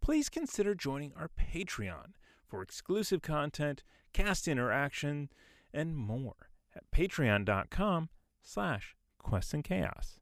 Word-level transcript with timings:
please 0.00 0.28
consider 0.28 0.74
joining 0.74 1.12
our 1.16 1.28
Patreon 1.28 2.12
for 2.46 2.62
exclusive 2.62 3.22
content, 3.22 3.82
cast 4.12 4.46
interaction, 4.48 5.30
and 5.72 5.96
more 5.96 6.50
at 6.74 6.90
patreon.com 6.90 8.08
slash 8.42 8.94
quests 9.18 9.54
and 9.54 9.64
chaos. 9.64 10.18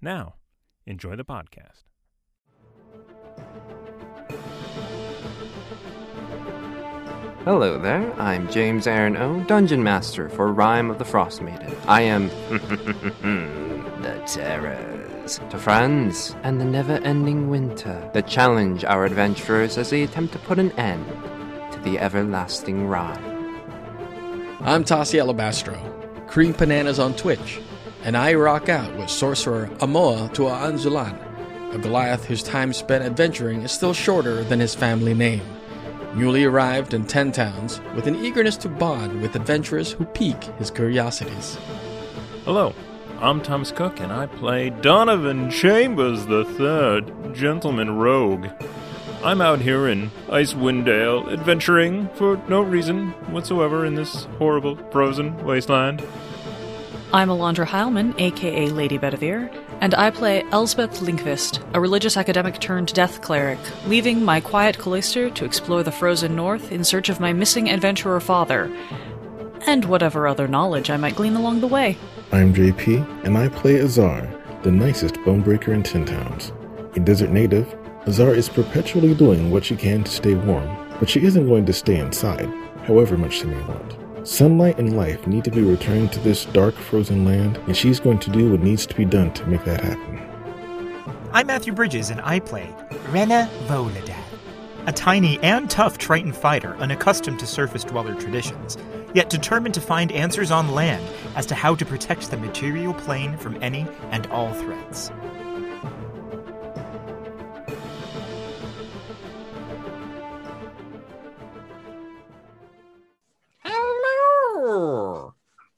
Now, 0.00 0.36
enjoy 0.86 1.16
the 1.16 1.24
podcast. 1.24 1.84
Hello 7.44 7.78
there, 7.78 8.12
I'm 8.20 8.50
James 8.50 8.88
Aaron 8.88 9.16
O, 9.16 9.40
Dungeon 9.44 9.80
Master 9.80 10.28
for 10.28 10.52
Rime 10.52 10.90
of 10.90 10.98
the 10.98 11.04
Frostmaiden. 11.04 11.72
I 11.86 12.00
am 12.00 12.28
the 14.02 14.20
terrors 15.26 15.50
to 15.50 15.58
friends 15.58 16.36
and 16.42 16.60
the 16.60 16.64
never 16.64 16.94
ending 17.04 17.48
winter 17.48 18.10
that 18.14 18.26
challenge 18.28 18.84
our 18.84 19.04
adventurers 19.04 19.78
as 19.78 19.90
they 19.90 20.02
attempt 20.02 20.32
to 20.32 20.38
put 20.40 20.58
an 20.58 20.70
end 20.72 21.04
to 21.72 21.80
the 21.80 21.98
everlasting 21.98 22.86
ride. 22.86 23.18
I'm 24.60 24.84
Tassi 24.84 25.20
Alabastro, 25.20 25.78
Cream 26.28 26.52
Bananas 26.52 26.98
on 26.98 27.14
Twitch, 27.14 27.60
and 28.04 28.16
I 28.16 28.34
rock 28.34 28.68
out 28.68 28.96
with 28.96 29.10
sorcerer 29.10 29.68
Amoa 29.78 30.32
Tua 30.32 30.52
Anzulan, 30.52 31.74
a 31.74 31.78
Goliath 31.78 32.24
whose 32.24 32.42
time 32.42 32.72
spent 32.72 33.04
adventuring 33.04 33.62
is 33.62 33.72
still 33.72 33.94
shorter 33.94 34.44
than 34.44 34.60
his 34.60 34.74
family 34.74 35.14
name. 35.14 35.42
Newly 36.14 36.44
arrived 36.44 36.94
in 36.94 37.04
Ten 37.04 37.30
Towns, 37.30 37.80
with 37.94 38.06
an 38.06 38.16
eagerness 38.24 38.56
to 38.58 38.68
bond 38.68 39.20
with 39.20 39.36
adventurers 39.36 39.92
who 39.92 40.06
pique 40.06 40.44
his 40.58 40.70
curiosities. 40.70 41.58
Hello, 42.44 42.72
I'm 43.18 43.40
Thomas 43.40 43.72
Cook, 43.72 43.98
and 44.00 44.12
I 44.12 44.26
play 44.26 44.68
Donovan 44.68 45.50
Chambers 45.50 46.26
the 46.26 46.44
Third, 46.44 47.34
Gentleman 47.34 47.96
Rogue. 47.96 48.48
I'm 49.24 49.40
out 49.40 49.60
here 49.62 49.88
in 49.88 50.10
Icewind 50.28 50.84
Dale, 50.84 51.26
adventuring 51.30 52.10
for 52.10 52.36
no 52.46 52.60
reason 52.60 53.12
whatsoever 53.32 53.86
in 53.86 53.94
this 53.94 54.24
horrible 54.36 54.76
frozen 54.90 55.42
wasteland. 55.46 56.06
I'm 57.14 57.30
Alondra 57.30 57.64
Heilman, 57.64 58.20
aka 58.20 58.68
Lady 58.68 58.98
Bedivere, 58.98 59.50
and 59.80 59.94
I 59.94 60.10
play 60.10 60.44
Elspeth 60.52 61.00
Linkvist, 61.00 61.66
a 61.72 61.80
religious 61.80 62.18
academic 62.18 62.60
turned 62.60 62.92
death 62.92 63.22
cleric, 63.22 63.58
leaving 63.86 64.22
my 64.26 64.42
quiet 64.42 64.76
cloister 64.76 65.30
to 65.30 65.46
explore 65.46 65.82
the 65.82 65.90
frozen 65.90 66.36
north 66.36 66.70
in 66.70 66.84
search 66.84 67.08
of 67.08 67.18
my 67.18 67.32
missing 67.32 67.70
adventurer 67.70 68.20
father, 68.20 68.70
and 69.66 69.86
whatever 69.86 70.28
other 70.28 70.46
knowledge 70.46 70.90
I 70.90 70.98
might 70.98 71.16
glean 71.16 71.34
along 71.34 71.60
the 71.60 71.66
way. 71.66 71.96
I'm 72.32 72.52
JP, 72.52 73.24
and 73.24 73.38
I 73.38 73.48
play 73.48 73.80
Azar, 73.80 74.28
the 74.64 74.72
nicest 74.72 75.14
bonebreaker 75.16 75.68
in 75.68 75.84
Ten 75.84 76.04
Towns. 76.04 76.52
A 76.96 77.00
desert 77.00 77.30
native, 77.30 77.72
Azar 78.08 78.34
is 78.34 78.48
perpetually 78.48 79.14
doing 79.14 79.52
what 79.52 79.64
she 79.64 79.76
can 79.76 80.02
to 80.02 80.10
stay 80.10 80.34
warm, 80.34 80.68
but 80.98 81.08
she 81.08 81.22
isn't 81.22 81.46
going 81.46 81.64
to 81.66 81.72
stay 81.72 81.96
inside, 82.00 82.52
however 82.82 83.16
much 83.16 83.34
she 83.34 83.46
may 83.46 83.60
want. 83.66 83.96
Sunlight 84.26 84.76
and 84.80 84.96
life 84.96 85.24
need 85.28 85.44
to 85.44 85.52
be 85.52 85.62
returned 85.62 86.12
to 86.14 86.20
this 86.20 86.46
dark, 86.46 86.74
frozen 86.74 87.24
land, 87.24 87.58
and 87.68 87.76
she's 87.76 88.00
going 88.00 88.18
to 88.18 88.30
do 88.30 88.50
what 88.50 88.60
needs 88.60 88.86
to 88.86 88.96
be 88.96 89.04
done 89.04 89.32
to 89.34 89.46
make 89.46 89.64
that 89.64 89.80
happen. 89.80 90.20
I'm 91.32 91.46
Matthew 91.46 91.72
Bridges, 91.74 92.10
and 92.10 92.20
I 92.22 92.40
play 92.40 92.68
Rena 93.10 93.48
Voladad, 93.66 94.18
a 94.88 94.92
tiny 94.92 95.38
and 95.44 95.70
tough 95.70 95.96
Triton 95.96 96.32
fighter 96.32 96.74
unaccustomed 96.78 97.38
to 97.38 97.46
surface 97.46 97.84
dweller 97.84 98.16
traditions, 98.16 98.76
yet 99.16 99.30
determined 99.30 99.72
to 99.72 99.80
find 99.80 100.12
answers 100.12 100.50
on 100.50 100.68
land 100.74 101.02
as 101.36 101.46
to 101.46 101.54
how 101.54 101.74
to 101.74 101.86
protect 101.86 102.30
the 102.30 102.36
material 102.36 102.92
plane 102.92 103.34
from 103.38 103.56
any 103.62 103.86
and 104.10 104.26
all 104.26 104.52
threats. 104.52 105.10
Hello! 113.64 115.32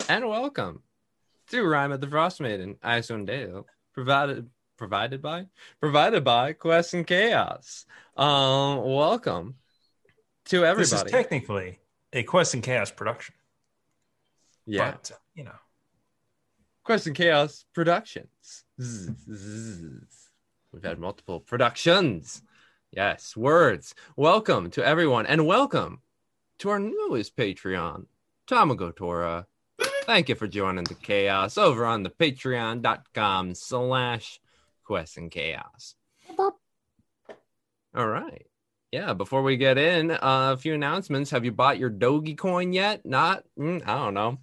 And 0.09 0.29
welcome 0.29 0.83
to 1.51 1.63
Rime 1.63 1.93
of 1.93 2.01
the 2.01 2.09
Frostmaiden, 2.09 2.81
Icewind 2.81 3.29
Dale, 3.29 3.67
provided 3.95 4.51
provided 4.77 5.23
by 5.23 5.47
provided 5.79 6.25
by 6.25 6.55
Quest 6.55 6.93
and 6.95 7.07
Chaos. 7.07 7.87
Um, 8.17 8.83
welcome 8.83 9.55
to 10.47 10.65
everybody. 10.65 10.91
This 10.91 11.05
is 11.05 11.09
technically 11.09 11.79
a 12.13 12.23
Quest 12.23 12.55
and 12.55 12.63
Chaos 12.63 12.91
production. 12.91 13.35
yeah, 14.67 14.93
But, 14.93 15.11
uh, 15.13 15.19
you 15.35 15.45
know, 15.45 15.55
Quest 16.85 17.07
and 17.07 17.17
Chaos 17.17 17.65
Productions. 17.75 18.65
Zzz, 18.81 19.11
zzz. 19.31 20.31
We've 20.73 20.83
had 20.83 20.99
multiple 20.99 21.41
productions. 21.41 22.43
Yes, 22.91 23.37
words. 23.37 23.95
Welcome 24.17 24.71
to 24.71 24.85
everyone, 24.85 25.27
and 25.27 25.47
welcome 25.47 26.01
to 26.61 26.71
our 26.71 26.81
newest 26.81 27.37
Patreon, 27.37 28.07
Tamago 28.47 28.95
Tora. 28.95 29.47
Thank 30.05 30.31
you 30.31 30.35
for 30.35 30.49
joining 30.49 30.85
the 30.85 30.95
chaos 30.95 31.59
over 31.59 31.85
on 31.85 32.03
the 32.03 32.11
patreon.com 32.11 33.55
slash 33.55 34.41
quest 34.85 35.19
and 35.19 35.31
chaos. 35.31 35.95
All 37.95 38.09
right. 38.09 38.48
Yeah, 38.91 39.13
before 39.13 39.43
we 39.43 39.57
get 39.59 39.77
in, 39.77 40.13
uh, 40.13 40.19
a 40.23 40.57
few 40.57 40.73
announcements. 40.75 41.31
Have 41.31 41.45
you 41.45 41.53
bought 41.53 41.79
your 41.79 41.91
Dogecoin 41.91 42.73
yet? 42.73 43.05
Not? 43.05 43.45
Mm, 43.59 43.87
I 43.87 43.95
don't 43.97 44.15
know. 44.15 44.39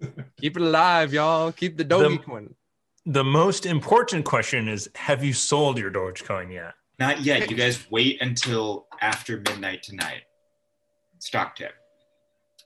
Keep 0.40 0.56
it 0.56 0.62
alive, 0.62 1.12
y'all. 1.12 1.52
Keep 1.52 1.76
the 1.76 1.84
Doge 1.84 2.18
The- 2.18 2.24
coin. 2.24 2.54
the 3.06 3.24
most 3.24 3.66
important 3.66 4.24
question 4.24 4.68
is 4.68 4.90
have 4.96 5.22
you 5.22 5.32
sold 5.32 5.78
your 5.78 5.90
Dogecoin 5.90 6.52
yet? 6.52 6.74
Not 6.98 7.22
yet. 7.22 7.50
You 7.50 7.56
guys 7.56 7.86
wait 7.90 8.20
until 8.20 8.86
after 9.00 9.38
midnight 9.38 9.82
tonight. 9.82 10.22
Stock 11.18 11.56
tip. 11.56 11.72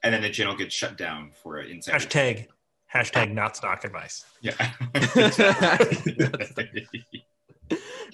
And 0.03 0.13
then 0.13 0.21
the 0.21 0.29
channel 0.29 0.55
gets 0.55 0.73
shut 0.73 0.97
down 0.97 1.31
for 1.41 1.57
an 1.57 1.71
insider. 1.71 1.97
Hashtag, 1.99 2.47
hashtag 2.93 3.31
not 3.31 3.55
stock 3.55 3.83
advice. 3.85 4.25
Yeah. 4.41 4.53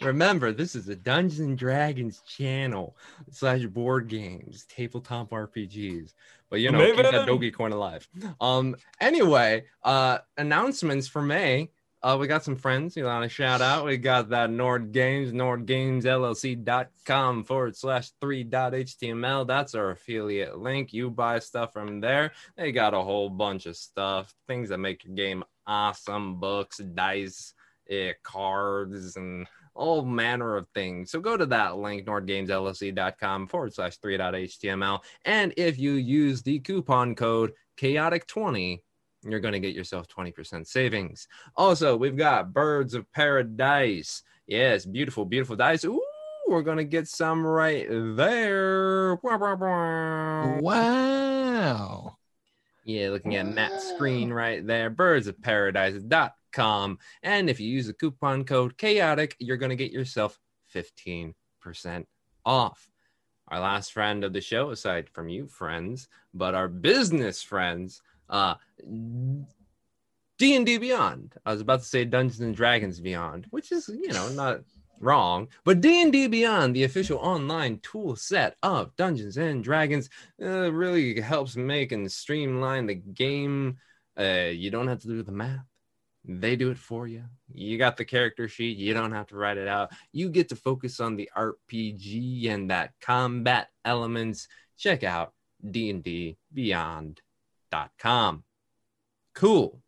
Remember, 0.01 0.51
this 0.51 0.75
is 0.75 0.89
a 0.89 0.95
Dungeons 0.95 1.39
and 1.39 1.57
Dragons 1.57 2.21
channel 2.27 2.97
slash 3.31 3.65
board 3.65 4.07
games, 4.07 4.65
tabletop 4.67 5.29
RPGs. 5.29 6.13
But 6.49 6.59
you 6.59 6.71
know, 6.71 6.85
keep 6.85 6.97
that. 6.97 7.27
Dogecoin 7.27 7.71
alive. 7.71 8.07
Um. 8.39 8.75
Anyway, 8.99 9.65
uh, 9.83 10.19
announcements 10.37 11.07
for 11.07 11.21
May. 11.21 11.69
Uh, 12.03 12.17
we 12.19 12.25
got 12.25 12.43
some 12.43 12.55
friends 12.55 12.97
you 12.97 13.05
want 13.05 13.21
to 13.23 13.29
shout 13.29 13.61
out. 13.61 13.85
We 13.85 13.97
got 13.97 14.29
that 14.29 14.49
Nord 14.49 14.91
Games, 14.91 15.31
NordGamesLLC.com 15.33 17.43
forward 17.43 17.77
slash 17.77 18.09
three 18.19 18.43
dot 18.43 18.73
HTML. 18.73 19.45
That's 19.45 19.75
our 19.75 19.91
affiliate 19.91 20.57
link. 20.57 20.93
You 20.93 21.11
buy 21.11 21.37
stuff 21.39 21.73
from 21.73 22.01
there. 22.01 22.31
They 22.57 22.71
got 22.71 22.95
a 22.95 23.01
whole 23.01 23.29
bunch 23.29 23.67
of 23.67 23.77
stuff, 23.77 24.33
things 24.47 24.69
that 24.69 24.79
make 24.79 25.05
your 25.05 25.13
game 25.13 25.43
awesome, 25.67 26.39
books, 26.39 26.79
dice, 26.79 27.53
eh, 27.91 28.13
cards, 28.23 29.15
and 29.17 29.45
all 29.73 30.03
manner 30.03 30.57
of 30.57 30.67
things. 30.73 31.11
So 31.11 31.19
go 31.19 31.37
to 31.37 31.45
that 31.47 31.77
link, 31.77 32.05
nordgamesllc.com 32.05 33.47
forward 33.47 33.73
slash 33.73 33.99
3.html. 33.99 34.99
And 35.25 35.53
if 35.57 35.79
you 35.79 35.93
use 35.93 36.41
the 36.41 36.59
coupon 36.59 37.15
code 37.15 37.53
chaotic20, 37.77 38.81
you're 39.23 39.39
going 39.39 39.53
to 39.53 39.59
get 39.59 39.75
yourself 39.75 40.07
20% 40.07 40.65
savings. 40.67 41.27
Also, 41.55 41.95
we've 41.95 42.17
got 42.17 42.53
Birds 42.53 42.93
of 42.93 43.11
Paradise. 43.11 44.23
Yes, 44.47 44.85
beautiful, 44.85 45.25
beautiful 45.25 45.55
dice. 45.55 45.85
Ooh, 45.85 46.03
we're 46.47 46.63
going 46.63 46.77
to 46.77 46.83
get 46.83 47.07
some 47.07 47.45
right 47.45 47.87
there. 47.89 49.15
Wow. 50.59 52.17
Yeah, 52.83 53.09
looking 53.09 53.35
at 53.35 53.45
Matt's 53.45 53.89
screen 53.89 54.33
right 54.33 54.65
there, 54.65 54.89
birdsofparadise.com. 56.51 56.99
And 57.23 57.49
if 57.49 57.59
you 57.59 57.69
use 57.69 57.87
the 57.87 57.93
coupon 57.93 58.43
code 58.43 58.77
chaotic, 58.77 59.35
you're 59.39 59.57
going 59.57 59.69
to 59.69 59.75
get 59.75 59.91
yourself 59.91 60.39
15% 60.73 61.33
off. 62.45 62.87
Our 63.47 63.59
last 63.59 63.91
friend 63.91 64.23
of 64.23 64.33
the 64.33 64.41
show, 64.41 64.69
aside 64.69 65.09
from 65.09 65.27
you 65.27 65.47
friends, 65.47 66.07
but 66.33 66.55
our 66.55 66.69
business 66.69 67.43
friends, 67.43 68.01
uh, 68.29 68.55
D&D 70.37 70.77
Beyond. 70.77 71.35
I 71.45 71.51
was 71.51 71.61
about 71.61 71.81
to 71.81 71.85
say 71.85 72.05
Dungeons 72.05 72.39
and 72.39 72.55
Dragons 72.55 73.01
Beyond, 73.01 73.47
which 73.49 73.71
is, 73.73 73.89
you 73.89 74.13
know, 74.13 74.29
not 74.29 74.61
wrong. 75.01 75.49
But 75.65 75.81
D&D 75.81 76.27
Beyond, 76.27 76.75
the 76.75 76.85
official 76.85 77.17
online 77.17 77.79
tool 77.79 78.15
set 78.15 78.55
of 78.63 78.95
Dungeons 78.95 79.35
and 79.35 79.61
Dragons, 79.61 80.09
uh, 80.41 80.71
really 80.71 81.19
helps 81.19 81.57
make 81.57 81.91
and 81.91 82.09
streamline 82.09 82.85
the 82.85 82.95
game. 82.95 83.77
Uh, 84.17 84.49
you 84.53 84.71
don't 84.71 84.87
have 84.87 84.99
to 84.99 85.07
do 85.07 85.23
the 85.23 85.31
math. 85.33 85.70
They 86.23 86.55
do 86.55 86.69
it 86.69 86.77
for 86.77 87.07
you. 87.07 87.23
You 87.51 87.77
got 87.77 87.97
the 87.97 88.05
character 88.05 88.47
sheet. 88.47 88.77
You 88.77 88.93
don't 88.93 89.11
have 89.11 89.27
to 89.27 89.35
write 89.35 89.57
it 89.57 89.67
out. 89.67 89.91
You 90.11 90.29
get 90.29 90.49
to 90.49 90.55
focus 90.55 90.99
on 90.99 91.15
the 91.15 91.29
RPG 91.35 92.49
and 92.49 92.69
that 92.69 92.91
combat 93.01 93.69
elements. 93.83 94.47
Check 94.77 95.03
out 95.03 95.33
dndbeyond.com. 95.65 98.43
Cool. 99.33 99.81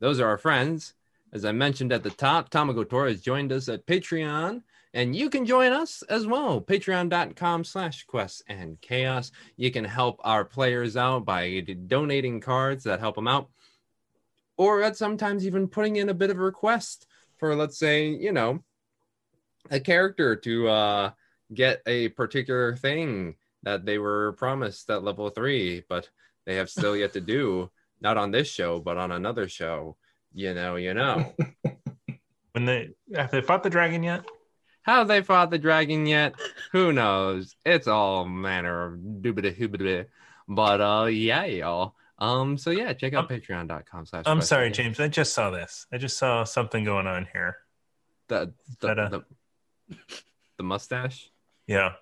Those 0.00 0.20
are 0.20 0.28
our 0.28 0.38
friends. 0.38 0.94
As 1.32 1.44
I 1.44 1.52
mentioned 1.52 1.92
at 1.92 2.02
the 2.02 2.10
top, 2.10 2.50
Tamago 2.50 3.08
has 3.08 3.20
joined 3.20 3.52
us 3.52 3.68
at 3.68 3.86
Patreon, 3.86 4.62
and 4.94 5.14
you 5.14 5.28
can 5.28 5.44
join 5.44 5.72
us 5.72 6.02
as 6.08 6.26
well. 6.26 6.60
Patreon.com 6.60 7.64
slash 7.64 8.04
quests 8.04 8.42
and 8.48 8.80
chaos. 8.80 9.32
You 9.56 9.70
can 9.70 9.84
help 9.84 10.20
our 10.24 10.44
players 10.44 10.96
out 10.96 11.24
by 11.24 11.60
donating 11.60 12.40
cards 12.40 12.84
that 12.84 13.00
help 13.00 13.16
them 13.16 13.28
out, 13.28 13.50
or 14.56 14.82
at 14.82 14.96
sometimes 14.96 15.46
even 15.46 15.68
putting 15.68 15.96
in 15.96 16.08
a 16.08 16.14
bit 16.14 16.30
of 16.30 16.38
a 16.38 16.42
request 16.42 17.06
for, 17.38 17.54
let's 17.54 17.78
say, 17.78 18.08
you 18.08 18.32
know, 18.32 18.62
a 19.70 19.80
character 19.80 20.36
to 20.36 20.68
uh, 20.68 21.10
get 21.52 21.82
a 21.86 22.08
particular 22.10 22.76
thing 22.76 23.34
that 23.62 23.84
they 23.84 23.98
were 23.98 24.32
promised 24.32 24.88
at 24.90 25.02
level 25.02 25.28
three, 25.30 25.82
but 25.88 26.08
they 26.44 26.56
have 26.56 26.70
still 26.70 26.96
yet 26.96 27.12
to 27.14 27.20
do. 27.20 27.70
Not 28.02 28.18
on 28.18 28.30
this 28.30 28.46
show, 28.46 28.78
but 28.78 28.98
on 28.98 29.10
another 29.10 29.48
show 29.48 29.96
you 30.36 30.52
know, 30.52 30.76
you 30.76 30.94
know. 30.94 31.34
when 32.52 32.66
they 32.66 32.90
have 33.14 33.30
they 33.30 33.40
fought 33.40 33.62
the 33.62 33.70
dragon 33.70 34.02
yet? 34.02 34.24
Have 34.82 35.08
they 35.08 35.22
fought 35.22 35.50
the 35.50 35.58
dragon 35.58 36.06
yet? 36.06 36.34
Who 36.72 36.92
knows? 36.92 37.56
It's 37.64 37.88
all 37.88 38.26
manner 38.26 38.92
of 38.92 39.00
doobity 39.00 39.58
hoobity. 39.58 40.06
But 40.46 40.80
uh 40.80 41.06
yeah, 41.06 41.46
y'all. 41.46 41.94
Um, 42.18 42.56
so 42.56 42.70
yeah, 42.70 42.92
check 42.94 43.12
out 43.12 43.28
patreon.com 43.28 44.06
slash 44.06 44.24
I'm 44.26 44.40
sorry, 44.40 44.70
James. 44.70 44.98
I 45.00 45.08
just 45.08 45.34
saw 45.34 45.50
this. 45.50 45.86
I 45.92 45.98
just 45.98 46.16
saw 46.16 46.44
something 46.44 46.84
going 46.84 47.06
on 47.06 47.28
here. 47.32 47.56
The 48.28 48.52
the, 48.80 48.86
That, 48.86 48.98
uh, 48.98 49.08
the, 49.08 49.24
the 50.56 50.62
mustache? 50.62 51.30
Yeah. 51.66 51.92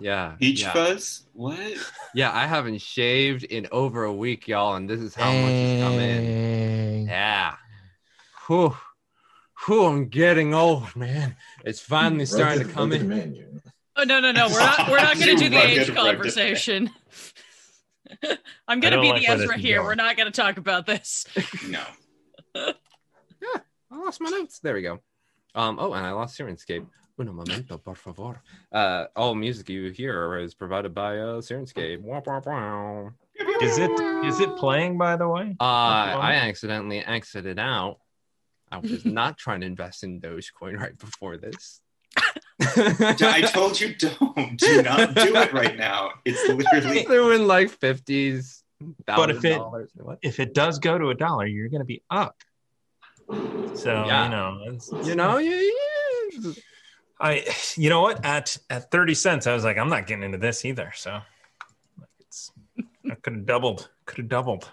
Yeah. 0.00 0.34
Peach 0.38 0.62
yeah. 0.62 0.72
fuzz? 0.72 1.26
What? 1.32 1.58
Yeah, 2.14 2.32
I 2.32 2.46
haven't 2.46 2.80
shaved 2.80 3.44
in 3.44 3.68
over 3.72 4.04
a 4.04 4.12
week, 4.12 4.48
y'all, 4.48 4.74
and 4.74 4.88
this 4.88 5.00
is 5.00 5.14
how 5.14 5.32
much 5.32 5.52
is 5.52 5.82
coming. 5.82 7.06
Yeah. 7.06 7.54
Whew. 8.46 8.76
Whew, 9.64 9.86
I'm 9.86 10.08
getting 10.08 10.54
old, 10.54 10.94
man. 10.96 11.36
It's 11.64 11.80
finally 11.80 12.26
starting 12.26 12.66
to 12.66 12.72
come 12.72 12.92
in. 12.92 13.60
Oh 13.98 14.02
no 14.02 14.20
no 14.20 14.30
no! 14.30 14.48
We're 14.48 14.60
not 14.60 14.90
we're 14.90 14.98
not 14.98 15.14
going 15.18 15.38
to 15.38 15.44
do 15.44 15.48
the 15.48 15.56
age 15.56 15.88
rugged 15.88 15.96
conversation. 15.96 16.90
I'm 18.68 18.80
going 18.80 18.94
to 18.94 19.00
be 19.00 19.10
like 19.10 19.22
the 19.22 19.28
Ezra 19.28 19.56
here. 19.58 19.76
going. 19.76 19.86
We're 19.86 19.94
not 19.94 20.16
going 20.16 20.30
to 20.30 20.42
talk 20.42 20.58
about 20.58 20.86
this. 20.86 21.26
No. 21.68 21.82
I 23.90 23.98
lost 23.98 24.20
my 24.20 24.30
notes. 24.30 24.60
There 24.60 24.74
we 24.74 24.82
go. 24.82 25.00
Um. 25.54 25.78
Oh, 25.80 25.92
and 25.92 26.06
I 26.06 26.12
lost 26.12 26.38
Syrinscape. 26.38 26.86
Uno 27.18 27.32
momento, 27.32 27.78
por 27.78 27.94
favor. 27.94 28.42
Uh, 28.70 29.06
all 29.14 29.34
music 29.34 29.68
you 29.68 29.90
hear 29.90 30.36
is 30.38 30.54
provided 30.54 30.94
by 30.94 31.18
uh, 31.18 31.40
Syrinscape. 31.40 32.02
Is 33.62 33.78
it 33.78 33.90
is 34.24 34.40
it 34.40 34.56
playing 34.56 34.98
by 34.98 35.16
the 35.16 35.28
way? 35.28 35.56
Uh, 35.60 35.64
I 35.64 36.34
accidentally 36.34 37.00
exited 37.00 37.58
out. 37.58 37.98
I 38.70 38.78
was 38.78 39.04
not 39.04 39.38
trying 39.38 39.60
to 39.60 39.66
invest 39.66 40.02
in 40.02 40.20
Dogecoin 40.20 40.76
right 40.80 40.98
before 40.98 41.36
this. 41.36 41.80
I 42.60 43.48
told 43.52 43.78
you 43.80 43.94
don't. 43.94 44.56
Do 44.58 44.82
not 44.82 45.14
do 45.14 45.36
it 45.36 45.52
right 45.52 45.76
now. 45.76 46.12
It's 46.24 46.48
literally 46.48 47.04
They're 47.08 47.32
in 47.34 47.46
like 47.46 47.70
fifties. 47.70 48.62
But 49.06 49.30
if 49.30 49.44
it- 49.44 49.56
dollars. 49.58 49.90
What? 49.94 50.18
If 50.22 50.40
it 50.40 50.54
does 50.54 50.78
go 50.78 50.96
to 50.98 51.10
a 51.10 51.14
dollar, 51.14 51.46
you're 51.46 51.68
going 51.68 51.80
to 51.80 51.86
be 51.86 52.02
up. 52.10 52.36
So 53.28 54.04
Yeah. 54.06 54.24
you 54.24 54.30
know, 54.30 54.60
it's, 54.74 54.90
You 55.08 55.14
know, 55.16 55.38
you, 55.38 55.50
you, 55.50 56.54
I 57.20 57.44
you 57.76 57.88
know 57.90 58.02
what 58.02 58.24
at 58.24 58.56
at 58.70 58.90
thirty 58.90 59.14
cents, 59.14 59.46
I 59.46 59.54
was 59.54 59.64
like, 59.64 59.78
I'm 59.78 59.88
not 59.88 60.06
getting 60.06 60.24
into 60.24 60.38
this 60.38 60.64
either. 60.64 60.92
So 60.94 61.20
it's 62.20 62.50
I 63.10 63.14
could 63.16 63.34
have 63.34 63.46
doubled. 63.46 63.88
Could 64.04 64.18
have 64.18 64.28
doubled. 64.28 64.70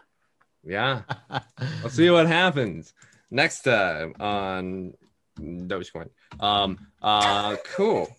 yeah. 0.63 1.01
Let's 1.81 1.95
see 1.95 2.09
what 2.09 2.27
happens 2.27 2.93
next 3.31 3.61
time 3.63 4.13
on 4.19 4.93
Dogecoin. 5.39 6.09
Um, 6.39 6.79
uh, 7.01 7.55
cool. 7.65 8.15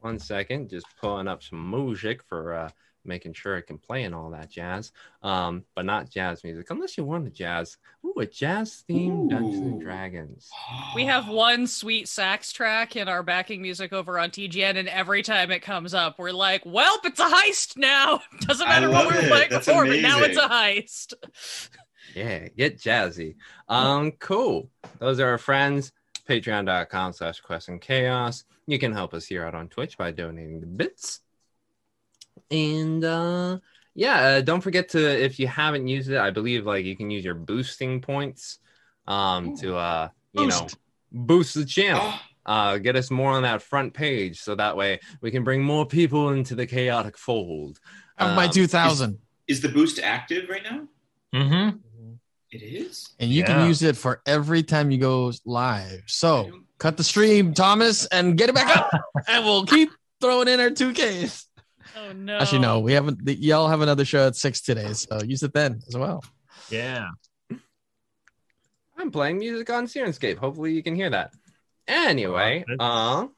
One 0.00 0.18
second, 0.18 0.70
just 0.70 0.86
pulling 1.00 1.28
up 1.28 1.42
some 1.42 1.70
music 1.70 2.22
for 2.22 2.54
uh, 2.54 2.70
making 3.08 3.32
sure 3.32 3.56
I 3.56 3.62
can 3.62 3.78
play 3.78 4.04
and 4.04 4.14
all 4.14 4.30
that 4.30 4.50
jazz. 4.50 4.92
Um, 5.22 5.64
but 5.74 5.84
not 5.84 6.10
jazz 6.10 6.44
music, 6.44 6.66
unless 6.70 6.96
you 6.96 7.04
want 7.04 7.26
a 7.26 7.30
jazz. 7.30 7.78
Ooh, 8.04 8.14
a 8.20 8.26
jazz 8.26 8.84
themed 8.88 9.30
Dungeons 9.30 9.58
and 9.58 9.80
Dragons. 9.80 10.48
We 10.94 11.06
have 11.06 11.28
one 11.28 11.66
sweet 11.66 12.06
sax 12.06 12.52
track 12.52 12.94
in 12.94 13.08
our 13.08 13.22
backing 13.24 13.60
music 13.60 13.92
over 13.92 14.18
on 14.18 14.30
TGN, 14.30 14.76
and 14.76 14.88
every 14.88 15.22
time 15.22 15.50
it 15.50 15.60
comes 15.60 15.94
up, 15.94 16.18
we're 16.18 16.30
like, 16.30 16.64
"Welp, 16.64 17.04
it's 17.04 17.18
a 17.18 17.28
heist 17.28 17.76
now." 17.76 18.20
Doesn't 18.40 18.68
matter 18.68 18.90
what 18.90 19.08
we 19.08 19.16
were 19.16 19.26
playing 19.26 19.50
That's 19.50 19.66
before, 19.66 19.86
but 19.86 20.00
now 20.00 20.20
it's 20.20 20.38
a 20.38 20.48
heist. 20.48 21.14
Yeah, 22.14 22.48
get 22.48 22.78
jazzy. 22.78 23.36
Um, 23.68 24.12
cool. 24.12 24.70
Those 24.98 25.20
are 25.20 25.28
our 25.28 25.38
friends. 25.38 25.92
Patreon.com 26.28 27.12
slash 27.14 27.40
quest 27.40 27.68
and 27.68 27.80
chaos. 27.80 28.44
You 28.66 28.78
can 28.78 28.92
help 28.92 29.14
us 29.14 29.26
here 29.26 29.44
out 29.46 29.54
on 29.54 29.68
Twitch 29.68 29.96
by 29.96 30.10
donating 30.10 30.60
the 30.60 30.66
bits. 30.66 31.20
And 32.50 33.04
uh 33.04 33.58
yeah, 33.94 34.20
uh, 34.20 34.40
don't 34.42 34.60
forget 34.60 34.90
to 34.90 34.98
if 35.24 35.38
you 35.40 35.48
haven't 35.48 35.88
used 35.88 36.10
it, 36.10 36.18
I 36.18 36.30
believe 36.30 36.66
like 36.66 36.84
you 36.84 36.96
can 36.96 37.10
use 37.10 37.24
your 37.24 37.34
boosting 37.34 38.00
points 38.00 38.58
um 39.06 39.56
to 39.58 39.76
uh 39.76 40.08
you 40.34 40.46
know 40.46 40.60
Boost. 40.62 40.76
boost 41.12 41.54
the 41.54 41.64
channel. 41.64 42.02
Oh, 42.04 42.20
Uh 42.52 42.78
get 42.78 42.96
us 42.96 43.10
more 43.10 43.32
on 43.32 43.42
that 43.42 43.62
front 43.62 43.92
page 43.94 44.40
so 44.40 44.54
that 44.54 44.76
way 44.76 45.00
we 45.20 45.30
can 45.30 45.44
bring 45.44 45.62
more 45.62 45.84
people 45.86 46.30
into 46.30 46.54
the 46.54 46.66
chaotic 46.66 47.16
fold. 47.18 47.80
Have 48.16 48.36
my 48.36 48.44
Um, 48.46 48.50
2000. 48.50 49.18
is 49.46 49.60
the 49.62 49.68
boost 49.68 49.98
active 49.98 50.48
right 50.48 50.62
now? 50.62 50.88
Mm-hmm. 51.34 51.78
It 52.50 52.62
is. 52.62 53.10
And 53.18 53.30
you 53.30 53.40
Yeah. 53.40 53.46
can 53.46 53.68
use 53.68 53.82
it 53.82 53.96
for 53.96 54.22
every 54.26 54.62
time 54.62 54.90
you 54.90 54.98
go 54.98 55.32
live. 55.44 56.02
So 56.06 56.50
cut 56.78 56.96
the 56.96 57.04
stream, 57.04 57.52
Thomas, 57.54 58.06
and 58.06 58.38
get 58.38 58.48
it 58.48 58.54
back 58.54 58.74
up. 58.76 58.90
and 59.28 59.44
we'll 59.44 59.66
keep 59.66 59.90
throwing 60.20 60.48
in 60.48 60.58
our 60.60 60.70
2Ks. 60.70 61.44
Oh 61.96 62.12
no! 62.12 62.38
Actually, 62.38 62.60
no, 62.60 62.80
we 62.80 62.92
haven't. 62.92 63.20
Y'all 63.26 63.68
have 63.68 63.80
another 63.80 64.04
show 64.04 64.26
at 64.28 64.36
six 64.36 64.60
today. 64.60 64.92
So 64.92 65.20
use 65.22 65.42
it 65.42 65.52
then 65.52 65.80
as 65.88 65.96
well. 65.96 66.22
Yeah. 66.70 67.08
I'm 68.96 69.10
playing 69.10 69.38
music 69.38 69.70
on 69.70 69.86
Syrinscape. 69.86 70.36
Hopefully 70.38 70.72
you 70.72 70.82
can 70.82 70.94
hear 70.94 71.10
that. 71.10 71.32
Anyway, 71.86 72.64
Uh, 72.78 72.82
um, 72.82 73.32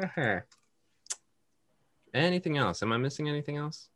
uh-huh. 0.00 0.40
anything 2.14 2.56
else? 2.56 2.82
Am 2.82 2.92
I 2.92 2.96
missing 2.96 3.28
anything 3.28 3.56
else? 3.56 3.88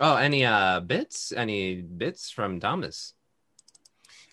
Oh, 0.00 0.16
any 0.16 0.44
uh 0.44 0.80
bits? 0.80 1.32
Any 1.32 1.80
bits 1.82 2.30
from 2.30 2.60
Thomas? 2.60 3.14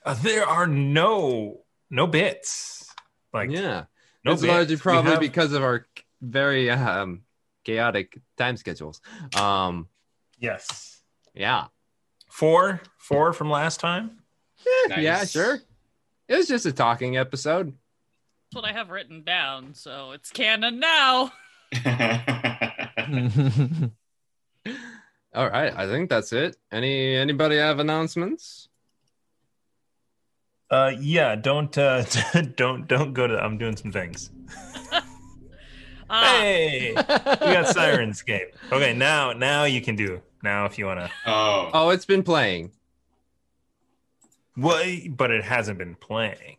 Uh, 0.05 0.13
there 0.15 0.45
are 0.48 0.67
no 0.67 1.62
no 1.89 2.07
bits. 2.07 2.89
Like 3.34 3.50
yeah, 3.50 3.86
no 4.24 4.34
it's 4.34 4.41
bits. 4.41 4.51
largely 4.51 4.77
probably 4.77 5.12
have- 5.12 5.19
because 5.19 5.53
of 5.53 5.63
our 5.63 5.86
very 6.22 6.69
um 6.69 7.24
chaotic 7.63 8.19
time 8.38 8.57
schedules. 8.57 9.01
Um, 9.36 9.88
yes. 10.39 11.01
yeah, 11.34 11.65
Four 12.29 12.81
four 12.98 13.34
from 13.34 13.50
last 13.50 13.79
time. 13.79 14.19
Eh, 14.60 15.01
yeah, 15.01 15.17
Nice. 15.17 15.31
sure. 15.31 15.60
It 16.27 16.36
was 16.38 16.48
just 16.48 16.65
a 16.67 16.72
talking 16.72 17.17
episode. 17.17 17.74
That's 18.51 18.63
what 18.63 18.65
I 18.65 18.74
have 18.74 18.89
written 18.91 19.24
down, 19.24 19.74
so 19.74 20.12
it's 20.12 20.29
canon 20.31 20.79
now. 20.79 21.31
All 25.36 25.50
right, 25.50 25.74
I 25.75 25.86
think 25.86 26.10
that's 26.10 26.32
it. 26.32 26.56
Any 26.72 27.15
anybody 27.15 27.58
have 27.58 27.80
announcements? 27.80 28.70
Uh 30.72 30.94
yeah, 31.00 31.36
don't 31.36 31.77
uh 31.77 32.04
don't 32.56 32.88
don't 32.88 33.13
go 33.13 33.27
to 33.27 33.38
I'm 33.38 33.58
doing 33.58 33.75
some 33.75 33.92
things. 33.92 34.32
Ah, 36.08 36.24
Hey, 36.39 36.92
we 36.96 37.04
got 37.04 37.65
Syrinscape. 37.75 38.54
Okay, 38.72 38.94
now 38.94 39.34
now 39.34 39.63
you 39.63 39.82
can 39.82 39.96
do. 39.96 40.22
Now 40.44 40.65
if 40.65 40.77
you 40.77 40.86
want 40.86 41.00
to 41.00 41.10
oh. 41.25 41.72
Oh, 41.74 41.89
it's 41.89 42.06
been 42.06 42.22
playing. 42.22 42.72
Well, 44.56 44.86
but 45.10 45.32
it 45.32 45.44
hasn't 45.44 45.80
been 45.80 45.96
playing. 45.96 46.58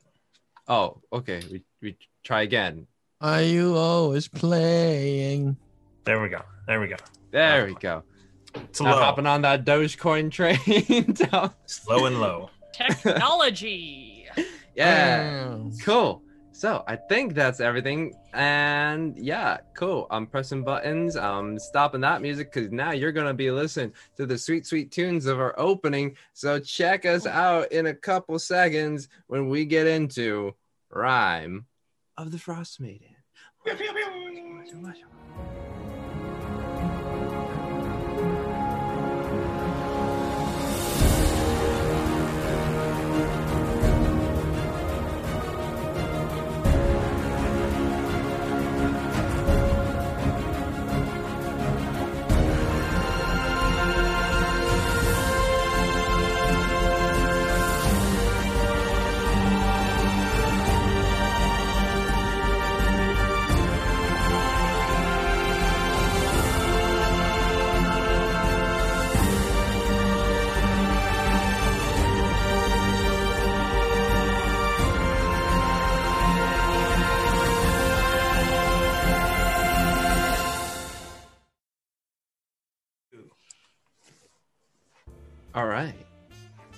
Oh, 0.67 1.01
okay. 1.13 1.41
We 1.51 1.63
we 1.81 1.97
try 2.25 2.43
again. 2.43 2.89
Are 3.21 3.41
you 3.41 3.77
always 3.77 4.27
playing? 4.27 5.57
There 6.05 6.21
we 6.21 6.29
go. 6.29 6.43
There 6.67 6.81
we 6.81 6.89
go. 6.89 6.97
There 7.31 7.67
we 7.67 7.75
go. 7.75 8.03
It's 8.65 8.81
Now 8.81 8.93
low. 8.97 8.99
hopping 9.03 9.27
on 9.27 9.43
that 9.43 9.65
Dogecoin 9.65 10.31
train. 10.31 11.15
Slow 11.67 12.07
and 12.07 12.21
low. 12.21 12.51
technology. 12.73 14.27
yeah. 14.75 15.49
Oh. 15.51 15.71
Cool. 15.83 16.23
So 16.53 16.83
I 16.89 16.97
think 16.97 17.35
that's 17.35 17.61
everything. 17.61 18.15
And 18.33 19.15
yeah, 19.19 19.59
cool. 19.77 20.07
I'm 20.11 20.27
pressing 20.27 20.63
buttons. 20.65 21.15
I'm 21.15 21.59
stopping 21.59 22.01
that 22.01 22.23
music 22.23 22.51
because 22.53 22.73
now 22.73 22.93
you're 22.93 23.13
gonna 23.13 23.35
be 23.35 23.51
listening 23.51 23.93
to 24.17 24.25
the 24.25 24.39
sweet, 24.39 24.67
sweet 24.67 24.91
tunes 24.91 25.27
of 25.27 25.39
our 25.39 25.55
opening. 25.59 26.17
So 26.33 26.59
check 26.59 27.05
us 27.05 27.27
out 27.27 27.73
in 27.73 27.87
a 27.87 27.95
couple 27.95 28.39
seconds 28.39 29.09
when 29.27 29.49
we 29.51 29.67
get 29.67 29.87
into 29.87 30.55
Rhyme 30.91 31.67
of 32.17 32.31
the 32.33 32.39
Frost 32.39 32.81
Maiden. 32.81 33.09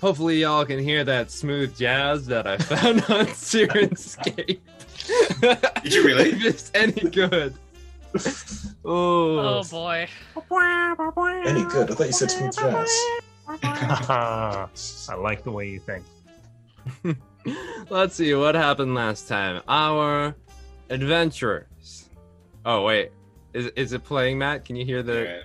Hopefully, 0.00 0.40
y'all 0.40 0.64
can 0.64 0.78
hear 0.78 1.02
that 1.04 1.30
smooth 1.30 1.76
jazz 1.76 2.26
that 2.26 2.46
I 2.46 2.56
found 2.58 3.00
on 3.02 3.26
Syrinscape. 3.34 4.58
Did 5.82 5.94
you 5.94 6.04
really? 6.04 6.30
if 6.32 6.44
it's 6.44 6.70
any 6.74 6.92
good. 7.10 7.54
Oh, 8.84 9.38
Oh 10.98 11.10
boy. 11.10 11.42
Any 11.44 11.62
good? 11.64 11.90
I 11.90 11.94
thought 11.94 12.06
you 12.06 12.12
said 12.12 12.30
smooth 12.30 12.54
jazz. 12.56 12.90
I 15.10 15.14
like 15.18 15.42
the 15.42 15.50
way 15.50 15.68
you 15.68 15.78
think. 15.80 16.04
Let's 17.90 18.14
see 18.14 18.34
what 18.34 18.54
happened 18.54 18.94
last 18.94 19.28
time. 19.28 19.62
Our 19.68 20.34
adventurers. 20.88 22.08
Oh 22.64 22.82
wait, 22.84 23.12
is 23.52 23.66
is 23.76 23.92
it 23.92 24.04
playing, 24.04 24.38
Matt? 24.38 24.64
Can 24.64 24.76
you 24.76 24.84
hear 24.86 25.02
the? 25.02 25.42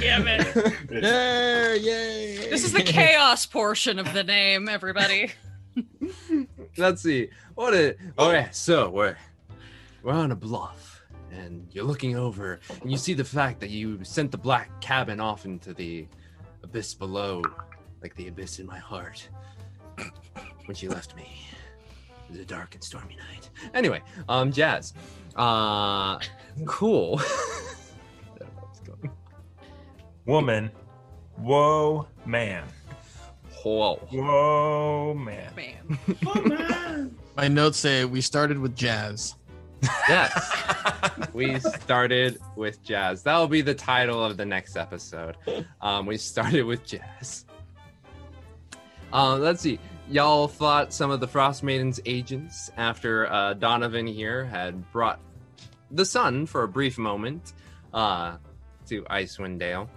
Damn 0.00 0.26
it. 0.26 0.54
There, 0.88 1.76
yay! 1.76 2.48
This 2.50 2.64
is 2.64 2.72
the 2.72 2.82
chaos 2.82 3.46
portion 3.46 4.00
of 4.00 4.12
the 4.12 4.24
name, 4.24 4.68
everybody. 4.68 5.30
Let's 6.76 7.02
see. 7.02 7.28
What 7.54 7.72
it? 7.74 7.98
Oh 8.18 8.32
yeah. 8.32 8.50
So 8.50 8.90
we're 8.90 9.16
we're 10.02 10.12
on 10.12 10.32
a 10.32 10.36
bluff, 10.36 11.04
and 11.30 11.68
you're 11.70 11.84
looking 11.84 12.16
over, 12.16 12.58
and 12.82 12.90
you 12.90 12.96
see 12.98 13.14
the 13.14 13.24
fact 13.24 13.60
that 13.60 13.70
you 13.70 14.02
sent 14.02 14.32
the 14.32 14.38
black 14.38 14.80
cabin 14.80 15.20
off 15.20 15.44
into 15.44 15.72
the 15.72 16.08
abyss 16.64 16.94
below, 16.94 17.42
like 18.02 18.16
the 18.16 18.26
abyss 18.26 18.58
in 18.58 18.66
my 18.66 18.78
heart. 18.78 19.28
When 20.64 20.74
she 20.74 20.88
left 20.88 21.14
me, 21.14 21.46
it 22.28 22.32
was 22.32 22.40
a 22.40 22.44
dark 22.44 22.74
and 22.74 22.82
stormy 22.82 23.16
night. 23.30 23.50
Anyway, 23.72 24.02
um, 24.28 24.50
Jazz, 24.50 24.94
uh, 25.36 26.18
cool. 26.66 27.20
Woman. 30.26 30.70
Whoa, 31.36 32.06
man. 32.24 32.64
Whoa. 33.62 33.96
Whoa, 34.10 35.14
man. 35.14 35.52
Man. 35.54 37.16
My 37.36 37.48
notes 37.48 37.78
say 37.78 38.04
we 38.04 38.20
started 38.20 38.58
with 38.58 38.74
jazz. 38.76 39.34
Yes. 40.08 40.52
we 41.34 41.58
started 41.60 42.38
with 42.56 42.82
jazz. 42.82 43.22
That'll 43.22 43.48
be 43.48 43.60
the 43.60 43.74
title 43.74 44.24
of 44.24 44.36
the 44.36 44.44
next 44.44 44.76
episode. 44.76 45.36
Um, 45.80 46.06
we 46.06 46.16
started 46.16 46.62
with 46.62 46.86
jazz. 46.86 47.44
Um, 49.12 49.40
let's 49.40 49.60
see. 49.60 49.78
Y'all 50.08 50.48
fought 50.48 50.92
some 50.92 51.10
of 51.10 51.20
the 51.20 51.28
Frost 51.28 51.62
Maiden's 51.62 52.00
agents 52.04 52.70
after 52.76 53.30
uh, 53.30 53.54
Donovan 53.54 54.06
here 54.06 54.44
had 54.44 54.90
brought 54.92 55.20
the 55.90 56.04
sun 56.04 56.46
for 56.46 56.62
a 56.62 56.68
brief 56.68 56.98
moment 56.98 57.52
uh, 57.92 58.36
to 58.86 59.02
Icewind 59.04 59.58
Dale. 59.58 59.88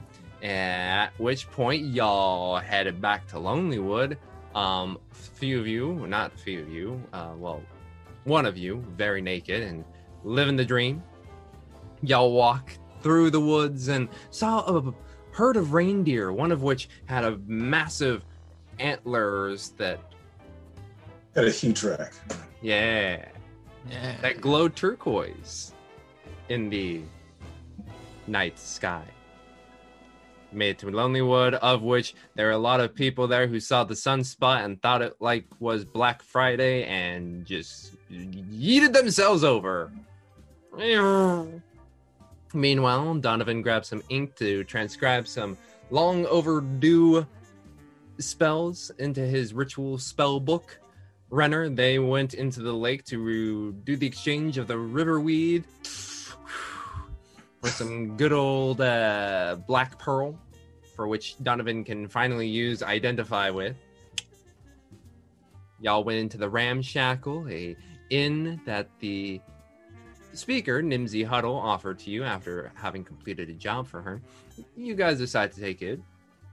At 0.43 1.09
which 1.17 1.49
point, 1.51 1.85
y'all 1.85 2.57
headed 2.59 3.01
back 3.01 3.27
to 3.27 3.37
Lonelywood. 3.37 4.17
Um, 4.55 4.97
few 5.11 5.59
of 5.59 5.67
you, 5.67 6.05
not 6.07 6.33
a 6.33 6.37
few 6.37 6.61
of 6.61 6.69
you, 6.69 7.01
uh, 7.13 7.33
well, 7.37 7.61
one 8.23 8.45
of 8.45 8.57
you, 8.57 8.83
very 8.95 9.21
naked 9.21 9.63
and 9.63 9.83
living 10.23 10.55
the 10.55 10.65
dream. 10.65 11.01
Y'all 12.01 12.31
walk 12.31 12.71
through 13.01 13.29
the 13.31 13.39
woods 13.39 13.87
and 13.87 14.09
saw 14.31 14.59
a 14.61 14.93
herd 15.31 15.57
of 15.57 15.73
reindeer, 15.73 16.31
one 16.31 16.51
of 16.51 16.63
which 16.63 16.89
had 17.05 17.23
a 17.23 17.37
massive 17.45 18.25
antlers 18.79 19.69
that, 19.77 19.99
Had 21.35 21.45
a 21.45 21.51
huge 21.51 21.83
rack. 21.83 22.13
yeah, 22.61 23.25
Yeah. 23.89 24.15
that 24.21 24.41
glowed 24.41 24.75
turquoise 24.75 25.73
in 26.49 26.69
the 26.69 27.01
night 28.27 28.57
sky. 28.59 29.03
Made 30.57 30.79
to 30.79 30.87
Lonelywood, 30.87 31.53
of 31.53 31.83
which 31.83 32.15
there 32.35 32.47
are 32.49 32.53
a 32.53 32.57
lot 32.57 32.79
of 32.79 32.95
people 32.95 33.27
there 33.27 33.45
who 33.45 33.59
saw 33.59 33.83
the 33.83 33.93
sunspot 33.93 34.65
and 34.65 34.81
thought 34.81 35.03
it 35.03 35.15
like 35.19 35.45
was 35.59 35.85
Black 35.85 36.23
Friday 36.23 36.83
and 36.85 37.45
just 37.45 37.93
yeeted 38.11 38.91
themselves 38.91 39.43
over. 39.43 39.91
Meanwhile, 42.53 43.13
Donovan 43.15 43.61
grabbed 43.61 43.85
some 43.85 44.01
ink 44.09 44.35
to 44.37 44.63
transcribe 44.63 45.27
some 45.27 45.57
long 45.91 46.25
overdue 46.25 47.27
spells 48.17 48.89
into 48.97 49.21
his 49.21 49.53
ritual 49.53 49.99
spell 49.99 50.39
book. 50.39 50.79
Renner, 51.29 51.69
they 51.69 51.99
went 51.99 52.33
into 52.33 52.61
the 52.61 52.73
lake 52.73 53.03
to 53.05 53.73
do 53.83 53.95
the 53.95 54.07
exchange 54.07 54.57
of 54.57 54.67
the 54.67 54.75
riverweed 54.75 55.65
for 57.61 57.69
some 57.69 58.15
good 58.17 58.33
old 58.33 58.81
uh, 58.81 59.57
black 59.67 59.97
pearl, 59.99 60.39
for 60.97 61.07
which 61.07 61.35
Donovan 61.43 61.85
can 61.85 62.09
finally 62.09 62.47
use 62.47 62.81
identify 62.83 63.51
with. 63.51 63.77
Y'all 65.79 66.03
went 66.03 66.17
into 66.17 66.39
the 66.39 66.49
Ramshackle, 66.49 67.47
a 67.49 67.77
inn 68.09 68.59
that 68.65 68.89
the 68.99 69.39
speaker, 70.33 70.81
Nimsy 70.81 71.23
Huddle, 71.23 71.55
offered 71.55 71.99
to 71.99 72.09
you 72.09 72.23
after 72.23 72.71
having 72.73 73.03
completed 73.03 73.47
a 73.49 73.53
job 73.53 73.87
for 73.87 74.01
her. 74.01 74.21
You 74.75 74.95
guys 74.95 75.19
decided 75.19 75.55
to 75.55 75.61
take 75.61 75.83
it. 75.83 76.01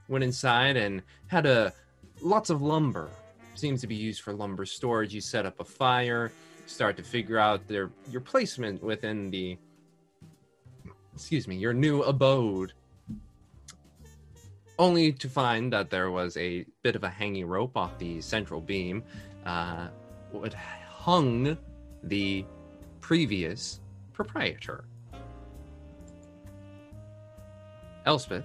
Went 0.08 0.22
inside 0.22 0.76
and 0.76 1.02
had 1.26 1.46
a 1.46 1.72
lots 2.20 2.50
of 2.50 2.60
lumber. 2.60 3.08
Seems 3.54 3.80
to 3.80 3.86
be 3.86 3.94
used 3.94 4.20
for 4.20 4.34
lumber 4.34 4.66
storage. 4.66 5.14
You 5.14 5.22
set 5.22 5.46
up 5.46 5.58
a 5.58 5.64
fire, 5.64 6.30
start 6.66 6.98
to 6.98 7.02
figure 7.02 7.38
out 7.38 7.66
their 7.66 7.90
your 8.10 8.20
placement 8.20 8.82
within 8.82 9.30
the 9.30 9.56
excuse 11.14 11.48
me, 11.48 11.56
your 11.56 11.72
new 11.72 12.02
abode. 12.02 12.74
Only 14.78 15.12
to 15.12 15.28
find 15.28 15.72
that 15.72 15.90
there 15.90 16.10
was 16.10 16.36
a 16.36 16.66
bit 16.82 16.96
of 16.96 17.04
a 17.04 17.08
hanging 17.08 17.46
rope 17.46 17.76
off 17.76 17.96
the 17.98 18.20
central 18.20 18.60
beam, 18.60 19.04
uh, 19.46 19.88
what 20.32 20.52
hung 20.54 21.56
the 22.02 22.44
previous 23.00 23.80
proprietor. 24.12 24.84
Elspeth 28.06 28.44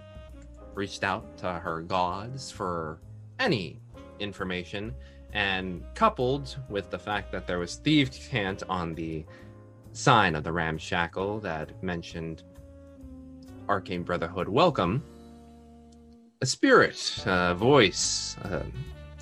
reached 0.75 1.03
out 1.03 1.37
to 1.37 1.53
her 1.53 1.81
gods 1.81 2.51
for 2.51 2.99
any 3.39 3.79
information, 4.19 4.93
and 5.33 5.83
coupled 5.95 6.57
with 6.69 6.89
the 6.89 6.99
fact 6.99 7.31
that 7.31 7.47
there 7.47 7.59
was 7.59 7.75
thieves' 7.75 8.27
cant 8.27 8.63
on 8.69 8.93
the 8.95 9.25
sign 9.93 10.35
of 10.35 10.43
the 10.43 10.51
ramshackle 10.51 11.39
that 11.39 11.83
mentioned 11.83 12.43
Arcane 13.67 14.03
Brotherhood 14.03 14.47
welcome, 14.47 15.03
a 16.41 16.45
spirit, 16.45 17.23
a 17.25 17.53
voice, 17.53 18.37
a 18.43 18.65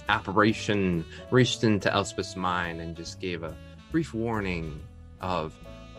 apparition 0.10 1.04
reached 1.32 1.64
into 1.64 1.90
Elspeth's 1.90 2.36
mind 2.36 2.80
and 2.80 2.96
just 2.96 3.20
gave 3.20 3.44
a 3.44 3.56
brief 3.92 4.14
warning 4.14 4.80
of 5.20 5.54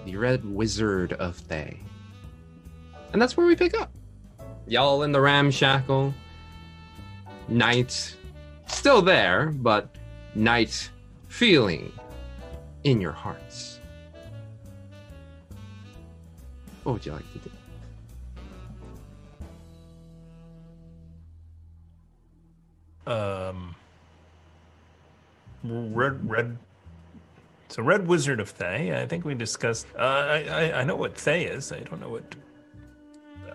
the 0.04 0.16
Red 0.16 0.44
Wizard 0.44 1.12
of 1.14 1.36
Thay. 1.36 1.80
And 3.12 3.20
that's 3.20 3.36
where 3.36 3.46
we 3.46 3.56
pick 3.56 3.78
up. 3.78 3.90
Y'all 4.66 5.02
in 5.02 5.12
the 5.12 5.20
ramshackle, 5.20 6.14
night 7.48 8.16
still 8.66 9.02
there, 9.02 9.46
but 9.46 9.96
night 10.34 10.90
feeling 11.26 11.92
in 12.84 13.00
your 13.00 13.12
hearts. 13.12 13.80
What 16.84 16.92
would 16.92 17.06
you 17.06 17.12
like 17.12 17.32
to 17.32 17.38
do? 17.38 17.50
Um, 23.08 23.74
red, 25.64 26.28
red. 26.28 26.58
So, 27.68 27.82
red 27.82 28.06
wizard 28.06 28.38
of 28.38 28.50
Thay. 28.50 29.00
I 29.00 29.06
think 29.06 29.24
we 29.24 29.34
discussed. 29.34 29.86
Uh, 29.98 30.02
I, 30.02 30.44
I 30.44 30.80
I 30.80 30.84
know 30.84 30.96
what 30.96 31.16
Thay 31.16 31.44
is. 31.44 31.72
I 31.72 31.80
don't 31.80 32.00
know 32.00 32.10
what. 32.10 32.34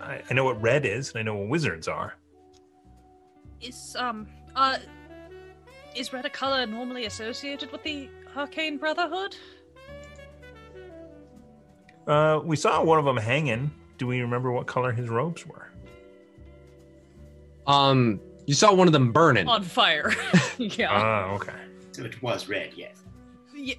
I, 0.02 0.22
I 0.30 0.34
know 0.34 0.44
what 0.44 0.60
red 0.62 0.86
is, 0.86 1.12
and 1.12 1.20
I 1.20 1.22
know 1.22 1.36
what 1.36 1.50
wizards 1.50 1.88
are. 1.88 2.16
Is 3.62 3.96
um 3.98 4.28
uh 4.56 4.78
is 5.96 6.12
red 6.12 6.26
a 6.26 6.30
color 6.30 6.66
normally 6.66 7.06
associated 7.06 7.72
with 7.72 7.84
the 7.84 8.10
Arcane 8.36 8.78
Brotherhood? 8.78 9.36
Uh, 12.08 12.42
we 12.44 12.56
saw 12.56 12.84
one 12.84 12.98
of 12.98 13.06
them 13.06 13.18
hanging. 13.18 13.72
Do 14.00 14.08
we 14.08 14.20
remember 14.22 14.52
what 14.52 14.66
color 14.66 14.92
his 14.92 15.10
robes 15.10 15.46
were? 15.46 15.70
Um, 17.68 18.20
you 18.46 18.54
saw 18.54 18.74
one 18.74 18.88
of 18.88 18.94
them 18.94 19.12
burning. 19.12 19.48
On 19.48 19.64
fire. 19.64 20.14
yeah. 20.58 20.90
Ah, 20.92 21.34
okay. 21.36 21.54
So 21.92 22.04
it 22.04 22.22
was 22.22 22.50
red, 22.50 22.72
yes. 22.76 23.04
yeah. 23.56 23.76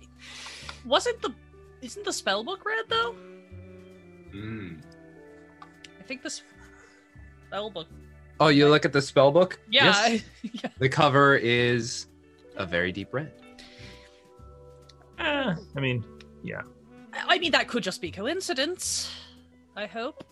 Wasn't 0.85 1.21
the 1.23 1.35
isn't 1.83 2.05
the 2.05 2.13
spell 2.13 2.45
book 2.45 2.65
red 2.65 2.85
though? 2.89 3.15
Mm. 4.35 4.83
I 5.99 6.03
think 6.03 6.23
the 6.23 6.31
spell 6.31 7.71
book. 7.71 7.89
Oh, 8.41 8.49
you 8.49 8.69
look 8.69 8.85
at 8.85 8.93
the 8.93 9.03
spell 9.03 9.31
book? 9.31 9.59
Yeah. 9.71 9.85
Yes. 10.09 10.23
Yeah. 10.43 10.71
The 10.79 10.89
cover 10.89 11.37
is 11.37 12.07
a 12.57 12.67
very 12.67 12.93
deep 12.93 13.13
red. 13.13 13.33
Eh, 15.19 15.55
I 15.77 15.81
mean, 15.81 16.05
yeah. 16.43 16.63
I 17.13 17.39
mean 17.39 17.53
that 17.53 17.69
could 17.69 17.83
just 17.83 18.01
be 18.01 18.11
coincidence. 18.11 19.11
I 19.77 19.87
hope. 19.87 20.25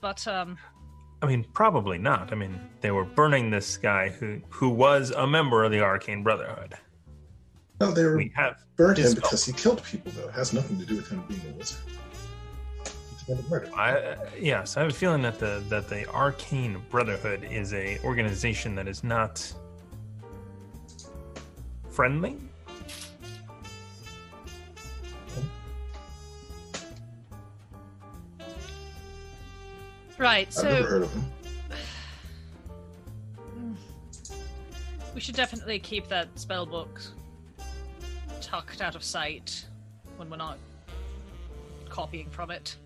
But 0.00 0.26
um 0.26 0.58
I 1.20 1.26
mean, 1.26 1.44
probably 1.52 1.98
not. 1.98 2.32
I 2.32 2.36
mean, 2.36 2.60
they 2.80 2.90
were 2.90 3.04
burning 3.04 3.50
this 3.50 3.76
guy 3.76 4.08
who 4.08 4.40
who 4.48 4.68
was 4.68 5.10
a 5.10 5.26
member 5.26 5.64
of 5.64 5.72
the 5.72 5.80
Arcane 5.80 6.22
Brotherhood. 6.22 6.74
No, 7.80 7.92
they 7.92 8.04
were 8.04 8.16
We 8.16 8.32
have 8.34 8.64
burned 8.76 8.98
him 8.98 9.14
because 9.14 9.44
he 9.44 9.52
killed 9.52 9.82
people, 9.82 10.12
though. 10.12 10.28
It 10.28 10.34
has 10.34 10.52
nothing 10.52 10.78
to 10.78 10.86
do 10.86 10.96
with 10.96 11.08
him 11.08 11.22
being 11.28 11.40
a 11.52 11.56
wizard. 11.56 11.78
He 12.84 13.24
committed 13.24 13.50
murder. 13.50 13.70
I 13.74 13.98
uh, 13.98 14.16
yes, 14.38 14.76
I 14.76 14.80
have 14.80 14.90
a 14.90 14.94
feeling 14.94 15.22
that 15.22 15.38
the 15.38 15.62
that 15.68 15.88
the 15.88 16.08
Arcane 16.10 16.80
Brotherhood 16.88 17.44
is 17.50 17.72
a 17.74 17.98
organization 18.04 18.74
that 18.76 18.86
is 18.86 19.02
not 19.02 19.52
friendly. 21.90 22.36
Right, 30.18 30.48
I've 30.58 30.64
never 30.64 30.76
so 30.76 30.82
heard 30.88 31.02
of 31.02 31.12
him. 31.12 31.32
we 35.14 35.20
should 35.20 35.36
definitely 35.36 35.78
keep 35.78 36.08
that 36.08 36.28
spell 36.38 36.66
book 36.66 37.00
tucked 38.40 38.80
out 38.80 38.94
of 38.94 39.02
sight 39.02 39.64
when 40.16 40.30
we're 40.30 40.36
not 40.36 40.58
copying 41.88 42.30
from 42.30 42.50
it. 42.50 42.76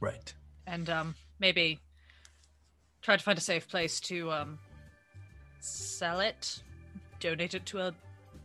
Right. 0.00 0.32
and 0.66 0.90
um, 0.90 1.14
maybe 1.38 1.78
try 3.02 3.16
to 3.16 3.22
find 3.22 3.38
a 3.38 3.40
safe 3.40 3.66
place 3.68 3.98
to 4.00 4.30
um, 4.30 4.58
sell 5.60 6.20
it, 6.20 6.62
donate 7.20 7.54
it 7.54 7.64
to 7.66 7.78
a 7.80 7.94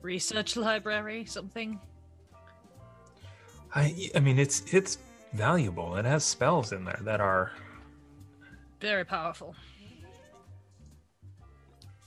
research 0.01 0.55
library, 0.55 1.25
something. 1.25 1.79
I 3.73 4.09
I 4.15 4.19
mean, 4.19 4.39
it's 4.39 4.73
it's 4.73 4.97
valuable. 5.33 5.95
It 5.97 6.05
has 6.05 6.23
spells 6.23 6.71
in 6.71 6.85
there 6.85 6.99
that 7.03 7.19
are. 7.21 7.51
Very 8.81 9.05
powerful. 9.05 9.55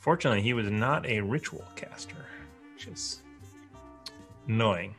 Fortunately, 0.01 0.43
he 0.43 0.53
was 0.53 0.71
not 0.71 1.07
a 1.07 1.21
ritual 1.21 1.65
caster, 1.77 2.27
which 2.75 2.89
is 2.89 3.23
annoying. 4.49 4.95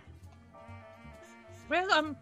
Well, 1.69 1.91
um, 1.91 2.15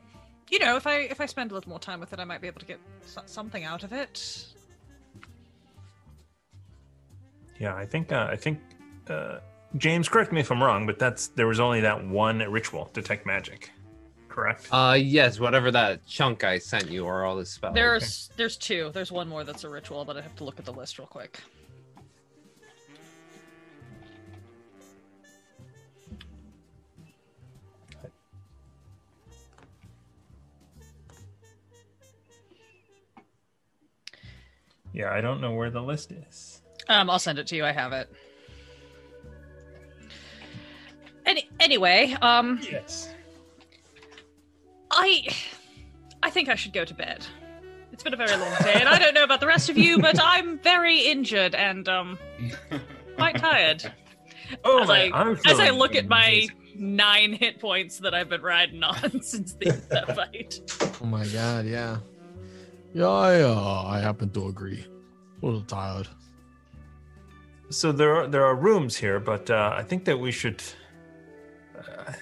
you 0.49 0.59
know, 0.59 0.75
if 0.75 0.87
I 0.87 0.95
if 1.01 1.21
I 1.21 1.27
spend 1.27 1.51
a 1.51 1.53
little 1.53 1.69
more 1.69 1.79
time 1.79 1.99
with 1.99 2.11
it, 2.11 2.19
I 2.19 2.25
might 2.25 2.41
be 2.41 2.47
able 2.47 2.59
to 2.59 2.65
get 2.65 2.79
something 3.25 3.63
out 3.63 3.83
of 3.83 3.93
it. 3.93 4.47
Yeah, 7.59 7.75
I 7.75 7.85
think 7.85 8.11
uh, 8.11 8.27
I 8.29 8.35
think 8.35 8.59
uh, 9.07 9.37
James, 9.77 10.09
correct 10.09 10.31
me 10.31 10.41
if 10.41 10.51
I'm 10.51 10.61
wrong, 10.61 10.85
but 10.85 10.99
that's 10.99 11.27
there 11.27 11.47
was 11.47 11.59
only 11.59 11.81
that 11.81 12.05
one 12.05 12.39
ritual 12.39 12.89
detect 12.91 13.25
magic, 13.25 13.71
correct? 14.33 14.67
Uh, 14.71 14.97
yes, 14.99 15.39
whatever 15.39 15.69
that 15.71 16.05
chunk 16.07 16.43
I 16.43 16.57
sent 16.57 16.89
you 16.89 17.05
or 17.05 17.23
all 17.23 17.35
the 17.35 17.45
spells. 17.45 17.75
There's 17.75 18.29
there's 18.35 18.57
two. 18.57 18.89
There's 18.93 19.11
one 19.11 19.29
more 19.29 19.43
that's 19.43 19.63
a 19.63 19.69
ritual, 19.69 20.03
but 20.05 20.17
I 20.17 20.21
have 20.21 20.35
to 20.37 20.43
look 20.43 20.59
at 20.59 20.65
the 20.65 20.73
list 20.73 20.97
real 20.97 21.07
quick. 21.07 21.39
yeah, 34.93 35.11
I 35.11 35.21
don't 35.21 35.41
know 35.41 35.53
where 35.53 35.69
the 35.69 35.81
list 35.81 36.11
is. 36.11 36.61
Um, 36.87 37.09
I'll 37.09 37.19
send 37.19 37.39
it 37.39 37.47
to 37.47 37.55
you. 37.55 37.65
I 37.65 37.71
have 37.71 37.93
it. 37.93 38.11
Any 41.25 41.49
anyway, 41.59 42.15
um, 42.21 42.59
Yes. 42.69 43.12
I 44.95 45.27
I 46.21 46.29
think 46.29 46.49
I 46.49 46.55
should 46.55 46.73
go 46.73 46.85
to 46.85 46.93
bed. 46.93 47.25
It's 47.91 48.03
been 48.03 48.13
a 48.13 48.17
very 48.17 48.35
long 48.35 48.51
day, 48.63 48.73
and 48.75 48.87
I 48.89 48.97
don't 48.97 49.13
know 49.13 49.23
about 49.23 49.39
the 49.39 49.47
rest 49.47 49.69
of 49.69 49.77
you, 49.77 49.99
but 49.99 50.19
I'm 50.23 50.59
very 50.59 51.01
injured 51.01 51.53
and 51.55 51.87
um 51.87 52.17
quite 53.15 53.37
tired. 53.37 53.91
Oh 54.63 54.81
as 54.81 54.87
my! 54.87 55.09
I 55.13 55.31
as 55.45 55.59
I 55.59 55.69
look 55.69 55.95
at 55.95 56.07
my 56.07 56.27
amazing. 56.27 56.55
nine 56.75 57.33
hit 57.33 57.59
points 57.59 57.99
that 57.99 58.13
I've 58.13 58.29
been 58.29 58.41
riding 58.41 58.83
on 58.83 59.21
since 59.21 59.53
the 59.53 59.71
that 59.89 60.15
fight. 60.15 60.59
Oh 61.01 61.05
my 61.05 61.25
god, 61.27 61.65
yeah. 61.65 61.97
Yeah, 62.93 63.07
I, 63.07 63.41
uh, 63.41 63.83
I 63.87 63.99
happen 63.99 64.29
to 64.31 64.47
agree. 64.47 64.85
A 65.41 65.45
little 65.45 65.61
tired. 65.63 66.07
So 67.71 67.91
there 67.91 68.15
are 68.15 68.27
there 68.27 68.45
are 68.45 68.55
rooms 68.55 68.95
here, 68.97 69.19
but 69.19 69.49
uh, 69.49 69.73
I 69.75 69.81
think 69.81 70.05
that 70.05 70.19
we 70.19 70.31
should, 70.31 70.61
uh, 71.77 72.13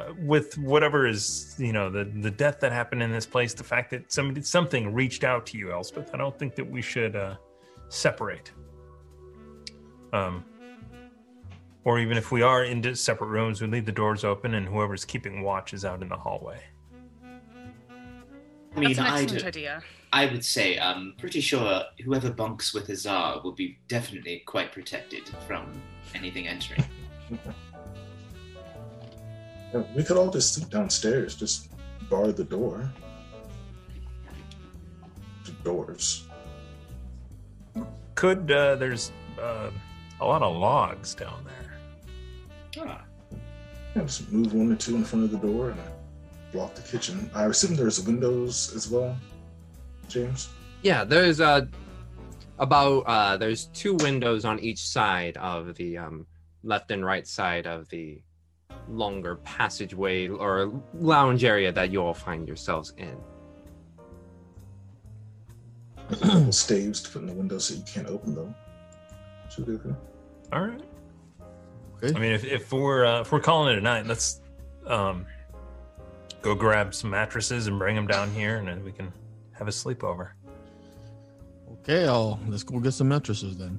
uh, 0.00 0.12
with 0.18 0.56
whatever 0.58 1.06
is 1.06 1.54
you 1.58 1.72
know 1.72 1.90
the 1.90 2.04
the 2.04 2.30
death 2.30 2.60
that 2.60 2.72
happened 2.72 3.02
in 3.02 3.10
this 3.10 3.26
place, 3.26 3.54
the 3.54 3.64
fact 3.64 3.90
that 3.90 4.12
somebody 4.12 4.42
something 4.42 4.92
reached 4.92 5.24
out 5.24 5.46
to 5.46 5.58
you, 5.58 5.72
Elspeth. 5.72 6.10
I 6.14 6.18
don't 6.18 6.38
think 6.38 6.54
that 6.54 6.68
we 6.68 6.82
should 6.82 7.16
uh, 7.16 7.36
separate. 7.88 8.52
Um, 10.12 10.44
or 11.84 11.98
even 11.98 12.16
if 12.16 12.30
we 12.30 12.42
are 12.42 12.64
in 12.64 12.94
separate 12.94 13.28
rooms, 13.28 13.60
we 13.60 13.66
leave 13.66 13.86
the 13.86 13.92
doors 13.92 14.24
open, 14.24 14.54
and 14.54 14.66
whoever's 14.66 15.04
keeping 15.04 15.42
watch 15.42 15.72
is 15.72 15.84
out 15.84 16.02
in 16.02 16.08
the 16.08 16.16
hallway. 16.16 16.60
I 18.76 18.78
mean, 18.78 18.94
That's 18.94 18.98
an 18.98 19.38
I'd, 19.38 19.44
idea. 19.44 19.82
I 20.12 20.26
would 20.26 20.44
say 20.44 20.78
I'm 20.78 21.14
pretty 21.18 21.40
sure 21.40 21.82
whoever 22.04 22.30
bunks 22.30 22.74
with 22.74 22.88
Azar 22.88 23.40
will 23.42 23.52
be 23.52 23.78
definitely 23.88 24.42
quite 24.46 24.72
protected 24.72 25.28
from 25.46 25.80
anything 26.14 26.46
entering. 26.46 26.84
Yeah, 29.72 29.82
we 29.94 30.02
could 30.02 30.16
all 30.16 30.30
just 30.30 30.54
sleep 30.54 30.68
downstairs, 30.70 31.34
just 31.34 31.68
bar 32.08 32.32
the 32.32 32.44
door. 32.44 32.90
The 35.44 35.52
doors. 35.64 36.26
Could 38.14 38.50
uh, 38.50 38.76
there's 38.76 39.12
uh, 39.40 39.70
a 40.20 40.24
lot 40.24 40.42
of 40.42 40.56
logs 40.56 41.14
down 41.14 41.44
there. 41.44 42.86
Ah, 42.86 43.04
Yeah, 43.96 44.02
just 44.02 44.30
move 44.30 44.52
one 44.52 44.72
or 44.72 44.76
two 44.76 44.96
in 44.96 45.04
front 45.04 45.24
of 45.24 45.30
the 45.30 45.38
door 45.38 45.70
and 45.70 45.80
block 46.52 46.74
the 46.74 46.82
kitchen. 46.82 47.30
I 47.34 47.46
assume 47.46 47.76
there's 47.76 48.04
windows 48.04 48.74
as 48.74 48.90
well, 48.90 49.16
James. 50.08 50.48
Yeah, 50.82 51.04
there's 51.04 51.40
uh 51.40 51.66
about 52.58 53.00
uh 53.06 53.36
there's 53.36 53.66
two 53.66 53.94
windows 53.94 54.44
on 54.44 54.58
each 54.58 54.80
side 54.86 55.36
of 55.38 55.74
the 55.76 55.96
um 55.96 56.26
left 56.62 56.90
and 56.90 57.04
right 57.04 57.26
side 57.26 57.66
of 57.66 57.88
the 57.88 58.20
longer 58.90 59.36
passageway 59.36 60.28
or 60.28 60.72
lounge 60.94 61.44
area 61.44 61.72
that 61.72 61.90
you 61.90 62.02
all 62.02 62.14
find 62.14 62.46
yourselves 62.46 62.92
in. 62.96 63.16
There's 66.08 66.58
staves 66.58 67.00
to 67.02 67.10
put 67.10 67.22
in 67.22 67.28
the 67.28 67.32
window 67.32 67.58
so 67.58 67.74
you 67.74 67.82
can't 67.82 68.08
open 68.08 68.34
them. 68.34 68.54
Should 69.48 69.66
be 69.66 69.72
okay. 69.72 69.94
All 70.52 70.62
right. 70.62 70.82
Okay. 72.02 72.16
I 72.16 72.18
mean, 72.18 72.32
if, 72.32 72.44
if 72.44 72.72
we're 72.72 73.04
uh, 73.04 73.20
if 73.20 73.30
we're 73.30 73.40
calling 73.40 73.74
it 73.74 73.78
a 73.78 73.80
night, 73.80 74.06
let's 74.06 74.40
um, 74.86 75.26
go 76.42 76.54
grab 76.54 76.94
some 76.94 77.10
mattresses 77.10 77.66
and 77.66 77.78
bring 77.78 77.94
them 77.94 78.06
down 78.06 78.30
here, 78.32 78.56
and 78.56 78.66
then 78.66 78.84
we 78.84 78.92
can 78.92 79.12
have 79.52 79.68
a 79.68 79.70
sleepover. 79.70 80.30
Okay, 81.80 82.06
I'll 82.06 82.40
let's 82.48 82.62
go 82.62 82.80
get 82.80 82.92
some 82.92 83.08
mattresses 83.08 83.56
then. 83.56 83.78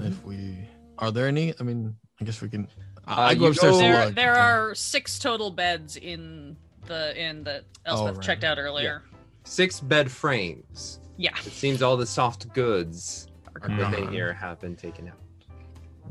If 0.00 0.24
we 0.24 0.58
are 0.98 1.10
there 1.10 1.26
any? 1.26 1.54
I 1.60 1.62
mean, 1.62 1.94
I 2.20 2.24
guess 2.24 2.40
we 2.40 2.48
can. 2.48 2.66
I, 3.10 3.12
Uh, 3.12 3.28
I 3.30 3.34
go 3.34 3.46
upstairs 3.46 3.72
go- 3.76 3.80
to 3.80 3.86
There, 3.92 4.10
there 4.10 4.36
are 4.36 4.74
six 4.74 5.18
total 5.18 5.50
beds 5.50 5.96
in 5.96 6.56
the 6.86 7.18
inn 7.20 7.44
that 7.44 7.64
Elspeth 7.86 8.16
right. 8.16 8.24
checked 8.24 8.44
out 8.44 8.58
earlier. 8.58 9.02
Six 9.44 9.80
bed 9.80 10.10
frames. 10.10 11.00
Yeah. 11.16 11.34
It 11.44 11.52
seems 11.52 11.82
all 11.82 11.96
the 11.96 12.06
soft 12.06 12.52
goods 12.54 13.28
Are 13.62 13.68
within 13.68 14.04
gone. 14.04 14.12
here 14.12 14.32
have 14.32 14.60
been 14.60 14.76
taken 14.76 15.08
out. 15.08 15.16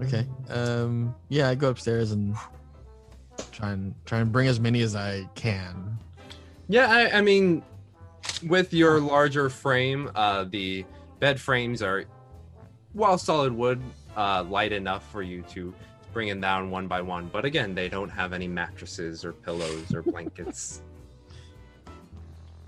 Okay. 0.06 0.28
Um. 0.50 1.16
Yeah, 1.30 1.50
I 1.50 1.56
go 1.56 1.70
upstairs 1.70 2.12
and 2.12 2.36
try 3.52 3.72
and 3.72 3.94
try 4.06 4.20
and 4.20 4.32
bring 4.32 4.48
as 4.48 4.60
many 4.60 4.82
as 4.82 4.96
I 4.96 5.28
can. 5.36 5.98
Yeah, 6.70 6.88
I, 6.90 7.18
I 7.18 7.22
mean, 7.22 7.64
with 8.48 8.74
your 8.74 9.00
larger 9.02 9.50
frame, 9.50 10.10
uh, 10.16 10.46
the 10.46 10.86
bed 11.20 11.40
frames 11.42 11.82
are, 11.82 12.06
while 12.94 13.18
solid 13.18 13.52
wood, 13.52 13.82
uh, 14.16 14.44
light 14.48 14.72
enough 14.72 15.10
for 15.12 15.22
you 15.24 15.42
to 15.50 15.74
bring 16.20 16.28
them 16.28 16.42
down 16.42 16.70
one 16.70 16.86
by 16.86 17.02
one. 17.02 17.30
But 17.32 17.46
again, 17.46 17.74
they 17.74 17.88
don't 17.88 18.10
have 18.10 18.34
any 18.34 18.46
mattresses 18.46 19.24
or 19.24 19.32
pillows 19.32 19.94
or 19.96 20.02
blankets. 20.02 20.82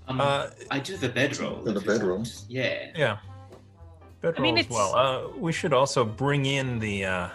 Um, 0.08 0.20
Uh, 0.20 0.48
I 0.68 0.80
do 0.80 0.96
the 0.96 1.08
bedroll. 1.08 1.62
The 1.62 1.76
if 1.76 1.84
you 1.84 1.92
bedroll? 1.92 2.24
Yeah. 2.48 2.90
yeah. 2.96 3.18
Bedroll 4.20 4.42
mean, 4.42 4.58
as 4.58 4.68
well. 4.68 4.96
Uh, 4.96 5.28
we 5.38 5.52
should 5.52 5.72
also 5.72 6.04
bring 6.04 6.44
in 6.46 6.80
the 6.80 7.04
uh, 7.04 7.28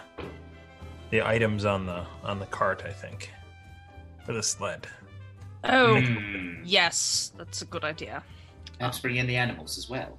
the 1.10 1.22
items 1.26 1.64
on 1.64 1.86
the 1.86 2.04
on 2.22 2.38
the 2.38 2.44
cart. 2.46 2.82
I 2.86 2.92
think 2.92 3.30
for 4.26 4.34
the 4.34 4.42
sled. 4.42 4.86
Oh, 5.64 5.98
Hmm. 5.98 6.60
yes, 6.62 7.32
that's 7.38 7.62
a 7.62 7.64
good 7.64 7.84
idea. 7.84 8.22
Perhaps 8.76 8.98
bring 9.00 9.16
in 9.16 9.26
the 9.26 9.36
animals 9.36 9.78
as 9.78 9.88
well. 9.88 10.18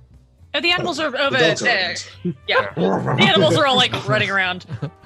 Oh, 0.56 0.60
the 0.60 0.72
animals 0.72 1.00
are 1.00 1.16
over 1.16 1.38
The 1.38 1.56
there. 1.62 1.96
Yeah, 2.48 2.74
the 2.76 3.26
animals 3.30 3.58
are 3.58 3.68
all 3.68 3.78
like 3.78 3.94
running 4.10 4.32
around. 4.32 4.66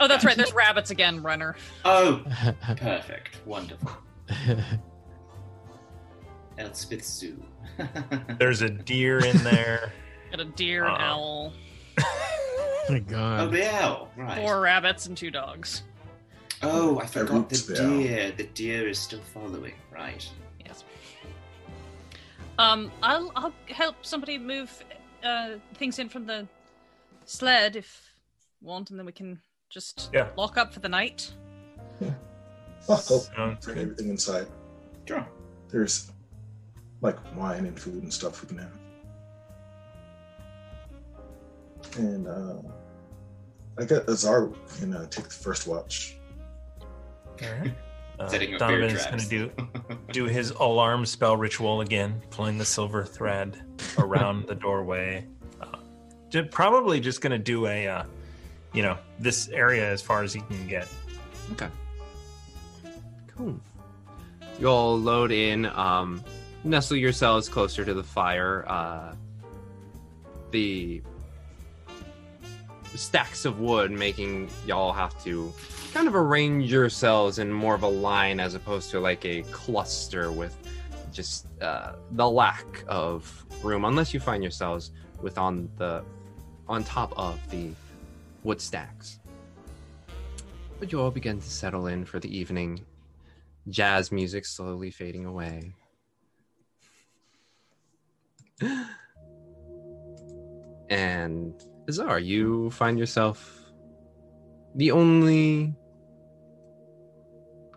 Oh, 0.00 0.06
that's 0.08 0.24
right. 0.24 0.36
There's 0.36 0.52
rabbits 0.52 0.90
again, 0.90 1.22
runner. 1.22 1.56
Oh, 1.84 2.22
perfect. 2.76 3.44
Wonderful. 3.46 3.90
Elspeth 6.58 7.04
Zoo. 7.04 7.42
There's 8.38 8.62
a 8.62 8.70
deer 8.70 9.18
in 9.24 9.36
there. 9.38 9.92
Got 10.30 10.40
a 10.40 10.44
deer, 10.44 10.84
an 10.84 10.94
Uh, 10.94 10.98
owl, 10.98 11.52
Oh 12.00 12.84
my 12.90 12.98
god. 12.98 13.40
oh, 13.40 13.44
god. 13.46 13.52
the 13.52 13.74
owl. 13.74 14.10
Right. 14.16 14.38
four 14.38 14.60
rabbits, 14.60 15.06
and 15.06 15.16
two 15.16 15.30
dogs. 15.30 15.82
Oh, 16.62 16.98
I 16.98 17.06
forgot 17.06 17.30
rooped 17.50 17.66
the 17.66 17.74
the 17.74 17.82
owl. 17.84 17.98
deer. 17.98 18.32
The 18.36 18.44
deer 18.44 18.88
is 18.88 18.98
still 18.98 19.20
following. 19.32 19.74
Right. 19.92 20.28
Yes. 20.64 20.84
Um, 22.58 22.90
I'll 23.02 23.32
I'll 23.36 23.52
help 23.68 24.04
somebody 24.04 24.38
move 24.38 24.84
uh 25.24 25.54
things 25.74 25.98
in 25.98 26.08
from 26.08 26.26
the 26.26 26.46
sled 27.24 27.76
if 27.76 28.12
want, 28.60 28.90
and 28.90 28.98
then 28.98 29.06
we 29.06 29.12
can 29.12 29.40
just 29.70 30.10
Yeah. 30.12 30.28
lock 30.36 30.56
up 30.56 30.72
for 30.72 30.80
the 30.80 30.88
night. 30.88 31.32
I'll 32.88 32.96
help 32.96 33.02
Sounds 33.24 33.64
bring 33.64 33.76
good. 33.76 33.78
everything 33.82 34.08
inside. 34.08 34.46
Sure. 35.06 35.26
There's 35.68 36.10
like 37.00 37.16
wine 37.36 37.66
and 37.66 37.78
food 37.78 38.02
and 38.02 38.12
stuff 38.12 38.42
we 38.42 38.48
can 38.48 38.58
have. 38.58 38.78
And 41.96 42.26
uh, 42.26 42.62
I 43.78 43.84
got 43.84 44.08
Azar 44.08 44.50
can 44.78 44.94
uh, 44.94 45.06
take 45.06 45.24
the 45.24 45.30
first 45.34 45.66
watch. 45.66 46.16
Alright. 47.42 47.74
Uh, 48.20 48.26
Setting 48.26 48.52
up 48.54 48.58
bear 48.58 48.80
Donovan 48.80 48.96
is 48.96 49.06
going 49.06 49.18
to 49.20 49.28
do 49.28 49.50
do 50.12 50.24
his 50.24 50.50
alarm 50.50 51.06
spell 51.06 51.36
ritual 51.36 51.82
again, 51.82 52.20
pulling 52.30 52.58
the 52.58 52.64
silver 52.64 53.04
thread 53.04 53.62
around 53.96 54.44
the 54.48 54.56
doorway. 54.56 55.24
Uh, 55.60 56.42
probably 56.50 56.98
just 56.98 57.20
going 57.20 57.30
to 57.30 57.38
do 57.38 57.68
a, 57.68 57.86
uh, 57.86 58.02
you 58.78 58.84
know, 58.84 58.96
this 59.18 59.48
area 59.48 59.90
as 59.90 60.00
far 60.00 60.22
as 60.22 60.32
he 60.32 60.40
can 60.42 60.68
get. 60.68 60.86
Okay. 61.50 61.66
Cool. 63.26 63.58
You 64.60 64.68
all 64.68 64.96
load 64.96 65.32
in, 65.32 65.66
um, 65.66 66.22
nestle 66.62 66.96
yourselves 66.96 67.48
closer 67.48 67.84
to 67.84 67.92
the 67.92 68.04
fire. 68.04 68.64
Uh, 68.68 69.16
the 70.52 71.02
stacks 72.94 73.44
of 73.44 73.58
wood 73.58 73.90
making 73.90 74.48
y'all 74.64 74.92
have 74.92 75.20
to 75.24 75.52
kind 75.92 76.06
of 76.06 76.14
arrange 76.14 76.70
yourselves 76.70 77.40
in 77.40 77.52
more 77.52 77.74
of 77.74 77.82
a 77.82 77.88
line 77.88 78.38
as 78.38 78.54
opposed 78.54 78.92
to 78.92 79.00
like 79.00 79.24
a 79.24 79.42
cluster 79.50 80.30
with 80.30 80.56
just 81.12 81.48
uh, 81.60 81.94
the 82.12 82.30
lack 82.30 82.84
of 82.86 83.44
room, 83.64 83.84
unless 83.84 84.14
you 84.14 84.20
find 84.20 84.40
yourselves 84.40 84.92
with 85.20 85.36
on 85.36 85.68
the 85.78 86.04
on 86.68 86.84
top 86.84 87.12
of 87.18 87.40
the 87.50 87.72
wood 88.42 88.60
stacks. 88.60 89.20
But 90.78 90.92
you 90.92 91.00
all 91.00 91.10
begin 91.10 91.40
to 91.40 91.50
settle 91.50 91.88
in 91.88 92.04
for 92.04 92.20
the 92.20 92.36
evening. 92.36 92.84
Jazz 93.68 94.12
music 94.12 94.44
slowly 94.46 94.90
fading 94.90 95.24
away. 95.24 95.74
and 100.90 101.54
Azar, 101.88 102.18
you 102.20 102.70
find 102.70 102.98
yourself 102.98 103.58
the 104.74 104.90
only 104.90 105.74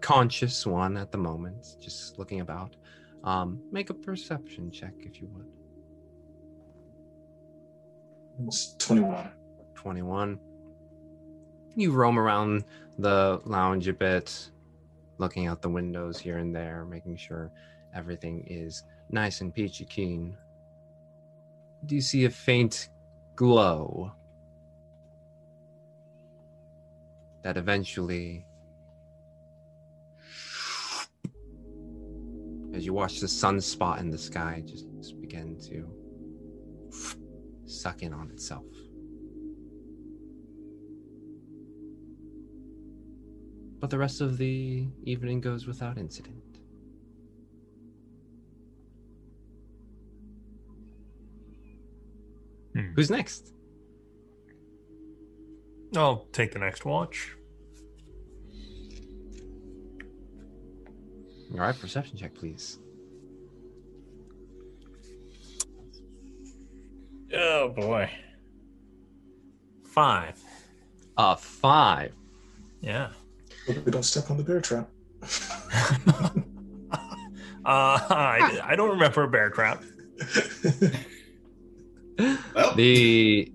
conscious 0.01 0.65
one 0.65 0.97
at 0.97 1.11
the 1.11 1.17
moment, 1.17 1.65
just 1.79 2.19
looking 2.19 2.41
about. 2.41 2.75
Um, 3.23 3.61
make 3.71 3.89
a 3.89 3.93
perception 3.93 4.71
check 4.71 4.93
if 4.99 5.21
you 5.21 5.27
would. 5.33 5.45
It's 8.47 8.75
21. 8.77 9.29
21. 9.75 10.39
You 11.75 11.91
roam 11.91 12.19
around 12.19 12.65
the 12.99 13.41
lounge 13.45 13.87
a 13.87 13.93
bit, 13.93 14.51
looking 15.17 15.47
out 15.47 15.61
the 15.61 15.69
windows 15.69 16.19
here 16.19 16.37
and 16.37 16.53
there, 16.53 16.85
making 16.85 17.15
sure 17.15 17.51
everything 17.95 18.45
is 18.47 18.83
nice 19.09 19.41
and 19.41 19.53
peachy 19.53 19.85
keen. 19.85 20.35
Do 21.85 21.95
you 21.95 22.01
see 22.01 22.25
a 22.25 22.29
faint 22.29 22.89
glow 23.35 24.11
that 27.43 27.55
eventually, 27.57 28.45
as 32.73 32.85
you 32.85 32.93
watch 32.93 33.19
the 33.19 33.27
sunspot 33.27 33.99
in 33.99 34.09
the 34.09 34.17
sky 34.17 34.61
just 34.65 34.85
begin 35.21 35.57
to 35.61 35.89
suck 37.65 38.03
in 38.03 38.13
on 38.13 38.29
itself? 38.29 38.65
But 43.81 43.89
the 43.89 43.97
rest 43.97 44.21
of 44.21 44.37
the 44.37 44.85
evening 45.03 45.41
goes 45.41 45.65
without 45.65 45.97
incident. 45.97 46.59
Hmm. 52.73 52.93
Who's 52.95 53.09
next? 53.09 53.53
I'll 55.95 56.27
take 56.31 56.53
the 56.53 56.59
next 56.59 56.85
watch. 56.85 57.35
All 61.51 61.59
right, 61.59 61.77
perception 61.77 62.17
check, 62.17 62.33
please. 62.35 62.77
Oh 67.33 67.69
boy. 67.69 68.09
Five. 69.83 70.39
A 71.17 71.35
five. 71.35 72.13
Yeah. 72.79 73.09
Hope 73.67 73.85
we 73.85 73.91
don't 73.91 74.03
step 74.03 74.29
on 74.31 74.37
the 74.37 74.43
bear 74.43 74.61
trap. 74.61 74.89
Uh, 77.63 77.99
I, 78.09 78.59
I 78.63 78.75
don't 78.75 78.89
remember 78.89 79.21
a 79.21 79.29
bear 79.29 79.51
trap. 79.51 79.83
Well, 82.55 82.73
The 82.75 83.51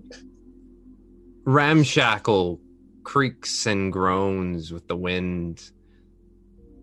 ramshackle 1.43 2.61
creaks 3.03 3.65
and 3.65 3.91
groans 3.91 4.71
with 4.71 4.87
the 4.87 4.95
wind. 4.95 5.71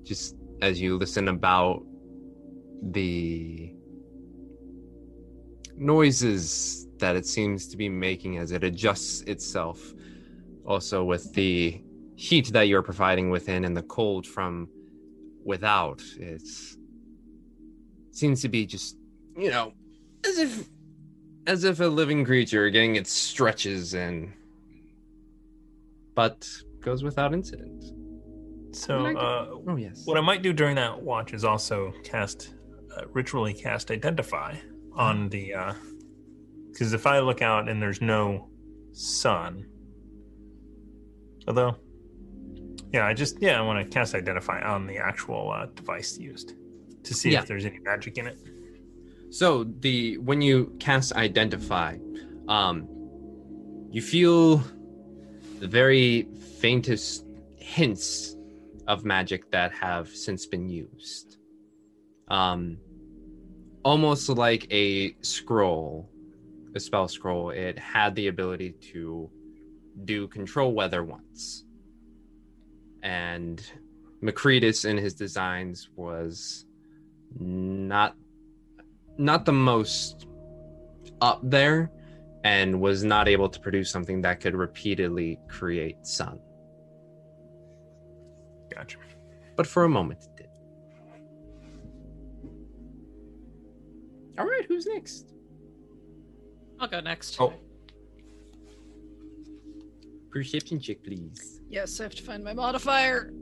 Just 0.02 0.36
as 0.60 0.80
you 0.80 0.98
listen 0.98 1.28
about 1.28 1.82
the 2.82 3.74
noises 5.76 6.86
that 6.98 7.16
it 7.16 7.26
seems 7.26 7.68
to 7.68 7.76
be 7.76 7.88
making 7.88 8.36
as 8.36 8.52
it 8.52 8.62
adjusts 8.64 9.22
itself. 9.22 9.94
Also, 10.66 11.04
with 11.04 11.32
the 11.34 11.82
heat 12.16 12.52
that 12.52 12.68
you're 12.68 12.82
providing 12.82 13.30
within 13.30 13.64
and 13.64 13.76
the 13.76 13.82
cold 13.82 14.26
from 14.26 14.68
without, 15.44 16.02
it's 16.18 16.76
seems 18.12 18.40
to 18.42 18.48
be 18.48 18.64
just 18.64 18.96
you 19.36 19.50
know 19.50 19.72
as 20.24 20.38
if 20.38 20.68
as 21.46 21.64
if 21.64 21.80
a 21.80 21.84
living 21.86 22.24
creature 22.24 22.70
getting 22.70 22.94
its 22.96 23.10
stretches 23.12 23.94
and 23.94 24.32
but 26.14 26.48
goes 26.80 27.02
without 27.02 27.32
incident. 27.34 27.84
So, 28.72 29.02
What 29.02 29.16
I 29.16 29.20
uh, 29.20 29.46
Oh 29.68 29.76
yes. 29.76 30.02
what 30.04 30.16
I 30.16 30.20
might 30.20 30.42
do 30.42 30.52
during 30.52 30.76
that 30.76 31.00
watch 31.02 31.32
is 31.32 31.44
also 31.44 31.92
cast, 32.04 32.54
uh, 32.96 33.02
ritually 33.12 33.52
cast 33.54 33.90
Identify 33.90 34.56
on 34.96 35.28
the, 35.28 35.54
uh 35.54 35.74
because 36.70 36.92
if 36.92 37.06
I 37.06 37.20
look 37.20 37.40
out 37.42 37.68
and 37.68 37.80
there's 37.80 38.00
no 38.00 38.48
sun. 38.92 39.66
Although, 41.46 41.76
yeah, 42.94 43.04
I 43.06 43.12
just 43.12 43.42
yeah, 43.42 43.58
I 43.60 43.62
want 43.62 43.84
to 43.84 43.92
cast 43.92 44.14
identify 44.14 44.62
on 44.62 44.86
the 44.86 44.98
actual 44.98 45.50
uh, 45.50 45.66
device 45.74 46.16
used 46.16 46.54
to 47.02 47.12
see 47.12 47.32
Yeah. 47.32 47.40
if 47.40 47.46
there's 47.48 47.64
any 47.64 47.80
magic 47.80 48.18
in 48.18 48.28
it. 48.28 48.38
So 49.30 49.64
the 49.80 50.18
when 50.18 50.40
you 50.40 50.56
cast 50.78 51.12
identify, 51.14 51.96
um, 52.46 52.76
you 53.90 54.00
feel 54.00 54.62
the 55.58 55.66
very 55.66 56.28
faintest 56.60 57.26
hints 57.56 58.36
of 58.86 59.04
magic 59.04 59.50
that 59.50 59.72
have 59.72 60.08
since 60.08 60.46
been 60.46 60.68
used. 60.68 61.38
Um, 62.28 62.78
almost 63.82 64.28
like 64.28 64.66
a 64.70 65.16
scroll, 65.22 66.08
a 66.76 66.80
spell 66.80 67.08
scroll. 67.08 67.50
It 67.50 67.76
had 67.76 68.14
the 68.14 68.28
ability 68.28 68.70
to 68.92 69.28
do 70.04 70.28
control 70.28 70.72
weather 70.72 71.02
once, 71.02 71.64
and 73.04 73.62
Macretus 74.22 74.86
in 74.86 74.96
his 74.96 75.14
designs 75.14 75.90
was 75.94 76.64
not 77.38 78.16
not 79.18 79.44
the 79.44 79.52
most 79.52 80.26
up 81.20 81.38
there 81.42 81.92
and 82.42 82.80
was 82.80 83.04
not 83.04 83.28
able 83.28 83.48
to 83.48 83.60
produce 83.60 83.90
something 83.90 84.22
that 84.22 84.40
could 84.40 84.54
repeatedly 84.54 85.38
create 85.48 86.04
sun. 86.06 86.40
Gotcha. 88.74 88.98
But 89.56 89.66
for 89.66 89.84
a 89.84 89.88
moment 89.88 90.24
it 90.24 90.36
did. 90.36 90.48
All 94.38 94.46
right, 94.46 94.64
who's 94.66 94.86
next? 94.86 95.32
I'll 96.80 96.88
go 96.88 97.00
next. 97.00 97.40
Oh. 97.40 97.52
Perception 100.34 100.80
check, 100.80 101.04
please. 101.04 101.60
Yes, 101.70 102.00
I 102.00 102.02
have 102.02 102.14
to 102.16 102.22
find 102.24 102.42
my 102.42 102.52
modifier. 102.52 103.32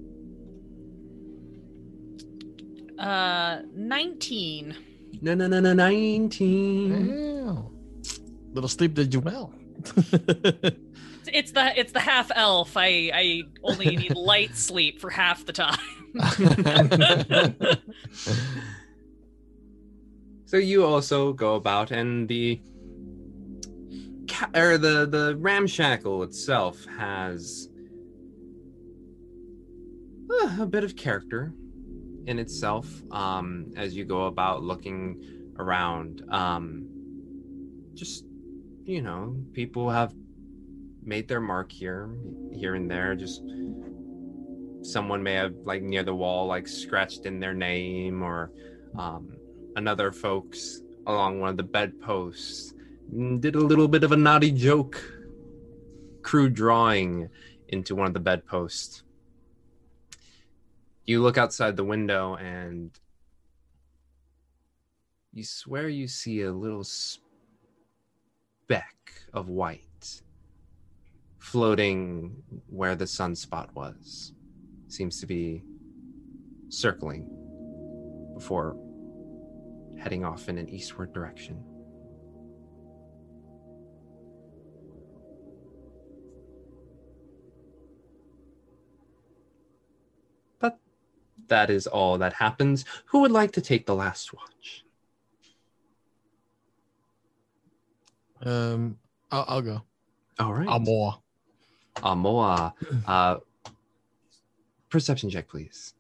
Uh, 2.99 3.63
19. 3.75 4.77
No, 5.23 5.35
no, 5.35 5.47
no, 5.47 5.61
no, 5.61 5.73
19. 5.73 7.47
Wow. 7.47 7.71
Little 8.53 8.69
sleep 8.69 8.93
did 8.93 9.15
you 9.15 9.21
well. 9.21 9.55
It's 11.27 11.53
the 11.53 11.73
it's 11.81 11.93
the 11.93 12.01
half 12.01 12.31
elf. 12.35 12.77
I 12.77 13.11
I 13.15 13.43
only 13.63 13.97
need 13.97 14.15
light 14.33 14.55
sleep 14.55 15.01
for 15.01 15.09
half 15.09 15.47
the 15.47 15.53
time. 15.55 15.79
So 20.53 20.59
you 20.59 20.85
also 20.85 21.33
go 21.33 21.55
about, 21.55 21.91
and 21.93 22.29
the 22.29 22.57
ca- 22.57 22.72
or 24.55 24.79
the 24.79 25.07
the 25.07 25.37
ramshackle 25.39 26.23
itself 26.23 26.85
has 26.99 27.69
uh, 30.31 30.57
a 30.61 30.67
bit 30.67 30.85
of 30.85 30.97
character 30.97 31.53
in 32.27 32.39
itself. 32.39 32.89
Um, 33.11 33.73
as 33.77 33.97
you 33.97 34.05
go 34.05 34.27
about 34.27 34.63
looking 34.63 35.53
around, 35.59 36.25
um, 36.31 36.89
just 37.95 38.25
you 38.85 39.03
know, 39.03 39.37
people 39.53 39.91
have 39.91 40.15
made 41.05 41.29
their 41.29 41.41
mark 41.41 41.71
here, 41.71 42.11
here 42.53 42.75
and 42.75 42.91
there. 42.91 43.15
Just 43.15 43.43
someone 44.83 45.23
may 45.23 45.35
have 45.35 45.55
like 45.65 45.83
near 45.83 46.03
the 46.03 46.15
wall, 46.15 46.47
like 46.47 46.67
scratched 46.67 47.27
in 47.27 47.41
their 47.41 47.55
name 47.55 48.23
or. 48.23 48.53
Um, 48.99 49.37
another 49.77 50.13
folks 50.13 50.83
along 51.07 51.41
one 51.41 51.51
of 51.51 51.57
the 51.57 51.63
bedposts 51.63 52.75
Mm, 53.13 53.41
did 53.41 53.55
a 53.55 53.61
little 53.61 53.89
bit 53.89 54.05
of 54.05 54.13
a 54.13 54.17
naughty 54.17 54.51
joke. 54.51 55.03
Crude 56.23 56.55
drawing 56.55 57.29
into 57.69 57.95
one 57.95 58.07
of 58.07 58.15
the 58.15 58.21
bedposts. 58.21 59.03
You 61.05 61.21
look 61.21 61.37
outside 61.37 61.77
the 61.77 61.85
window 61.85 62.37
and 62.37 62.91
you 65.33 65.45
swear 65.45 65.89
you 65.89 66.07
see 66.07 66.43
a 66.43 66.53
little 66.53 66.85
speck 66.85 67.21
of 69.33 69.49
white 69.49 70.23
floating 71.39 72.43
where 72.69 72.95
the 72.95 73.05
sunspot 73.05 73.75
was. 73.75 74.33
Seems 74.89 75.19
to 75.21 75.27
be 75.27 75.65
circling 76.69 77.29
before 78.35 78.77
heading 79.99 80.25
off 80.25 80.49
in 80.49 80.57
an 80.57 80.69
eastward 80.69 81.13
direction. 81.13 81.72
That 91.53 91.71
is 91.71 91.87
all 91.87 92.19
that 92.19 92.33
happens. 92.33 92.85
Who 93.07 93.21
would 93.21 93.31
like 93.31 93.53
to 93.53 93.61
take 93.61 93.87
the 93.87 93.95
last 93.95 94.33
watch? 94.33 94.85
um, 98.45 98.99
I'll, 99.31 99.45
I'll 99.47 99.63
go. 99.63 99.83
All 100.41 100.53
right. 100.53 100.69
Amoa. 100.69 101.21
Amoa. 101.97 102.73
Uh, 103.07 103.39
perception 104.89 105.31
check, 105.31 105.49
please. 105.49 105.95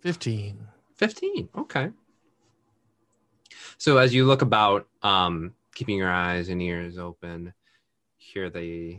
Fifteen. 0.00 0.68
15 0.98 1.48
okay 1.56 1.90
so 3.78 3.98
as 3.98 4.12
you 4.12 4.26
look 4.26 4.42
about 4.42 4.88
um 5.02 5.54
keeping 5.74 5.96
your 5.96 6.10
eyes 6.10 6.48
and 6.48 6.60
ears 6.60 6.98
open 6.98 7.52
hear 8.16 8.50
the 8.50 8.98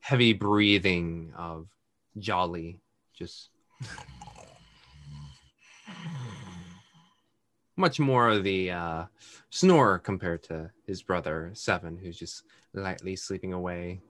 heavy 0.00 0.32
breathing 0.32 1.32
of 1.36 1.68
jolly 2.18 2.80
just 3.14 3.50
much 7.76 8.00
more 8.00 8.28
of 8.28 8.44
the 8.44 8.70
uh 8.70 9.04
snore 9.50 9.98
compared 9.98 10.42
to 10.42 10.70
his 10.86 11.02
brother 11.02 11.50
seven 11.54 11.96
who's 11.96 12.18
just 12.18 12.42
lightly 12.74 13.16
sleeping 13.16 13.52
away 13.52 14.00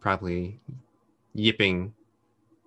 probably 0.00 0.60
yipping 1.34 1.92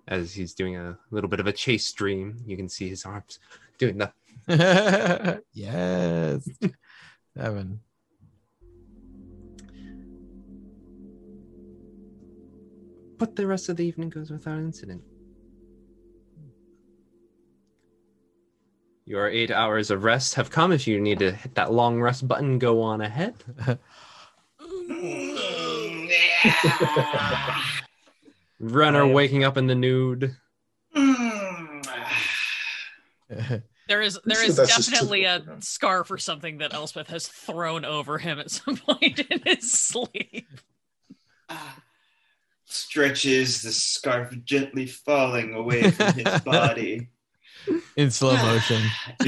as 0.08 0.34
he's 0.34 0.54
doing 0.54 0.76
a 0.76 0.98
little 1.10 1.30
bit 1.30 1.40
of 1.40 1.46
a 1.46 1.52
chase 1.52 1.90
dream 1.92 2.36
you 2.46 2.56
can 2.56 2.68
see 2.68 2.88
his 2.88 3.04
arms 3.04 3.38
doing 3.78 3.98
the 3.98 4.12
yes. 5.52 6.48
Seven. 7.36 7.80
But 13.22 13.36
the 13.36 13.46
rest 13.46 13.68
of 13.68 13.76
the 13.76 13.86
evening 13.86 14.08
goes 14.08 14.32
without 14.32 14.58
incident. 14.58 15.00
Your 19.06 19.28
eight 19.28 19.52
hours 19.52 19.92
of 19.92 20.02
rest 20.02 20.34
have 20.34 20.50
come. 20.50 20.72
If 20.72 20.88
you 20.88 21.00
need 21.00 21.20
to 21.20 21.30
hit 21.30 21.54
that 21.54 21.72
long 21.72 22.00
rest 22.00 22.26
button, 22.26 22.58
go 22.58 22.82
on 22.82 23.00
ahead. 23.00 23.36
Renner 28.58 29.06
waking 29.06 29.44
up 29.44 29.56
in 29.56 29.68
the 29.68 29.76
nude. 29.76 30.34
There 33.88 34.00
is 34.00 34.18
there 34.24 34.36
sure 34.36 34.44
is 34.46 34.56
that's 34.56 34.76
just 34.76 34.90
definitely 34.90 35.24
a 35.24 35.38
typical. 35.38 35.60
scarf 35.60 36.10
or 36.10 36.18
something 36.18 36.58
that 36.58 36.72
Elspeth 36.72 37.08
has 37.08 37.26
thrown 37.26 37.84
over 37.84 38.18
him 38.18 38.38
at 38.38 38.50
some 38.50 38.76
point 38.86 39.20
in 39.20 39.42
his 39.44 39.70
sleep. 39.70 40.48
Ah. 41.48 41.81
Stretches 42.72 43.60
the 43.62 43.70
scarf 43.70 44.34
gently 44.44 44.86
falling 44.86 45.54
away 45.54 45.90
from 45.90 46.14
his 46.14 46.40
body. 46.44 47.08
In 47.96 48.10
slow 48.10 48.34
motion. 48.36 48.82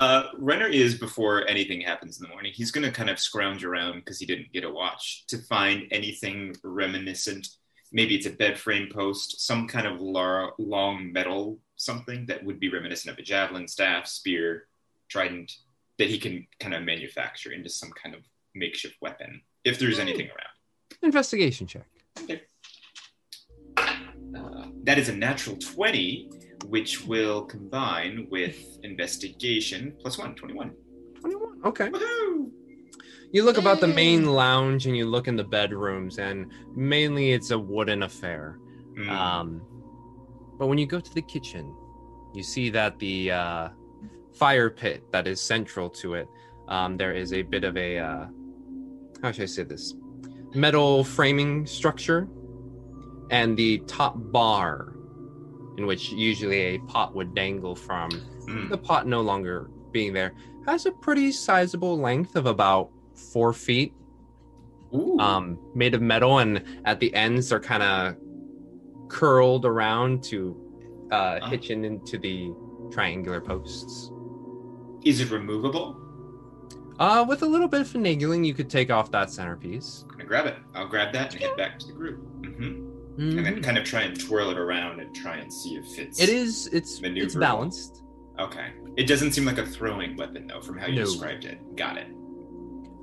uh, 0.00 0.24
Renner 0.36 0.66
is 0.66 0.96
before 0.96 1.46
anything 1.48 1.80
happens 1.80 2.18
in 2.18 2.24
the 2.24 2.28
morning. 2.28 2.52
He's 2.52 2.72
going 2.72 2.84
to 2.84 2.90
kind 2.90 3.08
of 3.08 3.20
scrounge 3.20 3.64
around 3.64 4.00
because 4.00 4.18
he 4.18 4.26
didn't 4.26 4.52
get 4.52 4.64
a 4.64 4.70
watch 4.70 5.24
to 5.28 5.38
find 5.38 5.86
anything 5.92 6.56
reminiscent. 6.64 7.46
Maybe 7.92 8.16
it's 8.16 8.26
a 8.26 8.30
bed 8.30 8.58
frame 8.58 8.88
post, 8.92 9.46
some 9.46 9.68
kind 9.68 9.86
of 9.86 10.00
lar- 10.00 10.52
long 10.58 11.12
metal 11.12 11.58
something 11.76 12.26
that 12.26 12.44
would 12.44 12.60
be 12.60 12.68
reminiscent 12.68 13.12
of 13.12 13.18
a 13.18 13.22
javelin, 13.22 13.68
staff, 13.68 14.06
spear, 14.06 14.66
trident 15.08 15.52
that 15.98 16.08
he 16.10 16.18
can 16.18 16.46
kind 16.60 16.74
of 16.74 16.82
manufacture 16.82 17.52
into 17.52 17.70
some 17.70 17.90
kind 17.90 18.14
of 18.14 18.20
makeshift 18.58 18.96
weapon 19.00 19.40
if 19.64 19.78
there's 19.78 19.98
anything 19.98 20.26
around. 20.26 20.54
Investigation 21.02 21.66
check. 21.66 21.86
Uh, 23.76 24.66
that 24.84 24.98
is 24.98 25.08
a 25.08 25.14
natural 25.14 25.56
20, 25.56 26.30
which 26.66 27.04
will 27.04 27.42
combine 27.42 28.26
with 28.30 28.56
investigation 28.82 29.94
plus 30.00 30.18
one, 30.18 30.34
21. 30.34 30.72
21. 31.20 31.60
Okay. 31.64 31.88
Woohoo! 31.88 32.50
You 33.32 33.44
look 33.44 33.58
about 33.58 33.80
the 33.80 33.88
main 33.88 34.26
lounge 34.26 34.86
and 34.86 34.96
you 34.96 35.06
look 35.06 35.28
in 35.28 35.36
the 35.36 35.44
bedrooms, 35.44 36.18
and 36.18 36.50
mainly 36.74 37.32
it's 37.32 37.50
a 37.50 37.58
wooden 37.58 38.02
affair. 38.02 38.58
Mm, 38.96 39.08
Um, 39.10 39.62
but 40.58 40.66
when 40.66 40.78
you 40.78 40.86
go 40.86 40.98
to 40.98 41.14
the 41.14 41.22
kitchen, 41.22 41.74
you 42.34 42.42
see 42.42 42.70
that 42.70 42.98
the 42.98 43.30
uh, 43.30 43.68
fire 44.34 44.70
pit 44.70 45.04
that 45.12 45.26
is 45.26 45.40
central 45.42 45.90
to 45.90 46.14
it, 46.14 46.26
um, 46.68 46.96
there 46.96 47.12
is 47.12 47.32
a 47.32 47.42
bit 47.42 47.64
of 47.64 47.76
a 47.76 47.98
uh, 47.98 48.26
how 49.22 49.32
should 49.32 49.42
I 49.42 49.46
say 49.46 49.62
this? 49.64 49.94
Metal 50.54 51.04
framing 51.04 51.66
structure, 51.66 52.28
and 53.30 53.56
the 53.56 53.78
top 53.86 54.14
bar, 54.16 54.94
in 55.76 55.86
which 55.86 56.10
usually 56.12 56.60
a 56.60 56.78
pot 56.80 57.14
would 57.14 57.34
dangle 57.34 57.74
from. 57.76 58.10
Mm. 58.48 58.68
The 58.70 58.78
pot 58.78 59.06
no 59.06 59.20
longer 59.20 59.70
being 59.92 60.12
there 60.12 60.32
has 60.66 60.86
a 60.86 60.92
pretty 60.92 61.32
sizable 61.32 61.98
length 61.98 62.36
of 62.36 62.46
about 62.46 62.90
four 63.32 63.52
feet 63.52 63.92
um, 65.18 65.58
made 65.74 65.94
of 65.94 66.00
metal, 66.00 66.38
and 66.38 66.62
at 66.86 66.98
the 67.00 67.14
ends 67.14 67.50
they're 67.50 67.60
kind 67.60 67.82
of 67.82 68.16
curled 69.08 69.64
around 69.66 70.22
to 70.24 70.56
uh, 71.12 71.38
Oh. 71.42 71.46
hitch 71.48 71.70
in 71.70 71.84
into 71.84 72.16
the 72.18 72.52
triangular 72.90 73.40
posts. 73.40 74.10
Is 75.04 75.20
it 75.20 75.30
removable? 75.30 75.98
Uh, 76.98 77.24
with 77.28 77.42
a 77.42 77.46
little 77.46 77.68
bit 77.68 77.80
of 77.82 77.88
finagling, 77.88 78.44
you 78.44 78.54
could 78.54 78.68
take 78.68 78.90
off 78.90 79.10
that 79.12 79.30
centerpiece. 79.30 80.04
I'm 80.04 80.10
gonna 80.16 80.24
grab 80.24 80.46
it. 80.46 80.56
I'll 80.74 80.88
grab 80.88 81.12
that 81.12 81.32
and 81.32 81.42
head 81.42 81.56
back 81.56 81.78
to 81.78 81.86
the 81.86 81.92
group. 81.92 82.18
hmm 82.44 82.84
And 83.20 83.44
then 83.46 83.62
kind 83.62 83.78
of 83.78 83.84
try 83.84 84.02
and 84.02 84.18
twirl 84.18 84.50
it 84.50 84.58
around 84.58 85.00
and 85.00 85.14
try 85.14 85.36
and 85.36 85.52
see 85.52 85.76
if 85.76 85.98
it's. 85.98 86.20
It 86.20 86.28
is. 86.28 86.68
It's 86.72 87.00
it's 87.02 87.34
balanced. 87.34 88.02
Okay. 88.38 88.68
It 88.96 89.06
doesn't 89.06 89.32
seem 89.32 89.44
like 89.44 89.58
a 89.58 89.66
throwing 89.66 90.16
weapon 90.16 90.46
though, 90.46 90.60
from 90.60 90.78
how 90.78 90.86
you 90.86 90.96
No. 90.96 91.04
described 91.04 91.44
it. 91.44 91.58
Got 91.76 91.98
it. 91.98 92.06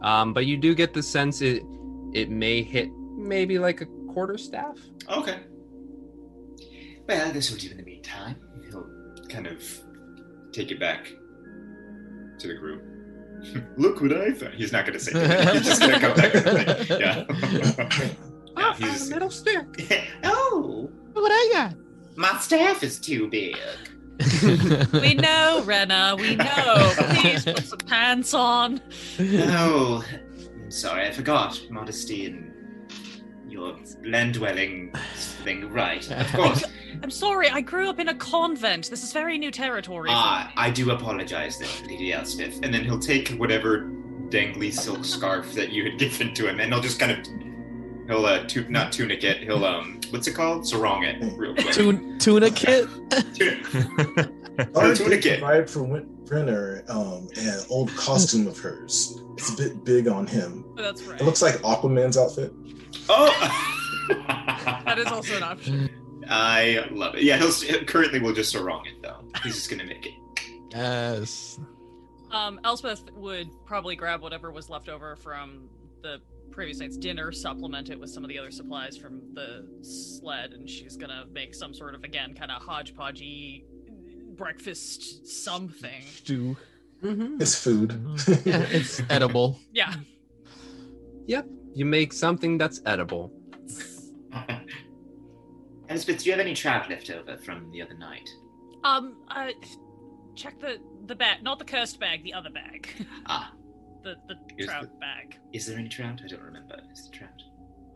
Um, 0.02 0.34
but 0.34 0.46
you 0.46 0.58
do 0.58 0.76
get 0.76 0.94
the 0.94 1.04
sense 1.04 1.42
it 1.42 1.64
it 2.14 2.30
may 2.30 2.64
hit 2.64 2.90
maybe 3.18 3.60
like 3.60 3.82
a 3.82 3.86
quarter 4.14 4.38
staff. 4.38 4.78
Okay. 5.10 5.40
Well, 7.08 7.32
this 7.32 7.52
will 7.52 7.58
do 7.58 7.70
in 7.72 7.78
the 7.78 7.84
meantime. 7.84 8.36
He'll 8.70 8.90
kind 9.30 9.48
of 9.48 9.62
take 10.52 10.72
it 10.72 10.80
back 10.80 11.06
to 12.40 12.48
the 12.48 12.54
group. 12.56 12.82
Look 13.78 14.02
what 14.02 14.14
I 14.14 14.34
found. 14.34 14.54
He's 14.54 14.72
not 14.72 14.86
going 14.86 14.98
to 14.98 15.04
say 15.04 15.20
anything. 15.20 15.56
He's 15.56 15.66
just 15.66 15.82
going 15.82 15.94
to 15.94 16.00
come 16.00 16.16
back 16.16 16.34
with 16.34 16.44
the 16.44 16.86
thing. 16.86 17.00
Yeah. 17.00 17.26
yeah 18.00 18.10
oh, 18.58 18.74
he's... 18.74 19.10
metal 19.10 19.30
stick. 19.30 19.66
oh, 20.24 20.90
Look 21.14 21.24
what 21.24 21.32
I 21.32 21.50
got. 21.54 21.74
my 22.16 22.38
staff 22.40 22.84
is 22.84 23.00
too 23.00 23.30
big. 23.30 23.58
We 24.94 25.14
know, 25.14 25.62
Rena. 25.66 26.16
We 26.18 26.36
know. 26.36 26.94
Please 27.16 27.44
put 27.44 27.66
some 27.66 27.80
pants 27.80 28.34
on. 28.34 28.82
Oh, 29.20 30.04
I'm 30.64 30.72
sorry, 30.72 31.08
I 31.08 31.12
forgot. 31.12 31.62
Modesty 31.70 32.28
and 32.28 32.54
your 33.48 33.76
land 34.04 34.34
dwelling 34.36 34.92
thing. 35.44 35.70
Right, 35.72 36.10
of 36.12 36.28
course. 36.34 36.64
I'm 37.04 37.12
sorry. 37.12 37.50
I 37.50 37.62
grew 37.62 37.90
up 37.90 38.00
in 38.00 38.10
a 38.10 38.16
convent. 38.16 38.90
This 38.90 39.04
is 39.04 39.12
very 39.14 39.38
new 39.38 39.52
territory. 39.52 40.10
for 40.10 40.16
Ah, 40.16 40.46
me. 40.48 40.54
I 40.62 40.70
do 40.72 40.92
apologize 40.92 41.58
then, 41.60 41.70
Lady 41.88 42.14
Elspeth. 42.14 42.60
And 42.64 42.74
then 42.74 42.84
he'll 42.84 43.00
take 43.00 43.30
whatever 43.38 43.90
dangly 44.30 44.74
silk 44.74 45.06
scarf 45.06 45.54
that 45.54 45.72
you 45.72 45.84
had 45.90 46.00
given 46.00 46.34
to 46.36 46.48
him, 46.50 46.60
and 46.60 46.74
he'll 46.74 46.82
just 46.82 47.00
kind 47.00 47.12
of 47.12 47.20
he'll 48.08 48.26
uh 48.26 48.46
tu- 48.46 48.68
not 48.70 48.92
tunic 48.92 49.24
it. 49.24 49.44
He'll 49.44 49.64
um 49.66 50.00
what's 50.10 50.28
it 50.28 50.34
called? 50.34 50.68
Sarong 50.68 51.04
it 51.04 51.22
real 51.38 51.54
quick. 51.54 51.72
Tuna, 51.74 52.18
tuna 52.20 52.50
kit. 52.52 52.88
Tunic. 53.34 53.66
Our 54.74 54.96
Tuna 54.96 55.10
did 55.10 55.22
kit. 55.22 55.40
provide 55.40 55.70
for 55.70 55.84
Win- 55.84 56.10
Brenner 56.26 56.84
um, 56.88 57.28
an 57.38 57.60
old 57.70 57.94
costume 57.96 58.48
of 58.48 58.58
hers. 58.58 59.22
It's 59.38 59.54
a 59.54 59.58
bit 59.58 59.84
big 59.84 60.08
on 60.08 60.26
him. 60.26 60.66
That's 60.76 61.04
right. 61.04 61.20
It 61.22 61.24
looks 61.26 61.42
like 61.44 61.56
Aquaman's 61.56 62.18
outfit. 62.18 62.52
Oh. 63.10 63.32
that 64.86 64.98
is 64.98 65.08
also 65.08 65.38
an 65.38 65.44
option. 65.44 65.90
I 66.28 66.88
love 66.92 67.16
it. 67.16 67.24
Yeah, 67.24 67.38
he'll 67.38 67.48
s- 67.50 67.66
currently 67.88 68.20
we'll 68.20 68.34
just 68.34 68.52
sarong 68.52 68.86
it 68.88 69.02
though. 69.02 69.20
He's 69.44 69.56
just 69.56 69.70
gonna 69.70 69.86
make 69.86 70.06
it. 70.08 70.14
Yes. 70.72 71.60
Um, 72.32 72.60
Elspeth 72.64 73.04
would 73.14 73.48
probably 73.66 73.96
grab 73.96 74.22
whatever 74.22 74.52
was 74.52 74.70
left 74.70 74.90
over 74.90 75.16
from 75.16 75.70
the 76.02 76.20
previous 76.52 76.80
night's 76.80 76.98
dinner, 76.98 77.32
supplement 77.32 77.90
it 77.90 78.00
with 78.00 78.10
some 78.10 78.24
of 78.24 78.30
the 78.30 78.40
other 78.40 78.52
supplies 78.52 78.98
from 78.98 79.22
the 79.34 79.68
sled, 79.84 80.52
and 80.54 80.70
she's 80.70 80.98
gonna 80.98 81.26
make 81.32 81.54
some 81.54 81.74
sort 81.74 81.94
of 81.96 82.04
again 82.04 82.34
kind 82.34 82.52
of 82.52 82.62
hodgepodgey 82.62 83.64
breakfast 84.36 85.28
something. 85.28 86.02
Stew. 86.16 86.58
Mm-hmm. 87.04 87.42
It's 87.42 87.56
food. 87.56 87.92
Yeah, 88.46 88.66
it's 88.72 89.02
edible. 89.10 89.60
Yeah. 89.72 89.94
You 91.76 91.86
make 91.86 92.14
something 92.14 92.58
that's 92.58 92.82
edible. 92.86 93.32
Elspeth, 95.90 96.20
do 96.20 96.26
you 96.26 96.32
have 96.32 96.40
any 96.40 96.56
trout 96.56 96.90
left 96.90 97.10
over 97.12 97.38
from 97.38 97.70
the 97.72 97.82
other 97.82 97.94
night? 97.96 98.28
Um. 98.84 99.18
Uh. 99.30 99.50
Check 100.36 100.60
the 100.60 100.78
the 101.06 101.16
bag, 101.16 101.44
not 101.44 101.60
the 101.60 101.66
cursed 101.66 102.00
bag, 102.00 102.24
the 102.24 102.34
other 102.34 102.50
bag, 102.50 102.90
Ah, 103.26 103.54
the 104.04 104.16
the 104.28 104.36
Here's 104.58 104.70
trout 104.70 104.84
the- 104.84 105.00
bag. 105.00 105.38
is 105.54 105.66
there 105.68 105.78
any 105.78 105.88
trout? 105.88 106.22
I 106.24 106.28
don't 106.28 106.42
remember. 106.42 106.78
Is 106.92 107.10
the 107.10 107.18
trout? 107.18 107.42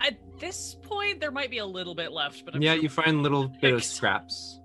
At 0.01 0.17
this 0.39 0.75
point, 0.81 1.19
there 1.19 1.31
might 1.31 1.49
be 1.51 1.57
a 1.57 1.65
little 1.65 1.93
bit 1.95 2.11
left, 2.13 2.45
but 2.45 2.55
I'm 2.55 2.61
yeah, 2.61 2.75
sure 2.75 2.83
you 2.83 2.89
find 2.89 3.21
little 3.23 3.49
bit 3.49 3.73
of 3.73 3.83
scraps. 3.83 4.59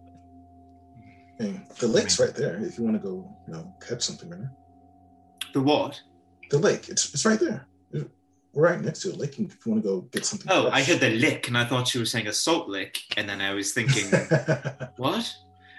And 1.40 1.66
the 1.81 1.88
lake's 1.88 2.20
right 2.20 2.33
there. 2.33 2.57
If 2.62 2.79
you 2.79 2.85
want 2.85 2.96
to 2.96 3.03
go, 3.03 3.29
you 3.48 3.55
know, 3.55 3.74
catch 3.85 4.03
something, 4.03 4.29
Brenner. 4.29 4.53
The 5.53 5.61
what? 5.61 6.00
The 6.50 6.59
lake. 6.59 6.88
It's 6.88 7.12
it's 7.12 7.24
right 7.24 7.40
there. 7.40 7.66
We're 8.55 8.71
right 8.71 8.81
next 8.81 9.03
to 9.03 9.12
a 9.12 9.17
lake. 9.17 9.33
If 9.33 9.67
you 9.67 9.73
want 9.73 9.83
to 9.83 9.88
go 9.88 10.01
get 10.12 10.25
something. 10.25 10.47
Oh, 10.51 10.71
I 10.71 10.83
heard 10.83 11.01
the 11.01 11.11
lick, 11.11 11.49
and 11.49 11.59
I 11.59 11.64
thought 11.64 11.93
you 11.93 12.01
were 12.01 12.07
saying 12.07 12.29
a 12.29 12.33
salt 12.33 12.69
lick, 12.69 12.99
and 13.17 13.29
then 13.29 13.40
I 13.40 13.53
was 13.53 13.73
thinking, 13.73 14.05
what? 14.97 15.35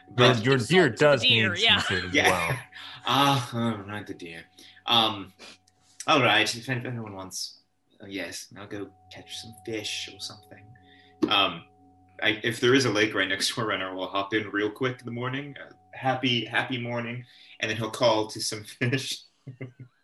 Your, 0.08 0.16
But 0.16 0.46
your 0.46 0.60
Salt 0.60 0.70
deer 0.70 0.90
does 0.90 1.22
deer, 1.22 1.54
need 1.54 1.64
yeah. 1.64 1.82
some 1.82 2.02
food 2.02 2.06
as 2.10 2.14
yeah. 2.14 2.30
well. 2.30 2.60
Ah, 3.08 3.50
oh, 3.54 3.84
right, 3.90 4.06
the 4.06 4.14
deer. 4.14 4.44
Um, 4.86 5.34
all 6.06 6.22
right. 6.22 6.54
If 6.54 6.70
anyone 6.70 7.16
wants, 7.16 7.60
oh, 8.02 8.08
yes, 8.08 8.48
I'll 8.58 8.68
go 8.68 8.90
catch 9.12 9.38
some 9.38 9.56
fish 9.66 10.10
or 10.14 10.20
something. 10.20 10.66
Um, 11.30 11.64
I, 12.22 12.40
if 12.44 12.60
there 12.60 12.74
is 12.74 12.86
a 12.86 12.92
lake 12.92 13.16
right 13.16 13.28
next 13.28 13.50
to 13.56 13.62
our 13.62 13.68
runner, 13.68 13.96
we'll 13.96 14.08
hop 14.08 14.34
in 14.34 14.50
real 14.50 14.70
quick 14.70 15.00
in 15.00 15.06
the 15.06 15.12
morning. 15.12 15.56
Uh, 15.60 15.74
happy, 15.94 16.46
happy 16.46 16.78
morning, 16.78 17.24
and 17.62 17.70
then 17.70 17.78
he'll 17.78 17.90
call 17.90 18.28
to 18.28 18.42
some 18.42 18.64
fish. 18.64 19.22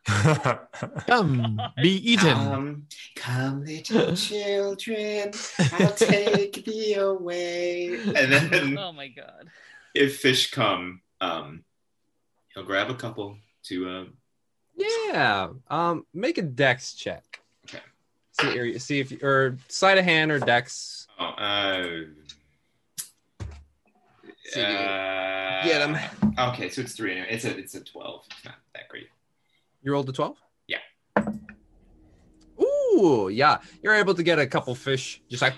Come, 1.08 1.62
be 1.82 2.12
eaten. 2.12 2.34
Come, 2.36 2.88
come, 3.16 3.66
little 3.66 4.16
children, 4.16 5.32
I'll 5.74 5.92
take 5.94 6.66
thee 6.66 6.96
away. 6.96 8.00
And 8.16 8.32
then, 8.34 8.78
Oh 8.80 8.92
my 8.92 9.08
god. 9.10 9.48
if 9.94 10.18
fish 10.20 10.50
come, 10.52 11.02
um, 11.22 11.64
he'll 12.54 12.64
grab 12.66 12.90
a 12.90 12.96
couple 12.96 13.38
to. 13.66 13.90
Uh, 13.90 14.04
Yeah. 14.76 15.50
Um, 15.70 16.06
make 16.14 16.38
a 16.40 16.42
dex 16.42 16.94
check. 16.94 17.40
Okay. 17.70 17.80
See, 18.40 18.60
or, 18.60 18.80
see 18.80 19.00
if 19.00 19.12
you, 19.12 19.20
or 19.22 19.58
sleight 19.68 19.98
of 20.00 20.06
hand 20.06 20.32
or 20.32 20.40
dex. 20.40 21.08
oh, 21.20 21.26
uh, 21.26 21.88
See, 24.46 24.62
uh, 24.62 25.64
get 25.64 25.82
'em. 25.82 25.98
Okay, 26.38 26.70
so 26.70 26.82
it's 26.82 26.94
three. 26.94 27.12
Anyway. 27.14 27.28
It's 27.30 27.46
a 27.46 27.56
it's 27.58 27.76
a 27.76 27.82
twelve. 27.84 28.26
It's 28.32 28.44
not 28.44 28.56
that 28.74 28.90
great. 28.90 29.08
You 29.82 29.92
rolled 29.94 30.10
a 30.10 30.14
twelve. 30.14 30.38
Yeah. 30.68 30.78
Ooh, 32.62 33.30
yeah. 33.32 33.58
You're 33.82 33.96
able 33.96 34.14
to 34.14 34.24
get 34.24 34.40
a 34.40 34.46
couple 34.48 34.76
fish, 34.76 35.22
just 35.30 35.42
like, 35.42 35.54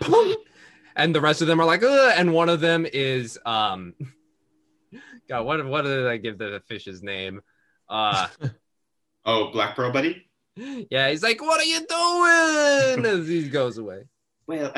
and 0.95 1.13
the 1.13 1.21
rest 1.21 1.41
of 1.41 1.47
them 1.47 1.59
are 1.59 1.65
like, 1.65 1.83
Ugh, 1.83 2.13
and 2.15 2.33
one 2.33 2.49
of 2.49 2.61
them 2.61 2.85
is 2.91 3.37
um. 3.45 3.93
God, 5.29 5.45
what 5.45 5.65
what 5.65 5.81
did 5.83 6.07
I 6.07 6.17
give 6.17 6.37
the 6.37 6.61
fish's 6.67 7.01
name? 7.01 7.41
Uh, 7.89 8.27
Oh, 9.25 9.51
Black 9.51 9.75
Pearl 9.75 9.91
Buddy. 9.91 10.25
yeah, 10.57 11.09
he's 11.09 11.23
like, 11.23 11.41
"What 11.41 11.61
are 11.61 11.63
you 11.63 11.79
doing?" 11.87 13.05
As 13.21 13.27
he 13.27 13.47
goes 13.47 13.77
away. 13.77 14.03
Well, 14.47 14.73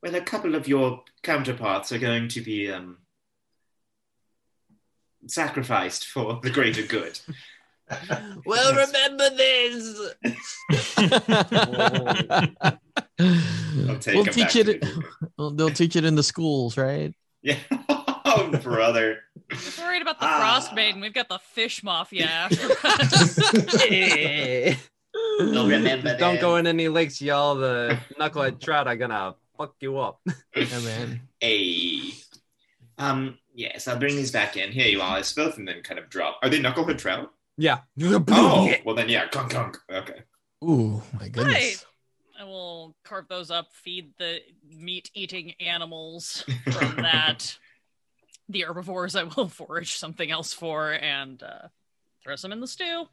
well, 0.00 0.14
a 0.14 0.20
couple 0.20 0.54
of 0.54 0.68
your 0.68 1.02
counterparts 1.24 1.90
are 1.90 1.98
going 1.98 2.28
to 2.28 2.40
be 2.40 2.70
um 2.70 2.98
sacrificed 5.26 6.06
for 6.06 6.38
the 6.42 6.50
greater 6.50 6.82
good. 6.86 7.18
Well, 8.46 8.72
remember 8.74 9.30
this. 9.36 10.14
Take 14.00 14.14
we'll 14.16 14.24
teach 14.26 14.36
back 14.54 14.56
it. 14.56 14.80
the- 14.80 15.50
they'll 15.56 15.70
teach 15.70 15.96
it 15.96 16.04
in 16.04 16.14
the 16.14 16.22
schools, 16.22 16.76
right? 16.76 17.14
Yeah. 17.42 17.58
oh, 17.88 18.50
brother. 18.62 19.18
Just 19.50 19.78
worried 19.80 20.02
about 20.02 20.18
the 20.20 20.26
Ah. 20.26 20.38
frost 20.38 20.74
maiden. 20.74 21.00
We've 21.00 21.12
got 21.14 21.28
the 21.28 21.38
fish 21.38 21.82
mafia 21.82 22.24
after 22.30 22.66
us. 22.84 23.38
I'll 25.40 25.66
remember 25.68 26.16
Don't 26.18 26.40
go 26.40 26.56
in 26.56 26.66
any 26.66 26.88
lakes, 26.88 27.20
y'all. 27.22 27.54
The 27.54 27.98
knucklehead 28.18 28.60
trout 28.60 28.86
are 28.88 28.96
gonna 28.96 29.34
fuck 29.56 29.74
you 29.80 29.98
up. 29.98 30.20
Yeah, 30.56 30.78
man. 30.80 31.20
A. 31.42 32.12
Um. 32.98 33.38
Yes, 33.56 33.86
I'll 33.86 33.98
bring 33.98 34.16
these 34.16 34.32
back 34.32 34.56
in. 34.56 34.72
Here 34.72 34.88
you 34.88 35.00
are, 35.00 35.16
Elspeth, 35.18 35.58
and 35.58 35.68
then 35.68 35.80
kind 35.82 36.00
of 36.00 36.10
drop. 36.10 36.40
Are 36.42 36.48
they 36.48 36.58
knucklehead 36.58 36.98
trout? 36.98 37.30
Yeah. 37.56 37.78
Oh, 38.28 38.72
well 38.84 38.94
then, 38.94 39.08
yeah, 39.08 39.28
gunk 39.30 39.52
gunk. 39.52 39.78
Okay. 39.90 40.22
Ooh, 40.64 41.02
my 41.18 41.28
goodness. 41.28 41.54
Right. 41.54 41.84
I 42.40 42.44
will 42.44 42.96
carve 43.04 43.28
those 43.28 43.50
up, 43.50 43.68
feed 43.72 44.12
the 44.18 44.40
meat 44.68 45.10
eating 45.14 45.54
animals 45.60 46.44
from 46.72 46.96
that. 47.02 47.56
the 48.48 48.62
herbivores 48.62 49.14
I 49.14 49.24
will 49.24 49.48
forage 49.60 49.96
something 49.96 50.30
else 50.30 50.52
for 50.52 50.92
and 50.92 51.42
uh, 51.42 51.68
throw 52.22 52.36
some 52.36 52.52
in 52.52 52.60
the 52.60 52.66
stew. 52.66 53.06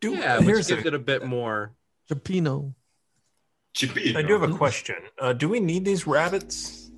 Do, 0.00 0.14
yeah, 0.14 0.40
here's 0.40 0.68
gives 0.68 0.84
a, 0.84 0.88
it 0.88 0.94
a 0.94 0.98
bit 0.98 1.24
more. 1.24 1.72
Cioppino. 2.10 2.74
Cioppino. 3.76 4.16
I 4.16 4.22
do 4.22 4.32
have 4.38 4.50
a 4.50 4.54
question. 4.54 4.96
Uh, 5.18 5.32
do 5.32 5.48
we 5.48 5.60
need 5.60 5.84
these 5.84 6.06
rabbits? 6.06 6.89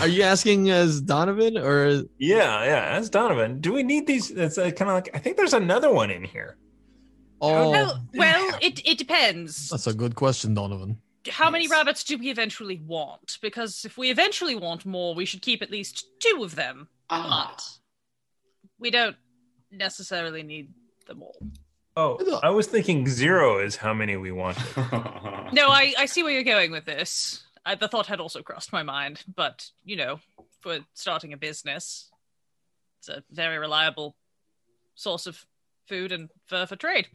Are 0.00 0.08
you 0.08 0.22
asking 0.22 0.70
as 0.70 1.00
Donovan 1.00 1.58
or 1.58 2.04
Yeah, 2.18 2.64
yeah. 2.64 2.96
As 2.96 3.10
Donovan, 3.10 3.60
do 3.60 3.72
we 3.72 3.82
need 3.82 4.06
these? 4.06 4.30
It's 4.30 4.58
uh, 4.58 4.70
kind 4.70 4.90
of 4.90 4.94
like 4.94 5.10
I 5.14 5.18
think 5.18 5.36
there's 5.36 5.54
another 5.54 5.92
one 5.92 6.10
in 6.10 6.24
here. 6.24 6.56
oh? 7.40 7.70
Well, 7.70 8.06
well, 8.14 8.58
it 8.60 8.86
it 8.86 8.98
depends. 8.98 9.68
That's 9.68 9.86
a 9.86 9.94
good 9.94 10.14
question, 10.14 10.54
Donovan. 10.54 11.00
How 11.30 11.50
many 11.50 11.68
rabbits 11.68 12.02
do 12.02 12.18
we 12.18 12.30
eventually 12.30 12.80
want? 12.84 13.38
Because 13.40 13.84
if 13.84 13.96
we 13.96 14.10
eventually 14.10 14.56
want 14.56 14.84
more, 14.84 15.14
we 15.14 15.24
should 15.24 15.42
keep 15.42 15.62
at 15.62 15.70
least 15.70 16.06
two 16.18 16.42
of 16.42 16.56
them. 16.56 16.88
Ah. 17.10 17.52
But 17.54 17.64
we 18.80 18.90
don't 18.90 19.16
necessarily 19.70 20.42
need 20.42 20.72
them 21.06 21.22
all. 21.22 21.36
Oh, 21.96 22.40
I 22.42 22.50
was 22.50 22.66
thinking 22.66 23.06
zero 23.06 23.58
is 23.58 23.76
how 23.76 23.92
many 23.92 24.16
we 24.16 24.32
want. 24.32 24.58
No, 25.52 25.68
I, 25.68 25.92
I 25.98 26.06
see 26.06 26.22
where 26.22 26.32
you're 26.32 26.44
going 26.44 26.70
with 26.70 26.86
this. 26.86 27.44
I, 27.64 27.74
the 27.76 27.88
thought 27.88 28.06
had 28.06 28.20
also 28.20 28.42
crossed 28.42 28.72
my 28.72 28.82
mind, 28.82 29.22
but 29.34 29.70
you 29.84 29.96
know, 29.96 30.20
for 30.60 30.78
starting 30.94 31.32
a 31.32 31.36
business, 31.36 32.10
it's 32.98 33.08
a 33.08 33.22
very 33.30 33.58
reliable 33.58 34.16
source 34.94 35.26
of 35.26 35.44
food 35.88 36.12
and 36.12 36.28
fur 36.46 36.66
for 36.66 36.76
trade. 36.76 37.08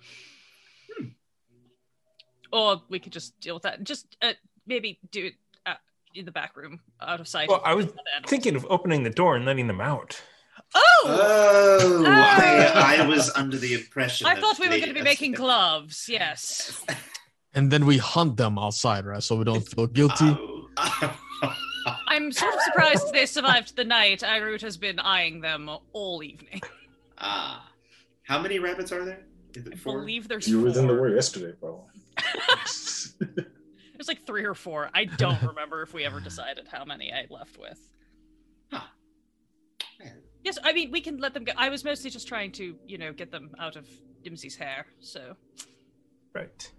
Or 2.51 2.81
we 2.89 2.99
could 2.99 3.11
just 3.11 3.37
deal 3.41 3.53
with 3.55 3.63
that. 3.63 3.77
And 3.77 3.85
just 3.87 4.15
uh, 4.21 4.31
maybe 4.65 4.99
do 5.11 5.25
it 5.27 5.33
uh, 5.65 5.73
in 6.15 6.23
the 6.25 6.31
back 6.31 6.55
room, 6.55 6.79
out 7.01 7.19
of 7.19 7.27
sight. 7.27 7.49
Well, 7.49 7.61
I 7.65 7.73
was 7.73 7.87
thinking 8.25 8.55
of 8.55 8.65
opening 8.69 9.03
the 9.03 9.09
door 9.09 9.35
and 9.35 9.45
letting 9.45 9.67
them 9.67 9.81
out. 9.81 10.21
Oh, 10.73 10.81
Oh, 11.05 12.03
Oh. 12.05 12.09
I, 12.09 12.97
I 13.01 13.07
was 13.07 13.29
under 13.35 13.57
the 13.57 13.73
impression. 13.73 14.27
I 14.27 14.35
thought 14.39 14.59
we 14.59 14.67
were 14.67 14.77
going 14.77 14.87
to 14.87 14.93
be 14.93 15.01
making 15.01 15.33
gloves. 15.33 16.07
Yes. 16.09 16.83
And 17.57 17.71
then 17.71 17.87
we 17.87 17.97
hunt 17.97 18.37
them 18.37 18.59
outside, 18.59 19.03
right? 19.07 19.23
So 19.23 19.35
we 19.35 19.43
don't 19.43 19.67
feel 19.67 19.87
guilty. 19.87 20.37
I'm 22.07 22.31
sort 22.31 22.53
of 22.53 22.61
surprised 22.61 23.11
they 23.13 23.25
survived 23.25 23.75
the 23.75 23.83
night. 23.83 24.19
Irut 24.19 24.61
has 24.61 24.77
been 24.77 24.99
eyeing 24.99 25.41
them 25.41 25.67
all 25.91 26.21
evening. 26.21 26.61
ah, 27.17 27.67
how 28.21 28.39
many 28.39 28.59
rabbits 28.59 28.91
are 28.91 29.03
there? 29.03 29.25
Is 29.55 29.67
I 29.73 29.75
four? 29.75 30.01
believe 30.01 30.27
there's 30.27 30.47
You 30.47 30.61
were 30.61 30.67
in 30.67 30.85
the 30.85 30.93
war 30.93 31.09
way 31.09 31.15
yesterday, 31.15 31.55
bro. 31.59 31.83
There's 33.19 34.07
like 34.07 34.27
three 34.27 34.45
or 34.45 34.53
four. 34.53 34.91
I 34.93 35.05
don't 35.05 35.41
remember 35.41 35.81
if 35.81 35.95
we 35.95 36.05
ever 36.05 36.19
decided 36.19 36.67
how 36.71 36.85
many 36.85 37.11
I 37.11 37.25
left 37.31 37.57
with. 37.57 37.79
Well, 38.71 38.83
Yes, 40.43 40.59
I 40.63 40.73
mean 40.73 40.91
we 40.91 41.01
can 41.01 41.17
let 41.17 41.33
them 41.33 41.43
go. 41.43 41.53
I 41.57 41.69
was 41.69 41.83
mostly 41.83 42.11
just 42.11 42.27
trying 42.27 42.51
to, 42.53 42.75
you 42.85 42.99
know, 42.99 43.11
get 43.13 43.31
them 43.31 43.49
out 43.59 43.75
of 43.75 43.87
Dimsy's 44.23 44.55
hair. 44.55 44.85
So 44.99 45.35
Right. 46.35 46.71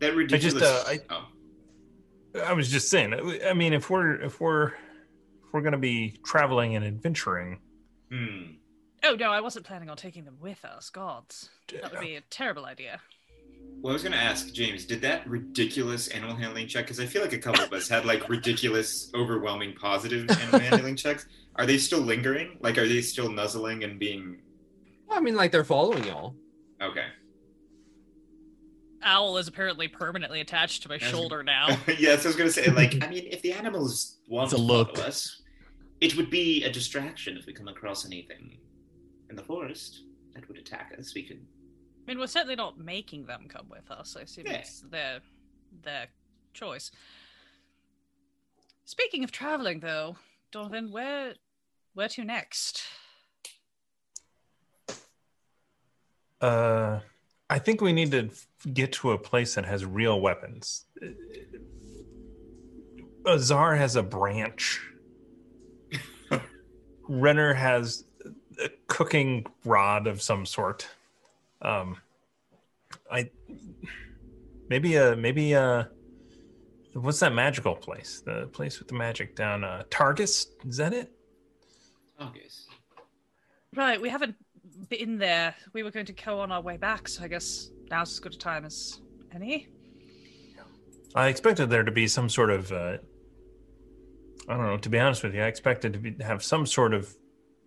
That 0.00 0.14
ridiculous. 0.14 0.62
uh, 0.62 0.84
I- 0.86 1.00
oh. 1.10 1.26
I 2.46 2.52
was 2.52 2.70
just 2.70 2.88
saying. 2.90 3.14
I 3.44 3.52
mean, 3.54 3.72
if 3.72 3.90
we're 3.90 4.14
if 4.20 4.40
we're 4.40 4.68
if 4.68 5.52
we're 5.52 5.62
going 5.62 5.72
to 5.72 5.78
be 5.78 6.18
traveling 6.24 6.76
and 6.76 6.84
adventuring, 6.84 7.58
Hmm. 8.10 8.52
Oh 9.02 9.14
no, 9.18 9.30
I 9.32 9.40
wasn't 9.40 9.64
planning 9.66 9.88
on 9.90 9.96
taking 9.96 10.24
them 10.24 10.36
with 10.40 10.64
us. 10.64 10.90
Gods, 10.90 11.48
that 11.72 11.90
would 11.90 12.00
be 12.00 12.16
a 12.16 12.20
terrible 12.30 12.66
idea. 12.66 13.00
Well, 13.82 13.92
I 13.92 13.94
was 13.94 14.02
going 14.02 14.12
to 14.12 14.18
ask 14.18 14.52
James, 14.52 14.84
did 14.84 15.00
that 15.02 15.26
ridiculous 15.28 16.08
animal 16.08 16.36
handling 16.36 16.66
check? 16.66 16.84
Because 16.84 17.00
I 17.00 17.06
feel 17.06 17.22
like 17.22 17.32
a 17.32 17.38
couple 17.38 17.62
of 17.64 17.72
us 17.72 17.88
had 17.88 18.04
like 18.04 18.28
ridiculous, 18.28 19.10
overwhelming 19.14 19.74
positive 19.74 20.30
animal 20.30 20.60
handling 20.60 20.96
checks. 20.96 21.26
Are 21.56 21.66
they 21.66 21.78
still 21.78 22.00
lingering? 22.00 22.58
Like, 22.60 22.78
are 22.78 22.86
they 22.86 23.00
still 23.02 23.30
nuzzling 23.30 23.82
and 23.84 23.98
being 23.98 24.38
I 25.10 25.20
mean, 25.20 25.34
like 25.34 25.50
they're 25.50 25.64
following 25.64 26.04
y'all. 26.04 26.34
okay? 26.80 27.06
Owl 29.02 29.38
is 29.38 29.48
apparently 29.48 29.88
permanently 29.88 30.40
attached 30.40 30.82
to 30.82 30.88
my 30.88 30.98
shoulder 30.98 31.42
now. 31.42 31.68
yes, 31.98 32.24
I 32.24 32.28
was 32.28 32.36
going 32.36 32.48
to 32.48 32.52
say, 32.52 32.70
like, 32.70 33.02
I 33.02 33.08
mean, 33.08 33.26
if 33.30 33.40
the 33.42 33.52
animals 33.52 34.18
want 34.28 34.50
to 34.50 34.58
look. 34.58 34.96
follow 34.96 35.08
us, 35.08 35.42
it 36.00 36.16
would 36.16 36.30
be 36.30 36.64
a 36.64 36.70
distraction 36.72 37.36
if 37.36 37.46
we 37.46 37.52
come 37.52 37.68
across 37.68 38.04
anything 38.06 38.58
in 39.28 39.36
the 39.36 39.42
forest 39.42 40.02
that 40.34 40.46
would 40.48 40.58
attack 40.58 40.92
us. 40.98 41.14
We 41.14 41.22
could. 41.22 41.38
I 42.06 42.10
mean, 42.10 42.18
we're 42.18 42.26
certainly 42.26 42.56
not 42.56 42.78
making 42.78 43.26
them 43.26 43.46
come 43.48 43.66
with 43.70 43.90
us. 43.90 44.16
I 44.18 44.22
assume 44.22 44.46
Yeah. 44.46 44.54
it's 44.54 44.80
their 44.80 45.20
their 45.82 46.08
choice. 46.52 46.90
Speaking 48.84 49.22
of 49.22 49.30
traveling, 49.30 49.80
though, 49.80 50.16
Donovan, 50.50 50.90
where 50.90 51.34
where 51.94 52.08
to 52.08 52.24
next? 52.24 52.82
uh, 56.40 57.00
I 57.50 57.58
think 57.58 57.80
we 57.80 57.92
need 57.92 58.12
to 58.12 58.30
get 58.72 58.92
to 58.92 59.10
a 59.10 59.18
place 59.18 59.56
that 59.56 59.64
has 59.64 59.84
real 59.84 60.20
weapons. 60.20 60.84
Azar 63.26 63.74
has 63.74 63.96
a 63.96 64.04
branch. 64.04 64.80
Renner 67.08 67.52
has 67.52 68.04
a 68.62 68.68
cooking 68.86 69.46
rod 69.64 70.06
of 70.06 70.22
some 70.22 70.46
sort. 70.46 70.88
Um, 71.60 71.96
I 73.10 73.30
maybe 74.68 74.94
a 74.94 75.16
maybe 75.16 75.52
a 75.52 75.90
what's 76.92 77.18
that 77.18 77.34
magical 77.34 77.74
place? 77.74 78.22
The 78.24 78.46
place 78.52 78.78
with 78.78 78.86
the 78.86 78.94
magic 78.94 79.34
down 79.34 79.64
uh, 79.64 79.82
Targos. 79.90 80.46
Is 80.64 80.76
that 80.76 80.92
it? 80.92 81.12
August. 82.18 82.68
Right, 83.74 84.00
we 84.00 84.08
haven't 84.08 84.36
been 84.90 85.18
there. 85.18 85.54
We 85.72 85.82
were 85.82 85.90
going 85.90 86.06
to 86.06 86.12
go 86.12 86.40
on 86.40 86.52
our 86.52 86.60
way 86.60 86.76
back, 86.76 87.08
so 87.08 87.24
I 87.24 87.28
guess 87.28 87.70
now's 87.90 88.12
as 88.12 88.20
good 88.20 88.34
a 88.34 88.38
time 88.38 88.64
as 88.64 89.00
any. 89.34 89.68
I 91.14 91.28
expected 91.28 91.70
there 91.70 91.82
to 91.82 91.90
be 91.90 92.06
some 92.06 92.28
sort 92.28 92.50
of, 92.50 92.70
uh, 92.70 92.98
I 94.48 94.56
don't 94.56 94.66
know. 94.66 94.76
To 94.76 94.88
be 94.88 94.98
honest 94.98 95.22
with 95.22 95.34
you, 95.34 95.42
I 95.42 95.46
expected 95.46 95.92
to 95.94 95.98
be, 95.98 96.22
have 96.22 96.42
some 96.44 96.66
sort 96.66 96.94
of 96.94 97.14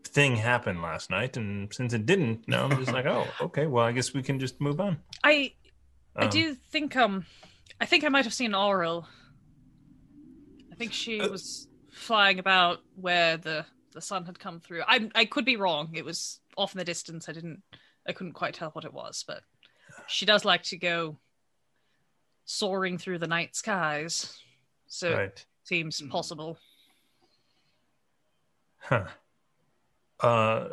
thing 0.06 0.36
happen 0.36 0.82
last 0.82 1.10
night, 1.10 1.38
and 1.38 1.74
since 1.74 1.94
it 1.94 2.06
didn't, 2.06 2.48
no, 2.48 2.66
I'm 2.66 2.78
just 2.78 2.92
like, 2.94 3.06
oh, 3.06 3.26
okay. 3.42 3.66
Well, 3.66 3.86
I 3.86 3.92
guess 3.92 4.14
we 4.14 4.22
can 4.24 4.40
just 4.40 4.62
move 4.62 4.80
on. 4.80 4.98
I 5.24 5.54
I 6.16 6.26
Um, 6.26 6.30
do 6.30 6.56
think 6.56 6.96
um 6.96 7.26
I 7.82 7.86
think 7.86 8.04
I 8.04 8.10
might 8.10 8.26
have 8.26 8.34
seen 8.34 8.52
Aurel. 8.52 9.06
I 10.72 10.76
think 10.76 10.94
she 10.94 11.20
Uh, 11.20 11.30
was 11.30 11.68
flying 11.92 12.40
about 12.40 12.80
where 12.96 13.38
the 13.38 13.66
the 13.94 14.02
sun 14.02 14.26
had 14.26 14.40
come 14.40 14.60
through. 14.60 14.84
I 14.88 15.10
I 15.16 15.26
could 15.26 15.46
be 15.46 15.56
wrong. 15.56 15.92
It 15.94 16.06
was 16.06 16.40
off 16.58 16.74
in 16.74 16.80
the 16.80 16.86
distance. 16.86 17.30
I 17.30 17.34
didn't 17.34 17.62
I 18.08 18.14
couldn't 18.14 18.34
quite 18.34 18.54
tell 18.54 18.70
what 18.72 18.86
it 18.86 18.94
was, 18.94 19.24
but 19.28 19.42
she 20.08 20.26
does 20.26 20.46
like 20.46 20.64
to 20.64 20.78
go 20.78 21.18
soaring 22.46 22.98
through 22.98 23.20
the 23.20 23.28
night 23.28 23.56
skies. 23.56 24.38
So 24.88 25.10
it 25.10 25.46
seems 25.64 26.02
possible. 26.02 26.58
Huh. 28.80 29.06
Uh, 30.20 30.70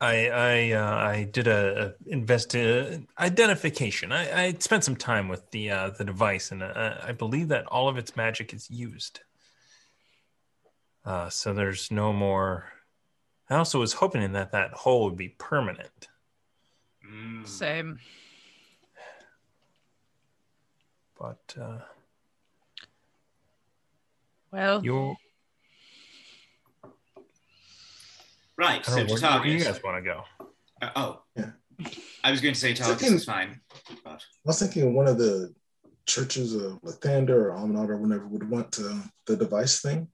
I 0.00 0.28
I 0.28 0.72
uh, 0.72 0.96
I 0.96 1.24
did 1.24 1.46
a, 1.46 1.94
a 2.08 2.10
invest 2.10 2.56
uh, 2.56 2.98
identification. 3.18 4.12
I, 4.12 4.44
I 4.46 4.52
spent 4.58 4.84
some 4.84 4.96
time 4.96 5.28
with 5.28 5.50
the 5.50 5.70
uh, 5.70 5.90
the 5.90 6.04
device, 6.04 6.50
and 6.50 6.62
uh, 6.62 6.94
I 7.02 7.12
believe 7.12 7.48
that 7.48 7.66
all 7.66 7.88
of 7.88 7.98
its 7.98 8.16
magic 8.16 8.54
is 8.54 8.70
used. 8.70 9.20
Uh, 11.04 11.28
so 11.28 11.52
there's 11.52 11.90
no 11.90 12.12
more. 12.12 12.64
I 13.50 13.56
also 13.56 13.80
was 13.80 13.92
hoping 13.92 14.32
that 14.32 14.52
that 14.52 14.72
hole 14.72 15.04
would 15.04 15.16
be 15.16 15.30
permanent. 15.30 16.08
Mm. 17.04 17.46
Same. 17.46 17.98
But 21.18 21.54
uh, 21.60 21.78
Well, 24.52 24.82
you're 24.84 25.16
Right. 28.56 28.84
So 28.84 28.96
don't 28.96 29.08
know, 29.08 29.14
where, 29.14 29.38
where 29.40 29.44
do 29.44 29.50
you 29.50 29.64
guys 29.64 29.82
want 29.82 29.96
to 29.96 30.02
go? 30.02 30.24
Uh, 30.82 30.90
oh. 30.94 31.22
Yeah. 31.34 31.50
I 32.22 32.30
was 32.30 32.42
going 32.42 32.52
to 32.52 32.60
say 32.60 32.72
Targos 32.72 32.98
Second- 33.00 33.14
is 33.14 33.24
fine. 33.24 33.60
But 34.04 34.12
I 34.12 34.18
was 34.44 34.58
thinking 34.58 34.94
one 34.94 35.08
of 35.08 35.18
the 35.18 35.54
churches 36.06 36.54
of 36.54 36.80
Lathander 36.82 37.30
or 37.30 37.50
Almanad 37.52 37.88
or 37.88 37.96
whatever 37.96 38.26
would 38.28 38.48
want 38.48 38.78
uh, 38.78 39.00
the 39.26 39.36
device 39.36 39.80
thing. 39.80 40.08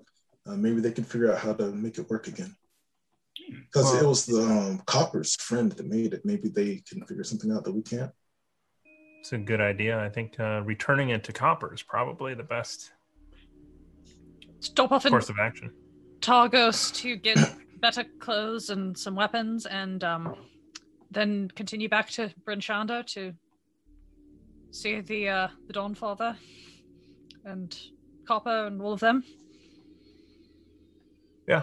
Uh, 0.47 0.55
maybe 0.57 0.81
they 0.81 0.93
could 0.93 1.07
figure 1.07 1.33
out 1.33 1.41
how 1.41 1.55
to 1.55 1.73
make 1.73 1.99
it 1.99 2.09
work 2.09 2.29
again. 2.29 2.55
Because 3.49 3.95
it 3.95 4.07
was 4.07 4.27
the 4.27 4.43
um, 4.43 4.83
Copper's 4.87 5.37
friend 5.37 5.73
that 5.73 5.87
made 5.87 6.15
it. 6.15 6.25
Maybe 6.25 6.49
they 6.49 6.83
can 6.89 7.05
figure 7.05 7.25
something 7.25 7.53
out 7.53 7.65
that 7.65 7.73
we 7.73 7.83
can't. 7.83 8.11
It's 9.21 9.33
a 9.33 9.39
good 9.39 9.61
idea. 9.61 9.99
I 9.99 10.09
think 10.09 10.39
uh, 10.39 10.63
returning 10.65 11.11
it 11.11 11.25
to 11.25 11.33
copper 11.33 11.75
is 11.75 11.83
probably 11.83 12.35
the 12.35 12.45
best 12.45 12.93
stop 14.61 14.93
off 14.93 15.05
in 15.05 15.11
course 15.11 15.29
of 15.29 15.39
action. 15.41 15.73
Targos 16.21 16.95
to 16.97 17.17
get 17.17 17.39
better 17.81 18.05
clothes 18.21 18.71
and 18.71 18.97
some 18.97 19.17
weapons, 19.17 19.67
and 19.67 20.05
um, 20.05 20.37
then 21.11 21.49
continue 21.57 21.89
back 21.89 22.09
to 22.11 22.33
Bryn 22.45 22.61
Shander 22.61 23.05
to 23.15 23.33
see 24.71 25.01
the 25.01 25.29
uh, 25.29 25.49
the 25.67 25.73
Dawn 25.73 25.95
Father. 25.95 26.37
and 27.45 27.77
Copper 28.27 28.67
and 28.67 28.81
all 28.83 28.93
of 28.93 29.01
them. 29.01 29.25
Yeah. 31.49 31.63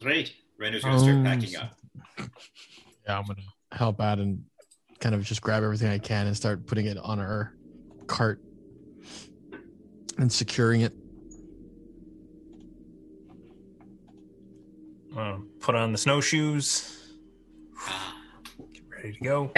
Great. 0.00 0.34
Renner's 0.60 0.84
gonna 0.84 0.98
start 1.00 1.14
Um, 1.16 1.24
packing 1.24 1.56
up. 1.56 1.74
Yeah, 3.06 3.18
I'm 3.18 3.24
gonna 3.26 3.40
help 3.72 4.00
out 4.00 4.18
and 4.18 4.44
kind 5.00 5.14
of 5.14 5.24
just 5.24 5.40
grab 5.40 5.64
everything 5.64 5.88
I 5.88 5.98
can 5.98 6.26
and 6.26 6.36
start 6.36 6.66
putting 6.66 6.84
it 6.86 6.98
on 6.98 7.18
our 7.18 7.54
cart 8.06 8.40
and 10.18 10.30
securing 10.30 10.82
it. 10.82 10.92
Uh, 15.16 15.38
put 15.60 15.74
on 15.74 15.92
the 15.92 15.98
snowshoes. 15.98 17.14
Ah, 17.78 18.14
Get 18.72 18.82
ready 18.94 19.12
to 19.14 19.20
go. 19.20 19.50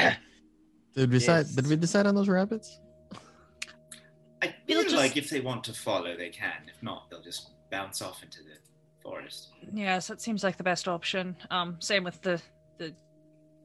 Did 0.94 1.10
we 1.10 1.18
decide? 1.18 1.46
Yes. 1.46 1.54
Did 1.56 1.66
we 1.66 1.76
decide 1.76 2.06
on 2.06 2.14
those 2.14 2.28
rabbits? 2.28 2.78
I 4.40 4.54
It'll 4.66 4.82
feel 4.82 4.82
just- 4.84 4.96
like 4.96 5.16
if 5.16 5.28
they 5.28 5.40
want 5.40 5.64
to 5.64 5.72
follow, 5.74 6.16
they 6.16 6.30
can. 6.30 6.70
If 6.74 6.82
not, 6.82 7.10
they'll 7.10 7.22
just 7.22 7.50
bounce 7.70 8.00
off 8.00 8.22
into 8.22 8.38
the 8.44 8.56
forest. 9.02 9.48
Yes, 9.74 10.06
that 10.08 10.20
seems 10.20 10.42
like 10.44 10.56
the 10.56 10.62
best 10.64 10.88
option. 10.88 11.36
Um, 11.50 11.76
same 11.80 12.04
with 12.04 12.20
the 12.22 12.40
the 12.78 12.94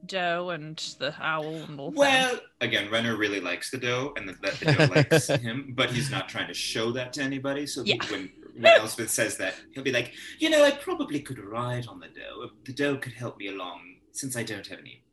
doe 0.06 0.50
and 0.50 0.76
the 0.98 1.14
owl 1.20 1.56
and 1.56 1.80
all. 1.80 1.90
them. 1.90 1.96
Well, 1.98 2.38
again, 2.60 2.90
Renner 2.90 3.16
really 3.16 3.40
likes 3.40 3.70
the 3.70 3.78
doe, 3.78 4.12
and 4.16 4.28
the, 4.28 4.34
the 4.60 4.72
doe 4.72 4.84
likes 4.94 5.26
him, 5.42 5.72
but 5.76 5.90
he's 5.90 6.10
not 6.10 6.28
trying 6.28 6.46
to 6.48 6.54
show 6.54 6.92
that 6.92 7.12
to 7.14 7.22
anybody. 7.22 7.66
So 7.66 7.82
he- 7.82 7.90
Yeah. 7.94 8.10
when 8.10 8.30
when 8.56 8.72
Elspeth 8.80 9.10
says 9.10 9.36
that, 9.36 9.54
he'll 9.72 9.84
be 9.84 9.92
like, 9.92 10.12
you 10.40 10.50
know, 10.50 10.64
I 10.64 10.72
probably 10.72 11.20
could 11.20 11.38
ride 11.38 11.86
on 11.86 12.00
the 12.00 12.08
doe. 12.08 12.50
The 12.64 12.72
doe 12.72 12.96
could 12.96 13.12
help 13.12 13.38
me 13.38 13.48
along 13.48 13.80
since 14.12 14.36
I 14.36 14.42
don't 14.42 14.66
have 14.66 14.80
any 14.80 15.04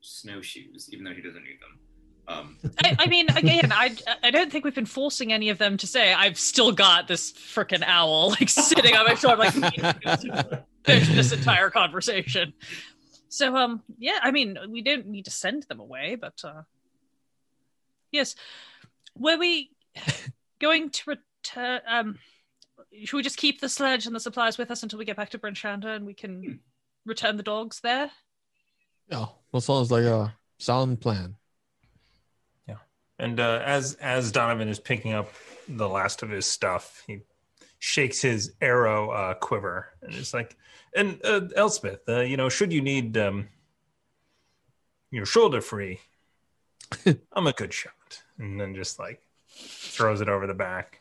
snowshoes, 0.00 0.88
even 0.92 1.04
though 1.04 1.14
he 1.14 1.22
doesn't 1.22 1.44
need 1.44 1.60
them. 1.60 1.78
Um, 2.28 2.56
I, 2.82 2.96
I 3.00 3.06
mean, 3.06 3.28
again, 3.36 3.70
I 3.72 3.94
I 4.22 4.30
don't 4.30 4.50
think 4.50 4.64
we've 4.64 4.74
been 4.74 4.84
forcing 4.86 5.32
any 5.32 5.48
of 5.50 5.58
them 5.58 5.76
to 5.76 5.86
say 5.86 6.12
I've 6.12 6.38
still 6.38 6.72
got 6.72 7.06
this 7.08 7.32
freaking 7.32 7.82
owl 7.86 8.30
like 8.40 8.48
sitting 8.48 8.96
on 8.96 9.06
my 9.06 9.14
shoulder, 9.14 9.36
like 9.36 9.52
finish 10.84 11.08
this 11.08 11.32
entire 11.32 11.70
conversation. 11.70 12.52
So, 13.28 13.54
um, 13.56 13.82
yeah, 13.98 14.18
I 14.22 14.30
mean, 14.30 14.56
we 14.68 14.82
don't 14.82 15.06
need 15.08 15.26
to 15.26 15.30
send 15.30 15.64
them 15.64 15.78
away, 15.78 16.16
but 16.16 16.40
uh, 16.42 16.62
yes, 18.10 18.34
were 19.14 19.36
we 19.38 19.70
going 20.60 20.90
to 20.90 21.02
return? 21.10 21.80
Um, 21.86 22.18
should 23.04 23.16
we 23.16 23.22
just 23.22 23.36
keep 23.36 23.60
the 23.60 23.68
sledge 23.68 24.06
and 24.06 24.14
the 24.16 24.20
supplies 24.20 24.58
with 24.58 24.70
us 24.70 24.82
until 24.82 24.98
we 24.98 25.04
get 25.04 25.16
back 25.16 25.30
to 25.30 25.38
Bryn 25.38 25.54
Shander 25.54 25.94
and 25.94 26.06
we 26.06 26.12
Hmm. 26.12 26.16
can 26.18 26.60
return 27.04 27.36
the 27.36 27.42
dogs 27.42 27.80
there? 27.80 28.10
Yeah, 29.10 29.26
well, 29.52 29.60
sounds 29.60 29.90
like 29.92 30.04
a 30.04 30.34
sound 30.58 31.00
plan. 31.00 31.36
And 33.18 33.40
uh, 33.40 33.62
as 33.64 33.94
as 33.94 34.30
Donovan 34.30 34.68
is 34.68 34.78
picking 34.78 35.12
up 35.12 35.32
the 35.68 35.88
last 35.88 36.22
of 36.22 36.30
his 36.30 36.46
stuff, 36.46 37.02
he 37.06 37.20
shakes 37.78 38.20
his 38.20 38.52
arrow 38.60 39.10
uh, 39.10 39.34
quiver 39.34 39.88
and 40.02 40.14
is 40.14 40.34
like, 40.34 40.56
"And 40.94 41.20
uh, 41.24 41.42
Elspeth, 41.56 42.08
uh, 42.08 42.20
you 42.20 42.36
know, 42.36 42.48
should 42.48 42.72
you 42.72 42.82
need 42.82 43.16
um, 43.16 43.48
your 45.10 45.24
shoulder 45.24 45.60
free, 45.60 46.00
I'm 47.32 47.46
a 47.46 47.52
good 47.52 47.72
shot." 47.72 48.22
And 48.38 48.60
then 48.60 48.74
just 48.74 48.98
like 48.98 49.22
throws 49.48 50.20
it 50.20 50.28
over 50.28 50.46
the 50.46 50.54
back. 50.54 51.00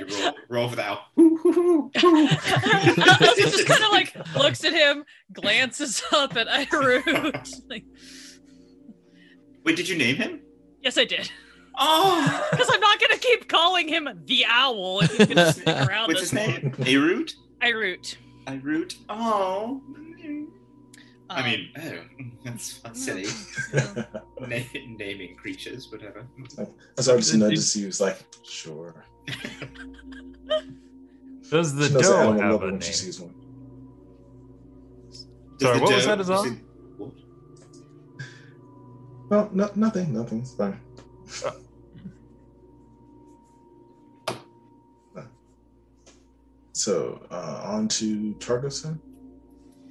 you 0.00 0.06
roll, 0.18 0.32
roll 0.48 0.68
for 0.68 0.76
the 0.76 0.84
owl. 0.84 1.04
Elspeth 1.94 3.36
just 3.36 3.66
kind 3.66 3.84
of 3.84 3.90
like 3.92 4.34
looks 4.34 4.64
at 4.64 4.72
him, 4.72 5.04
glances 5.32 6.02
up 6.12 6.36
at 6.36 6.48
Irut. 6.48 7.60
like, 7.70 7.84
Wait, 9.64 9.76
did 9.76 9.88
you 9.88 9.96
name 9.96 10.16
him? 10.16 10.40
yes, 10.82 10.98
I 10.98 11.04
did. 11.04 11.30
Oh, 11.78 12.46
Because 12.50 12.68
I'm 12.72 12.80
not 12.80 13.00
going 13.00 13.12
to 13.12 13.18
keep 13.18 13.48
calling 13.48 13.88
him 13.88 14.08
the 14.26 14.44
owl 14.48 15.00
if 15.00 15.10
he's 15.16 15.26
going 15.26 15.36
to 15.36 15.52
stick 15.52 15.66
around 15.88 16.08
what's 16.08 16.22
us. 16.22 16.30
his 16.30 16.32
name? 16.34 16.70
Aroot. 16.80 17.32
Irut. 17.62 18.16
Aroot. 18.46 18.96
Oh. 19.08 19.80
I 21.30 21.40
Um, 21.40 21.44
mean, 21.46 21.68
oh, 21.82 22.24
that's, 22.44 22.78
that's 22.80 23.02
silly. 23.02 23.24
Na- 24.40 24.58
naming 24.98 25.34
creatures, 25.36 25.90
whatever. 25.90 26.26
As 26.98 27.08
I 27.08 27.16
just 27.16 27.34
nudges 27.34 27.74
you, 27.74 27.88
it's 27.88 28.00
like, 28.00 28.18
sure. 28.44 28.94
Does 31.50 31.74
the 31.74 31.88
she 31.88 31.94
doe 31.94 32.32
have 32.38 32.62
a 32.62 32.70
name? 32.72 32.80
she 32.80 32.92
sees 32.92 33.20
one. 33.20 33.34
Does 35.08 35.26
Sorry, 35.60 35.78
the 35.78 35.82
what 35.84 35.94
was 35.94 36.04
that, 36.06 36.20
Azar? 36.20 36.36
does 36.36 36.46
it- 36.46 36.50
what? 36.50 36.58
No, 39.30 39.48
no, 39.52 39.70
nothing, 39.74 40.12
nothing. 40.12 40.40
It's 40.40 40.54
fine. 40.54 40.80
So, 46.72 47.20
uh, 47.30 47.62
on 47.64 47.88
to 47.88 48.34
Targos 48.34 48.82
then? 48.82 49.00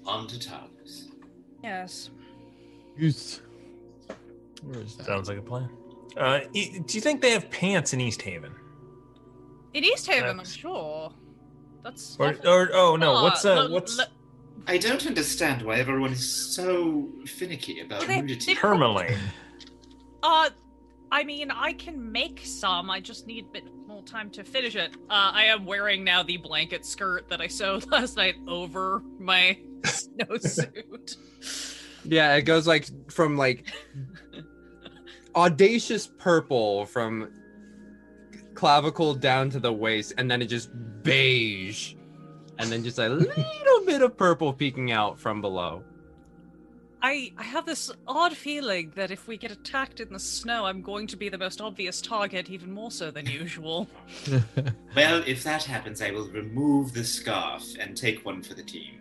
On 0.06 0.28
to 0.28 0.36
Targos. 0.36 1.08
Yes. 1.64 2.10
Youth. 2.98 3.42
Where 4.64 4.80
is 4.82 4.96
that? 4.98 5.06
Sounds 5.06 5.30
like 5.30 5.38
a 5.38 5.42
plan. 5.42 5.70
Uh, 6.18 6.42
e- 6.52 6.80
do 6.80 6.96
you 6.98 7.02
think 7.02 7.22
they 7.22 7.32
have 7.32 7.50
pants 7.50 7.94
in 7.94 8.02
East 8.02 8.22
Haven? 8.22 8.54
In 9.74 9.84
East 9.84 10.08
Haven, 10.08 10.40
I'm 10.40 10.46
sure. 10.46 11.12
That's. 11.84 12.18
Or, 12.20 12.30
awful. 12.32 12.50
or 12.50 12.70
oh 12.74 12.96
no, 12.96 13.14
Ah, 13.16 13.24
what's 13.24 13.46
uh, 13.46 13.56
lo- 13.56 13.72
what's 13.72 13.98
lo- 13.98 14.06
I 14.68 14.78
don't 14.78 15.06
understand 15.06 15.62
why 15.62 15.78
everyone 15.80 16.14
is 16.14 16.54
so 16.56 17.10
finicky 17.26 17.82
about 17.82 18.08
They- 18.08 18.22
nudity. 18.22 18.54
they- 18.54 18.60
Tourmaline? 18.60 19.18
Uh, 20.22 20.50
I 21.12 21.24
mean, 21.26 21.52
I 21.52 21.74
can 21.74 22.12
make 22.12 22.42
some. 22.46 22.90
I 22.90 23.00
just 23.00 23.28
need 23.28 23.46
a 23.46 23.52
bit 23.52 23.66
more 23.88 24.02
time 24.04 24.30
to 24.32 24.44
finish 24.44 24.76
it. 24.76 24.96
Uh, 25.10 25.32
I 25.34 25.44
am 25.46 25.66
wearing 25.66 26.04
now 26.04 26.24
the 26.24 26.38
blanket 26.38 26.86
skirt 26.86 27.28
that 27.30 27.40
I 27.42 27.48
sewed 27.48 27.86
last 27.92 28.16
night 28.18 28.36
over 28.48 29.04
my 29.20 29.58
snowsuit. 29.82 31.18
Yeah, 32.06 32.36
it 32.36 32.44
goes 32.44 32.66
like 32.66 32.88
from 33.12 33.38
like 33.38 33.68
audacious 35.36 36.08
purple 36.08 36.86
from 36.86 37.32
clavicle 38.56 39.14
down 39.14 39.50
to 39.52 39.60
the 39.60 39.72
waist, 39.74 40.14
and 40.18 40.30
then 40.32 40.42
it 40.42 40.46
just 40.48 40.70
beige, 41.04 41.96
and 42.60 42.72
then 42.72 42.84
just 42.84 43.00
a 43.00 43.10
little 43.10 43.86
bit 43.86 44.02
of 44.02 44.18
purple 44.18 44.54
peeking 44.54 44.92
out 44.92 45.20
from 45.20 45.42
below. 45.42 45.84
I 47.02 47.34
I 47.38 47.44
have 47.44 47.66
this 47.66 47.92
odd 48.08 48.36
feeling 48.36 48.94
that 48.96 49.12
if 49.12 49.28
we 49.28 49.36
get 49.36 49.52
attacked 49.52 50.00
in 50.00 50.14
the 50.14 50.20
snow, 50.20 50.66
I'm 50.66 50.82
going 50.82 51.06
to 51.08 51.18
be 51.18 51.28
the 51.28 51.38
most 51.38 51.60
obvious 51.60 52.00
target, 52.02 52.50
even 52.50 52.72
more 52.72 52.92
so 52.92 53.12
than 53.12 53.26
usual. 53.26 53.88
Well, 54.96 55.24
if 55.26 55.44
that 55.44 55.64
happens, 55.64 56.04
I 56.04 56.12
will 56.12 56.28
remove 56.28 56.94
the 56.94 57.04
scarf 57.04 57.64
and 57.80 57.98
take 57.98 58.24
one 58.24 58.44
for 58.44 58.54
the 58.54 58.62
team. 58.62 59.00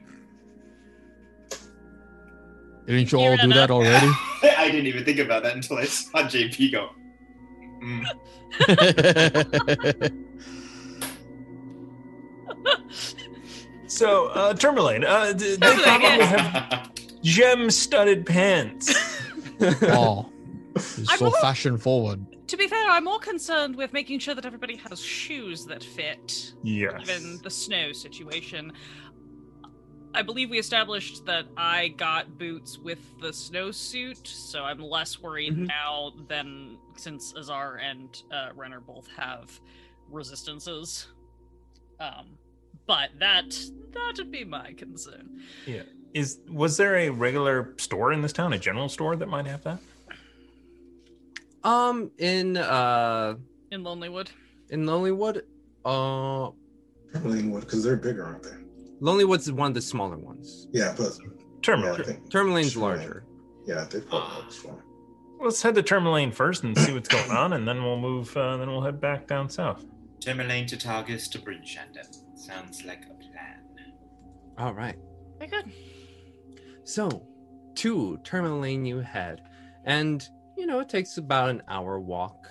Didn't 2.87 3.13
you 3.13 3.19
all 3.19 3.37
do 3.37 3.49
that 3.49 3.71
already? 3.71 4.07
I 4.43 4.71
didn't 4.71 4.87
even 4.87 5.05
think 5.05 5.19
about 5.19 5.43
that 5.43 5.55
until 5.55 5.77
I 5.77 5.85
saw 5.85 6.23
JP 6.23 6.73
go. 6.73 6.89
"Mm." 7.83 8.07
So, 13.93 14.29
uh, 14.29 14.55
Tourmaline, 14.55 15.05
uh, 15.05 15.33
d- 15.35 15.57
they 15.57 15.57
Tourmaline, 15.57 15.83
probably 15.85 16.07
yes. 16.19 16.31
have 16.31 16.91
gem-studded 17.23 18.25
pants. 18.25 18.95
oh, 19.83 20.31
he's 20.75 21.07
I'm 21.11 21.19
so 21.19 21.25
more- 21.27 21.41
fashion 21.41 21.77
forward. 21.77 22.25
to 22.49 22.57
be 22.57 22.67
fair, 22.69 22.89
I'm 22.89 23.05
more 23.05 23.19
concerned 23.19 23.77
with 23.77 23.93
making 23.93 24.19
sure 24.21 24.35
that 24.35 24.47
everybody 24.47 24.77
has 24.89 24.99
shoes 25.01 25.67
that 25.67 25.85
fit. 25.85 26.55
yes. 26.63 27.07
given 27.07 27.39
the 27.43 27.51
snow 27.51 27.93
situation. 27.93 28.73
I 30.15 30.23
believe 30.23 30.51
we 30.51 30.59
established 30.59 31.25
that 31.27 31.47
I 31.57 31.89
got 31.89 32.39
boots 32.39 32.79
with 32.79 32.99
the 33.21 33.29
snowsuit, 33.29 34.27
so 34.27 34.63
I'm 34.65 34.79
less 34.81 35.21
worried 35.21 35.55
Mhm. 35.57 35.69
now 35.69 36.13
than 36.29 36.77
since 36.97 37.35
Azar 37.37 37.77
and 37.77 38.23
uh, 38.31 38.49
Renner 38.55 38.81
both 38.81 39.09
have 39.17 39.59
resistances. 40.11 41.07
Um, 42.01 42.37
but 42.87 43.11
that 43.19 43.55
that'd 43.93 44.31
be 44.31 44.45
my 44.45 44.73
concern. 44.73 45.41
Yeah. 45.67 45.83
Is 46.15 46.41
was 46.49 46.77
there 46.77 46.97
a 46.97 47.09
regular 47.11 47.75
store 47.79 48.13
in 48.13 48.21
this 48.23 48.33
town, 48.33 48.53
a 48.53 48.59
general 48.59 48.89
store 48.89 49.17
that 49.17 49.27
might 49.29 49.47
have 49.47 49.63
that? 49.65 49.79
Um, 51.65 52.11
in 52.19 52.57
uh, 52.57 53.37
In 53.71 53.83
Lonelywood, 53.85 54.29
in 54.71 54.85
Lonelywood, 54.85 55.43
uh, 55.85 56.51
Probably 57.13 57.43
would, 57.49 57.61
because 57.61 57.85
they're 57.85 57.97
bigger, 57.97 58.25
aren't 58.25 58.43
they? 58.43 58.51
Lonelywood's 59.01 59.51
one 59.53 59.69
of 59.69 59.75
the 59.75 59.81
smaller 59.83 60.17
ones. 60.17 60.67
Yeah, 60.73 60.95
but 60.97 61.13
yeah, 61.23 61.29
Tourmaline. 61.63 62.01
I 62.25 62.29
Tourmaline's 62.31 62.73
Sure. 62.73 62.83
larger. 62.83 63.25
yeah, 63.67 63.85
they 63.91 64.01
probably 64.01 64.37
looks 64.39 64.57
fine. 64.57 64.83
Let's 65.41 65.63
head 65.63 65.75
to 65.77 65.83
Tourmaline 65.83 66.33
first 66.33 66.63
and 66.65 66.77
see 66.77 66.93
what's 66.95 67.09
going 67.09 67.31
on, 67.31 67.53
and 67.53 67.67
then 67.67 67.83
we'll 67.85 67.99
move. 67.99 68.37
Uh, 68.37 68.57
then 68.57 68.69
we'll 68.71 68.83
head 68.83 69.01
back 69.01 69.27
down 69.27 69.49
south. 69.49 69.85
Tourmaline 70.21 70.67
to 70.67 70.77
Targos 70.77 71.31
to 71.33 71.39
Bryn 71.39 71.63
Shander. 71.63 72.07
Sounds 72.43 72.85
like 72.85 73.05
a 73.09 73.15
plan. 73.15 73.61
All 74.59 74.75
right. 74.75 74.99
very 75.39 75.49
good. 75.49 75.73
So, 76.83 77.25
to 77.77 78.19
Tourmaline 78.25 78.85
you 78.85 78.99
head, 78.99 79.43
and 79.85 80.29
you 80.57 80.67
know 80.67 80.81
it 80.81 80.89
takes 80.89 81.19
about 81.19 81.51
an 81.51 81.63
hour 81.69 82.01
walk 82.01 82.49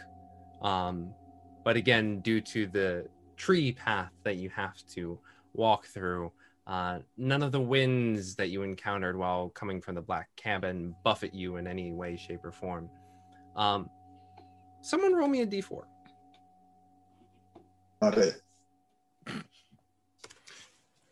Um, 0.61 1.13
but 1.65 1.75
again, 1.75 2.21
due 2.21 2.39
to 2.41 2.67
the 2.67 3.05
tree 3.35 3.73
path 3.73 4.11
that 4.23 4.37
you 4.37 4.49
have 4.51 4.77
to 4.93 5.19
walk 5.53 5.85
through, 5.87 6.31
uh, 6.67 6.99
none 7.17 7.43
of 7.43 7.51
the 7.51 7.59
winds 7.59 8.35
that 8.35 8.49
you 8.49 8.61
encountered 8.63 9.17
while 9.17 9.49
coming 9.49 9.81
from 9.81 9.95
the 9.95 10.01
black 10.01 10.29
cabin 10.37 10.95
buffet 11.03 11.33
you 11.33 11.57
in 11.57 11.67
any 11.67 11.91
way, 11.91 12.15
shape, 12.15 12.45
or 12.45 12.51
form. 12.53 12.89
Um, 13.57 13.89
someone 14.81 15.13
roll 15.13 15.27
me 15.27 15.41
a 15.41 15.45
d4. 15.45 15.83
Not 18.01 18.17
it. 18.17 18.41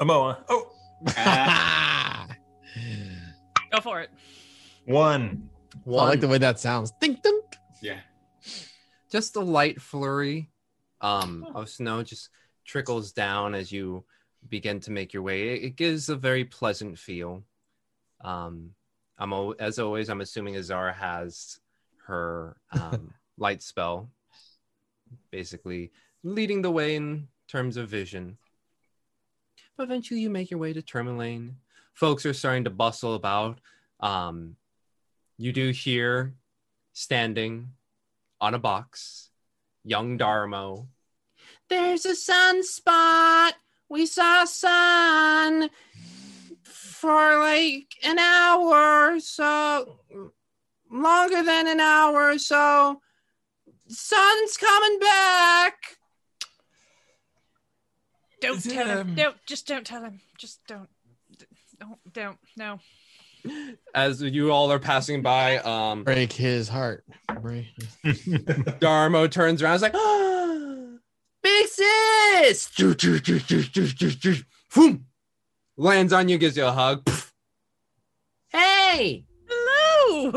Amoa. 0.01 0.37
Oh, 0.49 0.71
Ah, 1.15 2.27
Go 3.71 3.79
for 3.81 4.01
it. 4.01 4.09
one. 4.85 5.49
I 5.87 5.89
like 5.89 6.19
the 6.19 6.27
way 6.27 6.37
that 6.39 6.59
sounds. 6.59 6.91
Dink 6.99 7.21
dink. 7.21 7.43
yeah. 7.81 7.99
just 9.11 9.35
a 9.35 9.39
light 9.39 9.81
flurry 9.81 10.49
um, 11.01 11.45
Oh. 11.53 11.61
of 11.61 11.69
snow 11.69 12.03
just 12.03 12.29
trickles 12.65 13.11
down 13.11 13.55
as 13.55 13.71
you 13.71 14.03
begin 14.49 14.79
to 14.81 14.91
make 14.91 15.13
your 15.13 15.23
way. 15.23 15.49
It, 15.55 15.63
it 15.63 15.75
gives 15.75 16.09
a 16.09 16.15
very 16.15 16.43
pleasant 16.45 16.97
feel. 16.97 17.43
Um, 18.21 18.71
I'm 19.17 19.31
al- 19.33 19.55
as 19.59 19.79
always. 19.79 20.09
I'm 20.09 20.21
assuming 20.21 20.55
Azara 20.57 20.93
has 20.93 21.59
her 22.07 22.57
um, 22.71 23.13
light 23.37 23.61
spell, 23.61 24.09
basically 25.31 25.91
leading 26.23 26.61
the 26.61 26.71
way 26.71 26.95
in 26.95 27.27
terms 27.47 27.77
of 27.77 27.87
vision. 27.89 28.37
Eventually, 29.79 30.19
you 30.19 30.29
make 30.29 30.51
your 30.51 30.59
way 30.59 30.73
to 30.73 30.81
Tourmaline. 30.81 31.55
Folks 31.93 32.25
are 32.25 32.33
starting 32.33 32.65
to 32.65 32.69
bustle 32.69 33.15
about. 33.15 33.59
Um, 34.01 34.57
you 35.37 35.53
do 35.53 35.69
hear 35.69 36.35
standing 36.91 37.69
on 38.41 38.53
a 38.53 38.59
box, 38.59 39.29
young 39.85 40.17
Darmo. 40.17 40.87
There's 41.69 42.05
a 42.05 42.13
sunspot. 42.13 43.53
We 43.87 44.05
saw 44.05 44.43
sun 44.45 45.69
for 46.63 47.39
like 47.39 47.93
an 48.03 48.19
hour, 48.19 49.13
or 49.13 49.19
so 49.21 50.01
longer 50.91 51.41
than 51.43 51.67
an 51.67 51.79
hour, 51.79 52.37
so 52.37 52.99
sun's 53.87 54.57
coming 54.57 54.99
back. 54.99 55.98
Don't 58.41 58.57
Is 58.57 58.65
it, 58.67 58.73
tell 58.73 58.87
him. 58.87 59.09
um, 59.09 59.15
Don't 59.15 59.35
just 59.45 59.67
don't 59.67 59.85
tell 59.85 60.01
him. 60.03 60.21
Just 60.37 60.59
don't. 60.67 60.89
d- 61.37 61.45
Don't. 61.79 62.13
Don't. 62.13 62.37
No. 62.57 62.79
As 63.95 64.21
you 64.21 64.51
all 64.51 64.71
are 64.71 64.79
passing 64.79 65.21
by, 65.21 65.57
um, 65.59 66.03
Break 66.03 66.33
his 66.33 66.67
heart. 66.67 67.03
Break. 67.41 67.67
Darmo 68.05 69.29
turns 69.31 69.61
around. 69.61 69.73
He's 69.75 69.81
like, 69.81 69.95
ah, 69.95 70.77
"Big 71.41 71.67
sis!" 71.67 72.69
Lands 75.77 76.13
on 76.13 76.27
you, 76.29 76.37
gives 76.37 76.57
you 76.57 76.65
a 76.65 76.71
hug. 76.71 77.09
Hey, 78.51 79.25
Hello. 79.47 80.31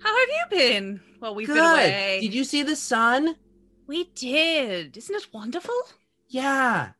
How 0.00 0.18
have 0.18 0.28
you 0.28 0.44
been? 0.50 1.00
Well, 1.20 1.34
we've 1.34 1.46
been 1.46 1.58
away. 1.58 2.20
Did 2.22 2.32
you 2.32 2.42
see 2.42 2.62
the 2.62 2.74
sun? 2.74 3.36
We 3.86 4.04
did. 4.14 4.96
Isn't 4.96 5.14
it 5.14 5.32
wonderful? 5.32 5.74
Yeah. 6.28 6.90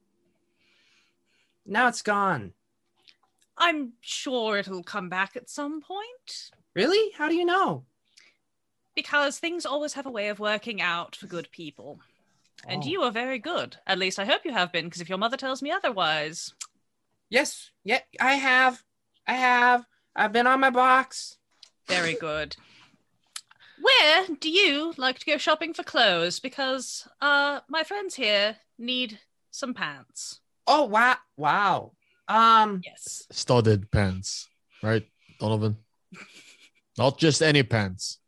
Now 1.64 1.88
it's 1.88 2.02
gone. 2.02 2.52
I'm 3.58 3.94
sure 4.00 4.58
it'll 4.58 4.82
come 4.82 5.08
back 5.08 5.34
at 5.36 5.48
some 5.50 5.80
point 5.80 6.50
Really? 6.74 7.12
How 7.16 7.28
do 7.28 7.34
you 7.34 7.44
know? 7.44 7.84
because 8.94 9.38
things 9.38 9.66
always 9.66 9.92
have 9.92 10.06
a 10.06 10.10
way 10.10 10.28
of 10.28 10.38
working 10.40 10.80
out 10.80 11.14
for 11.16 11.26
good 11.26 11.50
people. 11.50 12.00
And 12.66 12.82
Oh. 12.82 12.86
you 12.86 13.02
are 13.02 13.10
very 13.10 13.38
good. 13.38 13.76
At 13.86 13.98
least 13.98 14.18
I 14.18 14.24
hope 14.24 14.42
you 14.46 14.52
have 14.54 14.72
been, 14.72 14.86
because 14.86 15.02
if 15.02 15.08
your 15.10 15.18
mother 15.18 15.36
tells 15.36 15.60
me 15.62 15.70
otherwise, 15.70 16.54
Yes. 17.28 17.70
Yeah, 17.84 18.00
I 18.20 18.34
have. 18.36 18.82
I 19.26 19.34
have. 19.34 19.84
I've 20.14 20.32
been 20.32 20.46
on 20.46 20.60
my 20.60 20.70
box. 20.70 21.36
very 21.88 22.14
good. 22.14 22.56
Where 23.80 24.26
do 24.40 24.50
you 24.50 24.94
like 24.96 25.18
to 25.18 25.26
go 25.26 25.36
shopping 25.38 25.74
for 25.74 25.82
clothes? 25.82 26.40
Because 26.40 27.06
uh 27.20 27.60
my 27.68 27.82
friends 27.84 28.14
here 28.14 28.56
need 28.78 29.18
some 29.50 29.74
pants. 29.74 30.40
Oh 30.66 30.84
wow! 30.84 31.16
Wow. 31.36 31.92
Um. 32.28 32.80
Yes. 32.84 33.26
Studded 33.30 33.90
pants, 33.90 34.48
right, 34.82 35.06
Donovan? 35.38 35.76
Not 36.98 37.18
just 37.18 37.40
any 37.42 37.62
pants. 37.62 38.18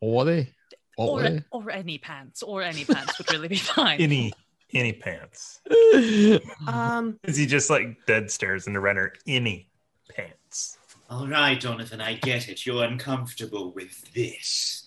Or 0.00 0.24
they? 0.24 0.52
What 0.96 1.06
Or, 1.08 1.14
were 1.16 1.22
they? 1.22 1.44
or 1.50 1.70
any 1.70 1.98
pants. 1.98 2.42
Or 2.42 2.62
any 2.62 2.84
pants 2.84 3.16
would 3.18 3.30
really 3.32 3.48
be 3.48 3.56
fine. 3.74 4.00
Any 4.00 4.32
any 4.74 4.92
pants. 4.92 5.60
Um. 6.68 7.18
Is 7.24 7.36
he 7.36 7.46
just 7.46 7.70
like 7.70 7.96
dead 8.06 8.30
stares 8.30 8.66
into 8.66 8.80
Renner? 8.80 9.12
Any 9.26 9.70
pants. 10.14 10.76
All 11.08 11.28
right, 11.28 11.60
Donovan, 11.60 12.00
I 12.00 12.14
get 12.14 12.48
it. 12.48 12.66
You're 12.66 12.84
uncomfortable 12.84 13.72
with 13.72 14.12
this. 14.12 14.84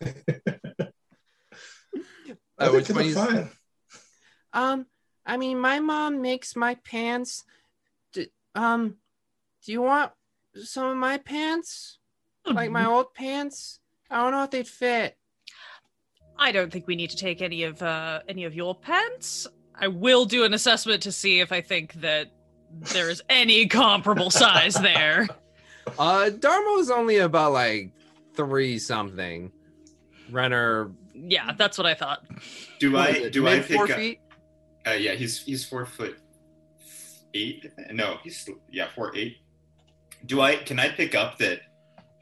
I 0.02 0.10
think 2.68 2.88
which 2.88 2.90
it's 2.90 3.16
one. 3.16 3.50
Um. 4.52 4.86
I 5.24 5.36
mean, 5.36 5.60
my 5.60 5.78
mom 5.78 6.20
makes 6.20 6.56
my 6.56 6.74
pants. 6.74 7.44
D- 8.12 8.32
um. 8.54 8.96
Do 9.64 9.72
you 9.72 9.82
want 9.82 10.10
some 10.64 10.86
of 10.86 10.96
my 10.96 11.18
pants? 11.18 11.98
Like 12.44 12.72
my 12.72 12.86
old 12.86 13.14
pants? 13.14 13.78
I 14.10 14.16
don't 14.22 14.32
know 14.32 14.42
if 14.42 14.50
they'd 14.50 14.66
fit. 14.66 15.16
I 16.36 16.50
don't 16.50 16.72
think 16.72 16.88
we 16.88 16.96
need 16.96 17.10
to 17.10 17.16
take 17.16 17.40
any 17.40 17.62
of 17.62 17.80
uh, 17.80 18.20
any 18.28 18.44
of 18.44 18.54
your 18.54 18.74
pants. 18.74 19.46
I 19.74 19.86
will 19.88 20.24
do 20.24 20.44
an 20.44 20.52
assessment 20.52 21.02
to 21.04 21.12
see 21.12 21.40
if 21.40 21.52
I 21.52 21.60
think 21.60 21.94
that 21.94 22.32
there 22.92 23.10
is 23.10 23.22
any 23.28 23.66
comparable 23.66 24.30
size 24.30 24.74
there. 24.74 25.28
Uh, 25.98 26.30
Darmo's 26.30 26.90
only 26.90 27.18
about 27.18 27.52
like 27.52 27.90
three 28.34 28.78
something. 28.78 29.52
Renner. 30.30 30.90
Yeah, 31.14 31.52
that's 31.56 31.76
what 31.76 31.86
I 31.86 31.94
thought. 31.94 32.24
Do 32.78 32.92
what 32.92 33.10
is 33.10 33.16
I 33.16 33.18
it, 33.26 33.32
do 33.32 33.46
I 33.46 33.60
pick 33.60 33.76
four 33.76 33.84
up? 33.90 33.98
feet? 33.98 34.20
Uh, 34.86 34.92
yeah, 34.92 35.12
he's 35.12 35.42
he's 35.42 35.64
four 35.64 35.86
foot 35.86 36.18
eight. 37.34 37.70
No, 37.90 38.16
he's 38.22 38.48
yeah 38.70 38.88
four 38.94 39.14
eight. 39.16 39.38
Do 40.26 40.40
I 40.40 40.56
can 40.56 40.78
I 40.78 40.88
pick 40.88 41.14
up 41.14 41.38
that 41.38 41.60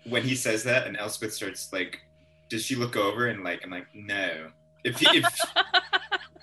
when 0.05 0.23
he 0.23 0.35
says 0.35 0.65
that 0.65 0.87
and 0.87 0.97
Elspeth 0.97 1.33
starts 1.33 1.73
like, 1.73 2.01
does 2.49 2.65
she 2.65 2.75
look 2.75 2.97
over 2.97 3.29
and 3.29 3.45
like 3.45 3.61
I'm 3.65 3.71
like 3.71 3.87
no. 3.95 4.49
If 4.85 4.99
he 4.99 5.19
if, 5.19 5.25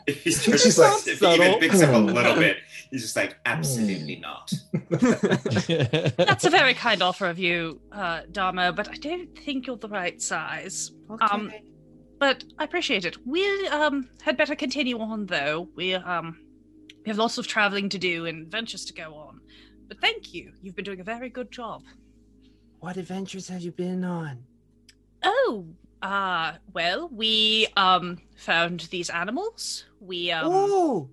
if 0.07 0.23
he 0.23 0.31
starts 0.31 0.63
She's 0.63 0.77
like, 0.79 0.93
if 1.07 1.19
he 1.19 1.33
even 1.35 1.59
picks 1.59 1.81
up 1.81 1.93
a 1.93 1.97
little 1.97 2.35
bit, 2.45 2.57
he's 2.91 3.01
just 3.03 3.15
like 3.15 3.37
absolutely 3.45 4.15
not. 4.17 4.51
That's 6.17 6.45
a 6.45 6.49
very 6.49 6.73
kind 6.73 7.01
offer 7.01 7.27
of 7.27 7.37
you, 7.39 7.81
uh, 7.91 8.21
Darmo, 8.31 8.75
but 8.75 8.89
I 8.89 8.95
don't 8.95 9.37
think 9.37 9.67
you're 9.67 9.77
the 9.77 9.89
right 9.89 10.21
size. 10.21 10.91
Um, 11.21 11.51
but 12.19 12.43
I 12.57 12.63
appreciate 12.63 13.05
it. 13.05 13.17
We 13.27 13.45
um 13.67 14.09
had 14.21 14.37
better 14.37 14.55
continue 14.55 14.99
on 14.99 15.25
though. 15.27 15.69
We 15.75 15.93
um 15.95 16.39
we 17.05 17.09
have 17.09 17.17
lots 17.17 17.37
of 17.37 17.47
traveling 17.47 17.89
to 17.89 17.97
do 17.97 18.25
and 18.25 18.41
adventures 18.43 18.85
to 18.85 18.93
go 18.93 19.13
on. 19.15 19.39
But 19.87 20.01
thank 20.01 20.33
you. 20.33 20.51
You've 20.61 20.75
been 20.75 20.85
doing 20.85 20.99
a 20.99 21.03
very 21.03 21.29
good 21.29 21.51
job. 21.51 21.83
what 22.79 22.97
adventures 22.97 23.47
have 23.49 23.61
you 23.61 23.71
been 23.71 24.03
on? 24.03 24.43
Oh, 25.23 25.67
uh 26.01 26.53
well, 26.73 27.09
we 27.11 27.67
um 27.75 28.17
found 28.37 28.81
these 28.91 29.09
animals. 29.09 29.85
We 29.99 30.31
um 30.31 30.47
oh. 30.49 31.09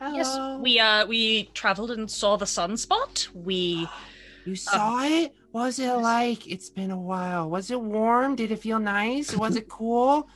Hello. 0.00 0.16
yes, 0.16 0.60
we 0.60 0.78
uh 0.78 1.06
we 1.06 1.44
traveled 1.54 1.90
and 1.90 2.10
saw 2.10 2.36
the 2.36 2.44
sunspot. 2.44 3.28
We 3.34 3.88
You 4.44 4.56
saw 4.56 5.02
it? 5.04 5.34
What 5.52 5.62
was 5.62 5.78
it 5.78 5.90
like? 5.92 6.46
It's 6.46 6.68
been 6.68 6.90
a 6.90 7.00
while. 7.00 7.48
Was 7.48 7.70
it 7.70 7.80
warm? 7.80 8.36
Did 8.36 8.50
it 8.50 8.60
feel 8.60 8.78
nice? 8.78 9.34
Was 9.34 9.56
it 9.56 9.68
cool? 9.68 10.28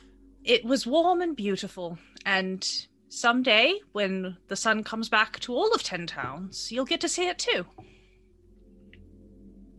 it 0.43 0.63
was 0.65 0.87
warm 0.87 1.21
and 1.21 1.35
beautiful 1.35 1.97
and 2.25 2.87
someday 3.09 3.79
when 3.91 4.37
the 4.47 4.55
sun 4.55 4.83
comes 4.83 5.09
back 5.09 5.39
to 5.41 5.53
all 5.53 5.73
of 5.73 5.83
Ten 5.83 6.07
Towns, 6.07 6.71
you'll 6.71 6.85
get 6.85 7.01
to 7.01 7.09
see 7.09 7.27
it 7.27 7.37
too. 7.37 7.65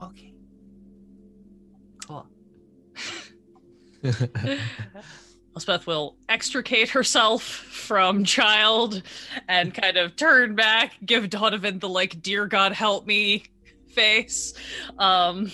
Okay. 0.03 0.35
Cool. 2.07 2.27
Elspeth 5.57 5.87
will 5.87 6.17
extricate 6.29 6.89
herself 6.91 7.43
from 7.43 8.25
child 8.25 9.03
and 9.49 9.75
kind 9.75 9.97
of 9.97 10.15
turn 10.17 10.55
back, 10.55 10.95
give 11.05 11.29
Donovan 11.29 11.79
the 11.81 11.89
like 11.89 12.23
"Dear 12.23 12.47
God, 12.47 12.73
help 12.73 13.07
me" 13.07 13.45
face. 13.95 14.55
Um, 14.99 15.47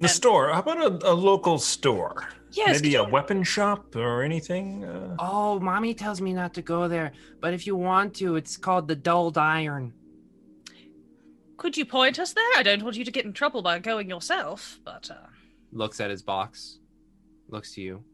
The 0.00 0.04
And- 0.04 0.10
store. 0.10 0.52
How 0.52 0.60
about 0.60 1.02
a, 1.02 1.10
a 1.10 1.14
local 1.14 1.58
store? 1.58 2.28
yes, 2.52 2.80
Maybe 2.82 2.94
a 2.96 3.02
you- 3.04 3.08
weapon 3.08 3.42
shop 3.42 3.96
or 3.96 4.22
anything. 4.22 4.84
Uh, 4.84 5.16
Oh, 5.18 5.58
mommy 5.58 5.94
tells 5.94 6.20
me 6.20 6.32
not 6.34 6.52
to 6.54 6.62
go 6.62 6.86
there, 6.86 7.12
but 7.40 7.54
if 7.54 7.66
you 7.66 7.74
want 7.76 8.14
to, 8.16 8.36
it's 8.36 8.56
called 8.56 8.86
the 8.88 8.94
Dulled 8.96 9.38
Iron. 9.38 9.92
could 11.56 11.76
you 11.76 11.84
point 11.84 12.18
us 12.20 12.32
there? 12.34 12.50
I 12.56 12.62
don't 12.62 12.82
want 12.84 12.96
you 12.96 13.04
to 13.04 13.10
get 13.10 13.24
in 13.24 13.32
trouble 13.32 13.62
by 13.62 13.78
going 13.80 14.08
yourself, 14.08 14.78
but 14.84 15.10
uh, 15.10 15.26
Looks 15.72 15.98
at 16.00 16.10
his 16.10 16.22
box. 16.22 16.78
looks 17.48 17.74
to 17.74 17.80
you. 17.80 18.04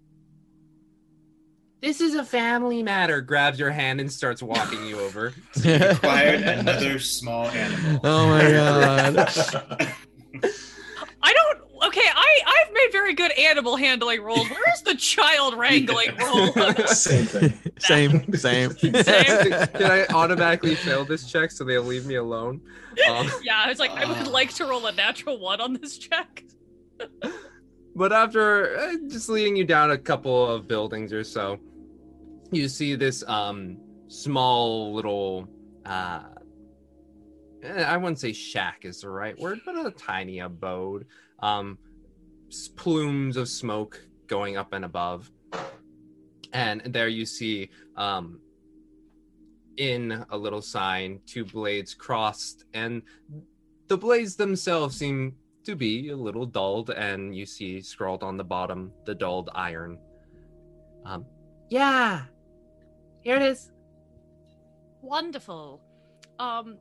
This 1.85 2.01
is 2.01 2.15
a 2.15 2.25
family 2.25 2.83
matter. 2.83 3.21
Grabs 3.21 3.59
your 3.59 3.71
hand 3.71 4.01
and 4.01 4.11
starts 4.11 4.43
walking 4.43 4.87
you 4.87 4.99
over. 5.01 5.35
Acquired 5.67 6.41
another 6.41 6.99
small 6.99 7.47
animal. 7.49 8.01
Oh 8.03 8.27
my 8.27 8.41
god. 8.41 9.19
I 11.23 11.33
don't. 11.35 11.59
Okay, 11.87 12.01
I 12.07 12.41
I've 12.47 12.73
made 12.73 12.89
very 12.91 13.13
good 13.13 13.33
animal 13.33 13.77
handling 13.77 14.23
rolls. 14.23 14.49
Where's 14.49 14.81
the 14.87 14.95
child 14.95 15.55
wrangling 15.59 16.17
roll? 16.17 16.53
Same 16.87 17.27
thing. 17.27 17.53
Same, 17.79 18.33
same. 18.33 18.71
Same. 18.71 19.03
Can 19.03 19.83
I 19.83 20.07
automatically 20.09 20.77
fail 20.77 21.05
this 21.05 21.31
check 21.31 21.51
so 21.51 21.65
they'll 21.65 21.83
leave 21.83 22.07
me 22.07 22.15
alone? 22.15 22.63
Um, 23.07 23.31
yeah, 23.43 23.61
I 23.63 23.69
was 23.69 23.79
like, 23.79 23.91
I 23.91 24.07
would 24.07 24.29
like 24.29 24.55
to 24.55 24.65
roll 24.65 24.87
a 24.87 24.93
natural 24.93 25.39
one 25.39 25.61
on 25.61 25.75
this 25.75 25.99
check. 25.99 26.45
But 27.95 28.13
after 28.13 28.75
uh, 28.75 28.95
just 29.09 29.29
leading 29.29 29.55
you 29.55 29.65
down 29.65 29.91
a 29.91 29.99
couple 29.99 30.51
of 30.51 30.67
buildings 30.67 31.13
or 31.13 31.23
so, 31.23 31.61
you 32.55 32.69
see 32.69 32.95
this 32.95 33.23
um 33.27 33.77
small 34.09 34.95
little 34.95 35.49
uh 35.87 36.23
eh, 37.63 37.83
I 37.83 37.97
wouldn't 37.97 38.21
say 38.21 38.33
shack 38.33 38.85
is 38.85 39.01
the 39.01 39.11
right 39.11 39.39
word, 39.39 39.61
but 39.65 39.75
a 39.87 39.91
tiny 39.91 40.41
abode. 40.41 41.07
Um 41.41 41.79
plumes 42.77 43.37
of 43.37 43.49
smoke 43.49 44.01
going 44.27 44.57
up 44.57 44.73
and 44.73 44.85
above. 44.85 45.31
And 46.53 46.83
there 46.87 47.09
you 47.09 47.27
see 47.27 47.71
um 47.97 48.41
in 49.77 50.25
a 50.31 50.37
little 50.37 50.63
sign 50.63 51.21
two 51.27 51.45
blades 51.45 51.95
crossed 51.95 52.65
and 52.75 53.03
the 53.89 53.97
blades 53.97 54.37
themselves 54.37 54.97
seem 54.97 55.35
to 55.65 55.75
be 55.75 56.11
a 56.11 56.17
little 56.17 56.47
dulled, 56.47 56.91
and 56.91 57.35
you 57.35 57.47
see 57.47 57.81
scrawled 57.81 58.23
on 58.23 58.37
the 58.37 58.45
bottom 58.45 58.93
the 59.05 59.15
dulled 59.15 59.51
iron. 59.55 59.99
Um, 61.05 61.27
yeah, 61.71 62.23
here 63.25 63.37
it 63.37 63.43
is. 63.43 63.71
Wonderful. 65.03 65.81
Um, 66.39 66.79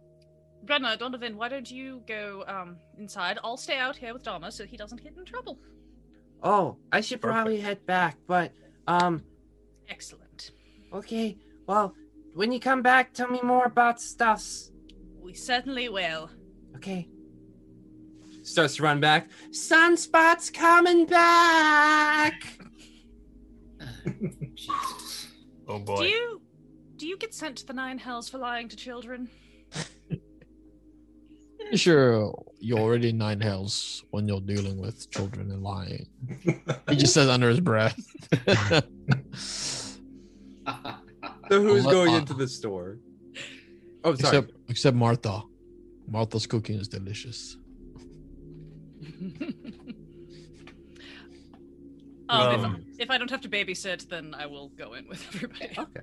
Brenna, 0.66 0.98
Donovan, 0.98 1.36
why 1.38 1.50
don't 1.50 1.70
you 1.70 2.04
go 2.08 2.44
um 2.48 2.78
inside? 2.98 3.38
I'll 3.44 3.58
stay 3.58 3.78
out 3.78 3.96
here 3.98 4.14
with 4.14 4.24
Donna 4.24 4.52
so 4.52 4.66
he 4.66 4.78
doesn't 4.78 5.02
get 5.04 5.18
in 5.18 5.26
trouble. 5.26 5.58
Oh, 6.42 6.78
I 6.92 7.02
should 7.02 7.22
probably 7.22 7.60
head 7.60 7.86
back, 7.86 8.18
but 8.28 8.52
um, 8.88 9.24
Excellent. 9.90 10.52
okay. 10.94 11.38
Well, 11.68 11.96
when 12.34 12.52
you 12.52 12.60
come 12.60 12.82
back, 12.82 13.14
tell 13.14 13.30
me 13.30 13.40
more 13.42 13.66
about 13.66 14.02
stuffs. 14.02 14.72
We 15.22 15.34
certainly 15.34 15.88
will. 15.88 16.30
Okay. 16.76 17.08
Starts 18.44 18.76
to 18.76 18.84
run 18.84 19.00
back. 19.00 19.30
Sunspot's 19.52 20.50
coming 20.50 21.06
back. 21.06 22.44
Jesus. 25.68 25.90
Oh 25.90 25.98
Do 25.98 26.06
you 26.06 26.42
do 26.98 27.08
you 27.08 27.18
get 27.18 27.34
sent 27.34 27.58
to 27.58 27.66
the 27.66 27.74
nine 27.74 27.98
hells 27.98 28.30
for 28.30 28.38
lying 28.38 28.70
to 28.70 28.76
children? 28.76 29.30
Sure, 31.74 32.34
you're 32.60 32.80
already 32.80 33.12
nine 33.12 33.40
hells 33.42 34.04
when 34.12 34.28
you're 34.28 34.42
dealing 34.42 34.80
with 34.80 35.10
children 35.10 35.50
and 35.50 35.64
lying. 35.64 36.06
He 36.90 36.96
just 36.96 37.14
says 37.14 37.30
under 37.30 37.50
his 37.50 37.62
breath. 37.62 37.98
So 41.50 41.62
who's 41.62 41.86
Let- 41.86 41.92
going 41.92 42.14
uh, 42.14 42.18
into 42.18 42.34
the 42.34 42.48
store? 42.48 43.00
Oh, 44.04 44.16
sorry. 44.16 44.38
except 44.38 44.52
except 44.70 44.96
Martha. 44.96 45.42
Martha's 46.08 46.48
cooking 46.48 46.80
is 46.80 46.88
delicious. 46.88 47.58
Um, 52.34 52.66
Um, 52.66 52.86
if, 52.94 53.02
if 53.02 53.10
I 53.12 53.18
don't 53.18 53.30
have 53.30 53.42
to 53.42 53.50
babysit, 53.50 54.10
then 54.10 54.34
I 54.38 54.46
will 54.46 54.70
go 54.70 54.94
in 54.94 55.08
with 55.08 55.22
everybody. 55.36 55.74
okay. 55.78 56.02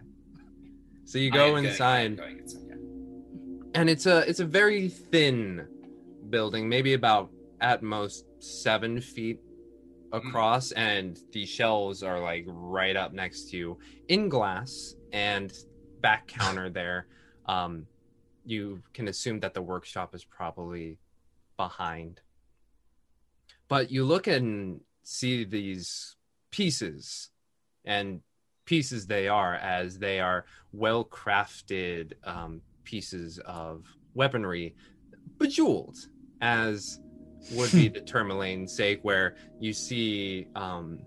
So 1.05 1.19
you 1.19 1.31
go 1.31 1.45
am 1.47 1.51
going- 1.53 1.65
inside. 1.67 2.17
going 2.17 2.39
inside, 2.39 2.63
yeah. 2.69 2.75
and 3.81 3.91
it's 3.91 4.07
a 4.07 4.19
it's 4.29 4.41
a 4.41 4.45
very 4.45 4.89
thin 4.89 5.67
building 6.31 6.69
maybe 6.69 6.93
about 6.95 7.31
at 7.61 7.83
most 7.83 8.25
seven 8.39 9.01
feet 9.01 9.41
across 10.13 10.71
and 10.73 11.19
the 11.33 11.45
shelves 11.45 12.03
are 12.03 12.21
like 12.21 12.45
right 12.47 12.97
up 12.97 13.13
next 13.13 13.51
to 13.51 13.57
you 13.57 13.79
in 14.09 14.29
glass 14.29 14.95
and 15.13 15.53
back 16.01 16.27
counter 16.39 16.71
there 16.71 17.07
um 17.47 17.87
you 18.45 18.81
can 18.95 19.09
assume 19.09 19.39
that 19.41 19.55
the 19.55 19.63
workshop 19.63 20.15
is 20.15 20.25
probably 20.25 20.97
behind 21.57 22.21
but 23.69 23.91
you 23.91 24.05
look 24.05 24.27
and 24.27 24.81
see 25.03 25.45
these 25.45 26.17
pieces 26.51 27.31
and 27.85 28.21
pieces 28.65 29.07
they 29.07 29.29
are 29.29 29.55
as 29.55 29.99
they 29.99 30.21
are 30.21 30.45
well 30.73 31.05
crafted 31.05 32.13
um, 32.25 32.61
pieces 32.85 33.39
of 33.45 33.85
weaponry 34.15 34.75
bejeweled 35.39 35.97
as 36.41 37.01
would 37.53 37.73
be 37.73 37.89
the 37.97 38.01
tourmalane's 38.01 38.73
sake 38.73 39.01
where 39.03 39.37
you 39.59 39.73
see 39.73 40.47
um, 40.55 41.01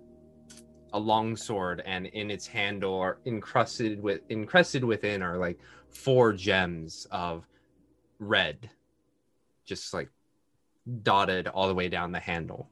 a 0.93 0.99
long 0.99 1.35
sword 1.35 1.81
and 1.85 2.05
in 2.07 2.29
its 2.29 2.45
handle 2.45 2.99
are 2.99 3.19
encrusted 3.25 4.01
with 4.01 4.21
encrusted 4.29 4.83
within 4.83 5.21
are 5.21 5.37
like 5.37 5.59
four 5.89 6.33
gems 6.33 7.07
of 7.11 7.47
red 8.19 8.69
just 9.65 9.93
like 9.93 10.09
dotted 11.01 11.47
all 11.47 11.67
the 11.67 11.73
way 11.73 11.87
down 11.87 12.11
the 12.11 12.19
handle 12.19 12.69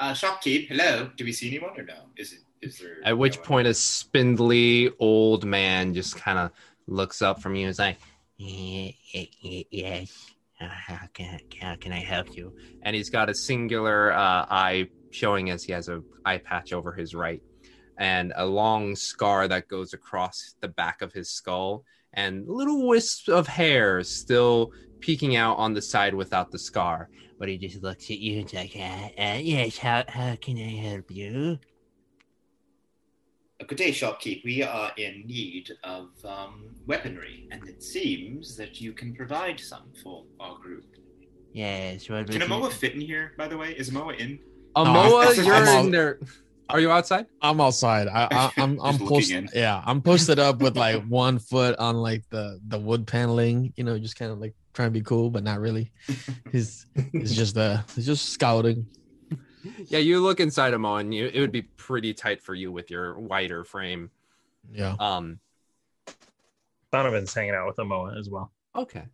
Uh, 0.00 0.14
shopkeep, 0.14 0.66
hello. 0.68 1.10
Do 1.14 1.26
we 1.26 1.32
see 1.32 1.48
anyone 1.48 1.78
or 1.78 1.82
no? 1.82 2.06
Is 2.16 2.32
it? 2.32 2.38
Is 2.62 2.78
there? 2.78 2.96
At 3.04 3.18
which 3.18 3.36
no 3.36 3.40
one? 3.40 3.46
point, 3.48 3.68
a 3.68 3.74
spindly 3.74 4.90
old 4.98 5.44
man 5.44 5.92
just 5.92 6.16
kind 6.16 6.38
of 6.38 6.52
looks 6.86 7.20
up 7.20 7.42
from 7.42 7.54
you 7.54 7.66
and 7.66 7.70
is 7.70 7.78
like, 7.78 7.98
"Eh, 8.40 8.92
eh, 9.12 9.26
eh, 9.44 9.62
"Yes, 9.70 10.32
how 10.58 11.06
can 11.12 11.38
how 11.60 11.76
can 11.76 11.92
I 11.92 11.98
help 11.98 12.34
you?" 12.34 12.56
And 12.80 12.96
he's 12.96 13.10
got 13.10 13.28
a 13.28 13.34
singular 13.34 14.10
uh, 14.12 14.46
eye 14.48 14.88
showing 15.10 15.50
as 15.50 15.64
he 15.64 15.72
has 15.72 15.90
a 15.90 16.02
eye 16.24 16.38
patch 16.38 16.72
over 16.72 16.92
his 16.92 17.14
right, 17.14 17.42
and 17.98 18.32
a 18.36 18.46
long 18.46 18.96
scar 18.96 19.48
that 19.48 19.68
goes 19.68 19.92
across 19.92 20.54
the 20.62 20.68
back 20.68 21.02
of 21.02 21.12
his 21.12 21.30
skull, 21.30 21.84
and 22.14 22.48
little 22.48 22.88
wisps 22.88 23.28
of 23.28 23.46
hair 23.46 24.02
still 24.02 24.72
peeking 25.00 25.36
out 25.36 25.58
on 25.58 25.74
the 25.74 25.82
side 25.82 26.14
without 26.14 26.50
the 26.50 26.58
scar. 26.58 27.10
But 27.40 27.48
he 27.48 27.56
just 27.56 27.82
looks 27.82 28.10
at 28.10 28.18
you 28.18 28.40
and 28.40 28.46
is 28.46 28.52
like, 28.52 28.76
uh, 28.76 29.08
uh, 29.18 29.38
"Yes, 29.40 29.78
how 29.78 30.04
how 30.06 30.36
can 30.36 30.58
I 30.58 30.76
help 30.88 31.10
you?" 31.10 31.58
Good 33.66 33.78
day, 33.78 33.92
shopkeep. 33.92 34.44
We 34.44 34.62
are 34.62 34.92
in 34.98 35.24
need 35.26 35.70
of 35.82 36.08
um, 36.24 36.66
weaponry, 36.86 37.48
and 37.50 37.66
it 37.66 37.82
seems 37.82 38.56
that 38.56 38.80
you 38.80 38.92
can 38.92 39.14
provide 39.14 39.58
some 39.58 39.90
for 40.02 40.24
our 40.38 40.58
group. 40.58 40.84
Yes, 41.54 42.10
what 42.10 42.30
Can 42.30 42.42
Amoa 42.42 42.70
fit 42.70 42.94
in 42.94 43.00
here, 43.00 43.32
by 43.38 43.48
the 43.48 43.56
way? 43.56 43.72
Is 43.72 43.90
Amoa 43.90 44.18
in? 44.18 44.38
Amoa, 44.76 45.34
I'm- 45.34 45.44
you're 45.44 45.54
I'm 45.54 45.86
in 45.86 45.90
there. 45.90 46.20
Are 46.68 46.78
you 46.78 46.90
outside? 46.90 47.26
I'm 47.42 47.60
outside. 47.60 48.06
I, 48.06 48.28
I 48.30 48.52
I'm 48.62 48.78
I'm 48.80 48.98
Just 48.98 49.08
posted. 49.08 49.50
Yeah, 49.54 49.82
I'm 49.84 50.02
posted 50.02 50.38
up 50.38 50.60
with 50.60 50.76
like 50.76 51.02
one 51.06 51.38
foot 51.38 51.78
on 51.78 51.96
like 51.96 52.28
the 52.28 52.60
the 52.68 52.78
wood 52.78 53.06
paneling. 53.06 53.72
You 53.76 53.84
know, 53.84 53.98
just 53.98 54.16
kind 54.16 54.30
of 54.30 54.38
like 54.38 54.54
trying 54.72 54.88
to 54.88 54.92
be 54.92 55.02
cool, 55.02 55.30
but 55.30 55.42
not 55.42 55.60
really. 55.60 55.90
He's 56.52 56.86
he's 57.12 57.34
just 57.34 57.56
uh 57.56 57.82
he's 57.94 58.06
just 58.06 58.30
scouting. 58.30 58.86
Yeah, 59.86 59.98
you 59.98 60.20
look 60.20 60.40
inside 60.40 60.72
Amoa, 60.72 61.00
and 61.00 61.12
you, 61.14 61.26
it 61.32 61.38
would 61.40 61.52
be 61.52 61.62
pretty 61.62 62.14
tight 62.14 62.42
for 62.42 62.54
you 62.54 62.72
with 62.72 62.90
your 62.90 63.18
wider 63.18 63.62
frame. 63.64 64.10
Yeah. 64.72 64.94
Um, 64.98 65.38
Donovan's 66.92 67.32
hanging 67.34 67.54
out 67.54 67.66
with 67.66 67.76
Amoa 67.76 68.18
as 68.18 68.28
well. 68.30 68.50
okay. 68.74 69.04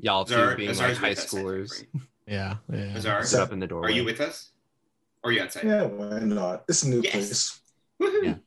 Y'all 0.00 0.24
two 0.24 0.34
Azar- 0.34 0.56
being 0.56 0.70
Azar's 0.70 0.90
like 0.94 0.98
high 0.98 1.08
with 1.10 1.18
us, 1.18 1.32
schoolers. 1.32 1.84
Yeah. 2.26 2.56
Yeah. 2.72 2.96
Azar, 2.96 3.24
sit 3.24 3.38
up 3.40 3.52
in 3.52 3.60
the 3.60 3.66
doorway. 3.68 3.88
are 3.88 3.92
you 3.92 4.04
with 4.04 4.20
us? 4.20 4.50
Or 5.22 5.30
are 5.30 5.32
you 5.32 5.40
outside? 5.42 5.64
Yeah, 5.64 5.84
why 5.84 6.18
not? 6.18 6.64
It's 6.68 6.82
a 6.82 6.88
new 6.88 7.00
Yes. 7.00 7.12
place. 7.12 7.60
Woohoo! 8.02 8.40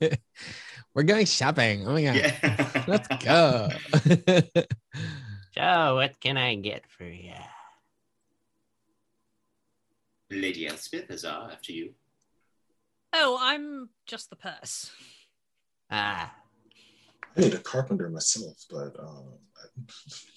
Yeah. 0.00 0.08
We're 0.98 1.04
going 1.04 1.26
shopping. 1.26 1.86
Oh 1.86 1.92
my 1.92 2.02
god. 2.02 2.16
Yeah. 2.16 2.84
Let's 2.88 3.06
go. 3.24 3.68
So, 5.54 5.94
what 5.94 6.18
can 6.20 6.36
I 6.36 6.56
get 6.56 6.86
for 6.88 7.04
you? 7.04 7.34
Lady 10.30 10.66
Elspeth, 10.66 11.08
Azar, 11.10 11.50
after 11.52 11.70
you. 11.72 11.94
Oh, 13.12 13.38
I'm 13.40 13.88
just 14.06 14.30
the 14.30 14.36
purse. 14.36 14.90
Ah, 15.88 16.34
I 17.36 17.40
need 17.40 17.54
a 17.54 17.58
carpenter 17.58 18.08
myself, 18.10 18.56
but 18.68 18.98
um, 19.00 19.24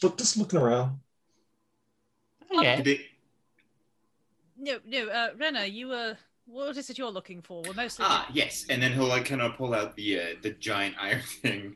look, 0.03 0.18
just 0.18 0.38
looking 0.38 0.59
around. 0.59 0.99
Did 2.51 2.86
they- 2.86 3.05
No, 4.57 4.78
no, 4.86 5.07
uh, 5.07 5.30
Rena, 5.39 5.66
you 5.66 5.88
were. 5.88 6.18
What 6.45 6.75
is 6.77 6.89
it 6.89 6.97
you're 6.97 7.11
looking 7.11 7.41
for? 7.41 7.63
We're 7.65 7.73
mostly. 7.73 8.05
Ah, 8.07 8.27
yes. 8.33 8.65
And 8.69 8.81
then 8.81 8.93
he'll 8.93 9.07
like 9.07 9.25
kind 9.25 9.41
of 9.41 9.55
pull 9.55 9.73
out 9.73 9.95
the 9.95 10.19
uh, 10.19 10.23
the 10.41 10.51
giant 10.51 10.95
iron 11.01 11.21
thing, 11.21 11.75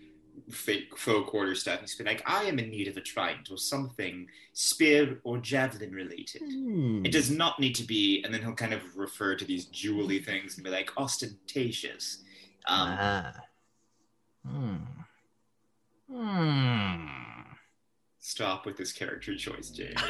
fake 0.50 0.98
faux 0.98 1.30
quarterstaff. 1.30 1.82
He's 1.82 1.96
been 1.96 2.08
like, 2.08 2.24
I 2.26 2.44
am 2.44 2.60
in 2.60 2.70
need 2.70 2.88
of 2.88 2.98
a 2.98 3.02
trident 3.02 3.50
or 3.52 3.58
something 3.58 4.28
spear 4.54 5.20
or 5.24 5.38
javelin 5.38 5.92
related. 5.92 6.42
Hmm. 6.42 7.06
It 7.06 7.12
does 7.12 7.32
not 7.32 7.60
need 7.60 7.76
to 7.76 7.84
be, 7.84 8.22
and 8.24 8.34
then 8.34 8.42
he'll 8.42 8.54
kind 8.54 8.74
of 8.74 8.82
refer 8.96 9.36
to 9.36 9.46
these 9.46 9.66
jewelly 9.66 10.20
things 10.20 10.56
and 10.56 10.64
be 10.64 10.70
like 10.70 10.92
ostentatious. 10.98 12.24
Um, 12.68 12.98
ah. 13.00 13.34
Hmm. 14.46 14.76
Hmm. 16.12 17.35
Stop 18.28 18.66
with 18.66 18.76
this 18.76 18.92
character 18.92 19.36
choice, 19.36 19.70
James. 19.70 20.02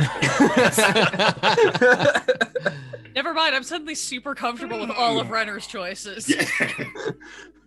Never 3.13 3.33
mind, 3.33 3.53
I'm 3.53 3.63
suddenly 3.63 3.93
super 3.93 4.33
comfortable 4.33 4.79
with 4.79 4.89
all 4.89 5.19
of 5.19 5.29
Renner's 5.29 5.67
choices. 5.67 6.29
yeah. 6.29 6.45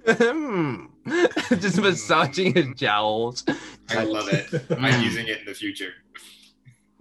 Hmm. 0.06 0.86
Just 1.50 1.78
massaging 1.82 2.54
his 2.54 2.68
jowls. 2.76 3.44
I 3.90 4.04
love 4.04 4.30
it. 4.32 4.48
I'm 4.70 5.02
using 5.04 5.28
it 5.28 5.40
in 5.40 5.44
the 5.44 5.52
future. 5.52 5.92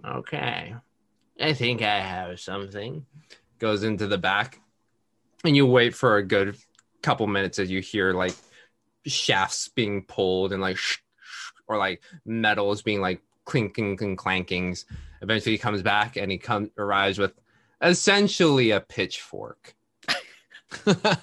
Okay. 0.04 0.74
I 1.40 1.52
think 1.54 1.80
I 1.80 2.00
have 2.00 2.38
something. 2.40 3.06
Goes 3.58 3.82
into 3.82 4.06
the 4.06 4.18
back, 4.18 4.60
and 5.42 5.56
you 5.56 5.64
wait 5.66 5.94
for 5.94 6.18
a 6.18 6.22
good 6.22 6.58
couple 7.00 7.26
minutes 7.26 7.58
as 7.58 7.70
you 7.70 7.80
hear 7.80 8.12
like 8.12 8.34
shafts 9.06 9.68
being 9.68 10.02
pulled 10.04 10.52
and 10.52 10.60
like 10.60 10.76
sh- 10.76 10.98
sh- 11.22 11.50
or 11.66 11.78
like 11.78 12.02
metals 12.26 12.82
being 12.82 13.00
like 13.00 13.22
clinking 13.48 13.98
and 14.02 14.16
clankings. 14.16 14.84
Eventually, 15.22 15.52
he 15.52 15.58
comes 15.58 15.82
back 15.82 16.16
and 16.16 16.30
he 16.30 16.38
comes 16.38 16.68
arrives 16.76 17.18
with 17.18 17.32
essentially 17.82 18.70
a 18.70 18.80
pitchfork. 18.80 19.74
I 20.86 21.16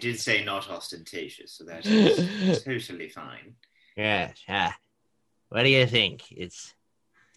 did 0.00 0.18
say 0.18 0.42
not 0.42 0.68
ostentatious, 0.70 1.52
so 1.52 1.64
that 1.64 1.86
is 1.86 2.62
totally 2.64 3.10
fine. 3.10 3.54
yes. 3.96 4.36
Ah. 4.48 4.76
What 5.50 5.62
do 5.62 5.68
you 5.68 5.86
think? 5.86 6.32
It's 6.32 6.74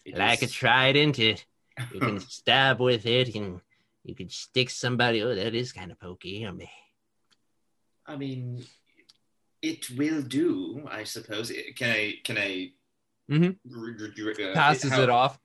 It 0.04 0.16
like 0.16 0.42
a 0.42 0.48
trident. 0.48 1.18
It 1.30 1.44
you 1.94 2.00
can 2.00 2.20
stab 2.20 2.80
with 2.80 3.06
it, 3.06 3.34
and 3.34 3.60
you 4.04 4.14
can 4.14 4.28
stick 4.28 4.68
somebody. 4.70 5.22
Oh, 5.22 5.34
that 5.34 5.54
is 5.54 5.72
kind 5.72 5.92
of 5.92 6.00
pokey. 6.00 6.46
I 6.46 6.50
mean, 6.50 6.68
I 8.06 8.16
mean, 8.16 8.64
it 9.62 9.88
will 9.96 10.20
do, 10.20 10.86
I 10.90 11.04
suppose. 11.04 11.52
Can 11.76 11.90
I? 11.90 12.14
Can 12.24 12.38
I? 12.38 12.72
Mhm. 13.30 13.56
r- 13.72 14.50
uh, 14.50 14.54
passes 14.54 14.90
how- 14.92 15.02
it 15.02 15.08
off. 15.10 15.38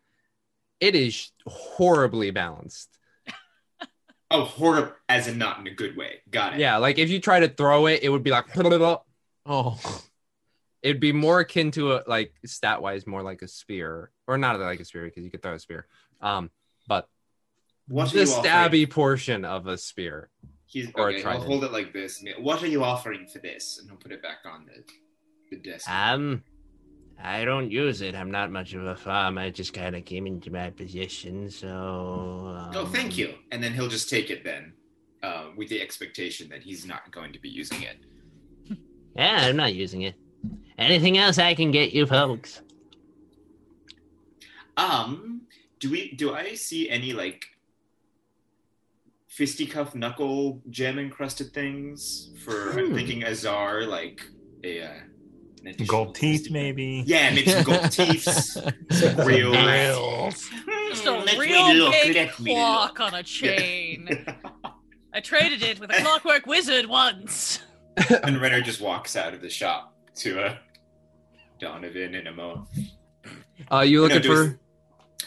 It 0.80 0.96
is 0.96 1.32
horribly 1.48 2.32
balanced. 2.32 2.90
Oh, 4.32 4.44
horror, 4.44 4.98
as 5.08 5.28
in 5.28 5.38
not 5.38 5.60
in 5.60 5.68
a 5.68 5.72
good 5.74 5.96
way. 5.96 6.22
Got 6.32 6.54
it. 6.56 6.60
Yeah, 6.60 6.78
like 6.78 6.98
if 6.98 7.10
you 7.12 7.20
try 7.20 7.40
to 7.42 7.48
throw 7.48 7.86
it, 7.86 8.00
it 8.02 8.10
would 8.10 8.24
be 8.24 8.32
like 8.32 8.46
Oh, 9.46 10.02
it'd 10.82 11.00
be 11.00 11.12
more 11.14 11.42
akin 11.42 11.70
to 11.72 11.94
a 11.94 12.04
like 12.08 12.34
stat 12.44 12.82
wise, 12.82 13.06
more 13.06 13.22
like 13.22 13.44
a 13.44 13.48
spear, 13.48 14.10
or 14.28 14.40
not 14.40 14.60
like 14.60 14.80
a 14.80 14.86
spear 14.86 15.06
because 15.06 15.24
you 15.24 15.30
could 15.30 15.44
throw 15.44 15.54
a 15.54 15.60
spear. 15.60 15.86
Um, 16.22 16.50
but 16.88 17.08
What 17.88 18.12
the 18.12 18.26
you 18.26 18.32
offering? 18.32 18.52
stabby 18.52 18.90
portion 18.90 19.46
of 19.46 19.68
a 19.68 19.78
spear. 19.78 20.32
He's 20.66 20.90
or 20.96 21.12
a 21.12 21.14
okay. 21.14 21.24
I'll 21.24 21.40
hold 21.42 21.64
it 21.64 21.72
like 21.72 21.94
this. 21.94 22.24
What 22.40 22.64
are 22.64 22.68
you 22.68 22.84
offering 22.84 23.28
for 23.28 23.38
this? 23.40 23.78
And 23.80 23.88
he'll 23.90 24.00
put 24.00 24.12
it 24.12 24.24
back 24.24 24.40
on 24.46 24.66
the 24.66 24.84
the 25.52 25.58
desk. 25.62 25.88
Um, 25.88 26.44
I 27.22 27.45
don't 27.45 27.72
use 27.72 28.01
it. 28.01 28.13
I'm 28.16 28.30
not 28.30 28.51
much 28.51 28.74
of 28.74 28.86
a 28.86 28.95
farm. 28.95 29.38
I 29.38 29.49
just 29.49 29.74
kind 29.74 29.95
of 29.95 30.05
came 30.05 30.28
into 30.28 30.51
my 30.51 30.70
position, 30.70 31.49
so. 31.49 31.70
Um, 32.57 32.72
oh, 32.76 32.86
thank 32.91 33.18
you. 33.18 33.34
And 33.51 33.63
then 33.63 33.74
he'll 33.74 33.88
just 33.88 34.09
take 34.09 34.30
it 34.30 34.43
then, 34.43 34.74
uh, 35.24 35.45
with 35.55 35.70
the 35.70 35.82
expectation 35.82 36.49
that 36.49 36.61
he's 36.61 36.86
not 36.86 37.09
going 37.11 37.34
to 37.34 37.39
be 37.39 37.49
using 37.49 37.82
it. 37.84 37.97
Yeah, 39.16 39.38
I'm 39.47 39.55
not 39.55 39.74
using 39.74 40.01
it. 40.03 40.16
Anything 40.78 41.18
else 41.18 41.38
I 41.39 41.55
can 41.55 41.72
get 41.72 41.93
you 41.93 42.05
folks? 42.05 42.61
Um, 44.78 45.43
do 45.80 45.89
we? 45.89 46.11
Do 46.13 46.34
I 46.34 46.53
see 46.55 46.89
any 46.89 47.13
like 47.13 47.45
fisticuff 49.30 49.95
knuckle 49.95 50.61
gem 50.70 50.99
encrusted 50.99 51.53
things 51.53 52.32
for? 52.43 52.72
I'm 52.78 52.88
Hmm. 52.89 52.95
thinking 52.95 53.24
Azar, 53.24 53.84
like 53.86 54.22
a 54.66 54.82
uh, 54.82 54.99
an 55.66 55.74
additional 55.74 56.05
Gold 56.05 56.16
teeth, 56.16 56.51
maybe. 56.51 57.03
Yeah, 57.05 57.32
maybe 57.34 57.49
some 57.49 57.63
gold 57.63 57.91
teeth. 57.91 58.24
some 58.24 59.26
real. 59.26 59.51
Just 59.51 61.05
a 61.05 61.11
Hmm, 61.11 61.26
let 61.26 61.38
real 61.38 61.74
look, 61.76 61.91
big 61.91 62.30
clock 62.30 62.99
on 62.99 63.13
a 63.16 63.24
chain. 63.24 64.26
I 65.13 65.20
traded 65.22 65.63
it 65.63 65.80
with 65.80 65.89
a 65.91 66.01
clockwork 66.01 66.45
wizard 66.45 66.86
once. 66.86 67.61
and 68.24 68.39
Renner 68.41 68.61
just 68.61 68.82
walks 68.82 69.16
out 69.16 69.34
of 69.34 69.41
the 69.41 69.49
shop 69.49 69.95
to 70.16 70.39
uh, 70.41 70.55
Donovan 71.59 72.16
and 72.16 72.28
Amo. 72.28 72.68
Uh, 73.72 73.80
you 73.80 74.01
looking 74.01 74.18
No, 74.18 74.22
do 74.22 74.36
for? 74.49 74.59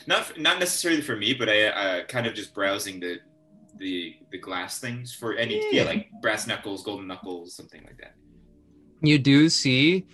Not 0.07 0.39
not 0.39 0.59
necessarily 0.59 1.01
for 1.01 1.17
me, 1.17 1.35
but 1.35 1.49
I 1.49 1.65
uh, 1.65 2.05
kind 2.05 2.27
of 2.27 2.35
just 2.35 2.55
browsing 2.55 3.01
the 3.01 3.19
the 3.77 4.17
the 4.31 4.39
glass 4.39 4.79
things 4.79 5.15
for 5.15 5.35
any 5.35 5.57
yeah. 5.57 5.83
Yeah. 5.83 5.85
like 5.85 6.09
brass 6.21 6.47
knuckles, 6.47 6.83
golden 6.85 7.07
knuckles, 7.07 7.55
something 7.57 7.83
like 7.85 7.97
that. 7.99 8.15
You 9.01 9.19
do 9.19 9.49
see 9.49 10.07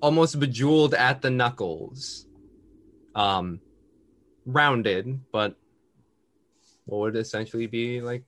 almost 0.00 0.38
bejeweled 0.38 0.94
at 0.94 1.22
the 1.22 1.30
knuckles, 1.30 2.26
um, 3.14 3.60
rounded, 4.46 5.20
but 5.32 5.54
what 6.86 6.98
would 7.00 7.16
essentially 7.16 7.66
be 7.66 8.00
like 8.00 8.24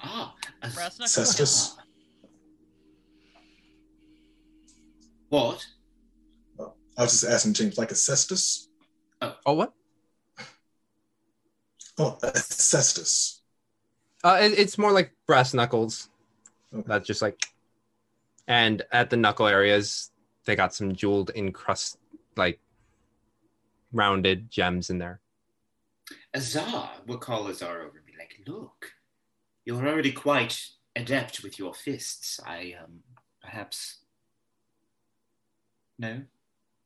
Ah, 0.00 0.34
a- 0.62 0.68
Brass 0.70 0.98
knuckles. 0.98 1.12
Cestus. 1.12 1.74
What? 5.28 5.64
I 6.96 7.02
was 7.02 7.12
just 7.20 7.24
asking 7.24 7.52
James, 7.54 7.78
like 7.78 7.90
a 7.90 7.94
cestus? 7.94 8.68
oh 9.22 9.52
what? 9.54 9.72
Oh, 11.98 12.16
a 12.22 12.28
cestus. 12.38 13.40
Uh, 14.24 14.38
it, 14.40 14.58
it's 14.58 14.78
more 14.78 14.92
like 14.92 15.12
brass 15.26 15.52
knuckles. 15.52 16.08
Okay. 16.72 16.84
That's 16.86 17.06
just 17.06 17.22
like, 17.22 17.36
and 18.48 18.82
at 18.90 19.10
the 19.10 19.16
knuckle 19.16 19.46
areas, 19.46 20.10
they 20.46 20.56
got 20.56 20.74
some 20.74 20.94
jeweled 20.94 21.30
encrust, 21.34 21.98
like 22.34 22.58
rounded 23.92 24.50
gems 24.50 24.88
in 24.88 24.98
there. 24.98 25.20
Azar, 26.34 26.90
we'll 27.06 27.18
call 27.18 27.46
Azar 27.48 27.82
over 27.82 27.98
and 27.98 28.06
be 28.06 28.14
like, 28.18 28.40
look, 28.46 28.92
you're 29.66 29.86
already 29.86 30.12
quite 30.12 30.58
adept 30.96 31.42
with 31.42 31.58
your 31.58 31.74
fists. 31.74 32.40
I 32.44 32.74
um 32.82 33.00
perhaps 33.42 33.98
no. 35.98 36.22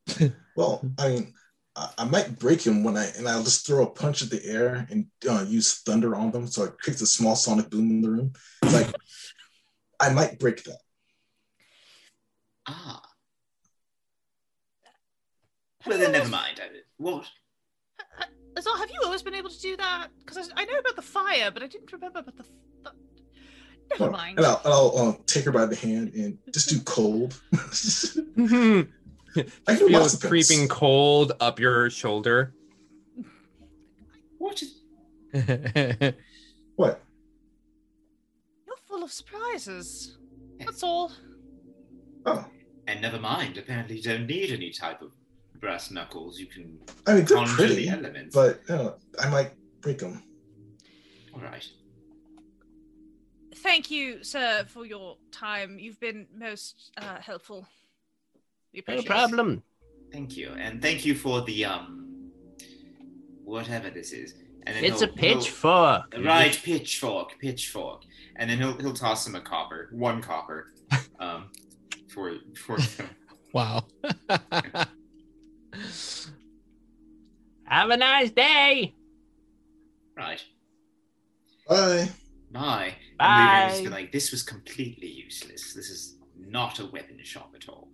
Well, 0.56 0.82
I 0.98 1.08
mean, 1.08 1.34
I, 1.76 1.88
I 1.98 2.04
might 2.04 2.38
break 2.38 2.66
him 2.66 2.84
when 2.84 2.96
I 2.96 3.06
and 3.16 3.28
I'll 3.28 3.44
just 3.44 3.66
throw 3.66 3.84
a 3.84 3.90
punch 3.90 4.20
at 4.22 4.30
the 4.30 4.44
air 4.44 4.86
and 4.90 5.06
uh, 5.28 5.46
use 5.48 5.80
thunder 5.80 6.14
on 6.16 6.32
them, 6.32 6.46
so 6.48 6.64
it 6.64 6.78
creates 6.78 7.00
a 7.02 7.06
small 7.06 7.36
sonic 7.36 7.70
boom 7.70 7.90
in 7.90 8.02
the 8.02 8.10
room. 8.10 8.32
Like, 8.62 8.92
I 10.00 10.12
might 10.12 10.38
break 10.38 10.64
that. 10.64 10.80
Ah. 12.66 13.02
Well, 15.86 15.98
then 15.98 16.12
never 16.12 16.28
mind. 16.28 16.60
What? 16.98 17.26
Azal, 18.54 18.78
have 18.78 18.90
you 18.90 19.00
always 19.04 19.22
been 19.22 19.34
able 19.34 19.50
to 19.50 19.60
do 19.60 19.76
that? 19.78 20.08
Because 20.18 20.50
I, 20.56 20.62
I 20.62 20.64
know 20.64 20.78
about 20.78 20.94
the 20.96 21.02
fire, 21.02 21.50
but 21.50 21.62
I 21.62 21.66
didn't 21.66 21.92
remember 21.92 22.20
about 22.20 22.36
the. 22.36 22.44
the... 22.84 22.92
Never 23.90 24.04
Oh, 24.04 24.10
mind. 24.10 24.38
And 24.38 24.46
I'll, 24.46 24.60
and 24.64 24.72
I'll 24.72 25.08
uh, 25.08 25.14
take 25.26 25.44
her 25.44 25.50
by 25.52 25.66
the 25.66 25.74
hand 25.76 26.12
and 26.14 26.38
just 26.52 26.68
do 26.68 26.78
cold. 26.84 27.40
I 27.52 27.66
can 28.36 28.88
do 29.78 29.88
Feels 29.88 29.90
lots 29.90 30.14
of 30.14 30.20
things. 30.20 30.28
creeping 30.48 30.68
cold 30.68 31.32
up 31.40 31.58
your 31.58 31.90
shoulder. 31.90 32.54
What 34.38 34.62
is 34.62 34.74
What? 36.76 37.02
You're 38.66 38.76
full 38.86 39.02
of 39.02 39.10
surprises. 39.10 40.18
That's 40.58 40.82
all. 40.82 41.12
Oh, 42.27 42.45
And 42.87 43.01
never 43.03 43.18
mind. 43.18 43.59
Apparently, 43.59 43.97
you 43.97 44.03
don't 44.03 44.27
need 44.27 44.51
any 44.51 44.70
type 44.70 45.03
of 45.03 45.11
brass 45.61 45.91
knuckles. 45.91 46.39
You 46.39 46.47
can 46.47 46.79
I 47.07 47.14
mean, 47.14 47.25
they're 47.25 47.37
conjure 47.37 47.55
pretty, 47.55 47.75
the 47.77 47.89
elements. 47.91 48.35
but 48.35 48.61
uh, 48.70 48.93
I 49.20 49.29
might 49.29 49.53
break 49.81 49.99
them. 49.99 50.23
all 51.35 51.41
right. 51.41 51.66
Thank 53.57 53.91
you, 53.91 54.25
sir, 54.25 54.64
for 54.68 54.85
your 54.87 55.16
time. 55.31 55.79
You've 55.79 56.01
been 56.01 56.27
most 56.37 56.91
uh, 56.97 57.20
helpful. 57.20 57.66
We 58.73 58.79
No 58.79 58.81
appreciate 58.95 59.05
it. 59.05 59.09
problem. 59.09 59.62
Thank 60.11 60.37
you, 60.37 60.51
and 60.59 60.81
thank 60.83 61.05
you 61.07 61.14
for 61.14 61.43
the 61.43 61.64
um, 61.66 62.31
whatever 63.45 63.91
this 63.91 64.12
is. 64.12 64.35
And 64.66 64.77
then 64.77 64.85
It's 64.85 65.03
a 65.03 65.07
he'll- 65.07 65.14
he'll- 65.16 65.35
pitchfork. 65.41 66.14
Right, 66.18 66.59
pitchfork, 66.62 67.39
pitchfork, 67.39 68.03
and 68.37 68.49
then 68.51 68.59
he'll 68.59 68.77
he'll 68.79 68.93
toss 68.95 69.27
him 69.27 69.35
a 69.35 69.41
copper, 69.41 69.89
one 69.93 70.20
copper, 70.23 70.73
um, 71.20 71.51
for 72.12 72.34
for. 72.56 72.78
wow. 73.52 73.84
Have 77.64 77.90
a 77.90 77.96
nice 77.96 78.30
day. 78.30 78.94
right. 80.16 80.44
Bye. 81.68 82.10
Bye. 82.52 82.94
I'm 83.18 83.38
leaving 83.38 83.62
and 83.62 83.70
just 83.70 83.84
be 83.84 83.88
like, 83.88 84.12
this 84.12 84.30
was 84.30 84.42
completely 84.42 85.08
useless. 85.08 85.72
This 85.72 85.88
is 85.88 86.16
not 86.36 86.80
a 86.80 86.86
weapon 86.86 87.18
shop 87.22 87.54
at 87.54 87.68
all. 87.68 87.88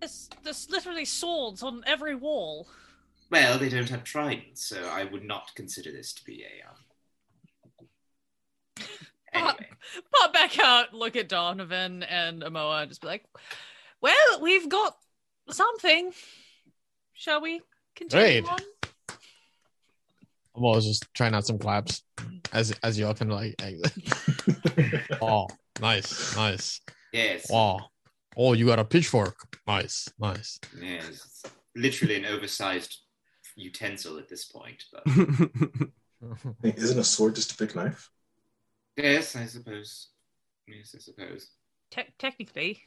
There's, 0.00 0.28
there's 0.42 0.68
literally 0.70 1.06
swords 1.06 1.62
on 1.62 1.82
every 1.86 2.14
wall. 2.14 2.68
Well, 3.30 3.58
they 3.58 3.68
don't 3.68 3.88
have 3.88 4.04
tridents, 4.04 4.66
so 4.66 4.82
I 4.88 5.04
would 5.04 5.24
not 5.24 5.54
consider 5.54 5.92
this 5.92 6.12
to 6.14 6.24
be 6.24 6.44
a. 6.44 6.68
Um... 6.68 6.76
Anyway, 9.32 9.68
Pop 10.12 10.32
back 10.32 10.58
out, 10.58 10.92
look 10.94 11.16
at 11.16 11.28
Donovan 11.28 12.02
and 12.04 12.42
Amoa, 12.42 12.82
and 12.82 12.90
just 12.90 13.00
be 13.00 13.06
like, 13.08 13.24
well, 14.00 14.40
we've 14.40 14.68
got 14.68 14.96
something. 15.50 16.12
Shall 17.12 17.40
we 17.40 17.60
continue 17.94 18.42
Great. 18.42 18.48
on? 18.50 18.58
I'm 20.56 20.80
just 20.80 21.06
trying 21.14 21.34
out 21.34 21.46
some 21.46 21.58
claps 21.58 22.02
as 22.52 22.72
as 22.82 22.98
you 22.98 23.06
all 23.06 23.14
kind 23.14 23.30
like. 23.32 23.54
exit. 23.62 23.92
oh, 25.22 25.46
nice, 25.80 26.36
nice. 26.36 26.80
yes, 27.12 27.50
Wow. 27.50 27.90
Oh, 28.36 28.52
you 28.52 28.66
got 28.66 28.78
a 28.78 28.84
pitchfork. 28.84 29.36
Nice, 29.66 30.08
nice. 30.18 30.58
yes, 30.80 31.08
it's 31.08 31.42
literally 31.74 32.16
an 32.16 32.24
oversized 32.26 32.98
utensil 33.56 34.18
at 34.18 34.28
this 34.28 34.44
point. 34.44 34.84
But 34.92 35.02
isn't 36.76 36.98
a 36.98 37.04
sword 37.04 37.34
just 37.34 37.52
a 37.52 37.56
big 37.56 37.74
knife? 37.74 38.10
Yes, 39.02 39.36
I 39.36 39.46
suppose. 39.46 40.08
Yes, 40.66 40.94
I 40.94 41.00
suppose. 41.00 41.48
Te- 41.90 42.14
technically. 42.18 42.82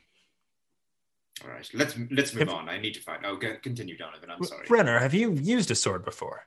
All 1.43 1.49
right, 1.49 1.67
let's 1.73 1.95
let's 2.11 2.33
move 2.33 2.49
on. 2.49 2.69
I 2.69 2.77
need 2.77 2.93
to 2.93 3.01
find. 3.01 3.25
Oh, 3.25 3.35
go, 3.35 3.55
continue, 3.61 3.97
Donovan. 3.97 4.29
I'm 4.29 4.43
sorry. 4.43 4.65
Brenner, 4.67 4.99
have 4.99 5.13
you 5.13 5.31
used 5.31 5.71
a 5.71 5.75
sword 5.75 6.05
before? 6.05 6.45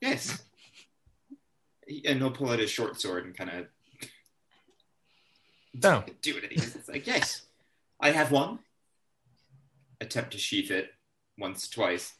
Yes. 0.00 0.42
And 2.04 2.18
he'll 2.18 2.32
pull 2.32 2.50
out 2.50 2.58
his 2.58 2.70
short 2.70 3.00
sword 3.00 3.24
and 3.24 3.36
kind 3.36 3.50
of 3.50 3.66
oh. 4.02 4.06
No. 5.82 6.04
do 6.20 6.36
it. 6.36 6.44
It's 6.50 6.88
like, 6.88 7.06
yes, 7.06 7.42
I 8.00 8.10
have 8.10 8.32
one. 8.32 8.58
Attempt 10.00 10.32
to 10.32 10.38
sheath 10.38 10.70
it 10.70 10.90
once, 11.38 11.68
twice. 11.68 12.12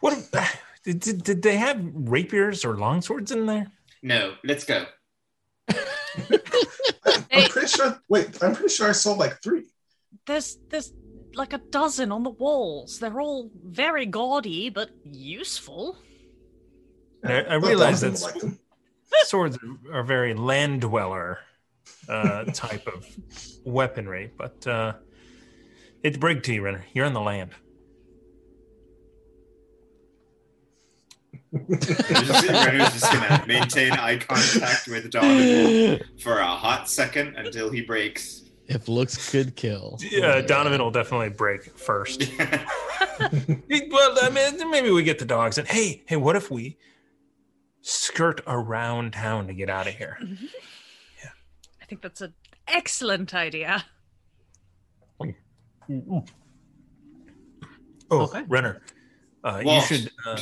What 0.00 0.18
did, 0.84 1.00
did, 1.00 1.22
did 1.22 1.42
they 1.42 1.56
have 1.56 1.78
rapiers 1.94 2.64
or 2.64 2.74
longswords 2.74 3.30
in 3.30 3.46
there? 3.46 3.70
No, 4.02 4.34
let's 4.42 4.64
go. 4.64 4.86
I'm, 5.68 5.76
Hey. 7.30 7.44
I'm 7.44 7.50
pretty 7.50 7.59
sure. 7.70 8.00
Wait, 8.08 8.42
I'm 8.42 8.54
pretty 8.54 8.74
sure 8.74 8.88
I 8.88 8.92
saw 8.92 9.12
like 9.12 9.42
three. 9.42 9.64
There's 10.26 10.58
there's 10.68 10.92
like 11.34 11.52
a 11.52 11.58
dozen 11.58 12.12
on 12.12 12.22
the 12.22 12.30
walls. 12.30 12.98
They're 12.98 13.20
all 13.20 13.50
very 13.64 14.06
gaudy 14.06 14.70
but 14.70 14.90
useful. 15.04 15.96
And 17.22 17.32
I, 17.32 17.40
I 17.40 17.54
realize 17.54 18.00
Donovan 18.00 18.20
that 18.20 18.44
like 18.44 19.26
swords 19.26 19.58
are, 19.58 19.98
are 20.00 20.02
very 20.02 20.34
land 20.34 20.82
dweller 20.82 21.38
uh, 22.08 22.44
type 22.52 22.86
of 22.86 23.06
weaponry, 23.64 24.30
but 24.36 24.66
uh, 24.66 24.94
it's 26.02 26.16
brig 26.16 26.42
to 26.44 26.54
you, 26.54 26.62
Renner. 26.62 26.84
You're 26.92 27.06
in 27.06 27.12
the 27.12 27.20
land. 27.20 27.52
Renner's 31.52 32.92
just 32.92 33.12
gonna 33.12 33.44
maintain 33.46 33.92
eye 33.92 34.18
contact 34.18 34.86
with 34.86 35.10
Donovan 35.10 36.00
for 36.18 36.38
a 36.38 36.46
hot 36.46 36.88
second 36.88 37.34
until 37.36 37.70
he 37.70 37.80
breaks. 37.80 38.42
If 38.66 38.88
looks 38.88 39.30
could 39.32 39.56
kill. 39.56 39.98
Yeah, 40.00 40.40
Donovan 40.42 40.80
will 40.80 40.92
definitely 40.92 41.30
break 41.30 41.76
first. 41.76 42.30
well, 42.38 44.16
I 44.22 44.30
mean, 44.32 44.70
maybe 44.70 44.90
we 44.92 45.02
get 45.02 45.18
the 45.18 45.24
dogs. 45.24 45.58
And 45.58 45.66
hey, 45.66 46.04
hey, 46.06 46.14
what 46.14 46.36
if 46.36 46.52
we 46.52 46.78
skirt 47.80 48.40
around 48.46 49.14
town 49.14 49.48
to 49.48 49.54
get 49.54 49.68
out 49.68 49.88
of 49.88 49.94
here? 49.94 50.18
Yeah. 50.20 51.30
I 51.82 51.86
think 51.86 52.00
that's 52.00 52.20
an 52.20 52.32
excellent 52.68 53.34
idea. 53.34 53.84
Oh, 58.12 58.20
Okay. 58.22 58.42
Renner, 58.48 58.82
uh, 59.44 59.62
you 59.64 59.80
should. 59.82 60.10
Uh, 60.24 60.40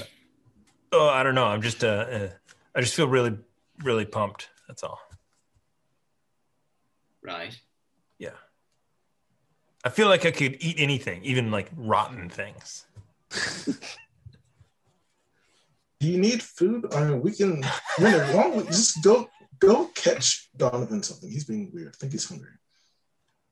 oh, 0.93 1.09
I 1.09 1.23
don't 1.23 1.35
know. 1.35 1.47
I'm 1.47 1.63
just. 1.63 1.85
Uh, 1.85 2.07
uh, 2.11 2.29
I 2.75 2.81
just 2.81 2.95
feel 2.95 3.09
really, 3.09 3.37
really 3.83 4.05
pumped. 4.05 4.49
That's 4.67 4.83
all. 4.83 5.01
right. 7.23 7.59
Yeah. 8.19 8.31
I 9.85 9.91
feel 9.91 10.09
like 10.09 10.27
I 10.27 10.31
could 10.31 10.57
eat 10.61 10.77
anything, 10.79 11.25
even 11.25 11.51
like 11.51 11.71
rotten 11.77 12.29
things. 12.29 12.87
Do 16.01 16.07
you 16.07 16.19
need 16.19 16.43
food? 16.43 16.87
I 16.95 17.05
mean, 17.05 17.23
we 17.23 17.33
can. 17.33 17.65
Renner, 17.99 18.25
why 18.27 18.45
don't 18.45 18.57
we 18.57 18.63
just 18.65 19.03
go 19.03 19.29
go 19.59 19.87
catch 19.95 20.49
Donovan 20.57 21.03
something? 21.03 21.29
He's 21.29 21.45
being 21.45 21.71
weird. 21.73 21.89
I 21.89 21.97
think 21.99 22.13
he's 22.13 22.29
hungry. 22.29 22.51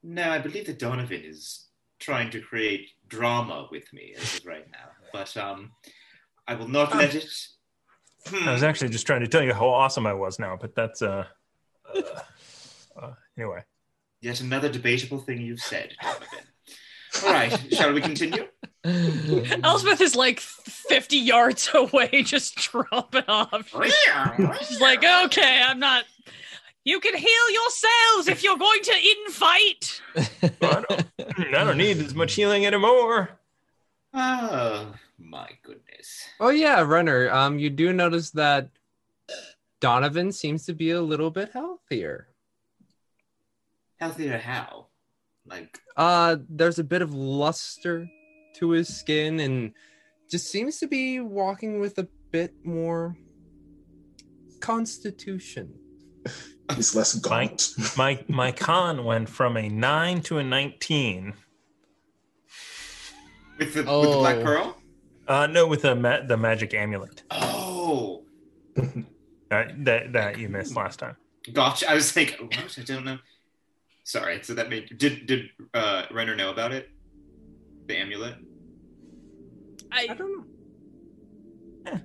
No, 0.02 0.30
I 0.30 0.38
believe 0.38 0.66
that 0.66 0.78
Donovan 0.78 1.22
is 1.24 1.66
trying 1.98 2.30
to 2.30 2.40
create 2.40 2.90
drama 3.08 3.66
with 3.70 3.92
me 3.92 4.14
as 4.16 4.38
of 4.38 4.46
right 4.46 4.66
now. 4.70 4.90
But 5.12 5.36
um, 5.36 5.72
I 6.48 6.54
will 6.54 6.68
not 6.68 6.94
let 6.94 7.14
it. 7.14 7.28
Hmm. 8.26 8.48
I 8.48 8.52
was 8.52 8.62
actually 8.62 8.90
just 8.90 9.06
trying 9.06 9.20
to 9.20 9.28
tell 9.28 9.42
you 9.42 9.54
how 9.54 9.68
awesome 9.68 10.06
I 10.06 10.12
was 10.12 10.38
now, 10.38 10.56
but 10.60 10.74
that's 10.74 11.02
uh, 11.02 11.24
uh, 11.94 12.00
uh 13.00 13.12
anyway. 13.38 13.62
Yet 14.20 14.40
another 14.40 14.68
debatable 14.68 15.18
thing 15.18 15.40
you've 15.40 15.60
said, 15.60 15.94
All 17.24 17.32
right, 17.32 17.52
shall 17.72 17.92
we 17.92 18.00
continue? 18.00 18.46
Elspeth 19.64 20.00
is 20.00 20.14
like 20.14 20.40
50 20.40 21.16
yards 21.16 21.70
away, 21.74 22.22
just 22.22 22.56
dropping 22.56 23.24
off. 23.28 23.74
She's 24.68 24.80
like, 24.80 25.04
okay, 25.24 25.62
I'm 25.64 25.78
not. 25.78 26.04
You 26.84 27.00
can 27.00 27.16
heal 27.16 27.50
yourselves 27.50 28.28
if 28.28 28.44
you're 28.44 28.58
going 28.58 28.82
to 28.82 28.92
infight. 28.92 30.00
I 30.62 30.84
don't, 30.88 31.04
I 31.54 31.64
don't 31.64 31.76
need 31.76 31.98
as 31.98 32.14
much 32.14 32.34
healing 32.34 32.64
anymore. 32.64 33.30
Oh 34.14 34.94
my 35.18 35.50
goodness. 35.62 35.85
Oh 36.40 36.48
yeah, 36.50 36.80
Renner. 36.82 37.30
Um, 37.30 37.58
you 37.58 37.70
do 37.70 37.92
notice 37.92 38.30
that 38.32 38.70
Donovan 39.80 40.32
seems 40.32 40.64
to 40.66 40.72
be 40.74 40.90
a 40.90 41.00
little 41.02 41.30
bit 41.30 41.50
healthier. 41.52 42.28
Healthier 43.98 44.38
how? 44.38 44.86
Like, 45.46 45.78
Uh, 45.96 46.36
there's 46.48 46.78
a 46.78 46.84
bit 46.84 47.02
of 47.02 47.14
luster 47.14 48.08
to 48.56 48.70
his 48.70 48.88
skin, 48.94 49.40
and 49.40 49.72
just 50.30 50.50
seems 50.50 50.78
to 50.80 50.86
be 50.88 51.20
walking 51.20 51.78
with 51.80 51.98
a 51.98 52.08
bit 52.32 52.52
more 52.64 53.16
constitution. 54.60 55.74
He's 56.74 56.94
less 56.96 57.14
gaunt. 57.14 57.70
My 57.96 58.22
my 58.28 58.50
con 58.50 59.04
went 59.04 59.28
from 59.28 59.56
a 59.56 59.68
nine 59.68 60.20
to 60.22 60.38
a 60.38 60.42
nineteen. 60.42 61.34
with 63.58 63.72
the, 63.74 63.80
with 63.80 63.86
the 63.86 63.90
Oh. 63.90 64.18
Black 64.20 64.42
Pearl? 64.42 64.76
Uh, 65.28 65.46
no, 65.46 65.66
with 65.66 65.82
the 65.82 65.94
ma- 65.94 66.20
the 66.20 66.36
magic 66.36 66.72
amulet 66.74 67.22
Oh, 67.30 68.22
uh, 68.78 68.82
that 69.78 70.12
that 70.12 70.38
you 70.38 70.48
missed 70.48 70.76
last 70.76 70.98
time. 71.00 71.16
gotcha. 71.52 71.90
I 71.90 71.94
was 71.94 72.14
like, 72.16 72.38
what? 72.40 72.78
I 72.78 72.82
don't 72.82 73.04
know. 73.04 73.18
Sorry. 74.04 74.40
So 74.42 74.54
that 74.54 74.68
made. 74.70 74.96
Did 74.98 75.26
did 75.26 75.46
uh, 75.74 76.04
Renner 76.12 76.36
know 76.36 76.50
about 76.50 76.72
it? 76.72 76.88
The 77.88 77.96
amulet? 77.96 78.34
I 79.92 80.06
I, 80.10 80.14
don't 80.14 80.32
know. 80.36 82.00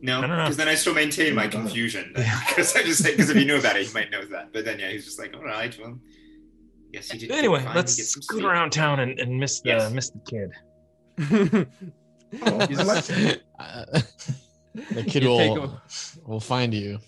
No, 0.00 0.18
I 0.18 0.20
don't 0.20 0.30
know. 0.30 0.36
because 0.44 0.56
then 0.56 0.68
I 0.68 0.74
still 0.76 0.94
maintain 0.94 1.34
my 1.34 1.44
I 1.44 1.46
don't 1.48 1.62
confusion. 1.62 2.12
Because 2.48 2.74
I 2.76 2.82
just 2.84 3.04
because 3.04 3.28
if 3.30 3.36
he 3.36 3.44
knew 3.44 3.58
about 3.58 3.76
it, 3.76 3.86
he 3.86 3.92
might 3.92 4.10
know 4.10 4.24
that. 4.26 4.52
But 4.52 4.64
then 4.64 4.78
yeah, 4.78 4.90
he's 4.90 5.04
just 5.04 5.18
like, 5.18 5.34
all 5.34 5.42
right, 5.44 5.76
well, 5.80 5.98
yes, 6.92 7.10
he 7.10 7.18
did. 7.18 7.32
Anyway, 7.32 7.66
let's 7.74 7.96
get 7.96 8.06
scoot 8.06 8.24
sleep. 8.24 8.44
around 8.44 8.70
town 8.70 9.00
and, 9.00 9.18
and 9.18 9.38
miss 9.38 9.60
the 9.60 9.70
Yes. 9.70 9.92
miss 9.92 10.10
the 10.10 10.20
kid. 10.30 11.66
Oh, 12.42 12.66
like. 12.70 13.42
Uh, 13.58 13.84
the 14.94 15.02
kid 15.02 15.24
You 15.24 15.36
take 15.36 15.54
will 15.56 15.80
will 16.24 16.38
find 16.40 16.72
you. 16.72 17.00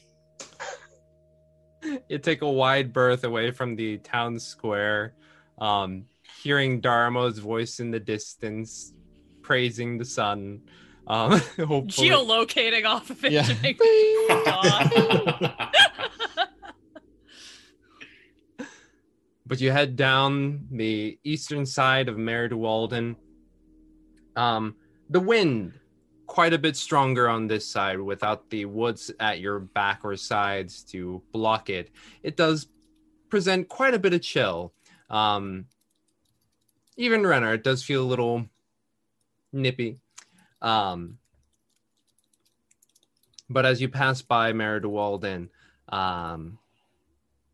you 2.08 2.18
take 2.18 2.42
a 2.42 2.50
wide 2.50 2.92
berth 2.92 3.22
away 3.22 3.52
from 3.52 3.76
the 3.76 3.98
town 3.98 4.36
square, 4.40 5.14
um, 5.58 6.06
hearing 6.42 6.80
Darmo's 6.80 7.38
voice 7.38 7.78
in 7.78 7.92
the 7.92 8.00
distance, 8.00 8.92
praising 9.42 9.96
the 9.96 10.04
sun. 10.04 10.62
Um, 11.06 11.30
hopefully, 11.56 12.08
geolocating 12.08 12.84
off 12.84 13.10
of 13.10 13.24
it 13.24 13.30
Yeah. 13.30 13.44
to 13.44 13.54
make 13.62 13.78
but 19.46 19.60
you 19.60 19.70
head 19.70 19.96
down 19.96 20.66
the 20.70 21.18
eastern 21.24 21.66
side 21.66 22.08
of 22.08 22.16
Maer 22.18 22.48
Dualdon. 22.48 23.16
Um, 24.36 24.76
the 25.10 25.20
wind 25.20 25.74
quite 26.26 26.54
a 26.54 26.58
bit 26.58 26.76
stronger 26.76 27.28
on 27.28 27.48
this 27.48 27.66
side 27.66 28.00
without 28.00 28.48
the 28.48 28.64
woods 28.64 29.10
at 29.20 29.40
your 29.40 29.58
back 29.58 30.00
or 30.04 30.16
sides 30.16 30.82
to 30.84 31.20
block 31.32 31.68
it. 31.68 31.90
It 32.22 32.36
does 32.36 32.68
present 33.28 33.68
quite 33.68 33.94
a 33.94 33.98
bit 33.98 34.14
of 34.14 34.22
chill. 34.22 34.72
Um, 35.10 35.66
even 36.96 37.26
Renner, 37.26 37.52
it 37.54 37.64
does 37.64 37.82
feel 37.82 38.02
a 38.02 38.06
little 38.06 38.46
nippy. 39.52 39.98
Um, 40.62 41.18
but 43.48 43.66
as 43.66 43.80
you 43.82 43.88
pass 43.88 44.22
by 44.22 44.52
Maer 44.52 44.80
Dualdon, 44.80 45.50
Um, 45.90 46.60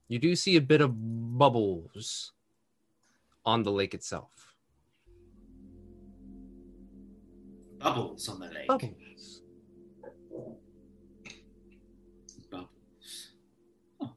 you 0.09 0.19
do 0.19 0.37
see 0.37 0.57
a 0.57 0.61
bit 0.61 0.83
of 0.83 0.93
bubbles 1.39 2.33
on 3.47 3.63
the 3.63 3.73
lake 3.73 3.95
itself. 3.95 4.36
Bubbles 7.87 8.29
on 8.29 8.41
the 8.41 8.47
lake. 8.47 8.67
Bubbles. 8.67 9.43
Bubbles. 12.51 13.31
Huh. 14.01 14.09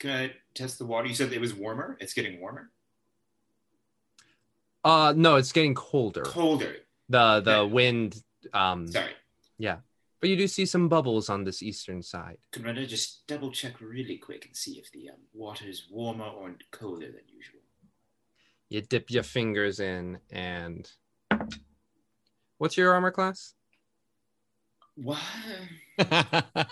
Can 0.00 0.10
I 0.10 0.32
test 0.54 0.78
the 0.80 0.84
water? 0.84 1.06
You 1.06 1.14
said 1.14 1.32
it 1.32 1.40
was 1.40 1.54
warmer. 1.54 1.96
It's 2.00 2.12
getting 2.14 2.40
warmer. 2.40 2.72
Uh, 4.84 5.12
no, 5.16 5.36
it's 5.36 5.52
getting 5.52 5.74
colder. 5.74 6.22
Colder. 6.22 6.76
The 7.08 7.40
the 7.40 7.58
Okay. 7.58 7.72
wind. 7.72 8.22
Um, 8.52 8.88
Sorry. 8.88 9.12
Yeah, 9.58 9.78
but 10.20 10.28
you 10.28 10.36
do 10.36 10.48
see 10.48 10.66
some 10.66 10.88
bubbles 10.88 11.28
on 11.28 11.44
this 11.44 11.62
eastern 11.62 12.02
side. 12.02 12.38
Can 12.50 12.64
Renner 12.64 12.86
just 12.86 13.24
double 13.28 13.52
check 13.52 13.80
really 13.80 14.16
quick 14.18 14.46
and 14.46 14.56
see 14.56 14.78
if 14.78 14.90
the 14.90 15.10
um, 15.10 15.16
water 15.32 15.66
is 15.68 15.86
warmer 15.90 16.26
or 16.26 16.56
colder 16.72 17.06
than 17.06 17.22
usual? 17.28 17.60
You 18.68 18.80
dip 18.82 19.10
your 19.12 19.22
fingers 19.22 19.78
in, 19.78 20.18
and 20.30 20.90
what's 22.58 22.76
your 22.76 22.92
armor 22.92 23.10
class? 23.10 23.54
What? 24.96 25.18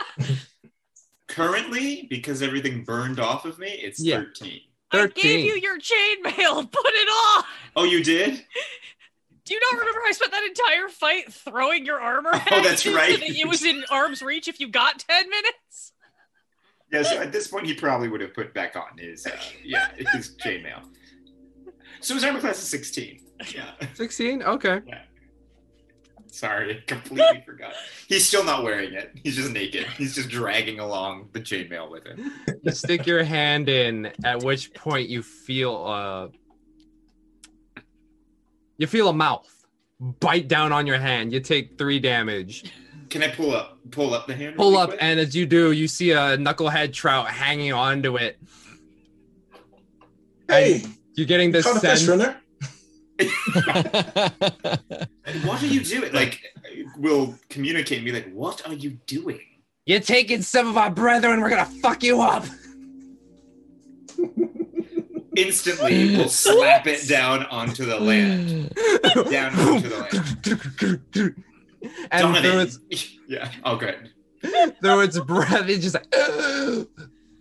Currently, 1.28 2.07
because 2.09 2.43
everything 2.43 2.84
burned 2.84 3.18
off 3.20 3.45
of 3.45 3.59
me, 3.59 3.68
it's 3.68 4.01
Yeah. 4.01 4.18
13. 4.18 4.61
I 4.93 5.07
gave 5.09 5.45
you 5.45 5.55
your 5.55 5.78
chainmail. 5.78 6.70
Put 6.72 6.87
it 6.87 7.09
on. 7.09 7.45
Oh, 7.74 7.84
you 7.84 8.03
did? 8.03 8.45
Do 9.45 9.55
you 9.55 9.61
not 9.61 9.78
remember 9.78 10.01
I 10.07 10.12
spent 10.12 10.32
that 10.32 10.45
entire 10.45 10.89
fight 10.89 11.32
throwing 11.32 11.84
your 11.84 12.01
armor? 12.01 12.30
Oh, 12.32 12.62
that's 12.62 12.84
you 12.84 12.93
so 12.93 12.97
right. 12.97 13.18
that 13.18 13.28
it 13.28 13.49
was 13.49 13.64
in 13.64 13.84
arm's 13.91 14.22
reach 14.22 14.49
if 14.49 14.59
you 14.61 14.68
got 14.68 14.99
ten 15.01 15.28
minutes. 15.28 15.93
Yeah, 16.93 17.03
so 17.03 17.20
at 17.20 17.32
this 17.32 17.49
point, 17.49 17.66
he 17.66 17.74
probably 17.74 18.09
would 18.09 18.20
have 18.20 18.32
put 18.32 18.55
back 18.55 18.76
on 18.76 18.97
his, 18.97 19.26
uh, 19.26 19.30
yeah, 19.64 19.89
his 20.12 20.37
chainmail. 20.37 20.84
So 22.01 22.14
his 22.14 22.22
armor 22.22 22.39
class 22.41 22.59
is 22.59 22.68
16. 22.68 23.20
Yeah. 23.53 23.64
16? 23.95 24.43
Okay. 24.45 24.80
Sorry, 26.29 26.83
completely 26.87 27.43
forgot. 27.47 27.72
He's 28.09 28.27
still 28.27 28.45
not 28.45 28.62
wearing 28.62 28.93
it. 28.93 29.12
He's 29.22 29.37
just 29.37 29.51
naked. 29.53 29.87
He's 29.97 30.14
just 30.14 30.29
dragging 30.29 30.81
along 30.81 31.29
the 31.33 31.41
chainmail 31.41 31.91
with 31.91 32.05
him. 32.07 32.33
You 32.62 32.72
stick 32.72 33.07
your 33.07 33.24
hand 33.24 33.68
in, 33.68 34.12
at 34.24 34.43
which 34.43 34.74
point 34.74 35.09
you 35.09 35.22
feel 35.22 35.77
uh 35.87 36.29
you 38.79 38.87
feel 38.87 39.09
a 39.09 39.12
mouth 39.12 39.49
bite 40.20 40.49
down 40.49 40.72
on 40.72 40.87
your 40.87 40.99
hand. 40.99 41.33
You 41.33 41.41
take 41.41 41.79
three 41.79 41.99
damage. 41.99 42.72
Can 43.09 43.22
I 43.22 43.29
pull 43.29 43.55
up 43.55 43.79
pull 43.91 44.12
up 44.14 44.27
the 44.27 44.35
hand? 44.35 44.57
Pull 44.57 44.77
up, 44.77 44.91
quick? 44.91 44.99
and 45.03 45.18
as 45.20 45.35
you 45.35 45.47
do, 45.47 45.72
you 45.72 45.89
see 45.89 46.11
a 46.11 46.37
knucklehead 46.37 46.93
trout 46.93 47.29
hanging 47.29 47.72
onto 47.72 48.16
it. 48.16 48.39
Hey, 50.49 50.83
You're 51.14 51.27
getting 51.27 51.51
this 51.51 51.64
caught 51.64 51.81
fish 51.81 52.05
sense. 52.05 52.37
What 55.45 55.62
are 55.62 55.67
you 55.67 55.83
doing? 55.83 56.12
Like, 56.12 56.41
will 56.99 57.35
communicate 57.49 57.99
and 57.99 58.05
be 58.05 58.12
like, 58.12 58.31
"What 58.33 58.67
are 58.67 58.75
you 58.75 58.99
doing?" 59.07 59.41
You're 59.87 60.01
taking 60.01 60.43
some 60.43 60.69
of 60.69 60.77
our 60.77 60.91
brethren. 60.91 61.41
We're 61.41 61.51
gonna 61.51 61.64
fuck 61.81 62.03
you 62.03 62.21
up. 62.21 62.45
Instantly, 65.37 66.17
we'll 66.17 66.29
slap 66.29 66.87
it 66.87 67.07
down 67.09 67.45
onto 67.47 67.85
the 67.85 68.01
land. 68.01 68.75
Down 69.31 69.55
onto 69.59 69.89
the 69.89 69.99
land. 69.99 71.35
and 72.11 72.37
through 72.37 72.61
its 72.61 72.79
yeah. 73.29 73.51
Oh, 73.64 73.77
good. 73.77 74.11
through 74.81 75.01
its 75.01 75.19
breath, 75.21 75.69
it's 75.69 75.83
just 75.83 75.95
like, 75.95 76.07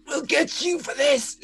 we'll 0.07 0.23
get 0.25 0.61
you 0.61 0.79
for 0.79 0.93
this. 0.95 1.37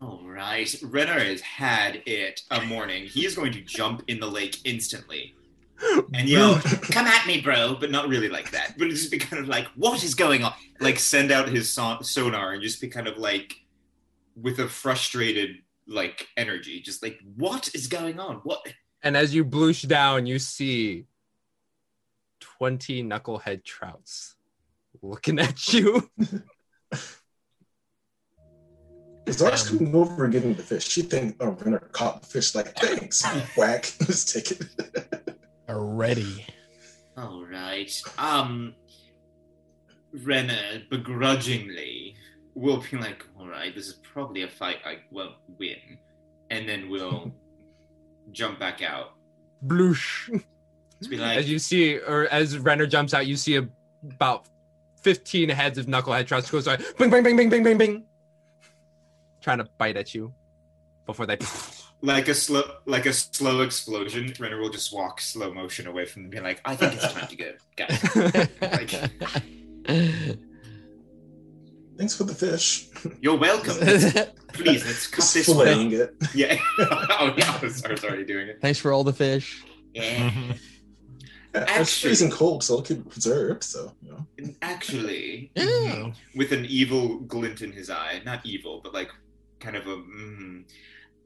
All 0.00 0.22
right. 0.26 0.74
Renner 0.82 1.18
has 1.18 1.40
had 1.40 2.02
it 2.06 2.42
a 2.50 2.62
morning. 2.62 3.06
He 3.06 3.24
is 3.24 3.34
going 3.34 3.52
to 3.52 3.60
jump 3.62 4.02
in 4.08 4.20
the 4.20 4.26
lake 4.26 4.58
instantly 4.64 5.34
and 6.14 6.28
yell, 6.28 6.60
"Come 6.90 7.06
at 7.06 7.26
me, 7.26 7.40
bro!" 7.40 7.76
But 7.80 7.90
not 7.90 8.08
really 8.08 8.28
like 8.28 8.50
that. 8.50 8.76
But 8.78 8.88
just 8.90 9.10
be 9.10 9.18
kind 9.18 9.42
of 9.42 9.48
like, 9.48 9.66
"What 9.74 10.04
is 10.04 10.14
going 10.14 10.44
on?" 10.44 10.52
Like 10.80 10.98
send 10.98 11.32
out 11.32 11.48
his 11.48 11.72
son- 11.72 12.04
sonar 12.04 12.52
and 12.52 12.62
just 12.62 12.80
be 12.80 12.88
kind 12.88 13.08
of 13.08 13.16
like, 13.16 13.54
with 14.40 14.58
a 14.58 14.68
frustrated 14.68 15.56
like 15.86 16.28
energy, 16.36 16.80
just 16.80 17.02
like, 17.02 17.18
"What 17.36 17.74
is 17.74 17.86
going 17.86 18.20
on? 18.20 18.36
What?" 18.36 18.66
And 19.02 19.16
as 19.16 19.32
you 19.32 19.44
bloosh 19.44 19.82
down, 19.82 20.26
you 20.26 20.40
see 20.40 21.04
20 22.40 23.04
knucklehead 23.04 23.62
trouts 23.62 24.34
looking 25.00 25.38
at 25.38 25.72
you. 25.72 26.10
Zar's 29.30 29.68
coming 29.68 29.94
over 29.94 30.24
and 30.24 30.32
getting 30.32 30.54
the 30.54 30.62
fish. 30.62 30.86
She 30.86 31.02
think 31.02 31.36
oh, 31.40 31.50
Renner 31.50 31.80
caught 31.92 32.22
the 32.22 32.26
fish. 32.28 32.54
Like 32.54 32.76
thanks, 32.76 33.24
whack. 33.56 33.92
Let's 34.00 34.32
take 34.32 34.52
it. 34.52 35.38
Already. 35.68 36.46
All 37.16 37.44
right. 37.44 37.90
Um, 38.18 38.74
Renner 40.12 40.82
begrudgingly 40.90 42.14
will 42.54 42.82
be 42.90 42.96
like, 42.96 43.24
"All 43.38 43.48
right, 43.48 43.74
this 43.74 43.88
is 43.88 43.94
probably 43.94 44.42
a 44.42 44.48
fight 44.48 44.78
I 44.84 44.98
won't 45.10 45.34
win," 45.58 45.98
and 46.50 46.68
then 46.68 46.88
we'll 46.88 47.32
jump 48.32 48.58
back 48.58 48.82
out. 48.82 49.14
Bloosh. 49.62 50.30
To 51.02 51.08
be 51.10 51.16
like, 51.16 51.38
As 51.38 51.50
you 51.50 51.58
see, 51.58 51.98
or 51.98 52.26
as 52.28 52.58
Renner 52.58 52.86
jumps 52.86 53.12
out, 53.12 53.26
you 53.26 53.36
see 53.36 53.56
a, 53.56 53.68
about 54.02 54.46
15 55.02 55.50
heads 55.50 55.78
of 55.78 55.86
knucklehead 55.86 56.26
trouts 56.26 56.50
go 56.50 56.58
like 56.58 56.80
bing, 56.96 57.10
bing, 57.10 57.22
bing, 57.22 57.36
bing, 57.36 57.50
bing, 57.50 57.62
bing, 57.62 57.78
bing. 57.78 58.04
Trying 59.46 59.58
to 59.58 59.68
bite 59.78 59.96
at 59.96 60.12
you 60.12 60.34
before 61.06 61.24
they. 61.24 61.38
like 62.02 62.26
a 62.26 62.34
slow, 62.34 62.64
like 62.84 63.06
a 63.06 63.12
slow 63.12 63.60
explosion. 63.60 64.32
Renner 64.40 64.58
will 64.60 64.70
just 64.70 64.92
walk 64.92 65.20
slow 65.20 65.54
motion 65.54 65.86
away 65.86 66.04
from 66.04 66.22
them, 66.22 66.30
being 66.30 66.42
like, 66.42 66.60
"I 66.64 66.74
think 66.74 66.94
it's 66.94 67.12
time 67.12 67.28
to 67.28 67.36
go, 67.36 67.52
guys." 67.76 68.48
Like, 68.60 68.90
Thanks 71.96 72.16
for 72.16 72.24
the 72.24 72.34
fish. 72.34 72.88
you're 73.20 73.36
welcome. 73.38 73.76
Please, 74.52 74.84
let's 74.84 75.06
cut 75.06 75.16
Just 75.20 75.34
this 75.34 75.48
filleting 75.48 75.90
way. 75.92 75.96
it. 75.96 76.14
Yeah. 76.34 76.56
oh 76.80 77.32
yeah, 77.38 77.56
I 77.56 77.64
was 77.64 77.84
I 77.84 77.92
was 77.92 78.02
already 78.04 78.24
doing 78.24 78.48
it. 78.48 78.58
Thanks 78.60 78.80
for 78.80 78.92
all 78.92 79.04
the 79.04 79.12
fish. 79.12 79.64
Yeah. 79.94 80.02
Yeah, 80.32 80.52
It's 81.54 81.70
Actually- 81.70 82.08
freezing 82.08 82.30
cold, 82.32 82.64
so 82.64 82.74
it'll 82.74 82.84
keep 82.84 82.98
it 82.98 83.08
preserved. 83.08 83.62
So 83.62 83.94
you 84.02 84.10
know. 84.10 84.26
Actually, 84.60 85.52
Yeah. 85.54 86.10
with 86.34 86.50
an 86.52 86.64
evil 86.66 87.20
glint 87.20 87.62
in 87.62 87.70
his 87.72 87.88
eye. 87.90 88.20
Not 88.26 88.44
evil, 88.44 88.80
but 88.82 88.92
like 88.92 89.08
kind 89.60 89.76
of 89.76 89.86
a. 89.86 89.96
Mm. 89.96 90.64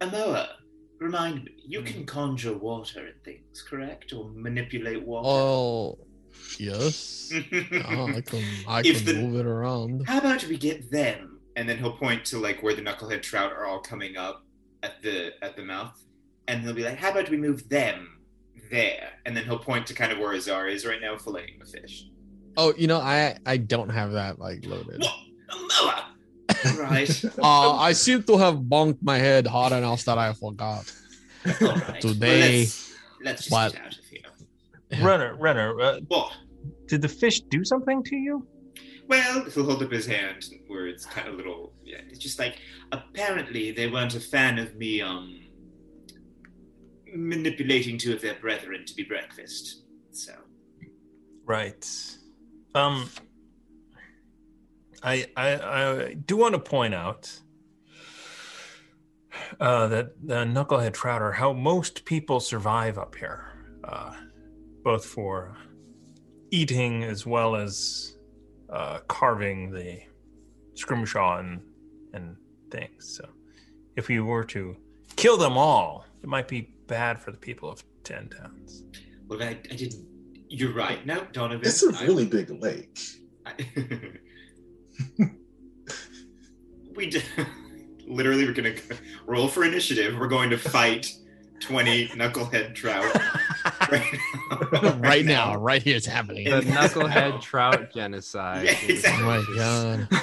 Amoa, 0.00 0.48
remind 0.98 1.44
me, 1.44 1.52
you 1.66 1.82
can 1.82 2.06
conjure 2.06 2.56
water 2.56 3.06
and 3.06 3.22
things, 3.24 3.62
correct? 3.62 4.12
Or 4.12 4.30
manipulate 4.34 5.02
water? 5.04 5.28
Oh, 5.28 5.98
yes. 6.58 7.32
Oh, 7.86 8.08
I 8.08 8.20
can, 8.26 8.44
I 8.66 8.80
If 8.84 9.04
can 9.04 9.06
the- 9.16 9.22
move 9.22 9.40
it 9.40 9.46
around. 9.46 10.06
How 10.06 10.18
about 10.18 10.44
we 10.44 10.56
get 10.56 10.90
them? 10.90 11.38
And 11.56 11.68
then 11.68 11.78
he'll 11.78 11.96
point 11.96 12.24
to 12.26 12.38
like 12.38 12.62
where 12.62 12.74
the 12.74 12.80
knucklehead 12.82 13.22
trout 13.22 13.52
are 13.52 13.66
all 13.66 13.80
coming 13.80 14.16
up 14.16 14.44
at 14.82 15.02
the 15.02 15.32
at 15.42 15.56
the 15.56 15.62
mouth, 15.64 16.00
and 16.48 16.62
he'll 16.62 16.72
be 16.72 16.84
like, 16.84 16.96
"How 16.96 17.10
about 17.10 17.28
we 17.28 17.36
move 17.36 17.68
them 17.68 18.18
there?" 18.70 19.10
And 19.26 19.36
then 19.36 19.44
he'll 19.44 19.58
point 19.58 19.86
to 19.88 19.94
kind 19.94 20.12
of 20.12 20.18
where 20.18 20.32
Azar 20.32 20.68
is 20.68 20.86
right 20.86 21.00
now, 21.00 21.16
filleting 21.16 21.58
the 21.58 21.66
fish. 21.66 22.04
Oh, 22.56 22.72
you 22.78 22.86
know, 22.86 22.98
I 22.98 23.36
I 23.44 23.56
don't 23.58 23.90
have 23.90 24.12
that 24.12 24.38
like 24.38 24.64
loaded. 24.64 25.00
What? 25.00 25.14
Amoa! 25.50 26.04
Right. 26.78 27.24
Uh, 27.42 27.76
I 27.76 27.92
seem 27.92 28.22
to 28.24 28.36
have 28.38 28.56
bonked 28.56 28.98
my 29.02 29.18
head 29.18 29.46
hard 29.46 29.72
enough 29.72 30.04
that 30.04 30.18
I 30.18 30.32
forgot. 30.34 30.92
All 31.60 31.68
right. 31.74 32.00
Today, 32.00 32.66
Well, 32.66 32.66
let's, 32.66 32.94
let's 33.22 33.40
just 33.42 33.52
what- 33.52 33.72
get 33.72 33.82
out 33.82 33.98
of 33.98 34.04
here. 34.04 34.20
Renner, 35.06 35.34
Renner, 35.36 35.80
uh, 35.80 36.00
What? 36.08 36.32
did 36.86 37.00
the 37.02 37.08
fish 37.08 37.40
do 37.40 37.64
something 37.64 38.02
to 38.04 38.16
you? 38.16 38.46
Well, 39.08 39.44
he'll 39.50 39.64
hold 39.64 39.82
up 39.82 39.90
his 39.90 40.06
hand 40.06 40.44
where 40.68 40.86
it's 40.86 41.04
kind 41.06 41.28
of 41.28 41.34
little. 41.34 41.72
Yeah, 41.84 41.98
it's 42.08 42.18
just 42.18 42.38
like 42.38 42.58
apparently 42.92 43.70
they 43.72 43.88
weren't 43.88 44.14
a 44.14 44.20
fan 44.20 44.58
of 44.58 44.76
me 44.76 45.00
um 45.02 45.36
manipulating 47.14 47.98
two 47.98 48.12
of 48.12 48.20
their 48.20 48.34
brethren 48.34 48.84
to 48.86 48.94
be 48.94 49.02
breakfast. 49.02 49.82
So 50.12 50.32
Right. 51.44 51.84
Um, 52.74 53.08
I, 55.02 55.26
I 55.36 55.54
I 55.54 56.14
do 56.14 56.36
want 56.36 56.54
to 56.54 56.60
point 56.60 56.94
out 56.94 57.30
uh, 59.58 59.86
that 59.88 60.12
the 60.26 60.44
knucklehead 60.44 60.92
trout 60.92 61.22
are 61.22 61.32
how 61.32 61.52
most 61.52 62.04
people 62.04 62.40
survive 62.40 62.98
up 62.98 63.14
here, 63.14 63.46
uh, 63.84 64.12
both 64.84 65.04
for 65.04 65.56
eating 66.50 67.04
as 67.04 67.26
well 67.26 67.54
as 67.56 68.16
uh, 68.70 68.98
carving 69.08 69.70
the 69.70 70.00
scrimshaw 70.74 71.38
and 71.38 71.60
and 72.12 72.36
things. 72.70 73.16
So, 73.16 73.28
if 73.96 74.08
we 74.08 74.20
were 74.20 74.44
to 74.44 74.76
kill 75.16 75.36
them 75.36 75.56
all, 75.56 76.04
it 76.22 76.28
might 76.28 76.48
be 76.48 76.72
bad 76.86 77.18
for 77.18 77.30
the 77.30 77.38
people 77.38 77.70
of 77.70 77.82
Ten 78.04 78.28
Towns. 78.28 78.84
well, 79.28 79.42
I, 79.42 79.50
I 79.70 79.74
didn't. 79.76 80.06
You're 80.48 80.72
right. 80.74 81.04
No, 81.06 81.24
Donovan. 81.32 81.66
It's 81.66 81.82
a 81.84 81.96
I- 81.96 82.02
really 82.04 82.26
big 82.26 82.50
lake. 82.60 82.98
I, 83.46 83.52
we 86.94 87.10
did. 87.10 87.24
Literally, 88.06 88.44
we're 88.44 88.52
gonna 88.52 88.74
roll 89.26 89.48
for 89.48 89.64
initiative. 89.64 90.18
We're 90.18 90.28
going 90.28 90.50
to 90.50 90.58
fight 90.58 91.12
twenty 91.60 92.08
knucklehead 92.08 92.74
trout 92.74 93.14
right 93.90 94.04
now. 94.82 94.94
right 94.98 95.24
now, 95.24 95.56
right 95.56 95.82
here, 95.82 95.96
it's 95.96 96.06
happening. 96.06 96.44
The 96.44 96.56
And- 96.58 96.66
knucklehead 96.66 97.40
trout 97.40 97.92
genocide. 97.94 98.64
Yeah, 98.88 99.12
Oh 99.18 99.22
my 99.22 99.44
god. 99.56 100.08
Like, 100.10 100.22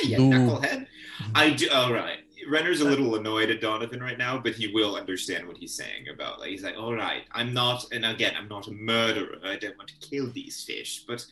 hey, 0.00 0.08
you 0.08 0.18
knucklehead. 0.18 0.86
I 1.34 1.50
do. 1.50 1.68
All 1.70 1.92
right. 1.92 2.18
Renner's 2.48 2.80
a 2.80 2.84
little 2.86 3.14
annoyed 3.16 3.50
at 3.50 3.60
Donovan 3.60 4.00
right 4.00 4.16
now, 4.16 4.38
but 4.38 4.54
he 4.54 4.68
will 4.68 4.96
understand 4.96 5.46
what 5.46 5.58
he's 5.58 5.74
saying 5.74 6.06
about. 6.12 6.40
Like 6.40 6.48
he's 6.48 6.62
like, 6.62 6.74
all 6.76 6.94
right, 6.94 7.22
I'm 7.32 7.52
not, 7.52 7.84
and 7.92 8.04
again, 8.04 8.32
I'm 8.36 8.48
not 8.48 8.66
a 8.66 8.72
murderer. 8.72 9.36
I 9.44 9.56
don't 9.56 9.76
want 9.76 9.90
to 9.90 10.08
kill 10.08 10.30
these 10.32 10.64
fish, 10.64 11.04
but 11.06 11.24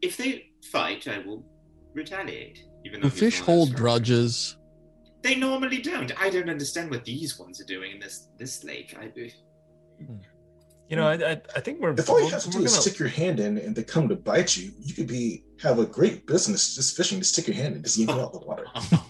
if 0.00 0.16
they 0.16 0.49
fight, 0.64 1.06
I 1.08 1.18
will 1.18 1.44
retaliate. 1.94 2.64
Even 2.84 3.00
though 3.00 3.08
Do 3.08 3.12
he's 3.14 3.20
fish 3.20 3.40
hold 3.40 3.68
strong. 3.68 3.80
grudges? 3.82 4.56
They 5.22 5.34
normally 5.34 5.82
don't. 5.82 6.12
I 6.20 6.30
don't 6.30 6.48
understand 6.48 6.90
what 6.90 7.04
these 7.04 7.38
ones 7.38 7.60
are 7.60 7.64
doing 7.66 7.92
in 7.92 8.00
this 8.00 8.28
this 8.38 8.64
lake. 8.64 8.96
I, 8.98 9.10
You 10.88 10.96
know, 10.96 11.06
I, 11.06 11.14
I, 11.32 11.40
I 11.54 11.60
think 11.60 11.80
we're. 11.80 11.92
If 11.92 12.08
all 12.08 12.20
you 12.20 12.30
have 12.30 12.42
to 12.44 12.50
do 12.50 12.62
is 12.64 12.72
gonna- 12.72 12.82
stick 12.82 12.98
your 12.98 13.08
hand 13.08 13.38
in 13.38 13.58
and 13.58 13.76
they 13.76 13.82
come 13.84 14.08
to 14.08 14.16
bite 14.16 14.56
you, 14.56 14.72
you 14.80 14.94
could 14.94 15.06
be 15.06 15.44
have 15.60 15.78
a 15.78 15.84
great 15.84 16.26
business 16.26 16.74
just 16.74 16.96
fishing 16.96 17.18
to 17.18 17.24
stick 17.24 17.46
your 17.46 17.54
hand 17.56 17.76
in, 17.76 17.82
just 17.82 17.98
yank 17.98 18.10
it 18.10 18.16
out 18.18 18.32
the 18.32 18.38
water. 18.38 18.64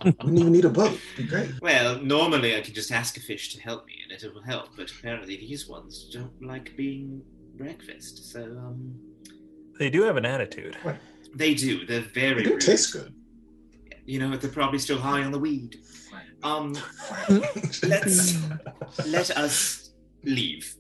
You 0.05 0.13
wouldn't 0.19 0.39
even 0.41 0.53
need 0.53 0.65
a 0.65 0.69
boat. 0.71 0.99
It'd 1.15 1.17
be 1.17 1.23
great. 1.31 1.51
well, 1.63 2.01
normally 2.03 2.57
I 2.57 2.61
could 2.61 2.75
just 2.75 2.91
ask 2.91 3.17
a 3.17 3.21
fish 3.21 3.55
to 3.55 3.61
help 3.63 3.87
me, 3.87 3.95
and 4.03 4.11
it 4.13 4.35
will 4.35 4.43
help. 4.43 4.71
But 4.77 4.91
apparently, 4.91 5.37
these 5.37 5.69
ones 5.69 6.11
don't 6.13 6.33
like 6.43 6.77
being 6.77 7.23
breakfast. 7.57 8.33
So 8.33 8.41
um, 8.43 8.95
They 9.79 9.91
do 9.91 10.03
have 10.03 10.17
an 10.17 10.25
attitude. 10.27 10.77
They 11.35 11.55
do. 11.55 11.87
They're 11.87 12.01
very. 12.01 12.43
It 12.43 12.45
do 12.45 12.59
taste 12.59 12.93
good. 12.93 13.15
You 14.05 14.19
know, 14.19 14.37
they're 14.37 14.51
probably 14.51 14.79
still 14.79 14.99
high 14.99 15.23
on 15.23 15.33
the 15.33 15.39
weed. 15.39 15.77
Um, 16.43 16.77
let's 17.83 18.37
let 19.07 19.31
us 19.31 19.91
leave. 20.25 20.75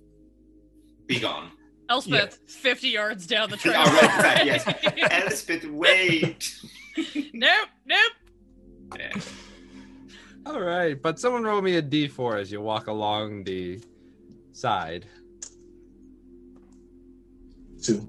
Be 1.06 1.20
gone. 1.20 1.50
Elspeth, 1.88 2.38
50 2.46 2.88
yards 2.88 3.26
down 3.26 3.50
the 3.50 3.56
trail. 3.58 3.74
Oh, 3.76 3.92
right, 3.92 4.22
right, 4.22 4.46
yes. 4.46 4.64
Elspeth, 5.10 5.64
wait. 5.64 6.56
nope, 7.34 7.68
nope. 7.84 8.12
Yeah. 8.96 9.20
All 10.46 10.60
right, 10.60 11.00
but 11.00 11.18
someone 11.18 11.42
roll 11.42 11.60
me 11.60 11.76
a 11.76 11.82
d4 11.82 12.40
as 12.40 12.52
you 12.52 12.60
walk 12.60 12.86
along 12.86 13.44
the 13.44 13.80
side. 14.52 15.06
Two. 17.82 18.08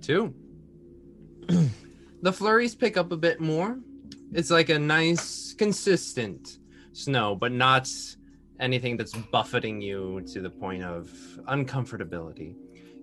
Two. 0.00 0.34
The 2.22 2.32
flurries 2.32 2.74
pick 2.74 2.96
up 2.96 3.12
a 3.12 3.16
bit 3.16 3.40
more. 3.40 3.78
It's 4.32 4.50
like 4.50 4.68
a 4.68 4.78
nice, 4.78 5.52
consistent 5.54 6.58
snow, 6.92 7.34
but 7.34 7.52
not 7.52 7.88
anything 8.60 8.96
that's 8.96 9.12
buffeting 9.12 9.80
you 9.80 10.22
to 10.32 10.40
the 10.40 10.50
point 10.50 10.84
of 10.84 11.10
uncomfortability. 11.48 12.54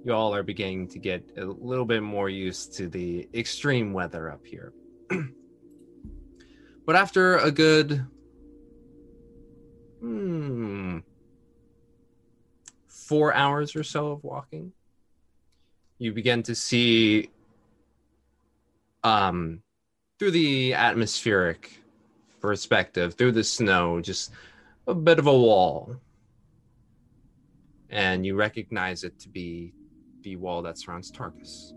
You 0.05 0.13
all 0.13 0.33
are 0.33 0.43
beginning 0.43 0.87
to 0.89 0.99
get 0.99 1.29
a 1.37 1.45
little 1.45 1.85
bit 1.85 2.01
more 2.01 2.29
used 2.29 2.73
to 2.77 2.87
the 2.87 3.27
extreme 3.33 3.91
weather 3.91 4.31
up 4.31 4.45
here. 4.45 4.73
but 6.85 6.95
after 6.95 7.37
a 7.37 7.51
good 7.51 8.05
hmm, 9.99 10.99
four 12.87 13.33
hours 13.33 13.75
or 13.75 13.83
so 13.83 14.11
of 14.11 14.23
walking, 14.23 14.71
you 15.97 16.13
begin 16.13 16.41
to 16.43 16.55
see 16.55 17.29
um 19.03 19.61
through 20.17 20.31
the 20.31 20.73
atmospheric 20.73 21.81
perspective 22.41 23.13
through 23.15 23.31
the 23.31 23.43
snow 23.43 23.99
just 24.01 24.31
a 24.87 24.93
bit 24.93 25.19
of 25.19 25.27
a 25.27 25.33
wall 25.37 25.95
and 27.89 28.25
you 28.25 28.35
recognize 28.35 29.03
it 29.03 29.17
to 29.19 29.29
be 29.29 29.73
the 30.23 30.35
wall 30.35 30.61
that 30.61 30.77
surrounds 30.77 31.11
Targos. 31.11 31.73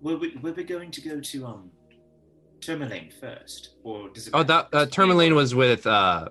Were 0.00 0.16
we, 0.16 0.36
were 0.36 0.52
we 0.52 0.64
going 0.64 0.90
to 0.92 1.00
go 1.00 1.20
to 1.20 1.46
um 1.46 1.70
Termalaine 2.60 3.12
first, 3.12 3.70
or 3.82 4.08
does 4.10 4.28
it? 4.28 4.34
Oh, 4.34 4.42
that 4.42 4.68
uh, 4.72 4.86
Termalaine 4.86 5.34
was 5.34 5.54
with 5.54 5.86
uh 5.86 6.28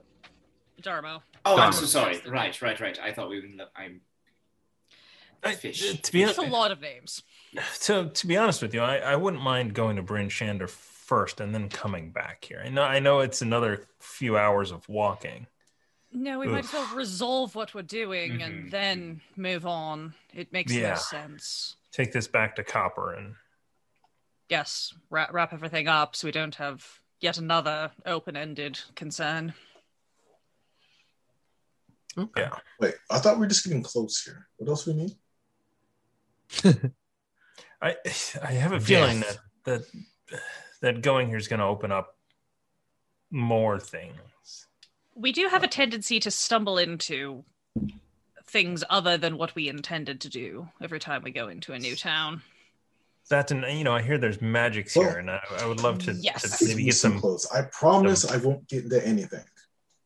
Darmo. 0.81 1.21
Oh, 1.45 1.57
I'm 1.57 1.73
so 1.73 1.85
sorry. 1.85 2.21
Right, 2.27 2.61
right, 2.61 2.79
right. 2.79 2.99
I 3.01 3.11
thought 3.11 3.29
we 3.29 3.39
were. 3.39 3.65
I'm. 3.75 4.01
I, 5.43 5.55
Fish. 5.55 5.79
to 6.01 6.11
be 6.11 6.23
It's 6.23 6.37
honest, 6.37 6.51
a 6.51 6.53
lot 6.55 6.71
of 6.71 6.81
names. 6.81 7.23
to 7.81 8.09
to 8.09 8.27
be 8.27 8.37
honest 8.37 8.61
with 8.61 8.73
you, 8.73 8.81
I, 8.81 8.97
I 8.97 9.15
wouldn't 9.15 9.41
mind 9.43 9.73
going 9.73 9.95
to 9.97 10.01
Bryn 10.01 10.29
Shander 10.29 10.69
first 10.69 11.39
and 11.39 11.53
then 11.55 11.69
coming 11.69 12.11
back 12.11 12.43
here. 12.45 12.61
I 12.63 12.69
know 12.69 12.83
I 12.83 12.99
know 12.99 13.19
it's 13.19 13.41
another 13.41 13.85
few 13.99 14.37
hours 14.37 14.71
of 14.71 14.87
walking. 14.89 15.47
No, 16.11 16.39
we 16.39 16.47
might 16.47 16.63
as 16.65 16.73
well 16.73 16.95
resolve 16.95 17.53
what 17.55 17.73
we're 17.73 17.81
doing 17.81 18.39
Mhm. 18.39 18.45
and 18.45 18.71
then 18.71 19.21
move 19.35 19.65
on. 19.65 20.13
It 20.33 20.51
makes 20.53 20.73
Yeah. 20.73 20.91
no 20.91 20.95
sense. 20.95 21.75
Take 21.91 22.13
this 22.13 22.27
back 22.27 22.55
to 22.55 22.63
Copper 22.63 23.13
and 23.13 23.35
Yes, 24.49 24.93
wrap, 25.09 25.33
wrap 25.33 25.51
everything 25.51 25.89
up 25.89 26.15
so 26.15 26.27
we 26.27 26.31
don't 26.31 26.55
have 26.55 27.01
yet 27.19 27.37
another 27.37 27.91
open-ended 28.05 28.79
concern. 28.95 29.53
yeah. 32.35 32.57
Wait, 32.79 32.95
I 33.11 33.19
thought 33.19 33.35
we 33.35 33.41
were 33.41 33.47
just 33.47 33.65
getting 33.65 33.83
close 33.83 34.21
here. 34.23 34.47
What 34.57 34.69
else 34.69 34.85
we 34.87 34.93
need? 34.93 35.11
I 37.81 37.95
I 38.43 38.51
have 38.53 38.71
a 38.71 38.79
feeling 38.79 39.19
Yes. 39.19 39.37
that 39.65 39.81
that 39.81 39.81
that 40.81 41.01
going 41.01 41.27
here 41.27 41.37
is 41.37 41.47
going 41.47 41.59
to 41.59 41.65
open 41.65 41.91
up 41.91 42.15
more 43.31 43.79
things. 43.79 44.67
We 45.15 45.31
do 45.31 45.47
have 45.47 45.63
a 45.63 45.67
tendency 45.67 46.19
to 46.19 46.31
stumble 46.31 46.77
into 46.77 47.43
things 48.45 48.83
other 48.89 49.17
than 49.17 49.37
what 49.37 49.53
we 49.55 49.67
intended 49.67 50.21
to 50.21 50.29
do 50.29 50.69
every 50.81 50.99
time 50.99 51.23
we 51.23 51.31
go 51.31 51.47
into 51.49 51.73
a 51.73 51.79
new 51.79 51.95
town. 51.95 52.41
That 53.29 53.51
and 53.51 53.65
you 53.77 53.83
know, 53.83 53.93
I 53.93 54.01
hear 54.01 54.17
there's 54.17 54.41
magics 54.41 54.95
Well, 54.95 55.09
here, 55.09 55.19
and 55.19 55.29
I, 55.29 55.41
I 55.59 55.65
would 55.65 55.81
love 55.81 55.97
to, 56.05 56.13
Yes. 56.13 56.43
to 56.57 56.65
Give 56.65 56.69
maybe 56.69 56.85
get 56.85 56.95
some 56.95 57.13
some 57.13 57.19
clothes. 57.21 57.45
I 57.53 57.63
promise 57.63 58.23
I 58.29 58.37
won't 58.37 58.67
get 58.69 58.85
into 58.85 59.05
anything. 59.05 59.43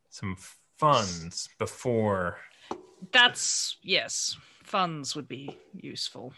some 0.10 0.36
funds 0.78 1.48
before. 1.60 2.38
That's 3.12 3.78
yes, 3.84 4.36
funds 4.72 5.16
would 5.16 5.28
be 5.28 5.58
useful. 5.74 6.34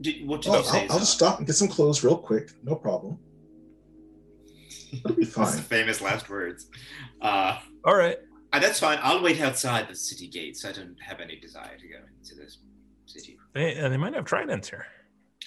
Did, 0.00 0.28
what 0.28 0.42
did 0.42 0.52
Oh, 0.54 0.58
you 0.58 0.64
say? 0.64 0.84
I'll, 0.86 0.92
I'll 0.92 0.98
just 1.00 1.14
stop 1.14 1.38
and 1.38 1.46
get 1.46 1.56
some 1.56 1.66
clothes 1.66 2.04
real 2.04 2.16
quick. 2.18 2.50
No 2.62 2.76
problem. 2.76 3.18
It'll 4.92 5.14
be 5.16 5.24
That's 5.24 5.34
the 5.56 5.62
fine. 5.62 5.62
famous 5.62 6.00
last 6.00 6.28
words. 6.30 6.66
Uh, 7.20 7.58
All 7.84 7.96
right. 7.96 8.16
uh, 8.52 8.58
that's 8.60 8.78
fine. 8.78 8.98
I'll 9.02 9.22
wait 9.22 9.40
outside 9.40 9.88
the 9.88 9.96
city 9.96 10.28
gates. 10.28 10.64
I 10.64 10.70
don't 10.72 10.96
have 11.02 11.18
any 11.20 11.40
desire 11.40 11.76
to 11.76 11.88
go 11.88 11.96
into 12.16 12.34
this 12.36 12.58
city. 13.06 13.36
They, 13.54 13.76
uh, 13.80 13.88
they 13.88 13.96
might 13.96 14.14
have 14.14 14.24
tridents 14.24 14.68
here. 14.70 14.86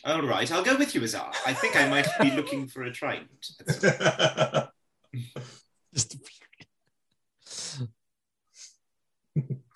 All 0.03 0.21
right, 0.23 0.51
I'll 0.51 0.63
go 0.63 0.75
with 0.75 0.95
you, 0.95 1.03
Azar. 1.03 1.31
I 1.45 1.53
think 1.53 1.75
I 1.77 1.87
might 1.87 2.07
be 2.21 2.31
looking 2.35 2.67
for 2.67 2.83
a 2.83 2.91
trident. 2.91 3.29
That's- 3.65 4.67
Just 5.93 6.17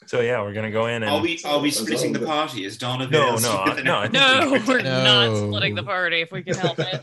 So 0.07 0.21
yeah, 0.21 0.41
we're 0.41 0.53
gonna 0.53 0.71
go 0.71 0.85
in 0.87 1.01
and 1.03 1.11
Are 1.11 1.21
we 1.21 1.39
are 1.45 1.59
we 1.59 1.69
That's 1.69 1.81
splitting 1.81 2.13
the 2.13 2.19
party? 2.25 2.63
Is 2.65 2.77
Donovan? 2.77 3.11
No, 3.11 3.33
and 3.35 3.43
no, 3.43 3.51
I- 3.57 3.81
no, 3.81 3.95
I 3.95 4.07
No, 4.07 4.51
we- 4.51 4.59
we're 4.59 4.81
not 4.83 5.35
splitting 5.37 5.75
the 5.75 5.83
party 5.83 6.21
if 6.21 6.31
we 6.31 6.43
can 6.43 6.55
help 6.55 6.77
it. 6.79 7.01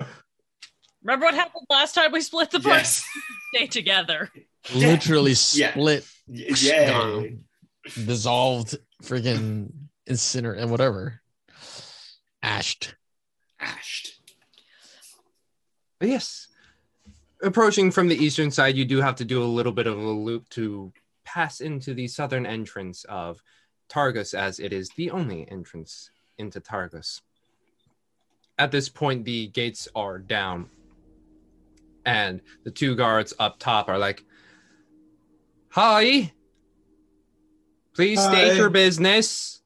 Remember 1.02 1.26
what 1.26 1.34
happened 1.34 1.64
last 1.70 1.94
time 1.94 2.12
we 2.12 2.20
split 2.20 2.50
the 2.50 2.60
party? 2.60 2.78
Yes. 2.80 3.04
Stay 3.54 3.66
together. 3.66 4.30
literally 4.74 5.30
Yeah. 5.52 5.70
split, 5.72 6.06
Yeah. 6.26 7.18
Yay. 7.20 7.38
dissolved, 8.04 8.76
friggin' 9.02 9.70
incinerate 10.08 10.60
and 10.60 10.70
whatever. 10.70 11.20
Ashed. 12.42 12.94
Ashed. 13.60 14.20
But 15.98 16.08
yes. 16.08 16.48
Approaching 17.42 17.90
from 17.90 18.08
the 18.08 18.16
eastern 18.16 18.50
side, 18.50 18.76
you 18.76 18.84
do 18.84 19.00
have 19.00 19.16
to 19.16 19.24
do 19.24 19.42
a 19.42 19.46
little 19.46 19.72
bit 19.72 19.86
of 19.86 19.96
a 19.96 20.00
loop 20.10 20.48
to 20.50 20.92
pass 21.28 21.60
into 21.60 21.92
the 21.92 22.08
southern 22.08 22.46
entrance 22.46 23.04
of 23.04 23.42
Targos, 23.90 24.32
as 24.32 24.58
it 24.58 24.72
is 24.72 24.88
the 24.96 25.10
only 25.10 25.48
entrance 25.50 26.10
into 26.38 26.60
Targos. 26.60 27.20
At 28.58 28.70
this 28.72 28.88
point, 28.88 29.24
the 29.24 29.48
gates 29.48 29.88
are 29.94 30.18
down, 30.18 30.70
and 32.06 32.40
the 32.64 32.70
two 32.70 32.96
guards 32.96 33.34
up 33.38 33.58
top 33.58 33.88
are 33.88 33.98
like, 33.98 34.24
Hi, 35.70 36.32
please 37.94 38.20
state 38.20 38.56
your 38.56 38.70
business. 38.70 39.62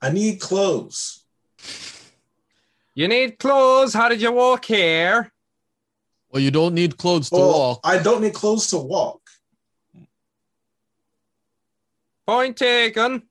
I 0.00 0.10
need 0.10 0.40
clothes. 0.40 1.24
You 2.94 3.08
need 3.08 3.38
clothes. 3.38 3.92
How 3.92 4.08
did 4.08 4.22
you 4.22 4.30
walk 4.30 4.64
here? 4.64 5.32
Well, 6.30 6.42
you 6.42 6.52
don't 6.52 6.74
need 6.74 6.96
clothes 6.96 7.30
to 7.30 7.36
Well, 7.36 7.52
walk. 7.52 7.80
I 7.82 7.98
don't 7.98 8.22
need 8.22 8.34
clothes 8.34 8.68
to 8.68 8.78
walk. 8.78 9.17
Point 12.28 12.58
taken. 12.58 13.22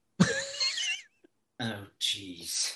Oh, 1.59 1.85
jeez. 2.01 2.73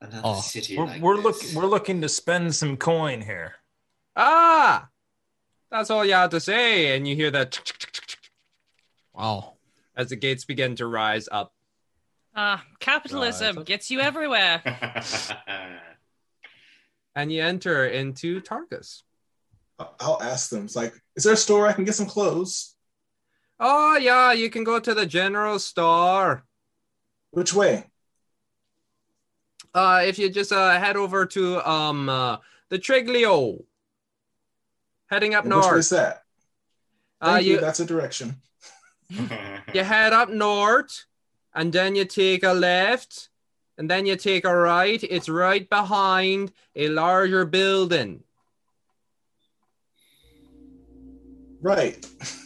Another 0.00 0.20
Oh, 0.24 0.40
city 0.40 0.76
We're, 0.76 0.86
like 0.86 1.00
we're 1.00 1.16
this. 1.16 1.24
looking 1.24 1.54
we're 1.54 1.66
looking 1.68 2.00
to 2.00 2.08
spend 2.08 2.52
some 2.52 2.76
coin 2.76 3.20
here. 3.20 3.54
Ah, 4.16 4.88
that's 5.70 5.88
all 5.88 6.04
you 6.04 6.14
had 6.14 6.32
to 6.32 6.40
say. 6.40 6.96
And 6.96 7.06
you 7.06 7.14
hear 7.14 7.30
that 7.30 7.60
Wow. 9.12 9.54
as 9.96 10.08
the 10.08 10.16
gates 10.16 10.44
begin 10.44 10.74
to 10.76 10.86
rise 10.88 11.28
up. 11.30 11.54
Ah, 12.34 12.64
capitalism 12.80 13.56
Right. 13.58 13.66
gets 13.66 13.88
you 13.88 14.00
everywhere. 14.00 14.62
and 17.14 17.30
you 17.32 17.40
enter 17.42 17.86
into 17.86 18.40
Targos. 18.40 19.02
I- 19.78 19.86
I'll 20.00 20.20
ask 20.20 20.50
them. 20.50 20.64
It's 20.64 20.74
like, 20.76 20.92
is 21.14 21.22
there 21.22 21.34
a 21.34 21.36
store 21.36 21.68
I 21.68 21.72
can 21.72 21.84
get 21.84 21.94
some 21.94 22.06
clothes? 22.06 22.75
Oh 23.58 23.96
yeah, 23.96 24.32
you 24.32 24.50
can 24.50 24.64
go 24.64 24.78
to 24.78 24.94
the 24.94 25.06
general 25.06 25.58
store. 25.58 26.44
Which 27.30 27.54
way? 27.54 27.84
Uh, 29.74 30.02
if 30.04 30.18
you 30.18 30.30
just 30.30 30.52
uh, 30.52 30.78
head 30.78 30.96
over 30.96 31.26
to 31.26 31.68
um 31.68 32.08
uh, 32.08 32.38
the 32.68 32.78
Triglio, 32.78 33.64
heading 35.06 35.34
up 35.34 35.44
And 35.44 35.54
which 35.54 35.64
north. 35.64 35.74
way's 35.74 35.90
that? 35.90 36.24
Uh, 37.20 37.34
Thank 37.34 37.46
you. 37.46 37.52
you 37.54 37.60
That's 37.60 37.80
a 37.80 37.86
direction. 37.86 38.36
you 39.08 39.84
head 39.84 40.12
up 40.12 40.28
north, 40.28 41.04
and 41.54 41.72
then 41.72 41.94
you 41.94 42.04
take 42.04 42.42
a 42.42 42.52
left, 42.52 43.30
and 43.78 43.88
then 43.88 44.04
you 44.04 44.16
take 44.16 44.44
a 44.44 44.54
right. 44.54 45.02
It's 45.02 45.28
right 45.28 45.68
behind 45.68 46.52
a 46.74 46.88
larger 46.88 47.46
building. 47.46 48.22
Right. 51.62 52.06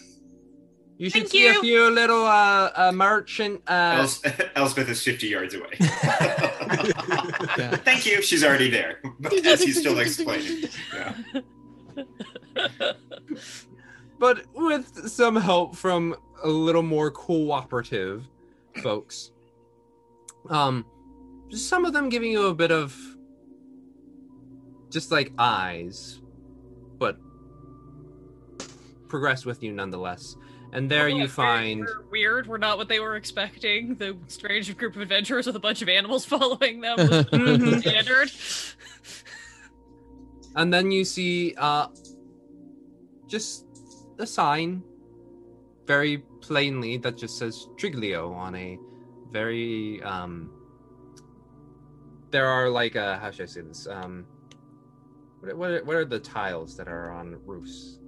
You 1.01 1.09
should 1.09 1.23
Thank 1.23 1.33
see 1.33 1.47
a 1.47 1.55
few 1.55 1.91
little 1.91 2.27
uh, 2.27 2.73
uh 2.75 2.93
merchant. 2.93 3.63
Uh, 3.67 4.01
Els- 4.01 4.23
Elspeth 4.55 4.91
is 4.91 5.03
50 5.03 5.29
yards 5.29 5.55
away. 5.55 5.73
Yeah. 5.81 7.77
Thank 7.89 8.05
you. 8.05 8.21
She's 8.21 8.45
already 8.45 8.69
there. 8.69 9.01
As 9.47 9.63
he's 9.63 9.81
still 9.81 9.99
explaining. 9.99 10.69
Yeah. 10.95 11.15
but 14.19 14.45
with 14.55 15.09
some 15.09 15.37
help 15.37 15.75
from 15.75 16.17
a 16.45 16.49
little 16.49 16.83
more 16.83 17.11
cooperative 17.11 18.29
folks. 18.83 19.31
Um, 20.51 20.85
some 21.49 21.87
of 21.87 21.95
them 21.95 22.11
giving 22.11 22.31
you 22.31 22.49
a 22.49 22.55
bit 22.55 22.71
of 22.71 22.95
just 24.91 25.11
like 25.11 25.33
eyes, 25.39 26.21
but 26.99 27.17
progress 29.09 29.47
with 29.47 29.63
you 29.63 29.73
nonetheless. 29.73 30.37
And 30.73 30.91
there 30.91 31.09
you 31.09 31.27
find 31.27 31.81
We're 31.81 32.11
weird. 32.11 32.47
We're 32.47 32.59
not 32.59 32.79
what 32.79 32.89
they 32.89 33.01
were 33.01 33.17
expecting. 33.17 33.97
The 33.97 34.17
strange 34.29 34.75
group 34.77 34.95
of 34.95 35.03
adventurers 35.03 35.47
with 35.47 35.57
a 35.57 35.61
bunch 35.61 35.83
of 35.83 35.89
animals 35.89 36.25
following 36.35 36.81
them 36.81 36.97
was 36.97 37.81
standard. 37.81 38.31
and 40.55 40.73
then 40.73 40.91
you 40.91 41.05
see 41.05 41.55
uh 41.59 41.89
just 43.27 43.65
a 44.19 44.27
sign 44.27 44.83
very 45.87 46.19
plainly 46.41 46.97
that 46.99 47.17
just 47.17 47.39
says 47.39 47.67
Triglio 47.77 48.35
on 48.35 48.55
a 48.55 48.79
very 49.31 50.03
um 50.03 50.51
there 52.31 52.47
are 52.47 52.69
like 52.69 52.97
uh 52.97 53.19
how 53.19 53.31
should 53.31 53.43
I 53.43 53.47
say 53.47 53.61
this 53.63 53.87
um 53.89 54.27
what 55.41 55.57
what 55.57 55.71
are, 55.71 55.85
what 55.85 55.97
are 55.97 56.05
the 56.05 56.21
tiles 56.21 56.77
that 56.77 56.89
are 56.89 57.11
on 57.11 57.39
roofs 57.45 57.99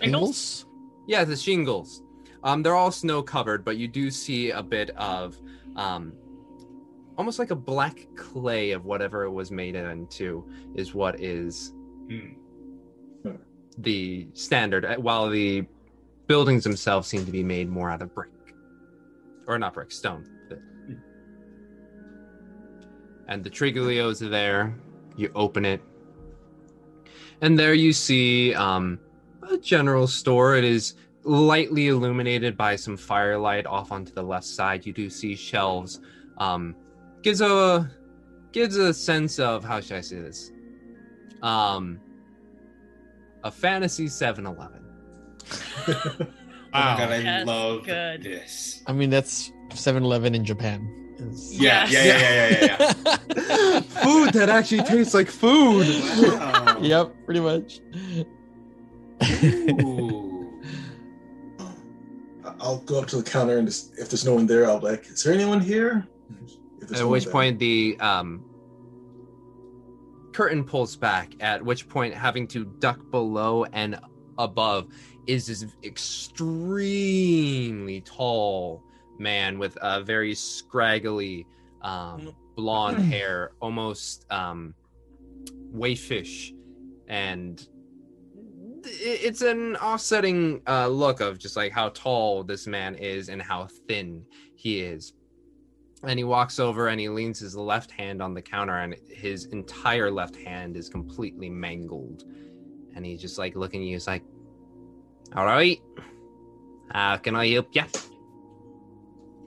Shingles? 0.00 0.66
Yeah 1.06 1.24
the 1.24 1.36
shingles. 1.36 2.02
Um 2.44 2.62
they're 2.62 2.74
all 2.74 2.92
snow 2.92 3.22
covered 3.22 3.64
but 3.64 3.76
you 3.76 3.88
do 3.88 4.10
see 4.10 4.50
a 4.50 4.62
bit 4.62 4.90
of 4.90 5.40
um 5.76 6.12
almost 7.18 7.38
like 7.38 7.50
a 7.50 7.56
black 7.56 8.06
clay 8.16 8.70
of 8.72 8.84
whatever 8.84 9.24
it 9.24 9.30
was 9.30 9.50
made 9.50 9.74
into 9.74 10.44
is 10.74 10.94
what 10.94 11.20
is 11.20 11.72
Hmm. 12.08 13.36
the 13.78 14.26
standard 14.34 14.84
uh, 14.84 14.96
while 14.96 15.30
the 15.30 15.64
buildings 16.26 16.64
themselves 16.64 17.06
seem 17.08 17.24
to 17.24 17.30
be 17.32 17.44
made 17.44 17.68
more 17.68 17.90
out 17.90 18.02
of 18.02 18.12
brick. 18.14 18.30
Or 19.46 19.58
not 19.58 19.74
brick 19.74 19.92
stone. 19.92 20.26
And 23.28 23.44
the 23.44 23.50
triglios 23.50 24.20
are 24.22 24.28
there. 24.28 24.74
You 25.16 25.30
open 25.34 25.64
it. 25.64 25.80
And 27.40 27.58
there 27.58 27.74
you 27.74 27.92
see 27.92 28.54
um, 28.54 28.98
a 29.50 29.58
general 29.58 30.06
store 30.06 30.56
it 30.56 30.64
is 30.64 30.94
lightly 31.24 31.88
illuminated 31.88 32.56
by 32.56 32.74
some 32.76 32.96
firelight 32.96 33.66
off 33.66 33.92
onto 33.92 34.12
the 34.12 34.22
left 34.22 34.44
side 34.44 34.84
you 34.86 34.92
do 34.92 35.08
see 35.10 35.34
shelves 35.34 36.00
um, 36.38 36.74
gives 37.22 37.40
a 37.40 37.90
gives 38.52 38.76
a 38.76 38.92
sense 38.92 39.38
of 39.38 39.64
how 39.64 39.80
should 39.80 39.96
i 39.96 40.00
say 40.00 40.20
this 40.20 40.50
um 41.42 42.00
a 43.44 43.50
fantasy 43.50 44.06
7-eleven 44.06 44.82
Oh 46.74 46.78
my 46.78 46.96
god, 46.96 47.12
I 47.12 47.18
Yes, 47.18 47.46
love 47.46 47.84
good. 47.84 48.22
this. 48.22 48.82
I 48.86 48.92
mean, 48.94 49.10
that's 49.10 49.52
7 49.74 50.02
Eleven 50.02 50.34
in 50.34 50.42
Japan. 50.42 50.88
It's- 51.18 51.52
Yeah, 51.52 51.86
Yes. 51.86 51.92
yeah, 51.92 52.16
yeah, 52.16 52.48
yeah, 52.48 52.66
yeah, 52.80 53.42
yeah. 53.74 53.80
food 54.02 54.32
that 54.32 54.48
actually 54.48 54.82
tastes 54.84 55.12
like 55.12 55.28
food. 55.28 55.86
Wow. 56.18 56.78
yep, 56.80 57.12
pretty 57.26 57.40
much. 57.40 57.80
I'll 62.60 62.78
go 62.86 63.00
up 63.00 63.06
to 63.08 63.16
the 63.16 63.22
counter 63.22 63.58
and 63.58 63.66
just, 63.66 63.98
if 63.98 64.08
there's 64.08 64.24
no 64.24 64.34
one 64.34 64.46
there, 64.46 64.66
I'll 64.68 64.78
be 64.80 64.86
like, 64.86 65.06
is 65.06 65.22
there 65.24 65.34
anyone 65.34 65.60
here? 65.60 66.06
At 66.94 67.08
which 67.08 67.24
there- 67.24 67.32
point 67.32 67.58
the 67.58 67.96
um, 68.00 68.44
curtain 70.32 70.64
pulls 70.64 70.96
back. 70.96 71.32
At 71.40 71.64
which 71.64 71.88
point, 71.88 72.14
having 72.14 72.46
to 72.48 72.64
duck 72.64 72.98
below 73.10 73.64
and 73.72 73.98
above 74.38 74.88
is 75.26 75.46
this 75.46 75.64
extremely 75.84 78.00
tall 78.00 78.82
man 79.18 79.58
with 79.58 79.76
a 79.80 80.02
very 80.02 80.34
scraggly 80.34 81.46
um, 81.82 82.34
blonde 82.56 82.98
hair, 82.98 83.52
almost 83.60 84.26
um, 84.30 84.74
wayfish, 85.72 86.52
and 87.08 87.68
it's 88.84 89.42
an 89.42 89.76
offsetting 89.76 90.62
uh, 90.66 90.88
look 90.88 91.20
of 91.20 91.38
just 91.38 91.56
like 91.56 91.72
how 91.72 91.90
tall 91.90 92.42
this 92.44 92.66
man 92.66 92.94
is 92.94 93.28
and 93.28 93.40
how 93.40 93.68
thin 93.88 94.24
he 94.54 94.80
is. 94.80 95.12
And 96.04 96.18
he 96.18 96.24
walks 96.24 96.58
over 96.58 96.88
and 96.88 97.00
he 97.00 97.08
leans 97.08 97.38
his 97.38 97.54
left 97.54 97.90
hand 97.92 98.20
on 98.20 98.34
the 98.34 98.42
counter 98.42 98.78
and 98.78 98.96
his 99.08 99.46
entire 99.46 100.10
left 100.10 100.36
hand 100.36 100.76
is 100.76 100.88
completely 100.88 101.48
mangled. 101.48 102.24
And 102.94 103.06
he's 103.06 103.20
just 103.20 103.38
like 103.38 103.54
looking 103.54 103.82
at 103.82 103.86
you 103.86 103.94
he's 103.94 104.06
like 104.06 104.24
all 105.34 105.44
right. 105.44 105.80
How 106.90 107.16
can 107.16 107.36
i 107.36 107.48
help 107.48 107.68
you 107.72 107.84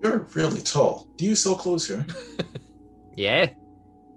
You're 0.01 0.27
really 0.33 0.61
tall. 0.61 1.07
Do 1.17 1.25
you 1.25 1.35
sell 1.35 1.55
clothes 1.55 1.87
here? 1.87 2.05
yeah. 3.15 3.49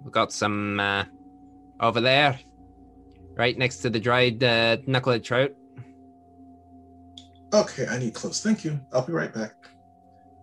We 0.03 0.11
got 0.11 0.31
some 0.31 0.79
uh, 0.79 1.03
over 1.79 2.01
there 2.01 2.39
right 3.39 3.57
next 3.57 3.77
to 3.77 3.89
the 3.89 3.99
dried 3.99 4.43
uh, 4.43 4.77
knucklehead 4.85 5.23
trout 5.23 5.51
Okay, 7.51 7.87
I 7.87 7.97
need 7.97 8.13
clothes. 8.13 8.43
Thank 8.43 8.63
you. 8.63 8.79
I'll 8.93 9.01
be 9.07 9.11
right 9.13 9.33
back. 9.33 9.53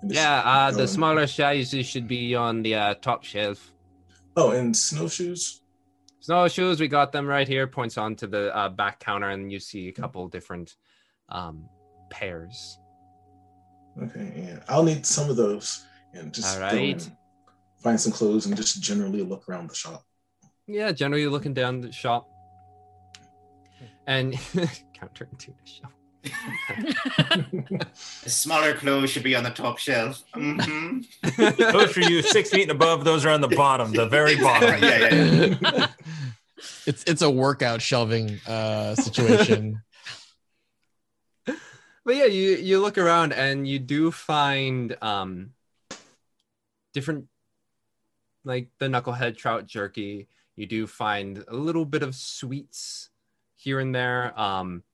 Yeah 0.02 0.43
uh, 0.44 0.70
the 0.73 0.89
smaller 0.89 1.27
sizes 1.28 1.86
should 1.86 2.09
be 2.09 2.35
on 2.35 2.62
the 2.62 2.74
uh, 2.74 2.94
top 2.94 3.23
shelf 3.23 3.73
Oh, 4.36 4.51
and 4.51 4.77
snowshoes? 4.77 5.62
snowshoes 6.20 6.81
we 6.81 6.89
got 6.89 7.12
them 7.12 7.27
right 7.27 7.47
here 7.47 7.66
points 7.66 7.97
onto 7.98 8.27
the 8.27 8.55
uh, 8.56 8.68
back 8.68 8.98
counter 9.01 9.28
and 9.31 9.52
you 9.52 9.60
see 9.60 9.89
a 9.89 9.93
couple 9.93 10.27
different 10.28 10.77
um, 11.28 11.68
pairs 12.10 12.78
Okay, 14.02 14.32
yeah. 14.36 14.59
I'll 14.68 14.82
need 14.82 15.06
some 15.06 15.31
of 15.31 15.36
those. 15.36 15.86
And 16.12 16.32
just 16.32 16.55
All 16.55 16.60
go 16.60 16.66
right. 16.66 16.93
and 17.02 17.12
find 17.82 17.98
some 17.98 18.12
clothes 18.12 18.44
and 18.47 18.55
just 18.55 18.82
generally 18.82 19.23
look 19.23 19.48
around 19.48 19.70
the 19.70 19.74
shop. 19.74 20.05
Yeah, 20.66 20.93
generally 20.93 21.27
looking 21.27 21.55
down 21.55 21.81
the 21.81 21.90
shop. 21.93 22.28
And 24.06 24.34
counterintuitive 24.94 25.66
shop. 25.66 25.92
The 26.24 27.86
smaller 28.30 28.74
clothes 28.74 29.10
should 29.10 29.22
be 29.22 29.36
on 29.36 29.44
the 29.44 29.50
top 29.50 29.78
shelf. 29.78 30.22
hmm 30.34 31.00
Those 31.58 31.92
for 31.92 32.00
you 32.00 32.22
six 32.22 32.50
feet 32.50 32.62
and 32.62 32.70
above, 32.70 33.04
those 33.04 33.24
are 33.24 33.30
on 33.30 33.40
the 33.40 33.48
bottom, 33.48 33.92
the 33.92 34.06
very 34.06 34.36
bottom. 34.36 34.82
yeah, 34.82 35.08
yeah, 35.10 35.56
yeah. 35.60 35.86
it's 36.86 37.04
it's 37.04 37.22
a 37.22 37.30
workout 37.30 37.82
shelving 37.82 38.40
uh 38.46 38.94
situation. 38.94 39.82
But 41.44 42.14
yeah, 42.14 42.26
you 42.26 42.56
you 42.56 42.80
look 42.80 42.98
around 42.98 43.32
and 43.32 43.66
you 43.66 43.78
do 43.78 44.10
find 44.10 44.96
um 45.02 45.50
different 46.94 47.26
like 48.44 48.68
the 48.78 48.86
knucklehead 48.86 49.36
trout 49.36 49.66
jerky. 49.66 50.28
You 50.54 50.66
do 50.66 50.86
find 50.86 51.44
a 51.48 51.54
little 51.54 51.84
bit 51.84 52.02
of 52.02 52.14
sweets 52.14 53.10
here 53.66 53.80
and 53.80 53.93
there. 53.93 54.32
Um 54.38 54.84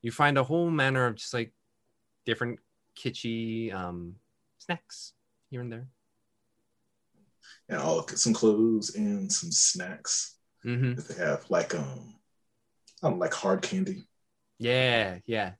you 0.00 0.10
find 0.10 0.38
a 0.38 0.42
whole 0.44 0.70
manner 0.70 1.04
of 1.06 1.16
just 1.16 1.34
like 1.34 1.52
different 2.24 2.58
kitschy 2.96 3.72
um 3.74 4.16
snacks 4.58 5.12
here 5.50 5.60
and 5.60 5.70
there. 5.70 5.86
And 7.68 7.78
I'll 7.78 8.00
get 8.02 8.18
some 8.18 8.32
clothes 8.32 8.94
and 8.96 9.30
some 9.30 9.52
snacks 9.52 10.30
Mm-hmm. 10.64 10.98
if 10.98 11.08
they 11.08 11.22
have 11.22 11.44
like 11.50 11.74
um, 11.74 12.14
I 13.02 13.08
don't 13.08 13.18
know, 13.18 13.20
like 13.20 13.34
hard 13.34 13.60
candy. 13.60 14.04
Yeah, 14.58 15.18
yeah. 15.26 15.50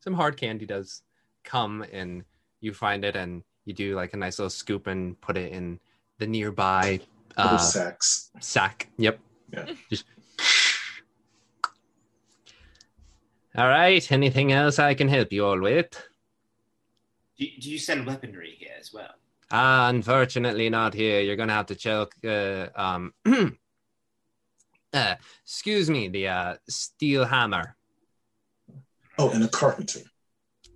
Some 0.00 0.14
hard 0.14 0.36
candy 0.36 0.66
does 0.66 1.02
come 1.44 1.84
and 1.92 2.24
you 2.60 2.74
find 2.74 3.04
it 3.04 3.14
and 3.14 3.44
you 3.64 3.72
do 3.72 3.94
like 3.94 4.14
a 4.14 4.16
nice 4.16 4.40
little 4.40 4.50
scoop 4.50 4.88
and 4.88 5.20
put 5.20 5.36
it 5.36 5.52
in 5.52 5.78
the 6.18 6.26
nearby 6.26 6.98
uh, 7.36 7.56
sacks. 7.56 8.32
sack. 8.40 8.88
Yep. 8.98 9.20
Yeah. 9.52 9.66
Just. 9.90 10.06
All 13.58 13.66
right. 13.66 14.12
Anything 14.12 14.52
else 14.52 14.78
I 14.78 14.94
can 14.94 15.08
help 15.08 15.32
you 15.32 15.44
all 15.44 15.60
with? 15.60 15.90
Do, 17.36 17.46
do 17.60 17.70
you 17.72 17.78
sell 17.78 18.04
weaponry 18.04 18.54
here 18.56 18.76
as 18.78 18.92
well? 18.94 19.10
Ah, 19.50 19.88
unfortunately, 19.88 20.70
not 20.70 20.94
here. 20.94 21.20
You're 21.22 21.34
gonna 21.34 21.54
have 21.54 21.66
to 21.66 21.74
check. 21.74 22.06
Uh, 22.24 22.68
um, 22.76 23.12
uh, 24.92 25.16
excuse 25.42 25.90
me, 25.90 26.06
the 26.06 26.28
uh, 26.28 26.54
steel 26.68 27.24
hammer. 27.24 27.74
Oh, 29.18 29.30
and 29.30 29.42
a 29.42 29.48
carpenter. 29.48 30.02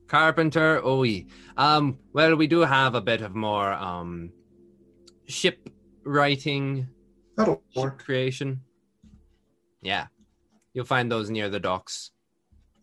Carpenter, 0.08 0.80
oh, 0.82 1.04
yeah. 1.04 1.22
Um, 1.56 2.00
well, 2.12 2.34
we 2.34 2.48
do 2.48 2.62
have 2.62 2.96
a 2.96 3.00
bit 3.00 3.22
of 3.22 3.36
more 3.36 3.72
um, 3.72 4.32
ship 5.28 5.70
writing, 6.04 6.88
That'll 7.36 7.62
ship 7.70 7.80
work. 7.84 8.04
creation. 8.04 8.62
Yeah, 9.82 10.08
you'll 10.74 10.84
find 10.84 11.12
those 11.12 11.30
near 11.30 11.48
the 11.48 11.60
docks. 11.60 12.10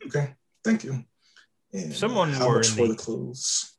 Okay, 0.06 0.36
thank 0.64 0.84
you. 0.84 1.04
And 1.74 1.94
Someone 1.94 2.32
how 2.34 2.52
much 2.54 2.70
for 2.70 2.88
the- 2.88 2.94
the 2.94 2.96
clothes? 2.96 3.74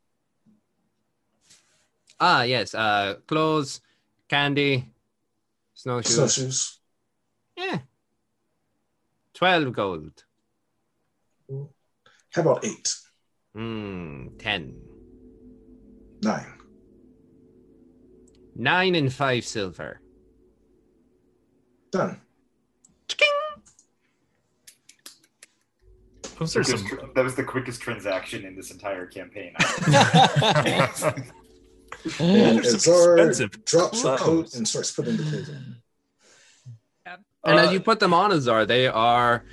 Ah, 2.21 2.43
yes. 2.43 2.75
Uh, 2.75 3.17
clothes, 3.27 3.81
candy, 4.29 4.93
snowshoes. 5.75 6.15
Snowshoes. 6.35 6.79
Yeah, 7.57 7.79
twelve 9.35 9.73
gold. 9.73 10.25
How 11.49 12.43
about 12.43 12.65
eight? 12.65 12.95
Hmm, 13.55 14.37
ten. 14.39 14.81
Nine. 16.23 16.59
Nine 18.55 18.95
and 18.95 19.13
five 19.13 19.45
silver. 19.45 20.01
Done. 21.91 22.21
Those 26.41 26.57
are 26.57 26.65
some. 26.65 26.85
tr- 26.87 26.97
that 27.15 27.23
was 27.23 27.35
the 27.35 27.45
quickest 27.45 27.83
transaction 27.83 28.47
in 28.47 28.57
this 28.57 28.71
entire 28.71 29.07
campaign. 29.07 29.55
And 32.19 32.59
Those 32.59 32.75
are 32.75 32.79
some 32.79 32.93
Azar 32.95 33.19
expensive 33.19 33.65
drops 33.67 34.03
her 34.03 34.17
coat 34.17 34.55
and 34.55 34.67
starts 34.67 34.91
putting 34.93 35.19
the 35.19 35.23
clothes 35.23 35.51
on. 35.51 35.77
And 37.45 37.59
Uh, 37.59 37.63
as 37.63 37.73
you 37.73 37.81
put 37.81 38.01
them 38.01 38.15
on, 38.15 38.33
Azar, 38.33 38.65
they 38.65 38.87
are 38.87 39.45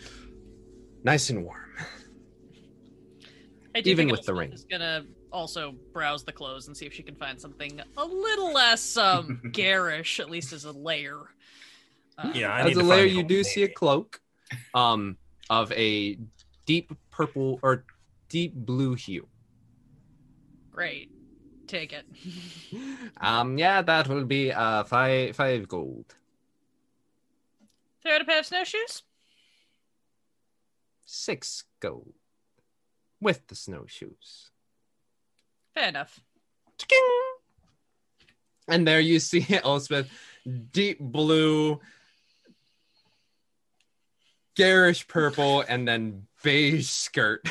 nice 1.03 1.29
and 1.29 1.43
warm. 1.43 1.59
I 3.75 3.81
do 3.81 3.89
Even 3.89 4.07
with 4.09 4.23
the 4.23 4.33
ring. 4.33 4.53
is 4.53 4.65
gonna 4.71 5.05
also 5.29 5.75
browse 5.93 6.23
the 6.23 6.31
clothes 6.31 6.67
and 6.67 6.77
see 6.77 6.85
if 6.85 6.93
she 6.93 7.03
can 7.03 7.15
find 7.15 7.39
something 7.39 7.81
a 7.97 8.05
little 8.05 8.53
less 8.53 8.95
um 8.95 9.41
garish, 9.51 10.21
at 10.21 10.29
least 10.29 10.53
as 10.53 10.63
a 10.63 10.71
layer. 10.71 11.19
Uh, 12.17 12.31
Yeah, 12.33 12.49
I 12.53 12.61
As 12.61 12.67
need 12.67 12.77
a 12.77 12.79
to 12.79 12.85
layer, 12.85 13.05
find 13.07 13.17
you 13.17 13.23
do 13.23 13.43
see 13.43 13.63
a 13.63 13.67
cloak, 13.67 14.21
um, 14.73 15.17
of 15.49 15.69
a 15.73 16.17
deep 16.67 16.93
purple 17.09 17.59
or 17.63 17.85
deep 18.29 18.53
blue 18.53 18.93
hue. 18.93 19.27
Great. 20.71 21.09
Take 21.65 21.93
it. 21.93 22.05
Um, 23.19 23.57
yeah, 23.57 23.81
that 23.81 24.07
will 24.07 24.25
be 24.25 24.51
uh 24.51 24.83
five 24.83 25.35
five 25.35 25.67
gold. 25.67 26.13
Throw 28.03 28.13
out 28.13 28.21
a 28.21 28.25
pair 28.25 28.39
of 28.39 28.45
snowshoes. 28.45 29.01
Six 31.05 31.63
gold. 31.79 32.13
With 33.19 33.47
the 33.47 33.55
snowshoes. 33.55 34.51
Fair 35.73 35.89
enough. 35.89 36.19
And 38.67 38.87
there 38.87 38.99
you 38.99 39.19
see 39.19 39.45
Elspeth, 39.63 40.09
deep 40.71 40.99
blue, 40.99 41.79
garish 44.57 45.07
purple, 45.07 45.61
and 45.61 45.87
then 45.87 46.27
beige 46.43 46.87
skirt. 46.89 47.47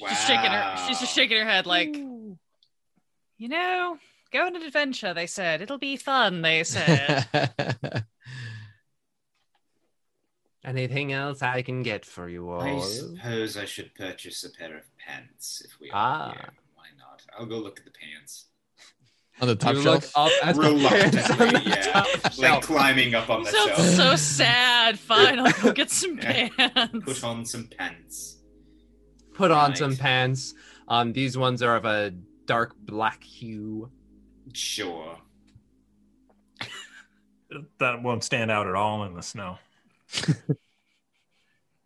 wow. 0.00 0.08
She's 0.08 0.20
shaking 0.24 0.50
her. 0.50 0.76
She's 0.86 1.00
just 1.00 1.14
shaking 1.14 1.36
her 1.38 1.44
head, 1.44 1.66
like, 1.66 1.94
you 1.94 3.48
know, 3.48 3.98
go 4.32 4.46
on 4.46 4.56
an 4.56 4.62
adventure. 4.62 5.12
They 5.12 5.26
said 5.26 5.60
it'll 5.60 5.78
be 5.78 5.96
fun. 5.96 6.40
They 6.42 6.64
said. 6.64 7.26
Anything 10.64 11.12
else 11.12 11.42
I 11.42 11.62
can 11.62 11.82
get 11.84 12.04
for 12.04 12.28
you 12.28 12.50
all? 12.50 12.60
I 12.60 12.80
suppose 12.80 13.56
I 13.56 13.64
should 13.66 13.94
purchase 13.94 14.42
a 14.42 14.50
pair 14.50 14.76
of 14.76 14.82
pants 14.98 15.62
if 15.64 15.78
we 15.80 15.90
are 15.90 15.94
Ah. 15.94 16.32
here. 16.32 16.50
Why 16.74 16.86
not? 16.98 17.22
I'll 17.38 17.46
go 17.46 17.58
look 17.58 17.78
at 17.78 17.84
the 17.84 17.92
pants. 17.92 18.46
On 19.40 19.46
the 19.48 19.54
top 19.54 19.74
you 19.74 19.82
shelf. 19.82 20.04
look 20.04 20.10
up 20.16 20.32
at 20.42 20.54
the 20.56 20.62
the 20.62 20.68
Reluctantly, 20.68 21.62
yeah. 21.70 21.82
top 21.92 22.06
Like 22.24 22.32
shelf. 22.32 22.64
climbing 22.64 23.14
up 23.14 23.28
on 23.28 23.40
you 23.40 23.44
the 23.46 23.50
sound 23.52 23.70
shelf. 23.76 23.88
so 23.88 24.16
sad. 24.16 24.98
Fine, 25.10 25.38
I'll 25.40 25.52
go 25.62 25.72
get 25.72 25.90
some 25.90 26.16
Yeah. 26.18 26.48
pants. 26.56 27.04
Put 27.04 27.22
on 27.24 27.44
some 27.44 27.66
pants. 27.68 28.38
Put 29.34 29.50
on 29.50 29.70
Right. 29.70 29.78
some 29.78 29.96
pants. 29.96 30.54
Um, 30.88 31.12
these 31.12 31.36
ones 31.36 31.62
are 31.62 31.76
of 31.76 31.84
a 31.84 32.12
dark 32.46 32.74
black 32.78 33.22
hue. 33.22 33.90
Sure. 34.52 35.18
That 37.78 38.02
won't 38.02 38.24
stand 38.24 38.50
out 38.50 38.66
at 38.66 38.74
all 38.74 39.04
in 39.04 39.14
the 39.14 39.22
snow. 39.22 39.58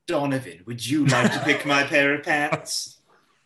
Donovan, 0.07 0.63
would 0.67 0.85
you 0.85 1.05
like 1.07 1.33
to 1.33 1.41
pick 1.41 1.67
my 1.67 1.83
pair 1.85 2.15
of 2.15 2.23
pants? 2.25 3.00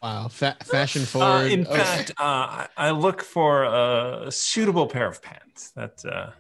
Wow, 0.05 0.29
fa- 0.29 0.57
fashion 0.63 1.01
Uh, 1.03 1.07
forward. 1.07 1.51
in 1.51 1.67
Oh, 1.67 1.75
fact, 1.75 2.11
uh, 2.19 2.23
I, 2.23 2.69
I 2.77 2.91
look 2.91 3.23
for 3.23 3.65
a 3.65 4.31
suitable 4.31 4.87
pair 4.87 5.07
of 5.09 5.23
pants. 5.23 5.71
That 5.77 6.05
uh, 6.05 6.31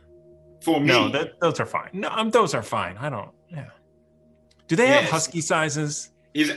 For 0.62 0.78
me. 0.80 0.86
no, 0.88 1.08
that, 1.08 1.40
those 1.40 1.58
are 1.60 1.64
fine. 1.66 1.88
No, 1.94 2.10
um, 2.10 2.28
those 2.30 2.52
are 2.52 2.62
fine. 2.62 2.98
I 2.98 3.08
don't. 3.08 3.30
Yeah. 3.50 3.70
Do 4.68 4.76
they 4.76 4.86
have 4.88 5.04
husky 5.04 5.40
sizes? 5.40 6.10
He's, 6.34 6.52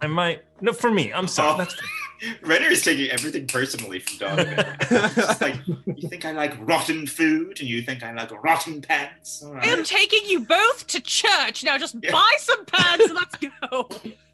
I 0.00 0.06
might. 0.06 0.44
No, 0.62 0.72
for 0.72 0.90
me. 0.90 1.12
I'm 1.12 1.28
sorry. 1.28 1.52
Oh. 1.54 1.58
That's 1.58 1.76
Renner 2.42 2.68
is 2.68 2.82
taking 2.82 3.10
everything 3.10 3.46
personally 3.46 3.98
from 3.98 4.16
Donovan. 4.18 4.64
It's 4.90 5.40
like, 5.42 5.56
you 5.66 6.08
think 6.08 6.24
I 6.24 6.32
like 6.32 6.54
rotten 6.60 7.06
food 7.06 7.60
and 7.60 7.68
you 7.68 7.82
think 7.82 8.02
I 8.02 8.12
like 8.14 8.30
rotten 8.42 8.80
pants? 8.80 9.42
All 9.44 9.54
I 9.56 9.66
am 9.66 9.84
taking 9.84 10.20
you 10.26 10.40
both 10.46 10.86
to 10.88 11.00
church. 11.00 11.64
Now 11.64 11.76
just 11.76 11.96
Yeah. 12.02 12.12
buy 12.12 12.32
some 12.38 12.64
pants 12.64 13.04
and 13.04 13.14
let's 13.14 13.36
go. 13.36 13.88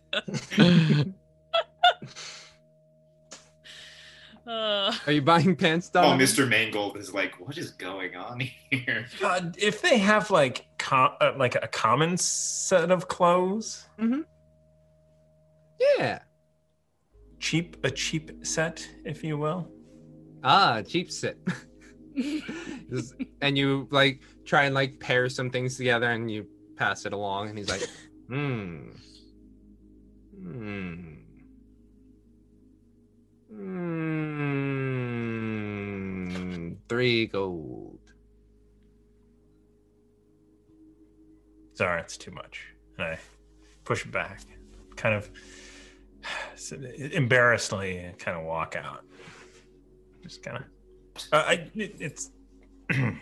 Uh, 4.47 4.93
Are 5.07 5.13
you 5.13 5.23
buying 5.23 5.57
pants, 5.57 5.91
Oh, 5.95 5.99
Mr. 6.17 6.49
Mangold 6.49 6.97
is 6.99 7.13
like, 7.13 7.35
what 7.45 7.59
is 7.59 7.73
going 7.73 8.15
on 8.15 8.41
here? 8.71 9.07
uh, 9.25 9.41
if 9.59 9.83
they 9.83 9.99
have 9.99 10.31
like 10.31 10.67
com- 10.79 11.15
uh, 11.21 11.33
like 11.37 11.57
a 11.57 11.67
common 11.67 12.17
set 12.17 12.93
of 12.93 13.09
clothes, 13.09 13.85
Yeah. 15.99 16.21
cheap 17.41 17.77
a 17.85 17.91
cheap 17.91 18.31
set, 18.47 18.89
if 19.05 19.25
you 19.25 19.37
will. 19.37 19.69
Ah, 20.45 20.83
cheap 20.83 21.11
set. 21.11 21.37
And 23.43 23.59
you 23.59 23.89
like 23.91 24.21
try 24.47 24.65
and 24.65 24.75
like 24.75 24.99
pair 25.01 25.29
some 25.29 25.51
things 25.51 25.77
together 25.77 26.09
and 26.11 26.31
you 26.31 26.47
pass 26.77 27.05
it 27.05 27.13
along 27.13 27.49
and 27.51 27.59
he's 27.59 27.69
like, 27.69 27.83
hmm. 28.29 28.91
Hmm. 30.39 31.17
Hmm. 33.51 34.37
Three 36.89 37.27
gold. 37.27 37.99
Sorry, 41.75 42.01
it's 42.01 42.17
too 42.17 42.31
much. 42.31 42.67
And 42.99 43.07
I 43.09 43.19
push 43.85 44.05
back, 44.05 44.41
kind 44.97 45.15
of 45.15 45.31
embarrassedly, 47.13 48.15
kind 48.19 48.39
of 48.39 48.45
walk 48.45 48.77
out. 48.77 49.05
Just 50.23 50.43
kind 50.43 50.59
of, 50.59 50.65
uh, 51.33 51.45
I 51.47 51.71
it, 51.75 51.97
it's, 52.01 52.31
and 52.91 53.21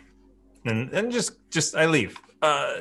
and 0.65 1.13
just 1.13 1.51
just 1.51 1.75
I 1.75 1.87
leave. 1.87 2.17
Uh, 2.43 2.75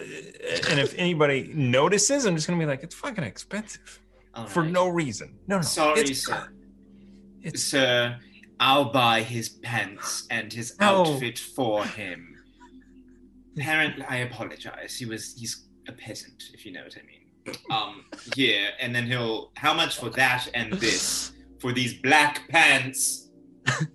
and 0.70 0.80
if 0.80 0.94
anybody 0.98 1.52
notices, 1.56 2.26
I'm 2.26 2.36
just 2.36 2.48
gonna 2.48 2.60
be 2.60 2.66
like, 2.66 2.84
it's 2.84 2.96
fucking 2.96 3.24
expensive 3.24 4.00
All 4.36 4.46
for 4.48 4.64
right. 4.64 4.72
no 4.72 4.88
reason. 4.88 5.38
No, 5.48 5.58
no, 5.58 5.62
Sorry, 5.62 6.02
it's, 6.02 6.26
sir. 6.26 6.50
It's 7.42 7.64
Sir, 7.64 8.18
I'll 8.60 8.92
buy 8.92 9.22
his 9.22 9.50
pants 9.50 10.26
and 10.32 10.52
his 10.52 10.78
No. 10.80 11.02
outfit 11.06 11.38
for 11.38 11.86
him. 11.86 12.30
Apparently, 13.58 14.04
I 14.06 14.18
apologize. 14.18 14.96
He 14.98 15.06
was 15.06 15.36
he's 15.38 15.68
a 15.88 15.92
peasant, 15.92 16.42
if 16.54 16.66
you 16.66 16.72
know 16.72 16.84
what 16.84 16.98
I 16.98 17.06
mean. 17.06 17.20
Um, 17.70 18.06
yeah, 18.36 18.70
and 18.80 18.96
then 18.96 19.06
he'll 19.06 19.52
how 19.58 19.74
much 19.74 19.98
for 19.98 20.10
that 20.12 20.48
and 20.54 20.74
this 20.74 21.34
for 21.60 21.72
these 21.74 21.94
black 21.96 22.48
pants. 22.50 23.30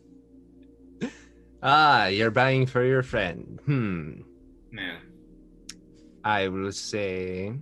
Ah, 1.60 2.06
you're 2.06 2.30
buying 2.30 2.66
for 2.66 2.84
your 2.84 3.02
friend. 3.02 3.58
Hmm. 3.64 4.20
Yeah. 4.72 4.98
I 6.22 6.46
will 6.46 6.70
say 6.70 7.52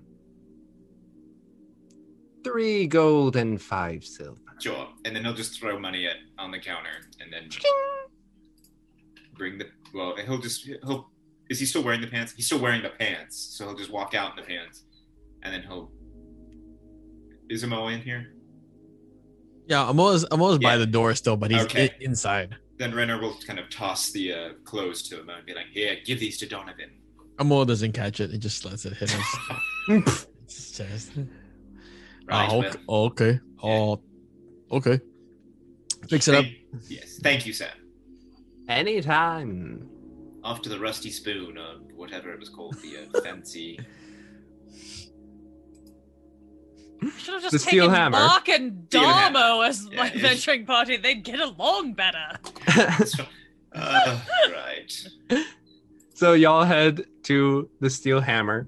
three 2.47 2.86
gold 2.86 3.36
and 3.36 3.60
five 3.60 4.05
silver. 4.05 4.40
Sure. 4.60 4.89
And 5.05 5.14
then 5.14 5.24
he'll 5.24 5.35
just 5.35 5.59
throw 5.60 5.78
money 5.78 6.06
at 6.06 6.16
on 6.39 6.51
the 6.51 6.59
counter 6.59 6.90
and 7.20 7.32
then 7.32 7.48
bring 9.36 9.59
the 9.59 9.66
well 9.93 10.16
he'll 10.16 10.39
just 10.39 10.64
he'll 10.64 11.10
is 11.51 11.60
he 11.60 11.66
still 11.66 11.82
wearing 11.82 12.01
the 12.01 12.06
pants? 12.06 12.32
He's 12.35 12.47
still 12.47 12.59
wearing 12.59 12.82
the 12.82 12.89
pants. 12.90 13.36
So 13.56 13.66
he'll 13.66 13.77
just 13.77 13.90
walk 13.90 14.14
out 14.14 14.31
in 14.36 14.36
the 14.44 14.48
pants. 14.48 14.85
And 15.43 15.52
then 15.55 15.62
he'll 15.62 15.90
is 17.48 17.62
Amo 17.62 17.89
in 17.89 18.01
here? 18.01 18.32
Yeah, 19.68 19.89
I'm 19.89 19.98
always 20.01 20.24
I'm 20.31 20.40
always 20.43 20.59
by 20.59 20.77
the 20.77 20.86
door 20.86 21.14
still, 21.14 21.36
but 21.36 21.51
he's 21.51 21.62
Okay. 21.64 21.90
i- 21.90 21.97
inside. 22.01 22.56
Then 22.78 22.94
Renner 22.94 23.20
will 23.20 23.36
kind 23.47 23.59
of 23.59 23.70
toss 23.70 24.10
the 24.12 24.32
uh, 24.32 24.48
clothes 24.64 25.02
to 25.09 25.18
him 25.20 25.31
and 25.31 25.47
be 25.47 25.55
like, 25.55 25.66
"Here, 25.73 25.97
give 26.05 26.20
these 26.20 26.36
to 26.39 26.47
Donovan." 26.47 26.90
Amo 27.39 27.64
doesn't 27.64 27.93
catch 27.93 28.20
it; 28.20 28.31
he 28.31 28.39
just 28.39 28.64
lets 28.66 28.85
it 28.85 28.93
hit 28.94 29.10
his 29.10 29.27
his 30.47 30.70
chest. 30.73 31.12
Right, 32.26 32.48
Ah, 32.50 32.54
okay. 32.56 32.78
Oh, 32.88 33.04
okay. 33.06 33.40
Oh, 33.62 34.00
okay. 34.72 35.00
Fix 36.08 36.28
it 36.28 36.34
up. 36.34 36.44
Yes, 36.88 37.18
thank 37.22 37.46
you, 37.46 37.52
Sam. 37.52 37.70
Anytime. 38.68 39.88
Off 40.44 40.62
to 40.62 40.68
the 40.68 40.78
Rusty 40.78 41.10
Spoon, 41.10 41.56
or 41.58 41.76
whatever 41.94 42.32
it 42.32 42.38
was 42.38 42.48
called, 42.48 42.76
the 42.82 42.98
uh, 43.14 43.20
fancy. 43.24 43.78
Should 47.18 47.34
have 47.34 47.42
The 47.44 47.50
just 47.50 47.64
steel 47.66 47.84
taken 47.84 47.94
hammer. 47.94 48.18
Mark 48.18 48.48
and 48.48 48.86
Steel 48.88 49.02
hammer. 49.08 49.38
Darmo 49.38 49.68
as 49.68 49.86
Yeah, 49.90 49.96
my 49.98 50.06
it's- 50.08 50.20
venturing 50.22 50.64
party. 50.66 50.96
They'd 50.96 51.22
get 51.22 51.40
along 51.40 51.92
better. 51.94 52.38
Uh, 53.72 54.20
right. 54.52 54.92
so 56.14 56.32
y'all 56.32 56.64
head 56.64 57.04
to 57.24 57.68
the 57.80 57.90
steel 57.90 58.20
hammer. 58.20 58.66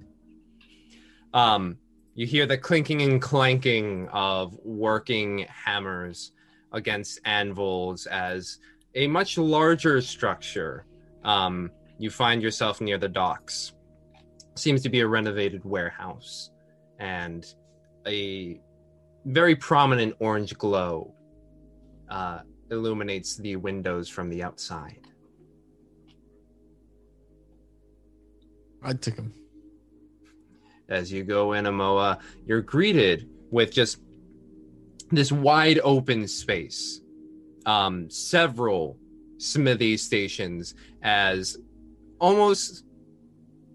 Um, 1.33 1.79
you 2.19 2.27
hear 2.27 2.47
the 2.47 2.59
clinking 2.59 3.01
and 3.03 3.23
clanking 3.23 4.09
of 4.09 4.59
working 4.65 5.47
hammers 5.49 6.33
against 6.73 7.21
anvils 7.25 8.07
as 8.07 8.59
a 8.97 9.07
much 9.07 9.39
larger 9.39 10.01
structure. 10.01 10.85
Um, 11.23 11.71
you 11.97 12.11
find 12.11 12.43
yourself 12.43 12.81
near 12.81 12.99
the 12.99 13.09
docks. 13.09 13.73
Seems 14.57 14.83
to 14.83 14.89
be 14.89 14.99
a 14.99 15.07
renovated 15.07 15.65
warehouse, 15.65 16.51
and 16.99 17.47
a 18.05 18.61
very 19.25 19.55
prominent 19.55 20.17
orange 20.19 20.59
glow 20.59 21.15
uh, 22.11 22.41
illuminates 22.73 23.37
the 23.37 23.55
windows 23.55 24.09
from 24.09 24.29
the 24.29 24.43
outside. 24.43 25.07
I 28.83 28.95
took 28.95 29.15
him. 29.15 29.33
As 30.89 31.13
you 31.13 31.25
go 31.25 31.53
in 31.53 31.65
Amoa, 31.65 32.19
you're 32.47 32.63
greeted 32.63 33.29
with 33.51 33.73
just 33.73 34.01
this 35.11 35.33
wide 35.33 35.81
open 35.83 36.27
space. 36.27 37.01
Um, 37.67 38.09
several 38.09 38.97
smithy 39.37 39.97
stations 39.97 40.75
as 41.03 41.59
almost 42.19 42.85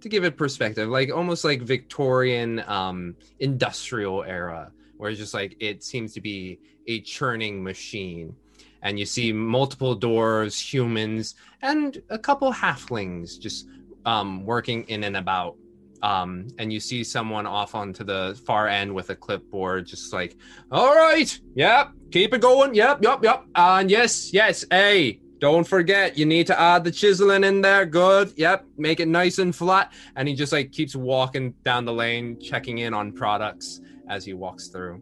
to 0.02 0.10
give 0.10 0.24
it 0.24 0.36
perspective, 0.36 0.90
like 0.90 1.12
almost 1.12 1.46
like 1.46 1.62
Victorian 1.62 2.60
um, 2.68 3.16
industrial 3.40 4.24
era, 4.24 4.72
where 4.98 5.10
it's 5.10 5.20
just 5.20 5.34
like 5.34 5.56
it 5.60 5.84
seems 5.84 6.14
to 6.14 6.22
be 6.22 6.60
a 6.88 7.02
churning 7.02 7.64
machine. 7.64 8.36
And 8.82 9.00
you 9.00 9.06
see 9.06 9.32
multiple 9.32 9.96
doors, 9.96 10.60
humans, 10.60 11.36
and 11.62 12.02
a 12.10 12.20
couple 12.20 12.52
halflings 12.52 13.40
just 13.40 13.68
um, 14.06 14.46
working 14.46 14.84
in 14.90 15.06
and 15.06 15.16
about 15.16 15.56
um, 16.04 16.48
and 16.60 16.72
you 16.72 16.82
see 16.82 17.02
someone 17.02 17.48
off 17.48 17.76
onto 17.76 18.04
the 18.04 18.40
far 18.46 18.68
end 18.68 18.94
with 18.94 19.10
a 19.10 19.16
clipboard, 19.16 19.88
just 19.88 20.12
like, 20.12 20.36
all 20.70 20.94
right, 20.94 21.40
yep, 21.56 21.92
keep 22.12 22.34
it 22.34 22.42
going, 22.42 22.76
yep, 22.76 23.02
yep, 23.02 23.24
yep, 23.24 23.46
and 23.56 23.90
yes, 23.90 24.34
yes, 24.34 24.66
hey, 24.70 25.22
don't 25.40 25.66
forget, 25.66 26.18
you 26.18 26.26
need 26.26 26.46
to 26.46 26.60
add 26.60 26.84
the 26.84 26.92
chiseling 26.92 27.46
in 27.46 27.62
there, 27.62 27.86
good, 27.86 28.34
yep, 28.36 28.66
make 28.78 29.00
it 29.00 29.08
nice 29.08 29.38
and 29.40 29.56
flat, 29.56 29.94
and 30.18 30.28
he 30.28 30.36
just 30.36 30.52
like 30.52 30.74
keeps 30.74 30.94
walking 30.94 31.54
down 31.64 31.86
the 31.86 31.94
lane, 31.94 32.38
checking 32.38 32.80
in 32.80 32.94
on 32.94 33.14
products 33.14 33.80
as 34.10 34.26
he 34.26 34.34
walks 34.34 34.68
through. 34.68 35.02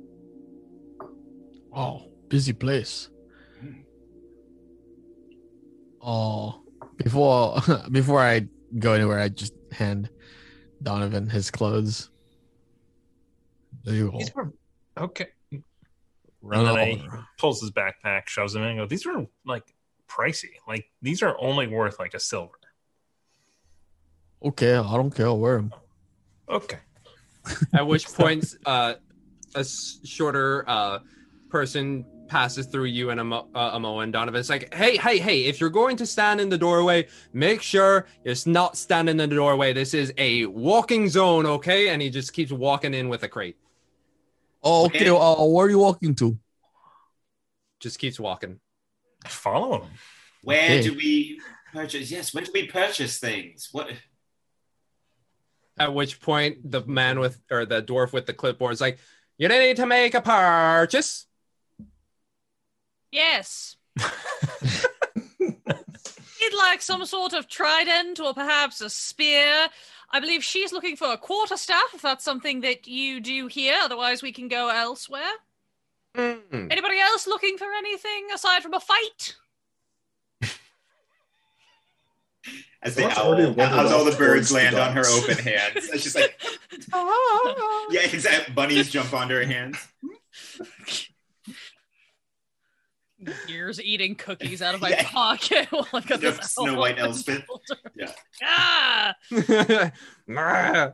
Oh, 1.75 2.11
busy 2.29 2.53
place. 2.53 3.09
Oh, 5.99 6.61
before 6.97 7.59
before 7.91 8.19
I 8.19 8.47
go 8.77 8.93
anywhere, 8.93 9.19
I 9.19 9.29
just 9.29 9.53
hand 9.71 10.09
Donovan 10.81 11.29
his 11.29 11.51
clothes. 11.51 12.09
There. 13.83 14.09
These 14.09 14.33
were 14.35 14.51
okay. 14.97 15.27
Run 16.41 16.65
and 16.65 16.77
then 16.77 17.09
I- 17.09 17.23
Pulls 17.37 17.61
his 17.61 17.71
backpack, 17.71 18.27
shoves 18.27 18.53
them 18.53 18.63
in, 18.63 18.69
and 18.69 18.79
go. 18.79 18.85
These 18.87 19.05
are 19.05 19.25
like 19.45 19.73
pricey. 20.09 20.51
Like 20.67 20.85
these 21.01 21.21
are 21.21 21.35
only 21.39 21.67
worth 21.67 21.99
like 21.99 22.13
a 22.13 22.19
silver. 22.19 22.53
Okay, 24.43 24.75
I 24.75 24.93
don't 24.97 25.11
care. 25.15 25.27
I'll 25.27 25.37
wear 25.39 25.57
them. 25.57 25.73
Okay. 26.49 26.79
At 27.73 27.85
which 27.87 28.07
point, 28.07 28.45
uh, 28.65 28.95
a 29.55 29.59
s- 29.59 29.99
shorter 30.03 30.63
uh, 30.67 30.99
person 31.49 32.05
passes 32.31 32.65
through 32.65 32.85
you 32.85 33.09
and 33.09 33.19
Amo, 33.19 33.49
uh, 33.53 33.71
Amo 33.73 33.99
and 33.99 34.13
Donovan. 34.13 34.39
It's 34.39 34.49
like, 34.49 34.73
hey, 34.73 34.95
hey, 34.95 35.19
hey! 35.19 35.43
If 35.43 35.59
you're 35.59 35.69
going 35.69 35.97
to 35.97 36.05
stand 36.05 36.39
in 36.39 36.47
the 36.47 36.57
doorway, 36.57 37.07
make 37.33 37.61
sure 37.61 38.07
you're 38.23 38.35
not 38.45 38.77
standing 38.77 39.19
in 39.19 39.29
the 39.29 39.35
doorway. 39.35 39.73
This 39.73 39.93
is 39.93 40.13
a 40.17 40.45
walking 40.45 41.09
zone, 41.09 41.45
okay? 41.45 41.89
And 41.89 42.01
he 42.01 42.09
just 42.09 42.31
keeps 42.31 42.53
walking 42.53 42.93
in 42.93 43.09
with 43.09 43.23
a 43.23 43.27
crate. 43.27 43.57
Oh, 44.63 44.85
okay. 44.85 45.09
Okay. 45.09 45.41
Uh, 45.41 45.45
where 45.45 45.65
are 45.65 45.69
you 45.69 45.79
walking 45.79 46.15
to? 46.15 46.37
Just 47.81 47.99
keeps 47.99 48.17
walking. 48.17 48.61
Follow 49.27 49.81
him. 49.81 49.89
Where 50.43 50.77
Okay. 50.77 50.81
do 50.83 50.93
we 50.95 51.41
purchase? 51.73 52.09
Yes, 52.09 52.33
when 52.33 52.45
do 52.45 52.51
we 52.53 52.65
purchase 52.67 53.19
things? 53.19 53.67
What? 53.73 53.91
At 55.77 55.93
which 55.93 56.21
point, 56.21 56.71
the 56.71 56.81
man 56.85 57.19
with 57.19 57.41
or 57.51 57.65
the 57.65 57.83
dwarf 57.83 58.13
with 58.13 58.25
the 58.25 58.33
clipboard 58.33 58.71
is 58.71 58.79
like, 58.81 58.99
"You 59.37 59.49
need 59.49 59.75
to 59.77 59.85
make 59.85 60.13
a 60.13 60.21
purchase." 60.21 61.27
Yes. 63.11 63.75
He'd 66.39 66.57
like 66.57 66.81
some 66.81 67.05
sort 67.05 67.33
of 67.33 67.47
trident 67.47 68.19
or 68.19 68.33
perhaps 68.33 68.81
a 68.81 68.89
spear. 68.89 69.67
I 70.11 70.19
believe 70.19 70.43
she's 70.43 70.73
looking 70.73 70.95
for 70.95 71.11
a 71.11 71.17
quarterstaff, 71.17 71.93
if 71.93 72.01
that's 72.01 72.23
something 72.25 72.61
that 72.61 72.87
you 72.87 73.19
do 73.19 73.47
here. 73.47 73.77
Otherwise, 73.81 74.21
we 74.21 74.31
can 74.31 74.47
go 74.47 74.69
elsewhere. 74.69 75.31
Hmm. 76.15 76.67
Anybody 76.69 76.99
else 76.99 77.27
looking 77.27 77.57
for 77.57 77.67
anything 77.77 78.27
aside 78.33 78.63
from 78.63 78.73
a 78.73 78.79
fight? 78.79 79.35
As 82.83 82.95
the 82.95 83.03
That's 83.03 83.19
owl, 83.19 83.35
as 83.35 83.91
all 83.91 84.05
the 84.05 84.11
birds 84.11 84.17
towards 84.17 84.49
the 84.49 84.55
land 84.55 84.75
on 84.75 84.93
her 84.93 85.05
open 85.05 85.37
hands. 85.37 85.87
she's 85.91 86.03
just 86.03 86.15
like, 86.15 86.41
yeah, 87.91 88.01
exactly. 88.01 88.53
Bunnies 88.55 88.89
jump 88.89 89.13
onto 89.13 89.35
her 89.35 89.45
hands. 89.45 89.77
Years 93.47 93.79
eating 93.81 94.15
cookies 94.15 94.61
out 94.61 94.73
of 94.75 94.81
my 94.81 94.89
Yeah. 94.91 95.03
pocket 95.03 95.67
while 95.71 95.87
I've 95.93 96.07
got 96.07 96.21
No, 96.21 96.31
this 96.31 96.51
Snow 96.53 96.71
owl 96.73 96.77
White 96.79 96.95
on 96.99 97.01
my 97.01 97.07
Elspeth. 97.07 97.43
Yeah. 97.95 98.11
Ah! 98.43 99.13
Nah. 100.27 100.91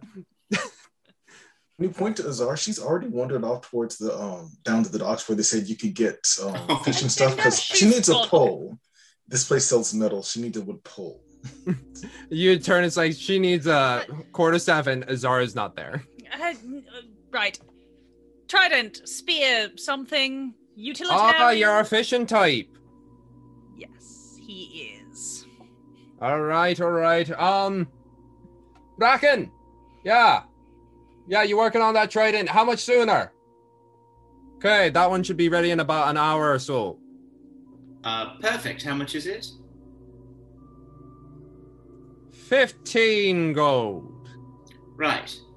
When 1.78 1.90
you 1.90 1.94
point 1.94 2.18
to 2.18 2.28
Azar, 2.28 2.58
she's 2.58 2.80
already 2.80 3.08
wandered 3.08 3.44
off 3.44 3.70
towards 3.70 3.98
the 3.98 4.18
um 4.18 4.52
down 4.64 4.84
to 4.84 4.90
the 4.91 4.98
docks 4.99 5.28
where 5.30 5.36
they 5.36 5.44
said 5.44 5.68
you 5.68 5.76
could 5.76 5.94
get 5.94 6.18
um, 6.44 6.80
fish 6.84 7.02
and 7.04 7.12
stuff 7.12 7.36
because 7.36 7.62
she 7.62 7.76
She's 7.78 7.94
needs 7.94 8.10
a 8.10 8.16
pole. 8.16 8.78
This 9.28 9.48
place 9.48 9.66
sells 9.66 9.94
metal. 9.94 10.24
She 10.24 10.41
needs 10.41 10.58
a 10.58 10.62
wood 10.62 10.84
pole. 10.84 11.22
you 12.30 12.58
turn. 12.60 12.84
It's 12.84 12.98
like 12.98 13.14
she 13.14 13.38
needs 13.40 13.68
a 13.68 14.04
quarterstaff, 14.32 14.88
and 14.88 15.08
Azar 15.10 15.41
is 15.41 15.54
not 15.54 15.76
there. 15.76 16.04
Uh, 16.34 16.45
n- 16.48 16.84
uh, 16.91 17.02
right. 17.32 17.60
Trident, 18.48 19.08
spear, 19.08 19.70
something 19.78 20.54
utilitarian. 20.78 21.36
Ah, 21.38 21.49
you're 21.49 21.80
a 21.80 21.84
fishing 21.86 22.26
type. 22.26 22.70
Yes, 23.76 24.38
he 24.40 24.94
is. 25.10 25.45
All 26.22 26.40
right, 26.41 26.80
all 26.80 26.91
right. 26.91 27.30
Um, 27.32 27.88
Bracken. 28.98 29.52
Yeah, 30.04 30.44
yeah. 31.28 31.44
You 31.44 31.58
working 31.58 31.82
on 31.82 31.94
that 31.95 32.10
trident? 32.12 32.48
How 32.48 32.64
much 32.64 32.80
sooner? 32.80 33.34
Okay, 34.58 34.90
that 34.90 35.10
one 35.10 35.24
should 35.24 35.38
be 35.38 35.49
ready 35.49 35.72
in 35.72 35.80
about 35.80 36.10
an 36.10 36.18
hour 36.18 36.52
or 36.52 36.60
so. 36.60 36.99
Uh, 38.04 38.36
perfect. 38.40 38.84
How 38.84 38.94
much 38.95 39.16
is 39.16 39.28
it? 39.28 39.45
Fifteen 42.32 43.54
gold. 43.54 44.30
Right. 44.95 45.36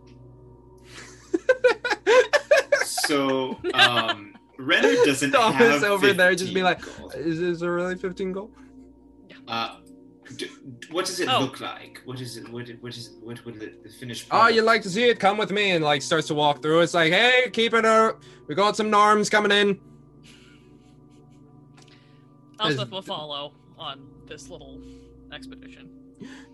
So, 2.83 3.59
um, 3.75 4.30
Renner 4.61 4.95
doesn't 5.05 5.33
Thomas 5.33 5.59
have 5.59 5.85
over 5.85 6.13
there 6.13 6.35
just 6.35 6.53
be 6.55 6.63
like, 6.63 6.81
gold. 6.99 7.15
is 7.15 7.41
this 7.41 7.63
a 7.63 7.71
really 7.71 7.97
15 7.97 8.33
gold? 8.33 8.53
Uh, 9.49 9.77
d- 10.37 10.49
what 10.91 11.07
does 11.07 11.19
it 11.21 11.29
Oh. 11.29 11.41
look 11.41 11.61
like? 11.61 12.01
What 12.05 12.21
is 12.21 12.37
it? 12.37 12.49
What, 12.51 12.69
what 12.81 12.97
is 12.97 13.11
what 13.23 13.45
would 13.45 13.59
the, 13.59 13.73
the 13.83 13.89
finished? 13.89 14.29
Oh, 14.31 14.49
you'd 14.49 14.63
like 14.65 14.83
to 14.83 14.91
see 14.91 15.05
it? 15.09 15.19
Come 15.19 15.39
with 15.39 15.51
me, 15.51 15.71
and 15.73 15.85
like 15.85 16.03
starts 16.03 16.27
to 16.29 16.35
walk 16.35 16.63
through. 16.63 16.81
It's 16.81 16.95
like, 16.95 17.13
hey, 17.13 17.51
keep 17.53 17.75
it 17.75 17.85
up. 17.85 18.23
We 18.47 18.55
got 18.55 18.77
some 18.77 18.91
norms 18.91 19.29
coming 19.31 19.51
in. 19.53 19.81
Elspeth 22.61 22.91
will 22.91 23.03
follow 23.03 23.53
on 23.79 24.07
this 24.27 24.49
little 24.49 24.81
expedition. 25.33 25.89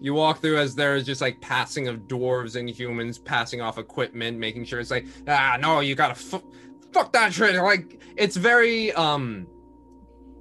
You 0.00 0.14
walk 0.14 0.40
through 0.40 0.58
as 0.58 0.76
there's 0.76 1.04
just 1.04 1.20
like 1.20 1.40
passing 1.40 1.88
of 1.88 2.00
dwarves 2.06 2.54
and 2.54 2.70
humans 2.70 3.18
passing 3.18 3.60
off 3.60 3.78
equipment, 3.78 4.38
making 4.38 4.64
sure 4.64 4.78
it's 4.78 4.92
like, 4.92 5.06
ah, 5.26 5.56
no, 5.60 5.80
you 5.80 5.96
gotta 5.96 6.14
fu- 6.14 6.52
fuck 6.97 7.12
that 7.12 7.32
shit. 7.32 7.55
Like, 7.56 8.01
it's 8.16 8.36
very, 8.36 8.93
um, 8.93 9.47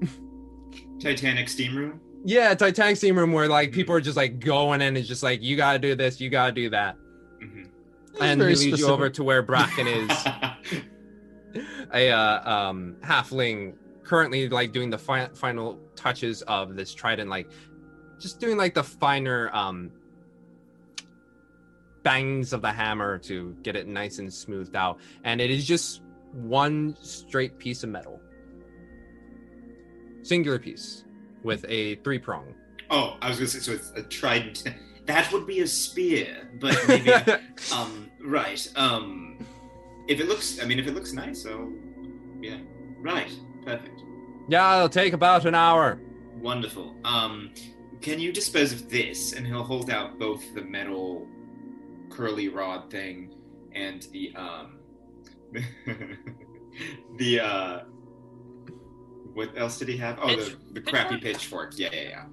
Titanic 0.99 1.49
steam 1.49 1.75
room. 1.75 1.99
yeah, 2.23 2.53
Titanic 2.55 2.97
steam 2.97 3.17
room 3.17 3.31
where 3.33 3.47
like 3.47 3.71
people 3.71 3.93
are 3.95 4.01
just 4.01 4.17
like 4.17 4.39
going 4.39 4.81
in. 4.81 4.95
It's 4.97 5.07
just 5.07 5.23
like, 5.23 5.41
you 5.41 5.55
gotta 5.57 5.79
do 5.79 5.95
this, 5.95 6.19
you 6.21 6.29
gotta 6.29 6.51
do 6.53 6.69
that. 6.69 6.97
Mhm. 7.43 7.67
and 8.21 8.39
he 8.41 8.45
very 8.45 8.55
leads 8.55 8.79
you 8.79 8.87
over 8.87 9.09
to 9.09 9.23
where 9.23 9.41
Bracken 9.41 9.87
is. 9.87 10.09
a 11.93 12.09
uh, 12.11 12.49
um 12.49 12.95
halfling 13.03 13.75
currently 14.03 14.49
like 14.49 14.71
doing 14.71 14.89
the 14.89 14.97
fi- 14.97 15.29
final 15.33 15.79
touches 15.95 16.41
of 16.43 16.75
this 16.75 16.93
trident 16.93 17.29
like 17.29 17.49
just 18.19 18.39
doing 18.41 18.57
like 18.57 18.73
the 18.73 18.83
finer 18.83 19.49
um 19.53 19.89
bangs 22.03 22.51
of 22.53 22.61
the 22.61 22.71
hammer 22.71 23.17
to 23.17 23.55
get 23.63 23.75
it 23.75 23.87
nice 23.87 24.19
and 24.19 24.31
smoothed 24.33 24.75
out 24.75 24.99
and 25.23 25.39
it 25.41 25.49
is 25.49 25.65
just 25.65 26.01
one 26.35 26.95
straight 27.01 27.57
piece 27.57 27.83
of 27.83 27.89
metal 27.89 28.19
singular 30.21 30.59
piece 30.59 31.03
with 31.43 31.65
a 31.69 31.95
three 31.95 32.19
prong 32.19 32.53
oh, 32.91 33.17
I 33.21 33.29
was 33.29 33.37
gonna 33.37 33.47
say 33.47 33.59
so. 33.59 33.71
It's 33.71 33.91
a 33.95 34.03
trident. 34.03 34.63
That 35.05 35.31
would 35.31 35.45
be 35.45 35.61
a 35.61 35.67
spear, 35.67 36.49
but 36.59 36.75
maybe. 36.87 37.11
um, 37.73 38.09
right. 38.23 38.67
Um, 38.75 39.37
if 40.07 40.19
it 40.19 40.27
looks, 40.27 40.61
I 40.61 40.65
mean, 40.65 40.79
if 40.79 40.87
it 40.87 40.93
looks 40.93 41.13
nice, 41.13 41.41
so 41.41 41.71
yeah, 42.41 42.57
right, 42.99 43.31
perfect, 43.63 44.01
yeah 44.49 44.75
it'll 44.75 44.89
take 44.89 45.13
about 45.13 45.45
an 45.45 45.55
hour 45.55 45.99
wonderful. 46.45 46.95
Um, 47.03 47.51
can 48.01 48.19
you 48.19 48.31
dispose 48.31 48.71
of 48.71 48.89
this? 48.89 49.33
And 49.33 49.45
he'll 49.47 49.63
hold 49.63 49.89
out 49.89 50.19
both 50.19 50.53
the 50.53 50.61
metal 50.61 51.27
curly 52.09 52.49
rod 52.49 52.91
thing 52.91 53.33
and 53.73 54.03
the 54.11 54.33
um, 54.35 54.74
the 57.17 57.39
uh, 57.39 57.79
what 59.33 59.57
else 59.57 59.77
did 59.79 59.87
he 59.89 59.97
have? 59.97 60.19
Oh, 60.21 60.29
the, 60.29 60.35
Pitch- 60.37 60.55
the 60.73 60.81
crappy 60.81 61.17
pitchfork? 61.17 61.71
pitchfork. 61.71 61.79
Yeah, 61.79 61.89
yeah, 61.93 62.09
yeah. 62.09 62.25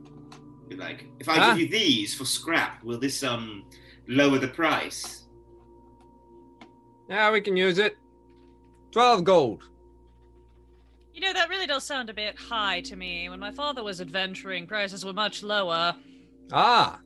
Be 0.69 0.77
like, 0.77 1.07
if 1.21 1.29
I 1.29 1.37
Ah. 1.39 1.51
give 1.55 1.61
you 1.63 1.69
these 1.69 2.15
for 2.15 2.25
scrap, 2.25 2.83
will 2.85 2.99
this 2.99 3.23
um 3.23 3.65
lower 4.09 4.39
the 4.39 4.49
price? 4.49 5.19
yeah 7.09 7.31
we 7.31 7.41
can 7.41 7.57
use 7.57 7.79
it 7.79 7.97
12 8.93 9.25
gold 9.25 9.65
You 11.13 11.21
know, 11.21 11.33
that 11.35 11.49
really 11.51 11.67
does 11.67 11.85
sound 11.85 12.09
a 12.09 12.15
bit 12.15 12.39
high 12.39 12.81
to 12.83 12.97
me. 12.97 13.29
When 13.29 13.39
my 13.41 13.51
father 13.51 13.83
was 13.83 14.01
adventuring, 14.01 14.67
prices 14.67 15.05
were 15.05 15.13
much 15.13 15.43
lower. 15.43 15.95
Ah. 16.53 17.01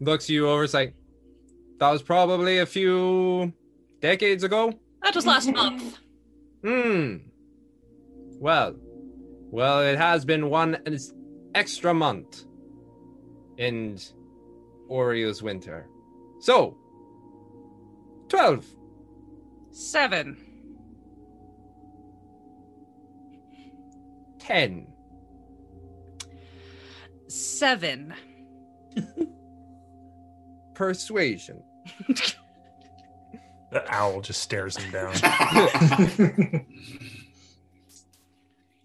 Looks 0.00 0.28
you 0.28 0.48
over, 0.48 0.64
it's 0.64 0.72
that 0.72 0.92
was 1.80 2.02
probably 2.02 2.58
a 2.58 2.66
few 2.66 3.52
decades 4.02 4.44
ago. 4.44 4.74
That 5.02 5.14
was 5.14 5.24
last 5.24 5.50
month. 5.50 5.98
Hmm. 6.62 7.16
Well, 8.38 8.74
well, 9.50 9.80
it 9.80 9.96
has 9.96 10.24
been 10.24 10.50
one 10.50 10.78
extra 11.54 11.94
month 11.94 12.44
in 13.56 13.98
Auril's 14.88 15.42
winter. 15.42 15.88
So, 16.40 16.76
12. 18.28 18.66
Seven. 19.70 20.36
10. 24.40 24.86
Seven. 27.28 28.14
Persuasion. 30.74 31.62
The 33.72 33.82
owl 33.92 34.20
just 34.20 34.42
stares 34.42 34.76
him 34.76 34.90
down. 34.92 35.14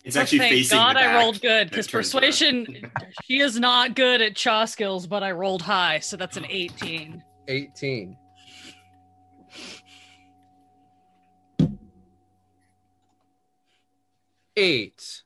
It's 0.06 0.16
Oh, 0.16 0.22
actually 0.22 0.40
thank 0.40 0.52
facing 0.54 0.78
God 0.78 0.96
the 0.96 1.02
I 1.02 1.16
rolled 1.22 1.42
good 1.42 1.70
because 1.70 1.90
persuasion. 1.90 2.90
she 3.26 3.42
is 3.42 3.60
not 3.60 3.94
good 3.94 4.22
at 4.22 4.38
chaw 4.38 4.64
skills, 4.64 5.06
but 5.06 5.22
I 5.22 5.32
rolled 5.34 5.62
high, 5.62 6.00
so 6.00 6.16
that's 6.16 6.38
an 6.38 6.46
18. 6.50 7.22
18. 7.50 8.18
Eight. 14.56 15.24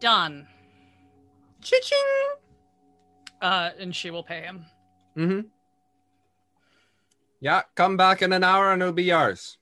Done. 0.00 0.46
Cha-ching! 1.62 1.98
Uh, 3.40 3.70
and 3.78 3.94
she 3.94 4.10
will 4.10 4.22
pay 4.22 4.42
him. 4.42 4.64
Mm-hmm. 5.16 5.40
Yeah, 7.42 7.62
come 7.74 7.96
back 7.96 8.22
in 8.22 8.32
an 8.32 8.44
hour 8.44 8.72
and 8.72 8.80
it'll 8.80 8.94
be 8.94 9.02
yours. 9.02 9.58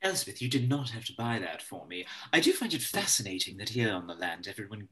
Elspeth, 0.00 0.40
you 0.40 0.48
did 0.48 0.68
not 0.68 0.90
have 0.90 1.04
to 1.06 1.12
buy 1.18 1.40
that 1.40 1.60
for 1.60 1.88
me. 1.88 2.06
I 2.32 2.38
do 2.38 2.52
find 2.52 2.72
it 2.72 2.82
fascinating 2.82 3.56
that 3.56 3.70
here 3.70 3.92
on 3.92 4.06
the 4.06 4.14
land 4.14 4.46
everyone 4.46 4.86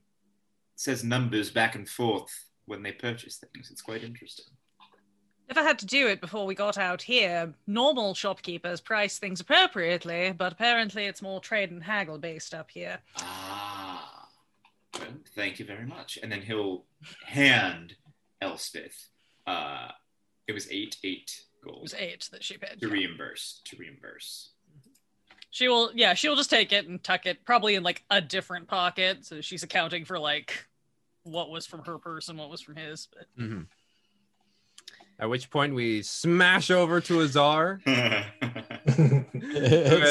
says 0.74 1.04
numbers 1.04 1.48
back 1.48 1.76
and 1.76 1.88
forth 1.88 2.46
when 2.64 2.82
they 2.82 2.90
purchase 2.90 3.36
things. 3.36 3.70
It's 3.70 3.82
quite 3.82 4.02
interesting. 4.02 4.46
If 5.48 5.56
I 5.56 5.62
had 5.62 5.78
to 5.78 5.86
do 5.86 6.08
it 6.08 6.20
before 6.20 6.44
we 6.44 6.56
got 6.56 6.76
out 6.76 7.02
here, 7.02 7.54
normal 7.68 8.14
shopkeepers 8.14 8.80
price 8.80 9.20
things 9.20 9.40
appropriately, 9.40 10.34
but 10.36 10.54
apparently 10.54 11.06
it's 11.06 11.22
more 11.22 11.38
trade 11.38 11.70
and 11.70 11.84
haggle 11.84 12.18
based 12.18 12.52
up 12.52 12.68
here. 12.68 12.98
Ah. 13.18 14.28
Well, 14.98 15.06
thank 15.36 15.60
you 15.60 15.66
very 15.66 15.86
much. 15.86 16.18
And 16.20 16.32
then 16.32 16.42
he'll 16.42 16.84
hand 17.24 17.94
Elspeth. 18.42 19.06
Uh, 19.46 19.90
it 20.48 20.52
was 20.52 20.68
eight, 20.70 20.96
eight 21.04 21.42
It 21.66 21.82
was 21.82 21.94
eight 21.94 22.28
that 22.32 22.42
she 22.44 22.56
paid. 22.56 22.80
to 22.80 22.88
reimburse. 22.88 23.60
To 23.66 23.76
reimburse. 23.76 24.50
She 25.50 25.68
will, 25.68 25.90
yeah, 25.94 26.14
she'll 26.14 26.36
just 26.36 26.50
take 26.50 26.72
it 26.72 26.86
and 26.86 27.02
tuck 27.02 27.26
it 27.26 27.44
probably 27.44 27.74
in 27.76 27.82
like 27.82 28.04
a 28.10 28.20
different 28.20 28.68
pocket. 28.68 29.24
So 29.24 29.40
she's 29.40 29.62
accounting 29.62 30.04
for 30.04 30.18
like 30.18 30.66
what 31.22 31.50
was 31.50 31.66
from 31.66 31.82
her 31.84 31.98
purse 31.98 32.28
and 32.28 32.38
what 32.38 32.50
was 32.50 32.60
from 32.60 32.76
his. 32.76 33.08
But 33.12 33.26
Mm-hmm. 33.42 33.62
At 35.18 35.30
which 35.30 35.48
point 35.48 35.74
we 35.74 36.02
smash 36.02 36.70
over 36.70 37.00
to 37.00 37.22
Azar, 37.22 37.80
who 37.86 37.92
has 37.94 38.26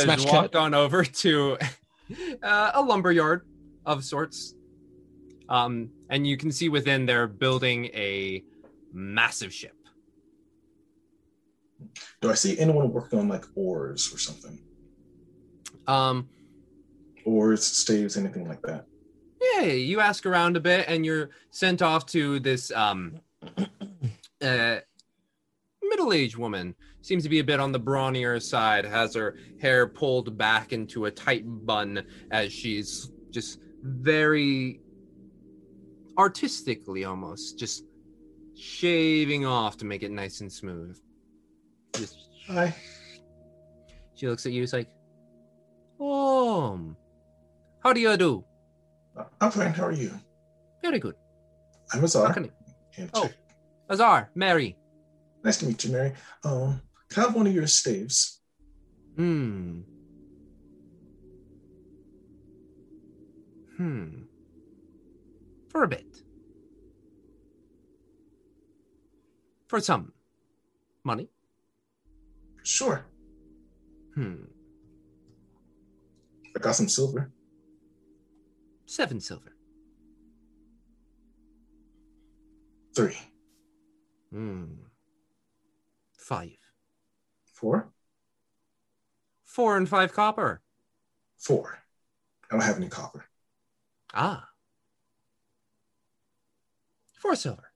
Smash 0.02 0.26
walked 0.26 0.54
cut. 0.54 0.56
on 0.56 0.74
over 0.74 1.06
to 1.06 1.60
uh, 2.44 2.72
a 2.74 2.82
lumberyard 2.82 3.46
of 3.86 4.04
sorts. 4.04 4.56
Um, 5.48 5.92
and 6.10 6.26
you 6.26 6.38
can 6.38 6.52
see 6.52 6.70
within 6.70 7.06
they're 7.06 7.28
building 7.28 7.86
a 7.94 8.44
massive 8.94 9.54
ship. 9.54 9.76
Do 12.22 12.32
I 12.32 12.36
see 12.36 12.58
anyone 12.60 12.92
working 12.92 13.20
on 13.20 13.28
like 13.28 13.46
oars 13.56 14.14
or 14.14 14.18
something? 14.18 14.60
Um, 15.88 16.30
Oars, 17.26 17.66
staves, 17.66 18.18
anything 18.18 18.48
like 18.48 18.62
that? 18.64 18.86
yeah, 19.56 19.64
you 19.64 20.00
ask 20.00 20.26
around 20.26 20.58
a 20.58 20.60
bit, 20.60 20.86
and 20.88 21.06
you're 21.06 21.30
sent 21.52 21.82
off 21.82 22.06
to 22.08 22.40
this 22.40 22.72
um, 22.72 23.20
uh, 24.42 24.78
middle-aged 25.82 26.38
woman. 26.38 26.76
Seems 27.02 27.24
to 27.24 27.30
be 27.30 27.40
a 27.40 27.44
bit 27.44 27.60
on 27.60 27.72
the 27.72 27.80
brawnier 27.80 28.42
side. 28.42 28.86
Has 28.86 29.14
her 29.16 29.38
hair 29.62 29.88
pulled 29.88 30.38
back 30.38 30.74
into 30.74 31.06
a 31.06 31.12
tight 31.12 31.44
bun 31.46 32.04
as 32.32 32.52
she's 32.52 33.12
just 33.32 33.60
very 33.82 34.82
artistically, 36.18 37.04
almost 37.04 37.60
just 37.60 37.86
shaving 38.58 39.46
off 39.46 39.78
to 39.78 39.86
make 39.86 40.02
it 40.02 40.12
nice 40.12 40.42
and 40.42 40.52
smooth. 40.52 40.98
Just 41.98 42.30
Hi. 42.48 42.76
she 44.16 44.28
looks 44.28 44.46
at 44.46 44.52
you. 44.52 44.64
It's 44.64 44.74
like, 44.74 44.90
oh, 46.00 46.96
how 47.84 47.94
do 47.94 48.00
you 48.00 48.16
do? 48.18 48.44
I'm 49.42 49.52
fine. 49.52 49.74
How 49.74 49.86
are 49.86 49.92
you? 49.92 50.12
Very 50.82 51.00
good. 51.00 51.16
I'm 51.94 52.00
How 52.00 52.06
Azar. 52.06 52.34
can 52.34 52.46
I- 52.46 53.10
Oh. 53.14 53.30
Azar, 53.90 54.30
Mary. 54.36 54.78
Nice 55.44 55.58
to 55.58 55.66
meet 55.68 55.84
you, 55.84 55.92
Mary. 55.92 56.14
Um, 56.44 56.82
can 57.10 57.24
I 57.24 57.26
have 57.28 57.36
one 57.36 57.48
of 57.48 57.54
your 57.54 57.68
staves? 57.68 58.42
Hmm. 59.16 59.82
Hmm. 63.78 64.24
For 65.70 65.84
a 65.84 65.88
bit. 65.88 66.06
For 69.68 69.80
some 69.82 70.14
money. 71.04 71.30
Sure. 72.66 73.06
Hmm. 74.16 74.46
I 76.56 76.60
got 76.60 76.76
some 76.76 76.90
silver. 76.90 77.32
Seven 78.88 79.20
silver. 79.20 79.56
Three. 82.96 83.18
Hmm. 84.32 84.64
Five. 86.18 86.58
Four. 87.54 87.92
Four 89.44 89.78
and 89.78 89.88
five 89.88 90.12
copper. 90.12 90.62
Four. 91.38 91.78
I 92.44 92.48
don't 92.56 92.64
have 92.64 92.78
any 92.78 92.90
copper. 92.90 93.26
Ah. 94.12 94.50
Four 97.20 97.36
silver. 97.36 97.72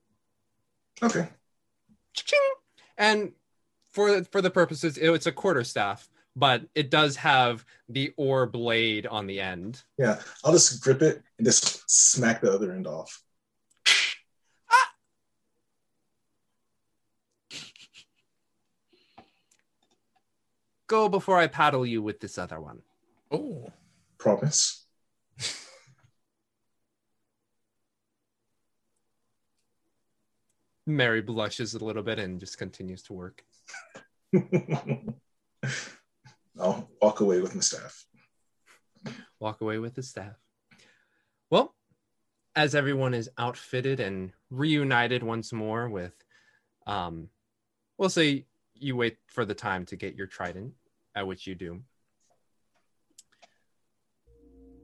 Okay. 1.03 1.29
Cha-ching! 2.13 2.39
And 2.97 3.33
for 3.91 4.23
for 4.25 4.41
the 4.41 4.49
purposes, 4.51 4.97
it- 4.97 5.09
it's 5.09 5.25
a 5.25 5.31
quarter 5.31 5.63
staff, 5.63 6.09
but 6.35 6.63
it 6.75 6.89
does 6.89 7.15
have 7.17 7.65
the 7.87 8.13
oar 8.17 8.45
blade 8.45 9.05
on 9.07 9.27
the 9.27 9.39
end. 9.39 9.83
Yeah. 9.97 10.21
I'll 10.43 10.53
just 10.53 10.81
grip 10.81 11.01
it 11.01 11.23
and 11.37 11.45
just 11.45 11.89
smack 11.89 12.41
the 12.41 12.51
other 12.53 12.71
end 12.71 12.87
off. 12.87 13.21
Go 20.87 21.07
before 21.07 21.37
I 21.37 21.47
paddle 21.47 21.85
you 21.85 22.01
with 22.01 22.19
this 22.19 22.37
other 22.37 22.59
one. 22.59 22.81
Oh. 23.31 23.71
Promise. 24.17 24.85
Mary 30.85 31.21
blushes 31.21 31.73
a 31.73 31.83
little 31.83 32.03
bit 32.03 32.19
and 32.19 32.39
just 32.39 32.57
continues 32.57 33.03
to 33.03 33.13
work. 33.13 33.43
I'll 36.59 36.89
walk 37.01 37.21
away 37.21 37.41
with 37.41 37.55
my 37.55 37.61
staff. 37.61 38.05
walk 39.39 39.61
away 39.61 39.79
with 39.79 39.95
his 39.95 40.09
staff. 40.09 40.35
Well, 41.49 41.73
as 42.55 42.75
everyone 42.75 43.13
is 43.13 43.29
outfitted 43.37 43.99
and 43.99 44.31
reunited 44.49 45.23
once 45.23 45.53
more 45.53 45.89
with, 45.89 46.13
um, 46.85 47.29
we'll 47.97 48.09
say 48.09 48.45
you 48.75 48.95
wait 48.95 49.17
for 49.27 49.45
the 49.45 49.53
time 49.53 49.85
to 49.87 49.95
get 49.95 50.15
your 50.15 50.27
trident, 50.27 50.73
at 51.15 51.27
which 51.27 51.47
you 51.47 51.55
do. 51.55 51.81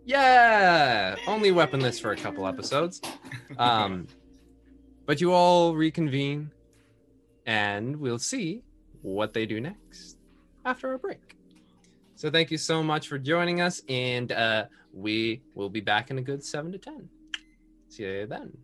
Yeah, 0.06 1.16
only 1.28 1.52
weaponless 1.52 2.00
for 2.00 2.12
a 2.12 2.16
couple 2.16 2.46
episodes. 2.48 3.02
Um, 3.58 4.08
but 5.06 5.22
you 5.22 5.32
all 5.34 5.76
reconvene, 5.76 6.52
and 7.46 7.96
we'll 7.96 8.20
see 8.20 8.64
what 9.06 9.34
they 9.34 9.46
do 9.46 9.62
next 9.62 10.18
after 10.66 10.94
a 10.94 11.00
break. 11.00 11.38
So 12.16 12.32
thank 12.32 12.50
you 12.50 12.58
so 12.58 12.82
much 12.82 13.08
for 13.08 13.20
joining 13.20 13.62
us, 13.62 13.82
and 13.88 14.32
uh, 14.32 14.66
we 14.94 15.42
will 15.54 15.70
be 15.70 15.82
back 15.82 16.10
in 16.10 16.18
a 16.18 16.22
good 16.22 16.44
seven 16.44 16.72
to 16.72 16.78
ten. 16.78 17.10
See 17.90 18.04
you 18.04 18.26
then. 18.26 18.58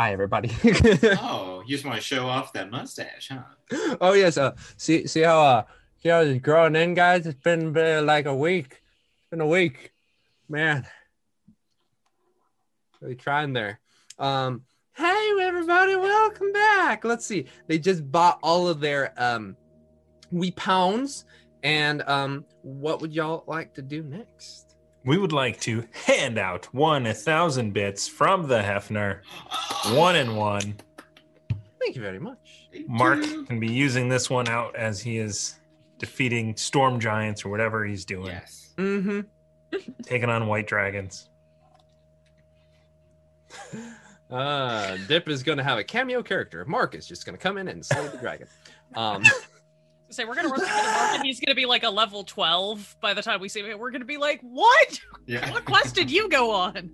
Hi, 0.00 0.12
everybody. 0.12 0.48
Oh, 1.20 1.62
you 1.66 1.76
just 1.76 1.84
want 1.84 1.98
to 1.98 2.02
show 2.02 2.26
off 2.26 2.54
that 2.54 2.70
mustache, 2.70 3.30
huh? 3.30 3.96
oh 4.00 4.14
yes. 4.14 4.38
Uh, 4.38 4.52
see, 4.78 5.06
see 5.06 5.20
how 5.20 5.42
uh, 5.42 5.62
see 5.98 6.08
how 6.08 6.20
it's 6.20 6.40
growing 6.40 6.74
in, 6.74 6.94
guys. 6.94 7.26
It's 7.26 7.38
been 7.38 7.74
like 8.06 8.24
a 8.24 8.34
week. 8.34 8.80
It's 8.80 9.28
been 9.30 9.42
a 9.42 9.46
week, 9.46 9.92
man. 10.48 10.86
Really 13.02 13.14
trying 13.14 13.52
there. 13.52 13.78
Um, 14.18 14.62
hey 14.94 15.32
everybody, 15.42 15.96
welcome 15.96 16.50
back. 16.50 17.04
Let's 17.04 17.26
see. 17.26 17.44
They 17.66 17.78
just 17.78 18.10
bought 18.10 18.38
all 18.42 18.68
of 18.68 18.80
their 18.80 19.12
um, 19.18 19.54
wee 20.32 20.52
pounds, 20.52 21.26
and 21.62 22.00
um, 22.08 22.46
what 22.62 23.02
would 23.02 23.14
y'all 23.14 23.44
like 23.46 23.74
to 23.74 23.82
do 23.82 24.02
next? 24.02 24.69
We 25.04 25.16
would 25.16 25.32
like 25.32 25.60
to 25.62 25.84
hand 26.06 26.38
out 26.38 26.66
one 26.74 27.06
a 27.06 27.14
thousand 27.14 27.72
bits 27.72 28.06
from 28.06 28.46
the 28.48 28.58
Hefner, 28.60 29.20
one 29.94 30.16
and 30.16 30.36
one. 30.36 30.76
Thank 31.80 31.96
you 31.96 32.02
very 32.02 32.18
much. 32.18 32.68
Mark 32.86 33.22
can 33.22 33.58
be 33.58 33.72
using 33.72 34.08
this 34.08 34.28
one 34.28 34.48
out 34.48 34.76
as 34.76 35.00
he 35.00 35.16
is 35.18 35.54
defeating 35.98 36.54
storm 36.56 37.00
giants 37.00 37.44
or 37.44 37.48
whatever 37.48 37.84
he's 37.84 38.04
doing, 38.04 38.26
Yes. 38.26 38.74
Mm-hmm. 38.76 39.20
taking 40.02 40.28
on 40.28 40.46
white 40.46 40.66
dragons. 40.66 41.28
Uh, 44.30 44.96
Dip 45.08 45.28
is 45.28 45.42
gonna 45.42 45.64
have 45.64 45.76
a 45.76 45.82
cameo 45.82 46.22
character. 46.22 46.64
Mark 46.64 46.94
is 46.94 47.04
just 47.04 47.26
gonna 47.26 47.36
come 47.36 47.58
in 47.58 47.66
and 47.66 47.84
slay 47.84 48.06
the 48.06 48.16
dragon. 48.18 48.46
Um, 48.94 49.24
Say 50.10 50.24
we're 50.24 50.34
gonna 50.34 50.48
run 50.48 50.60
into 50.60 50.72
Mark 50.72 51.14
and 51.14 51.24
he's 51.24 51.40
gonna 51.40 51.54
be 51.54 51.66
like 51.66 51.84
a 51.84 51.90
level 51.90 52.24
twelve 52.24 52.96
by 53.00 53.14
the 53.14 53.22
time 53.22 53.40
we 53.40 53.48
see 53.48 53.62
him. 53.62 53.78
We're 53.78 53.90
gonna 53.90 54.04
be 54.04 54.16
like, 54.16 54.40
what? 54.42 55.00
Yeah. 55.26 55.50
What 55.52 55.64
quest 55.64 55.94
did 55.94 56.10
you 56.10 56.28
go 56.28 56.50
on? 56.50 56.90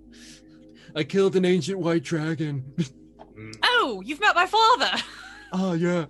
I 0.95 1.03
killed 1.03 1.35
an 1.35 1.45
ancient 1.45 1.79
white 1.79 2.03
dragon. 2.03 2.63
Mm. 3.37 3.53
Oh, 3.63 4.01
you've 4.05 4.19
met 4.19 4.35
my 4.35 4.45
father. 4.45 4.91
oh 5.53 5.73
yeah. 5.73 6.05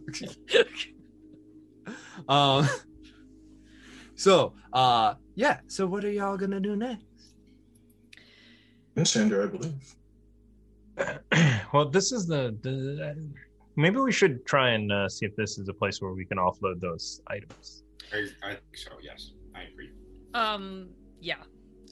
um. 2.27 2.67
So, 4.17 4.55
uh, 4.73 5.13
yeah. 5.35 5.59
So, 5.67 5.85
what 5.85 6.03
are 6.03 6.09
y'all 6.09 6.37
gonna 6.37 6.59
do 6.59 6.75
next? 6.75 7.05
Enchanter, 8.97 9.43
I 9.43 9.45
believe. 9.45 9.95
well, 11.71 11.87
this 11.87 12.11
is 12.11 12.25
the, 12.25 12.57
the 12.63 13.15
maybe 13.77 13.97
we 13.97 14.11
should 14.11 14.45
try 14.45 14.71
and 14.71 14.91
uh, 14.91 15.07
see 15.07 15.25
if 15.25 15.35
this 15.35 15.57
is 15.57 15.69
a 15.69 15.73
place 15.73 16.01
where 16.01 16.11
we 16.11 16.25
can 16.25 16.37
offload 16.37 16.81
those 16.81 17.21
items. 17.27 17.83
I, 18.11 18.27
I 18.43 18.49
think 18.49 18.75
so. 18.75 18.91
Yes, 19.01 19.31
I 19.55 19.63
agree. 19.63 19.91
Um, 20.33 20.89
yeah. 21.21 21.35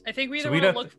I 0.06 0.12
think 0.12 0.30
we 0.30 0.40
either 0.40 0.50
we'd 0.50 0.62
want 0.62 0.76
to 0.76 0.82
look 0.82 0.92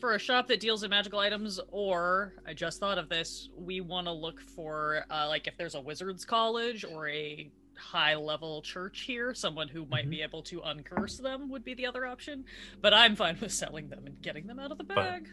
for 0.00 0.14
a 0.14 0.18
shop 0.18 0.48
that 0.48 0.60
deals 0.60 0.82
in 0.82 0.90
magical 0.90 1.20
items, 1.20 1.60
or 1.68 2.34
I 2.46 2.54
just 2.54 2.80
thought 2.80 2.98
of 2.98 3.08
this. 3.08 3.50
We 3.56 3.80
want 3.80 4.06
to 4.08 4.12
look 4.12 4.40
for 4.40 5.06
uh, 5.10 5.28
like 5.28 5.46
if 5.46 5.56
there's 5.56 5.74
a 5.74 5.80
wizard's 5.80 6.24
college 6.24 6.84
or 6.84 7.08
a 7.08 7.50
high 7.78 8.14
level 8.14 8.62
church 8.62 9.02
here, 9.02 9.32
someone 9.34 9.68
who 9.68 9.86
might 9.86 10.02
Mm-hmm. 10.02 10.10
be 10.10 10.22
able 10.22 10.42
to 10.42 10.60
uncurse 10.60 11.20
them 11.22 11.48
would 11.50 11.64
be 11.64 11.74
the 11.74 11.86
other 11.86 12.04
option. 12.06 12.44
But 12.80 12.92
I'm 12.92 13.16
fine 13.16 13.38
with 13.40 13.52
selling 13.52 13.88
them 13.88 14.06
and 14.06 14.20
getting 14.20 14.46
them 14.46 14.58
out 14.58 14.70
of 14.72 14.78
the 14.78 14.84
bag. 14.84 15.28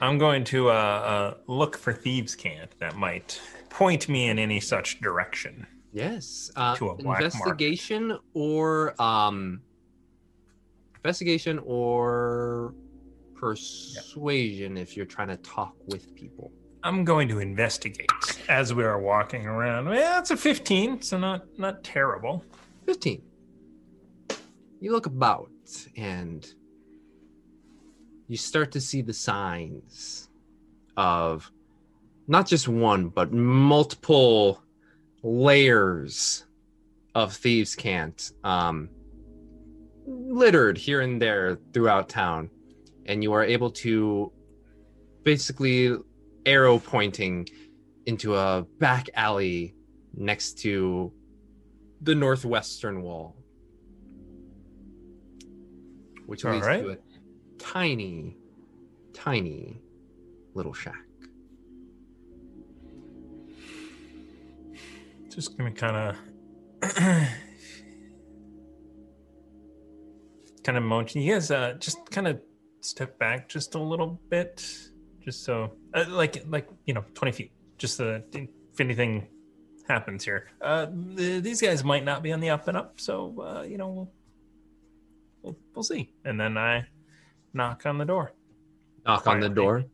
I'm 0.00 0.18
going 0.18 0.44
to 0.44 0.70
uh, 0.70 0.72
uh, 0.72 1.34
look 1.46 1.76
for 1.76 1.92
thieves' 1.92 2.34
cant 2.34 2.70
that 2.78 2.96
might 2.96 3.40
point 3.70 4.08
me 4.08 4.28
in 4.28 4.38
any 4.38 4.60
such 4.60 5.00
direction. 5.00 5.66
Yes. 5.92 6.50
Uh, 6.56 6.74
To 6.76 6.88
a 6.90 6.94
black 6.94 7.04
mark. 7.20 7.22
investigation 7.22 8.18
or 8.34 9.00
um, 9.00 9.62
investigation 10.96 11.60
or 11.64 12.74
persuasion 13.34 14.76
if 14.76 14.96
you're 14.96 15.06
trying 15.06 15.28
to 15.28 15.36
talk 15.38 15.74
with 15.86 16.14
people. 16.14 16.50
I'm 16.82 17.04
going 17.04 17.28
to 17.28 17.38
investigate 17.38 18.10
as 18.48 18.74
we 18.74 18.84
are 18.84 19.00
walking 19.00 19.46
around. 19.46 19.88
Well, 19.88 20.18
it's 20.18 20.30
a 20.32 20.36
15, 20.36 21.00
so 21.02 21.18
not 21.18 21.46
not 21.58 21.82
terrible. 21.84 22.44
15. 22.86 23.22
You 24.80 24.92
look 24.92 25.06
about 25.06 25.50
and 25.96 26.46
you 28.28 28.36
start 28.36 28.72
to 28.72 28.80
see 28.80 29.02
the 29.02 29.12
signs 29.12 30.28
of 30.96 31.50
not 32.26 32.46
just 32.46 32.68
one, 32.68 33.08
but 33.08 33.32
multiple 33.32 34.62
layers 35.22 36.44
of 37.14 37.32
thieves' 37.34 37.74
cant 37.74 38.32
um, 38.42 38.88
littered 40.06 40.78
here 40.78 41.00
and 41.00 41.20
there 41.20 41.58
throughout 41.72 42.08
town. 42.08 42.50
And 43.06 43.22
you 43.22 43.32
are 43.34 43.44
able 43.44 43.70
to 43.70 44.32
basically 45.22 45.96
arrow 46.46 46.78
pointing 46.78 47.48
into 48.06 48.34
a 48.34 48.66
back 48.78 49.08
alley 49.14 49.74
next 50.16 50.58
to 50.60 51.12
the 52.00 52.14
northwestern 52.14 53.02
wall, 53.02 53.36
which 56.26 56.44
All 56.44 56.52
leads 56.52 56.66
right. 56.66 56.82
to 56.82 56.90
a 56.90 56.96
tiny, 57.72 58.36
tiny 59.12 59.80
little 60.54 60.72
shack. 60.74 60.94
Just 65.28 65.56
gonna 65.56 65.72
kind 65.72 65.96
of 65.96 66.16
kind 70.62 70.78
of 70.78 70.82
motion. 70.84 71.22
You 71.22 71.34
guys 71.34 71.50
uh, 71.50 71.74
just 71.78 72.08
kind 72.10 72.28
of 72.28 72.40
step 72.80 73.18
back 73.18 73.48
just 73.48 73.74
a 73.74 73.82
little 73.82 74.20
bit, 74.28 74.64
just 75.24 75.44
so 75.44 75.72
uh, 75.94 76.04
like 76.08 76.44
like 76.48 76.68
you 76.86 76.94
know 76.94 77.04
twenty 77.14 77.32
feet, 77.32 77.50
just 77.78 77.96
so 77.96 78.22
if 78.32 78.80
anything 78.80 79.26
happens 79.88 80.24
here. 80.24 80.50
Uh, 80.60 80.86
th- 81.16 81.42
these 81.42 81.60
guys 81.60 81.82
might 81.82 82.04
not 82.04 82.22
be 82.22 82.32
on 82.32 82.40
the 82.40 82.50
up 82.50 82.68
and 82.68 82.76
up, 82.76 83.00
so 83.00 83.34
uh, 83.40 83.62
you 83.62 83.78
know 83.78 83.88
we'll, 83.88 84.12
we'll 85.42 85.56
we'll 85.74 85.82
see. 85.82 86.12
And 86.24 86.38
then 86.38 86.56
I 86.56 86.86
knock 87.54 87.86
on 87.86 87.98
the 87.98 88.04
door. 88.04 88.32
Knock 89.06 89.26
on 89.26 89.40
the 89.40 89.48
door. 89.48 89.84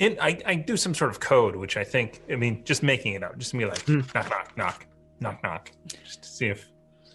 And 0.00 0.16
I, 0.20 0.38
I 0.46 0.54
do 0.54 0.76
some 0.76 0.94
sort 0.94 1.10
of 1.10 1.18
code, 1.18 1.56
which 1.56 1.76
I 1.76 1.82
think, 1.84 2.22
I 2.30 2.36
mean, 2.36 2.62
just 2.64 2.82
making 2.84 3.14
it 3.14 3.22
up, 3.24 3.36
just 3.38 3.52
me 3.54 3.64
like, 3.64 3.80
Hmm. 3.82 4.00
knock, 4.14 4.30
knock, 4.30 4.56
knock, 4.56 4.86
knock, 5.20 5.42
knock, 5.42 5.72
just 6.04 6.22
to 6.22 6.28
see 6.28 6.46
if. 6.46 6.64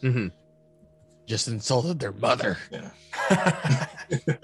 Mm-hmm. 0.02 0.28
Just 1.26 1.48
insulted 1.48 2.00
their 2.00 2.12
mother. 2.12 2.58
Yeah. 2.72 3.88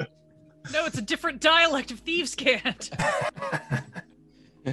No, 0.71 0.85
it's 0.85 0.97
a 0.99 1.01
different 1.01 1.41
dialect 1.41 1.89
of 1.89 1.99
thieves' 2.01 2.35
cant. 2.35 2.91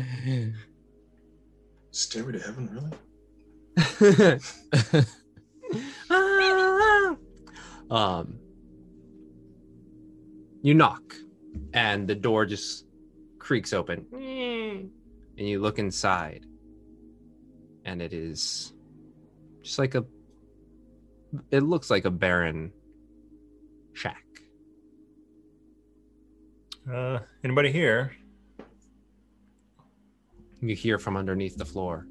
Stairway 1.90 2.32
to 2.32 2.38
heaven, 2.40 2.68
really? 3.80 4.40
um, 7.90 8.38
you 10.62 10.74
knock, 10.74 11.14
and 11.72 12.08
the 12.08 12.14
door 12.14 12.46
just 12.46 12.86
creaks 13.38 13.72
open, 13.72 14.06
and 14.12 14.90
you 15.48 15.60
look 15.60 15.78
inside, 15.78 16.46
and 17.84 18.02
it 18.02 18.12
is 18.12 18.72
just 19.62 19.78
like 19.78 19.94
a. 19.94 20.04
It 21.50 21.62
looks 21.62 21.90
like 21.90 22.04
a 22.04 22.10
barren 22.10 22.72
shack. 23.92 24.24
Uh, 26.90 27.18
anybody 27.42 27.72
here? 27.72 28.12
You 30.60 30.74
hear 30.74 30.98
from 30.98 31.16
underneath 31.16 31.56
the 31.56 31.64
floor. 31.64 32.06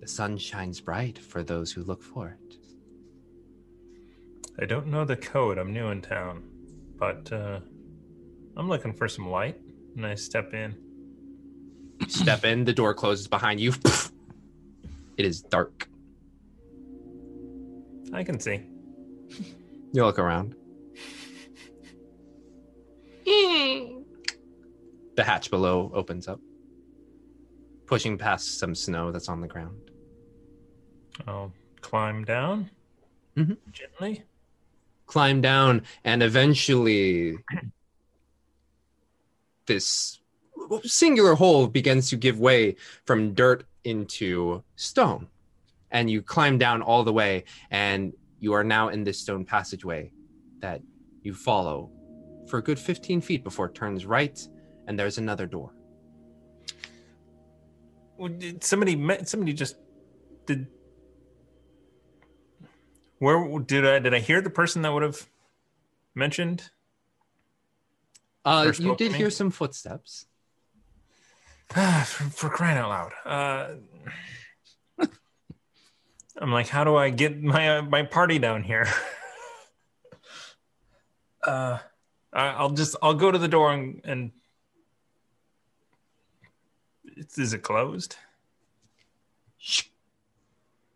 The 0.00 0.08
sun 0.08 0.38
shines 0.38 0.80
bright 0.80 1.18
for 1.18 1.42
those 1.42 1.70
who 1.72 1.82
look 1.84 2.02
for 2.02 2.28
it. 2.30 2.56
I 4.60 4.66
don't 4.66 4.88
know 4.88 5.04
the 5.04 5.16
code. 5.16 5.58
I'm 5.58 5.72
new 5.72 5.88
in 5.88 6.02
town, 6.02 6.42
but 7.02 7.32
uh, 7.32 7.58
I'm 8.56 8.68
looking 8.68 8.92
for 8.92 9.08
some 9.08 9.28
light. 9.28 9.56
And 9.96 10.06
I 10.06 10.14
step 10.14 10.54
in. 10.54 10.76
Step 12.06 12.44
in, 12.44 12.64
the 12.64 12.72
door 12.72 12.94
closes 12.94 13.26
behind 13.26 13.58
you. 13.60 13.72
It 15.18 15.26
is 15.26 15.42
dark. 15.42 15.88
I 18.14 18.24
can 18.24 18.40
see. 18.40 18.62
You 19.92 20.06
look 20.06 20.18
around. 20.18 20.54
the 23.26 24.02
hatch 25.18 25.50
below 25.50 25.92
opens 25.94 26.28
up, 26.28 26.40
pushing 27.86 28.16
past 28.16 28.58
some 28.58 28.74
snow 28.74 29.12
that's 29.12 29.28
on 29.28 29.42
the 29.42 29.48
ground. 29.48 29.76
I'll 31.26 31.52
climb 31.82 32.24
down 32.24 32.70
Mhm. 33.36 33.58
gently. 33.70 34.24
Climb 35.12 35.42
down, 35.42 35.82
and 36.04 36.22
eventually, 36.22 37.36
this 39.66 40.20
singular 40.84 41.34
hole 41.34 41.66
begins 41.66 42.08
to 42.08 42.16
give 42.16 42.40
way 42.40 42.76
from 43.04 43.34
dirt 43.34 43.66
into 43.84 44.64
stone. 44.76 45.28
And 45.90 46.10
you 46.10 46.22
climb 46.22 46.56
down 46.56 46.80
all 46.80 47.04
the 47.04 47.12
way, 47.12 47.44
and 47.70 48.14
you 48.40 48.54
are 48.54 48.64
now 48.64 48.88
in 48.88 49.04
this 49.04 49.18
stone 49.20 49.44
passageway 49.44 50.12
that 50.60 50.80
you 51.22 51.34
follow 51.34 51.90
for 52.48 52.56
a 52.56 52.62
good 52.62 52.78
15 52.78 53.20
feet 53.20 53.44
before 53.44 53.66
it 53.66 53.74
turns 53.74 54.06
right, 54.06 54.40
and 54.86 54.98
there's 54.98 55.18
another 55.18 55.44
door. 55.44 55.74
Well, 58.16 58.30
did 58.30 58.64
somebody 58.64 58.94
somebody 59.26 59.52
just 59.52 59.76
did. 60.46 60.68
Where 63.22 63.60
did 63.60 63.86
I 63.86 64.00
did 64.00 64.14
I 64.14 64.18
hear 64.18 64.40
the 64.40 64.50
person 64.50 64.82
that 64.82 64.92
would 64.92 65.04
have 65.04 65.28
mentioned? 66.12 66.70
Uh, 68.44 68.72
you 68.76 68.96
did 68.96 69.12
hear 69.12 69.30
some 69.30 69.52
footsteps. 69.52 70.26
for, 71.68 72.24
for 72.24 72.48
crying 72.50 72.76
out 72.78 72.88
loud. 72.88 73.12
Uh, 74.98 75.06
I'm 76.36 76.50
like, 76.50 76.66
how 76.66 76.82
do 76.82 76.96
I 76.96 77.10
get 77.10 77.40
my 77.40 77.78
uh, 77.78 77.82
my 77.82 78.02
party 78.02 78.40
down 78.40 78.64
here? 78.64 78.88
uh, 81.46 81.78
I- 82.32 82.54
I'll 82.58 82.70
just 82.70 82.96
I'll 83.00 83.14
go 83.14 83.30
to 83.30 83.38
the 83.38 83.46
door 83.46 83.72
and, 83.72 84.00
and 84.02 84.32
it's, 87.04 87.38
is 87.38 87.52
it 87.54 87.62
closed? 87.62 88.16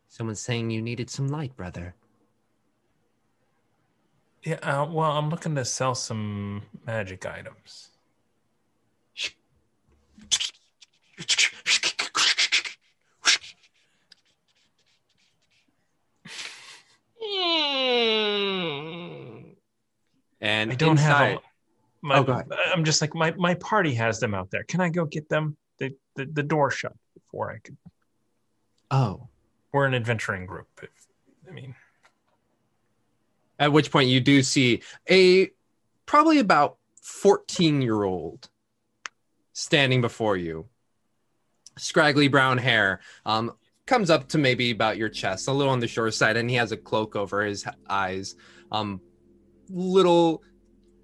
Someone's 0.09 0.41
saying 0.41 0.73
you 0.73 0.83
needed 0.83 1.09
some 1.09 1.29
light, 1.29 1.57
brother. 1.57 1.95
Yeah. 4.47 4.61
Uh, 4.63 4.87
well, 4.89 5.11
I'm 5.11 5.29
looking 5.29 5.57
to 5.57 5.65
sell 5.65 5.97
some 5.97 6.63
magic 6.87 7.27
items. 7.27 7.89
And 20.41 20.71
I 20.71 20.75
don't 20.77 20.93
inside, 20.93 21.05
have. 21.05 21.39
A, 21.39 21.41
my, 22.03 22.19
Oh, 22.19 22.23
go 22.23 22.33
ahead. 22.35 22.47
I'm 22.73 22.85
just 22.85 23.01
like 23.01 23.17
my 23.17 23.33
my 23.33 23.55
party 23.55 23.95
has 23.95 24.21
them 24.21 24.33
out 24.33 24.53
there. 24.53 24.63
Can 24.63 24.81
I 24.81 24.91
go 24.91 25.07
get 25.07 25.29
them? 25.29 25.57
The 25.79 25.93
the, 26.15 26.27
the 26.27 26.45
door 26.45 26.71
shut 26.71 26.95
before 27.15 27.51
I 27.51 27.59
could. 27.59 27.77
Oh. 28.93 29.27
We're 29.73 29.87
an 29.87 29.95
adventuring 29.95 30.47
group. 30.47 30.69
If, 30.81 30.91
I 31.49 31.51
mean, 31.51 31.75
At 33.59 33.73
which 33.73 33.91
point 33.91 34.09
you 34.09 34.21
do 34.21 34.43
see 34.43 34.83
a 35.11 35.51
probably 36.05 36.39
about 36.39 36.77
14 37.03 37.83
year 37.83 38.03
old 38.03 38.49
standing 39.53 40.01
before 40.01 40.37
you. 40.37 40.67
Scraggly 41.79 42.29
brown 42.29 42.59
hair. 42.59 43.01
Um, 43.25 43.53
comes 43.87 44.11
up 44.11 44.29
to 44.29 44.39
maybe 44.39 44.71
about 44.71 44.97
your 44.97 45.09
chest, 45.09 45.49
a 45.49 45.53
little 45.53 45.73
on 45.73 45.81
the 45.81 45.87
short 45.87 46.13
side, 46.15 46.37
and 46.37 46.51
he 46.51 46.57
has 46.57 46.73
a 46.73 46.77
cloak 46.77 47.17
over 47.17 47.43
his 47.43 47.65
eyes. 47.89 48.35
Um, 48.73 49.01
little 49.71 50.43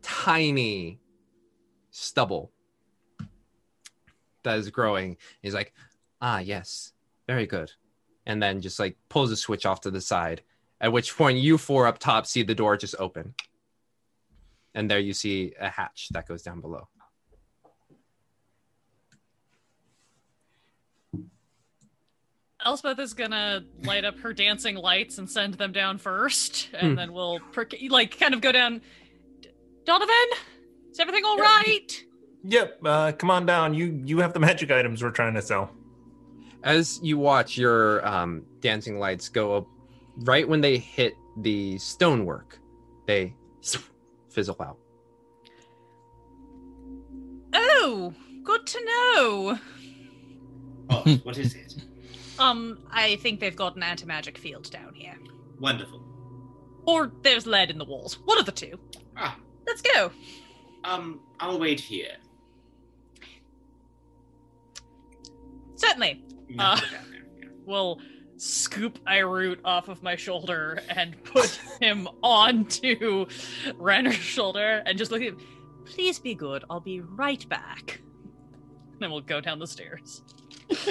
tiny 0.03 0.99
stubble 1.91 2.53
that 4.43 4.59
is 4.59 4.71
growing. 4.71 5.17
He's 5.41 5.55
like, 5.55 5.73
ah, 6.21 6.41
yes, 6.41 6.93
very 7.27 7.47
good. 7.47 7.71
And 8.27 8.43
then 8.43 8.61
just 8.61 8.79
like 8.79 8.97
pulls 9.09 9.31
a 9.31 9.37
switch 9.37 9.67
off 9.67 9.83
to 9.83 9.91
the 9.91 10.01
side. 10.01 10.43
At 10.83 10.93
which 10.93 11.17
point 11.17 11.39
you 11.39 11.57
four 11.57 11.87
up 11.87 11.99
top 11.99 12.27
see 12.27 12.43
the 12.43 12.55
door 12.57 12.77
just 12.77 12.97
open. 12.99 13.35
And 14.75 14.91
there 14.91 14.99
you 14.99 15.13
see 15.15 15.55
a 15.59 15.71
hatch 15.71 16.09
that 16.11 16.27
goes 16.27 16.43
down 16.43 16.61
below. 16.61 16.89
Elspeth 22.65 22.99
is 23.01 23.13
gonna 23.15 23.65
light 23.85 24.05
up 24.05 24.19
her 24.21 24.33
dancing 24.33 24.77
lights 24.77 25.19
and 25.19 25.29
send 25.29 25.55
them 25.55 25.73
down 25.73 25.99
first, 25.99 26.69
and 26.75 26.91
Hmm. 26.91 26.95
then 26.95 27.13
we'll 27.13 27.41
perk- 27.53 27.75
like 27.89 28.19
kind 28.19 28.35
of 28.35 28.41
go 28.41 28.53
down. 28.53 28.81
Donovan, 29.85 30.15
is 30.91 31.01
everything 31.01 31.25
all 31.25 31.39
right? 31.39 32.05
yep. 32.45 32.79
Uh, 32.85 33.11
come 33.13 33.31
on 33.33 33.47
down. 33.47 33.75
You 33.75 34.01
you 34.05 34.19
have 34.19 34.33
the 34.33 34.39
magic 34.41 34.71
items 34.71 35.03
we're 35.03 35.11
trying 35.11 35.35
to 35.35 35.43
sell. 35.43 35.75
As 36.63 37.01
you 37.03 37.19
watch 37.19 37.59
your 37.59 38.07
um, 38.07 38.47
dancing 38.61 39.01
lights 39.01 39.29
go 39.29 39.57
up, 39.57 39.67
right 40.19 40.47
when 40.49 40.61
they 40.61 40.79
hit 40.79 41.15
the 41.39 41.79
stonework, 41.79 42.59
they 43.07 43.35
fizzle 44.31 44.57
out. 44.61 44.79
Oh, 47.55 48.13
good 48.45 48.67
to 48.67 48.85
know. 48.85 49.59
Oh, 50.91 51.21
what 51.23 51.39
is 51.39 51.55
it? 51.55 51.75
Um, 52.39 52.79
I 52.91 53.17
think 53.17 53.41
they've 53.41 53.55
got 53.57 53.77
an 53.77 53.83
anti-magic 53.83 54.39
field 54.39 54.71
down 54.71 54.95
here, 54.95 55.15
Wonderful. 55.61 56.03
or 56.87 57.13
there's 57.23 57.47
lead 57.47 57.71
in 57.71 57.79
the 57.79 57.85
walls. 57.85 58.19
One 58.25 58.39
of 58.39 58.47
the 58.47 58.53
two. 58.53 58.79
Ah, 59.17 59.37
Let's 59.67 59.83
go. 59.83 60.11
um, 60.85 61.21
I'll 61.39 61.59
wait 61.59 61.79
here. 61.79 62.17
Certainly. 65.77 66.23
No, 66.49 66.65
Uh, 66.65 66.77
down 66.81 66.89
there. 66.91 67.01
Yeah. 67.41 67.49
We'll 67.65 68.01
scoop 68.43 68.99
Irute 69.07 69.61
off 69.65 69.89
of 69.89 70.03
my 70.03 70.17
shoulder 70.17 70.81
and 70.89 71.23
put 71.25 71.61
him 71.81 72.09
onto 72.23 73.27
Renner's 73.77 74.15
shoulder 74.17 74.83
and 74.85 74.99
just 74.99 75.13
look 75.13 75.23
at 75.23 75.29
him. 75.29 75.39
Please 75.85 76.19
be 76.19 76.35
good. 76.35 76.65
I'll 76.69 76.81
be 76.81 77.01
right 77.01 77.49
back. 77.49 78.01
Then 78.99 79.11
we'll 79.13 79.21
go 79.21 79.41
down 79.41 79.59
the 79.59 79.67
stairs. 79.67 80.23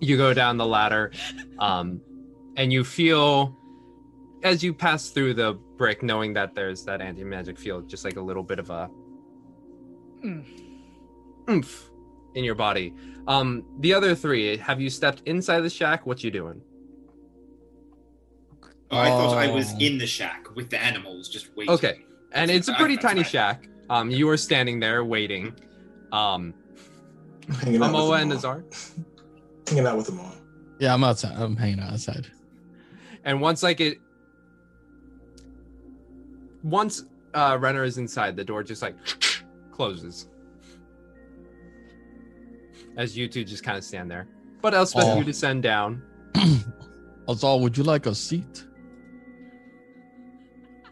You 0.00 0.16
go 0.16 0.32
down 0.32 0.58
the 0.58 0.64
ladder, 0.66 1.10
um, 1.58 2.00
and 2.56 2.72
you 2.72 2.84
feel 2.84 3.58
as 4.44 4.62
you 4.62 4.72
pass 4.72 5.10
through 5.10 5.34
the 5.34 5.54
brick, 5.76 6.04
knowing 6.04 6.32
that 6.34 6.54
there's 6.54 6.84
that 6.84 7.00
anti 7.00 7.24
magic 7.24 7.58
field, 7.58 7.88
just 7.88 8.04
like 8.04 8.14
a 8.16 8.20
little 8.20 8.44
bit 8.44 8.60
of 8.60 8.70
a 8.70 8.88
Mm. 10.24 10.44
oomph 11.50 11.90
in 12.36 12.44
your 12.44 12.54
body. 12.54 12.94
Um, 13.26 13.64
the 13.80 13.92
other 13.92 14.14
three, 14.14 14.56
have 14.58 14.80
you 14.80 14.88
stepped 14.88 15.22
inside 15.26 15.62
the 15.62 15.70
shack? 15.70 16.06
What 16.06 16.22
you 16.22 16.30
doing? 16.30 16.60
Oh, 18.90 18.98
I 18.98 19.08
thought 19.08 19.36
I 19.36 19.50
was 19.50 19.72
Oh. 19.74 19.78
in 19.80 19.98
the 19.98 20.06
shack 20.06 20.54
with 20.56 20.70
the 20.70 20.82
animals, 20.82 21.28
just 21.28 21.54
waiting. 21.56 21.74
Okay, 21.74 22.04
and 22.32 22.50
it's 22.50 22.68
a 22.68 22.74
pretty 22.74 22.94
that's 22.96 23.06
tiny 23.06 23.22
fine. 23.22 23.30
shack. 23.30 23.68
Um, 23.90 24.10
you 24.10 24.28
are 24.30 24.36
standing 24.36 24.80
there 24.80 25.04
waiting. 25.04 25.54
Um, 26.12 26.54
Hanging 27.62 27.82
out 27.82 27.92
with 27.92 28.00
Amoa 28.02 28.18
them 28.20 28.20
and 28.22 28.32
all. 28.32 28.38
Azar. 28.38 28.64
Hanging 29.68 29.86
out 29.86 29.96
with 29.96 30.06
them 30.06 30.20
all. 30.20 30.32
Yeah, 30.78 30.94
I'm 30.94 31.02
outside. 31.04 31.34
I'm 31.36 31.56
hanging 31.56 31.80
out 31.80 31.92
outside. 31.94 32.26
And 33.24 33.40
once 33.40 33.62
like 33.62 33.80
it 33.80 33.98
once 36.62 37.04
uh 37.34 37.56
Renner 37.60 37.84
is 37.84 37.98
inside, 37.98 38.36
the 38.36 38.44
door 38.44 38.62
just 38.62 38.80
like 38.82 38.94
closes. 39.72 40.28
As 42.96 43.16
you 43.16 43.28
two 43.28 43.44
just 43.44 43.62
kind 43.64 43.76
of 43.78 43.84
stand 43.84 44.10
there. 44.10 44.28
But 44.60 44.74
Elspeth, 44.74 45.04
Oh. 45.04 45.18
you 45.18 45.24
descend 45.24 45.62
down. 45.62 46.02
Azal, 47.28 47.60
would 47.60 47.76
you 47.76 47.84
like 47.84 48.06
a 48.06 48.14
seat? 48.14 48.64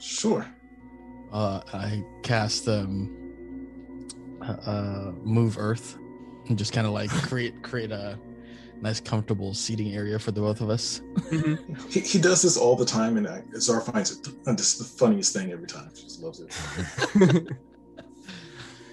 Sure. 0.06 0.46
Uh, 1.32 1.60
I 1.72 2.04
cast 2.22 2.68
um, 2.68 4.06
uh, 4.40 4.52
uh, 4.52 5.12
move 5.24 5.58
Earth, 5.58 5.98
and 6.48 6.56
just 6.56 6.72
kind 6.72 6.86
of 6.86 6.92
like 6.92 7.10
create 7.28 7.60
create 7.62 7.90
a 7.90 8.16
nice 8.80 9.00
comfortable 9.00 9.52
seating 9.52 9.94
area 9.94 10.18
for 10.18 10.30
the 10.30 10.40
both 10.40 10.60
of 10.60 10.70
us. 10.70 11.00
He, 11.90 12.00
he 12.00 12.20
does 12.20 12.42
this 12.42 12.56
all 12.56 12.76
the 12.76 12.84
time, 12.84 13.16
and 13.16 13.26
uh, 13.26 13.40
Zara 13.58 13.80
finds 13.80 14.12
it 14.12 14.28
uh, 14.46 14.54
just 14.54 14.78
the 14.78 14.84
funniest 14.84 15.32
thing 15.32 15.50
every 15.50 15.66
time. 15.66 15.90
She 15.94 16.04
just 16.04 16.22
loves 16.22 16.40
it. 16.40 17.56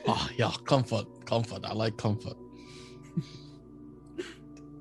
Oh 0.07 0.30
yeah, 0.38 0.52
comfort, 0.65 1.06
comfort. 1.26 1.64
I 1.64 1.73
like 1.73 1.95
comfort. 1.98 2.38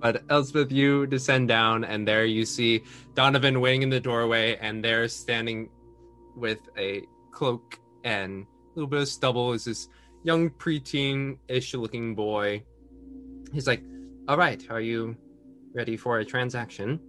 But 0.01 0.25
Elspeth, 0.31 0.73
you 0.73 1.07
descend 1.07 1.49
down, 1.49 1.85
and 1.85 2.09
there 2.09 2.25
you 2.25 2.45
see 2.45 2.83
Donovan 3.15 3.61
waiting 3.61 3.83
in 3.83 3.91
the 3.91 4.01
doorway, 4.01 4.57
and 4.57 4.83
there 4.83 5.07
standing 5.09 5.69
with 6.37 6.61
a 6.77 7.03
cloak 7.31 7.79
and 8.05 8.45
a 8.45 8.75
little 8.75 8.89
bit 8.89 9.01
of 9.01 9.09
stubble 9.09 9.53
is 9.53 9.65
this 9.65 9.89
young 10.25 10.51
preteen-ish 10.51 11.75
looking 11.75 12.15
boy. 12.15 12.63
He's 13.53 13.67
like, 13.67 13.83
"All 14.29 14.37
right, 14.37 14.65
are 14.71 14.81
you 14.81 15.17
ready 15.75 15.97
for 15.97 16.19
a 16.19 16.25
transaction?" 16.25 17.01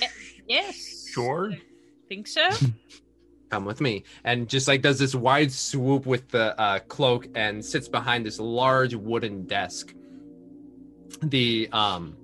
Yes. 0.00 0.12
Yes. 0.48 1.08
Sure. 1.10 1.52
I 1.52 1.60
think 2.08 2.26
so. 2.26 2.48
Come 3.50 3.64
with 3.64 3.80
me, 3.80 4.04
and 4.24 4.48
just 4.48 4.66
like 4.66 4.82
does 4.82 4.98
this 4.98 5.14
wide 5.14 5.52
swoop 5.52 6.04
with 6.04 6.28
the 6.28 6.58
uh, 6.60 6.80
cloak 6.80 7.28
and 7.36 7.64
sits 7.64 7.88
behind 7.88 8.26
this 8.26 8.40
large 8.40 8.94
wooden 8.94 9.46
desk. 9.46 9.94
The 11.22 11.68
um. 11.72 12.16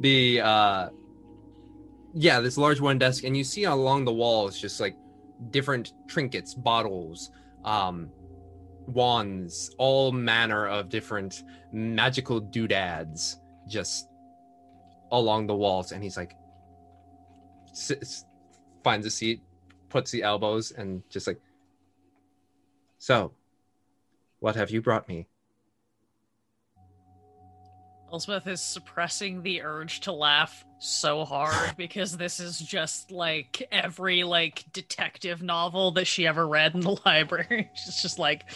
The 0.00 0.40
uh 0.40 0.88
yeah 2.14 2.40
this 2.40 2.56
large 2.56 2.80
one 2.80 2.98
desk 2.98 3.24
and 3.24 3.36
you 3.36 3.44
see 3.44 3.64
along 3.64 4.04
the 4.04 4.12
walls 4.12 4.58
just 4.58 4.80
like 4.80 4.96
different 5.50 5.92
trinkets 6.08 6.54
bottles 6.54 7.30
um 7.64 8.10
wands 8.86 9.70
all 9.78 10.10
manner 10.12 10.66
of 10.66 10.88
different 10.88 11.44
magical 11.72 12.40
doodads 12.40 13.38
just 13.66 14.08
along 15.12 15.46
the 15.46 15.54
walls 15.54 15.92
and 15.92 16.02
he's 16.02 16.16
like 16.16 16.34
sits, 17.72 18.24
finds 18.82 19.06
a 19.06 19.10
seat 19.10 19.42
puts 19.88 20.10
the 20.10 20.22
elbows 20.22 20.72
and 20.72 21.02
just 21.10 21.26
like 21.26 21.40
so 22.98 23.32
what 24.40 24.56
have 24.56 24.70
you 24.70 24.80
brought 24.80 25.08
me 25.08 25.26
Elspeth 28.12 28.46
is 28.46 28.60
suppressing 28.60 29.42
the 29.42 29.62
urge 29.62 30.00
to 30.00 30.12
laugh 30.12 30.64
so 30.78 31.24
hard 31.24 31.76
because 31.76 32.16
this 32.16 32.40
is 32.40 32.58
just 32.58 33.10
like 33.10 33.66
every 33.70 34.24
like 34.24 34.64
detective 34.72 35.42
novel 35.42 35.90
that 35.92 36.06
she 36.06 36.26
ever 36.26 36.46
read 36.46 36.74
in 36.74 36.80
the 36.80 36.96
library. 37.06 37.70
She's 37.74 38.00
just 38.00 38.18
like, 38.18 38.50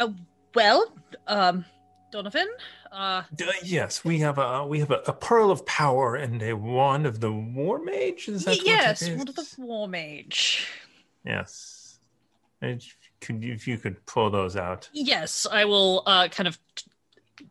oh, 0.00 0.14
well, 0.54 0.92
um, 1.28 1.64
Donovan, 2.10 2.48
uh, 2.90 3.22
yes, 3.62 4.04
we 4.04 4.18
have 4.18 4.38
a 4.38 4.66
we 4.66 4.80
have 4.80 4.90
a, 4.90 5.02
a 5.06 5.12
pearl 5.12 5.52
of 5.52 5.64
power 5.64 6.16
and 6.16 6.42
a 6.42 6.54
wand 6.54 7.06
of 7.06 7.20
the 7.20 7.30
war 7.30 7.82
mage. 7.82 8.28
Is 8.28 8.44
that 8.46 8.56
y- 8.56 8.62
yes, 8.64 9.08
one 9.10 9.28
of 9.28 9.36
the 9.36 9.46
war 9.58 9.86
mage. 9.86 10.66
Yes. 11.24 11.98
If, 12.62 12.96
could 13.20 13.44
if 13.44 13.66
you 13.68 13.78
could 13.78 14.04
pull 14.06 14.30
those 14.30 14.56
out? 14.56 14.88
Yes, 14.92 15.46
I 15.50 15.64
will 15.64 16.02
uh 16.06 16.28
kind 16.28 16.48
of 16.48 16.58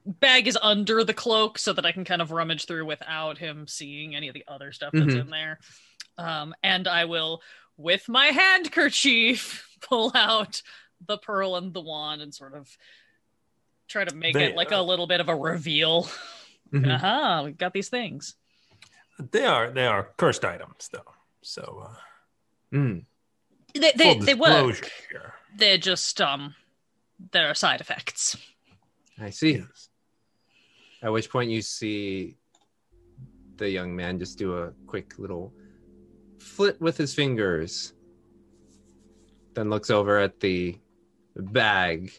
bag 0.06 0.48
is 0.48 0.58
under 0.62 1.04
the 1.04 1.14
cloak 1.14 1.58
so 1.58 1.74
that 1.74 1.86
I 1.86 1.92
can 1.92 2.06
kind 2.06 2.22
of 2.22 2.32
rummage 2.32 2.66
through 2.66 2.86
without 2.86 3.38
him 3.38 3.68
seeing 3.68 4.16
any 4.16 4.28
of 4.28 4.34
the 4.34 4.44
other 4.48 4.72
stuff 4.72 4.92
that's 4.94 5.14
Mhm. 5.14 5.22
in 5.22 5.30
there. 5.30 5.60
Um 6.18 6.54
and 6.64 6.88
I 6.88 7.06
will 7.06 7.42
with 7.78 8.08
my 8.10 8.28
handkerchief 8.28 9.68
pull 9.82 10.12
out 10.16 10.62
the 11.08 11.18
pearl 11.18 11.56
and 11.56 11.74
the 11.74 11.82
wand 11.82 12.22
and 12.22 12.34
sort 12.36 12.54
of 12.54 12.68
try 13.88 14.04
to 14.06 14.14
make 14.16 14.34
They, 14.34 14.46
it 14.48 14.56
like 14.56 14.72
uh, 14.72 14.76
a 14.76 14.84
little 14.84 15.08
bit 15.08 15.22
of 15.22 15.30
a 15.30 15.36
reveal. 15.36 16.08
Mhm. 16.72 16.94
Uh-huh, 16.94 17.42
we've 17.46 17.58
got 17.58 17.74
these 17.74 17.90
things. 17.90 18.36
They 19.32 19.44
are 19.44 19.72
they 19.72 19.88
are 19.88 20.12
cursed 20.18 20.46
items 20.46 20.88
though. 20.94 21.14
So 21.42 21.84
uh, 21.90 21.96
Mm. 22.72 23.06
They 23.80 23.92
they, 23.96 24.20
they 24.20 24.34
work. 24.36 24.92
Here. 25.10 25.34
They're 25.56 25.78
just 25.78 26.20
um 26.22 26.56
there 27.32 27.48
are 27.48 27.54
side 27.54 27.82
effects. 27.82 28.38
i 29.20 29.30
see 29.30 29.58
Yes. 29.58 29.90
At 31.02 31.14
which 31.14 31.30
point 31.30 31.50
you 31.50 31.62
see 31.62 32.38
the 33.56 33.70
young 33.70 33.96
man 33.96 34.20
just 34.20 34.38
do 34.38 34.58
a 34.58 34.72
quick 34.86 35.18
little 35.18 35.54
flit 36.40 36.80
with 36.82 36.98
his 36.98 37.14
fingers, 37.14 37.94
then 39.54 39.70
looks 39.70 39.90
over 39.90 40.18
at 40.18 40.40
the 40.40 40.78
bag. 41.36 42.12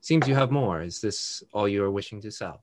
Seems 0.00 0.28
you 0.28 0.34
have 0.34 0.50
more. 0.50 0.82
Is 0.82 1.00
this 1.00 1.42
all 1.52 1.68
you 1.68 1.82
are 1.84 1.90
wishing 1.90 2.20
to 2.22 2.30
sell? 2.30 2.62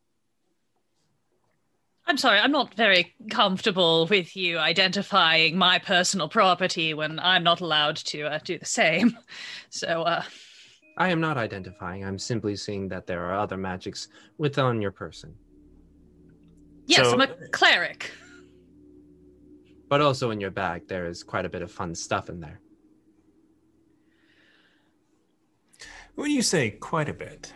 I'm 2.05 2.17
sorry, 2.17 2.39
I'm 2.39 2.51
not 2.51 2.73
very 2.75 3.15
comfortable 3.31 4.07
with 4.07 4.35
you 4.35 4.57
identifying 4.57 5.57
my 5.57 5.79
personal 5.79 6.27
property 6.27 6.93
when 6.93 7.17
I'm 7.19 7.43
not 7.43 7.61
allowed 7.61 7.95
to 7.97 8.23
uh, 8.23 8.39
do 8.43 8.57
the 8.59 8.65
same. 8.65 9.17
So, 9.69 10.03
uh, 10.03 10.23
I 10.97 11.09
am 11.09 11.19
not 11.19 11.37
identifying. 11.37 12.03
I'm 12.05 12.19
simply 12.19 12.55
seeing 12.55 12.87
that 12.89 13.07
there 13.07 13.25
are 13.25 13.39
other 13.39 13.57
magics 13.57 14.09
within 14.37 14.81
your 14.81 14.91
person, 14.91 15.33
yes, 16.85 17.07
So- 17.07 17.13
I'm 17.13 17.21
a 17.21 17.47
cleric. 17.51 18.11
but 19.89 20.01
also 20.01 20.29
in 20.31 20.39
your 20.39 20.51
bag. 20.51 20.87
There 20.87 21.07
is 21.07 21.23
quite 21.23 21.45
a 21.45 21.49
bit 21.49 21.61
of 21.63 21.71
fun 21.71 21.95
stuff 21.95 22.29
in 22.29 22.39
there. 22.39 22.59
When 26.15 26.29
you 26.29 26.43
say 26.43 26.69
quite 26.69 27.09
a 27.09 27.13
bit, 27.13 27.51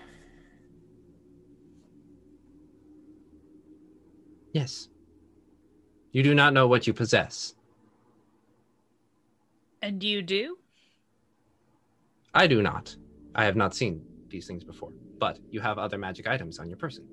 Yes. 4.53 4.89
You 6.11 6.23
do 6.23 6.33
not 6.33 6.53
know 6.53 6.67
what 6.67 6.87
you 6.87 6.93
possess. 6.93 7.53
And 9.81 10.03
you 10.03 10.21
do? 10.21 10.57
I 12.33 12.47
do 12.47 12.61
not. 12.61 12.95
I 13.35 13.45
have 13.45 13.55
not 13.55 13.75
seen 13.75 14.01
these 14.29 14.47
things 14.47 14.63
before, 14.63 14.91
but 15.19 15.39
you 15.49 15.59
have 15.61 15.77
other 15.77 15.97
magic 15.97 16.27
items 16.27 16.59
on 16.59 16.69
your 16.69 16.77
person. 16.77 17.07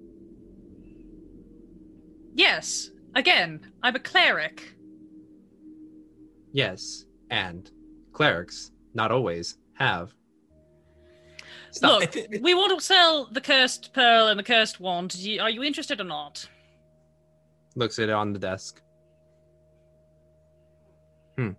Yes. 2.35 2.91
Again, 3.15 3.61
I'm 3.83 3.95
a 3.95 4.01
cleric. 4.01 4.75
Yes, 6.53 7.05
and 7.31 7.71
clerics 8.13 8.71
not 8.93 9.11
always 9.11 9.59
have. 9.75 10.15
Stop. 11.71 12.01
Look, 12.01 12.17
we 12.43 12.55
want 12.55 12.77
to 12.79 12.85
sell 12.85 13.27
the 13.31 13.41
cursed 13.41 13.93
pearl 13.93 14.29
and 14.29 14.39
the 14.39 14.45
cursed 14.45 14.81
wand. 14.81 15.17
Are 15.41 15.51
you 15.51 15.63
interested 15.63 16.01
or 16.01 16.05
not? 16.05 16.49
Looks 17.75 17.99
at 17.99 18.09
it 18.09 18.13
on 18.13 18.33
the 18.33 18.39
desk. 18.39 18.81
Hmm. 21.37 21.51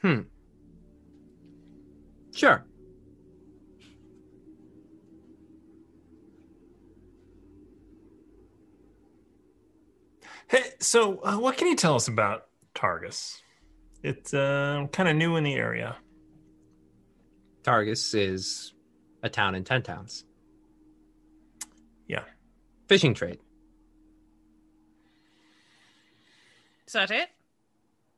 Hmm. 0.00 0.20
Sure. 2.32 2.64
hey, 10.48 10.72
so 10.80 11.20
uh, 11.22 11.36
what 11.36 11.56
can 11.56 11.68
you 11.68 11.76
tell 11.76 11.94
us 11.94 12.08
about 12.08 12.46
Targos? 12.74 13.40
It's 14.02 14.32
uh, 14.34 14.86
kind 14.92 15.08
of 15.08 15.16
new 15.16 15.36
in 15.36 15.44
the 15.44 15.54
area. 15.54 15.96
Targos 17.62 18.14
is 18.14 18.74
a 19.22 19.28
town 19.28 19.54
in 19.54 19.64
ten 19.64 19.82
towns. 19.82 20.24
Yeah. 22.08 22.24
Fishing 22.88 23.14
trade. 23.14 23.38
Is 26.86 26.92
that 26.94 27.10
it? 27.10 27.28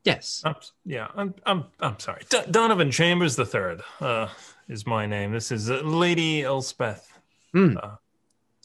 Yes. 0.05 0.43
I'm, 0.45 0.55
yeah, 0.87 1.09
I'm 1.15 1.35
I'm 1.45 1.65
I'm 1.81 1.99
sorry. 1.99 2.23
D- 2.31 2.39
Donovan 2.51 2.91
Chambers 2.91 3.37
the 3.37 3.45
third 3.45 3.83
uh, 4.01 4.29
is 4.69 4.87
my 4.87 5.07
name. 5.07 5.33
This 5.33 5.51
is 5.53 5.71
uh, 5.71 5.81
Lady 5.83 6.43
Elspeth. 6.43 7.12
Hmm. 7.53 7.77
Uh, 7.83 7.97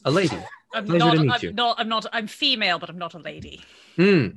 A 0.04 0.10
lady. 0.10 0.38
I'm 0.72 0.86
Pleasure 0.86 0.98
not, 0.98 1.14
to 1.16 1.20
meet 1.22 1.32
I'm 1.34 1.40
you. 1.42 1.52
not. 1.52 1.80
I'm 1.80 1.88
not. 1.88 2.06
I'm 2.12 2.26
female, 2.26 2.78
but 2.78 2.88
I'm 2.88 2.98
not 2.98 3.14
a 3.14 3.18
lady. 3.18 3.60
Hmm. 3.96 4.28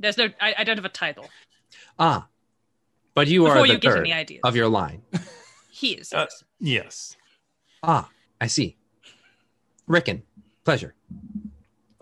There's 0.00 0.18
no. 0.18 0.28
I, 0.40 0.54
I 0.58 0.64
don't 0.64 0.76
have 0.76 0.84
a 0.84 0.88
title. 0.90 1.28
Ah. 1.98 2.26
But 3.14 3.28
you 3.28 3.46
are 3.46 3.54
Before 3.54 3.66
the 3.66 3.72
you 3.74 3.78
get 3.78 3.92
third 3.92 4.00
any 4.00 4.12
ideas. 4.12 4.40
of 4.44 4.54
your 4.56 4.68
line. 4.68 5.02
He 5.70 5.92
is. 5.92 6.12
Uh, 6.12 6.26
yes. 6.60 7.16
Ah, 7.82 8.08
I 8.40 8.46
see. 8.48 8.76
Rickon, 9.88 10.22
pleasure. 10.64 10.94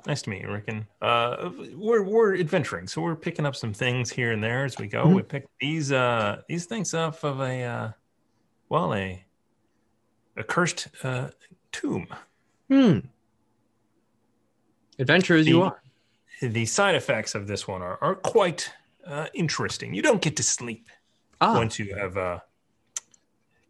Nice 0.06 0.22
to 0.22 0.30
meet 0.30 0.42
you, 0.42 0.50
Rickon. 0.52 0.86
Uh, 1.02 1.50
we're 1.74 2.02
we're 2.02 2.36
adventuring, 2.36 2.86
so 2.86 3.00
we're 3.02 3.16
picking 3.16 3.44
up 3.46 3.56
some 3.56 3.72
things 3.72 4.10
here 4.10 4.30
and 4.32 4.42
there 4.42 4.64
as 4.64 4.78
we 4.78 4.86
go. 4.86 5.04
Mhm. 5.06 5.14
We 5.16 5.22
picked 5.22 5.48
these 5.60 5.90
uh 5.90 6.42
these 6.48 6.66
things 6.66 6.94
off 6.94 7.24
of 7.24 7.40
a 7.40 7.62
uh, 7.64 7.90
well 8.68 8.94
a 8.94 9.24
a 10.36 10.44
cursed 10.44 10.88
uh, 11.02 11.30
tomb. 11.72 12.06
Hmm. 12.68 12.98
Adventurers 14.98 15.46
you 15.46 15.60
The- 15.60 15.62
are. 15.66 15.82
The 16.42 16.66
side 16.66 16.94
effects 16.94 17.34
of 17.34 17.46
this 17.46 17.66
one 17.66 17.80
are 17.82 17.98
are 18.02 18.14
quite 18.14 18.70
uh, 19.06 19.26
interesting. 19.34 19.94
You 19.94 20.02
don't 20.02 20.20
get 20.20 20.36
to 20.36 20.42
sleep 20.42 20.88
Ah, 21.40 21.54
once 21.54 21.78
you 21.78 21.94
have 21.96 22.16
uh, 22.18 22.40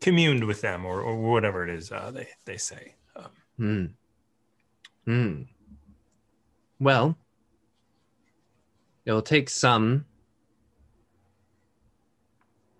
communed 0.00 0.44
with 0.44 0.60
them, 0.62 0.84
or 0.84 1.00
or 1.00 1.16
whatever 1.16 1.62
it 1.66 1.70
is 1.70 1.92
uh, 1.92 2.10
they 2.10 2.28
they 2.44 2.56
say. 2.58 2.94
Um, 3.14 3.30
Hmm. 3.56 3.84
Hmm. 5.06 5.42
Well, 6.80 7.16
it'll 9.04 9.22
take 9.22 9.48
some 9.48 10.04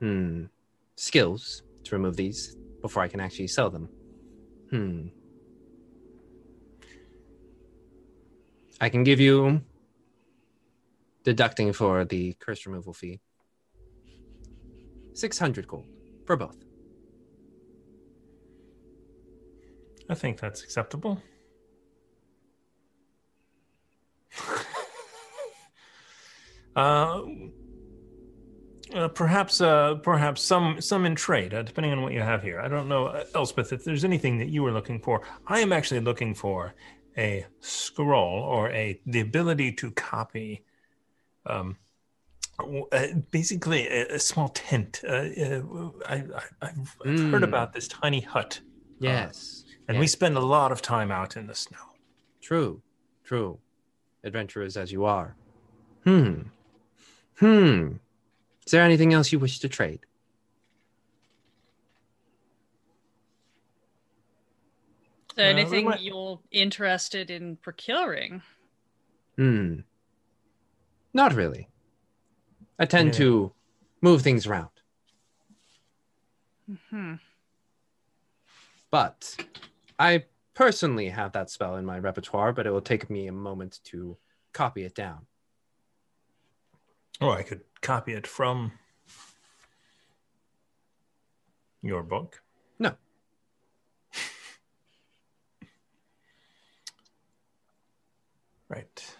hmm 0.01 0.45
skills 0.97 1.63
to 1.85 1.95
remove 1.95 2.17
these 2.17 2.57
before 2.83 3.03
I 3.03 3.09
can 3.09 3.21
actually 3.21 3.47
sell 3.49 3.71
them. 3.71 3.89
Hmm. 4.71 5.09
I 8.81 8.89
can 8.89 9.05
give 9.05 9.21
you 9.21 9.63
deducting 11.23 11.73
for 11.73 12.05
the 12.05 12.35
curse 12.35 12.67
removal 12.67 12.93
fee. 12.93 13.21
600 15.15 15.67
gold 15.67 15.87
for 16.25 16.37
both. 16.37 16.57
I 20.09 20.15
think 20.15 20.39
that's 20.39 20.63
acceptable. 20.63 21.23
Uh, 26.77 27.23
uh, 28.95 29.09
perhaps, 29.09 29.61
uh, 29.61 29.95
perhaps 29.97 30.43
some 30.43 30.81
some 30.81 31.05
in 31.07 31.15
trade, 31.15 31.53
uh, 31.55 31.63
depending 31.63 31.93
on 31.93 32.03
what 32.03 32.13
you 32.13 32.21
have 32.21 32.43
here. 32.43 32.61
I 32.61 32.69
don't 32.69 32.89
know, 32.89 33.07
uh, 33.07 33.25
Elspeth, 33.35 33.73
if 33.73 33.83
there's 33.85 34.05
anything 34.05 34.39
that 34.39 34.49
you 34.49 34.63
were 34.63 34.73
looking 34.73 35.01
for. 35.01 35.23
I 35.47 35.61
am 35.61 35.73
actually 35.73 36.01
looking 36.01 36.35
for 36.35 36.75
a 37.19 37.47
scroll 37.61 38.43
or 38.43 38.71
a 38.71 39.01
the 39.07 39.21
ability 39.21 39.73
to 39.73 39.91
copy, 39.91 40.65
um, 41.47 41.77
uh, 42.93 43.07
basically 43.33 43.89
a, 43.89 44.15
a 44.15 44.19
small 44.19 44.51
tent. 44.51 45.01
Uh, 45.07 45.13
uh, 45.13 45.63
I, 46.09 46.15
I've, 46.63 46.97
I've 47.05 47.13
heard 47.33 47.43
Mm. 47.43 47.45
about 47.45 47.73
this 47.73 47.89
tiny 47.89 48.21
hut 48.21 48.61
Yes. 49.01 49.65
and 49.89 49.99
we 49.99 50.07
spend 50.07 50.37
a 50.37 50.41
lot 50.41 50.73
of 50.73 50.81
time 50.81 51.11
out 51.11 51.37
in 51.37 51.47
the 51.49 51.55
snow. 51.55 51.79
True, 52.41 52.83
true. 53.25 53.59
Adventurers 54.25 54.77
as 54.77 54.93
you 54.93 55.05
are. 55.05 55.35
Hmm. 56.05 56.43
Hmm. 57.39 57.97
Is 58.65 58.73
there 58.73 58.83
anything 58.83 59.13
else 59.13 59.31
you 59.33 59.39
wish 59.39 59.59
to 59.61 59.69
trade? 59.69 60.01
Is 65.31 65.37
there 65.37 65.49
Uh, 65.55 65.59
anything 65.59 65.85
might- 65.87 66.01
you're 66.01 66.41
interested 66.51 67.31
in 67.31 67.57
procuring? 67.57 68.43
Hmm. 69.37 69.81
Not 71.13 71.35
really. 71.35 71.69
I 72.79 72.87
tend 72.87 73.09
Yeah. 73.09 73.19
to 73.19 73.55
move 74.01 74.23
things 74.23 74.47
around, 74.47 74.71
Hmm. 76.91 77.15
but 78.91 79.37
I 79.99 80.27
personally 80.55 81.09
have 81.11 81.33
that 81.33 81.51
spell 81.51 81.77
in 81.77 81.85
my 81.87 81.99
repertoire, 81.99 82.53
but 82.53 82.67
it 82.67 82.71
will 82.71 82.83
take 82.83 83.09
me 83.11 83.27
a 83.27 83.33
moment 83.33 83.81
to 83.85 84.19
copy 84.53 84.85
it 84.85 84.95
down. 84.95 85.27
Oh, 87.21 87.31
I 87.31 87.43
could 87.43 87.63
copy 87.81 88.13
it 88.13 88.27
from 88.27 88.73
your 91.83 92.03
book. 92.03 92.43
No. 92.79 92.95
right. 98.69 99.17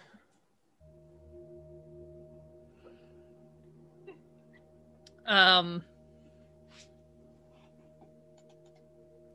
Um. 5.25 5.83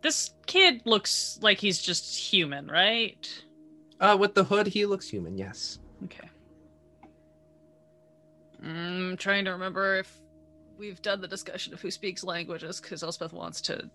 This 0.02 0.30
kid 0.47 0.82
looks 0.84 1.39
like 1.43 1.60
he's 1.60 1.80
just 1.80 2.18
human, 2.18 2.66
right? 2.66 3.44
Uh, 4.01 4.16
with 4.18 4.34
the 4.34 4.43
hood, 4.43 4.66
he 4.66 4.84
looks 4.84 5.09
human, 5.09 5.39
yes. 5.39 5.78
Okay. 6.05 6.28
Mm, 8.62 9.10
I'm 9.12 9.16
trying 9.16 9.44
to 9.47 9.51
remember 9.52 9.97
if 9.98 10.18
we've 10.78 11.01
done 11.02 11.20
the 11.20 11.28
discussion 11.28 11.72
of 11.74 11.80
who 11.80 11.90
speaks 11.90 12.24
languages 12.24 12.80
because 12.80 13.02
Elspeth 13.02 13.32
wants 13.32 13.60
to 13.62 13.90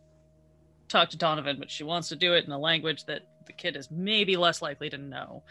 talk 0.89 1.09
to 1.09 1.17
Donovan, 1.17 1.57
but 1.59 1.69
she 1.71 1.83
wants 1.83 2.09
to 2.09 2.15
do 2.15 2.33
it 2.33 2.45
in 2.45 2.51
a 2.51 2.59
language 2.59 3.05
that 3.05 3.21
the 3.45 3.53
kid 3.53 3.75
is 3.75 3.89
maybe 3.91 4.35
less 4.37 4.61
likely 4.61 4.89
to 4.89 4.97
know. 4.97 5.43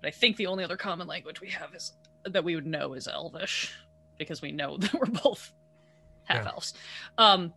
But 0.00 0.08
I 0.08 0.10
think 0.12 0.36
the 0.36 0.46
only 0.46 0.64
other 0.64 0.76
common 0.76 1.06
language 1.06 1.40
we 1.40 1.50
have 1.50 1.74
is 1.74 1.92
that 2.24 2.44
we 2.44 2.54
would 2.54 2.66
know 2.66 2.92
is 2.94 3.08
Elvish 3.08 3.74
because 4.18 4.40
we 4.42 4.52
know 4.52 4.76
that 4.78 4.94
we're 4.94 5.06
both 5.06 5.52
half 6.24 6.44
Yeah. 6.44 6.50
elves. 6.52 6.74
Um, 7.16 7.52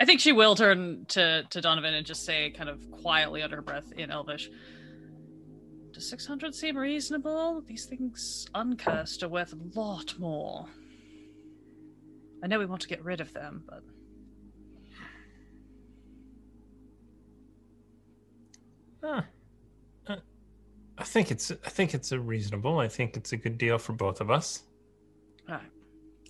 I 0.00 0.06
think 0.06 0.20
she 0.20 0.32
will 0.32 0.54
turn 0.54 1.04
to 1.08 1.44
to 1.50 1.60
Donovan 1.60 1.92
and 1.94 2.06
just 2.06 2.24
say, 2.24 2.50
kind 2.50 2.70
of 2.70 2.80
quietly 3.02 3.42
under 3.42 3.56
her 3.56 3.62
breath 3.62 3.92
in 3.96 4.10
Elvish. 4.10 4.48
Does 6.00 6.08
600 6.08 6.54
seem 6.54 6.78
reasonable? 6.78 7.60
These 7.66 7.84
things 7.84 8.46
uncursed 8.54 9.22
are 9.22 9.28
worth 9.28 9.52
a 9.52 9.78
lot 9.78 10.18
more. 10.18 10.64
I 12.42 12.46
know 12.46 12.58
we 12.58 12.64
want 12.64 12.80
to 12.80 12.88
get 12.88 13.04
rid 13.04 13.20
of 13.20 13.34
them, 13.34 13.64
but 13.68 13.82
Huh. 19.04 19.22
Uh, 20.06 20.16
I 20.96 21.04
think 21.04 21.30
it's 21.30 21.50
I 21.50 21.68
think 21.68 21.92
it's 21.92 22.12
a 22.12 22.18
reasonable. 22.18 22.78
I 22.78 22.88
think 22.88 23.18
it's 23.18 23.32
a 23.32 23.36
good 23.36 23.58
deal 23.58 23.76
for 23.76 23.92
both 23.92 24.22
of 24.22 24.30
us. 24.30 24.62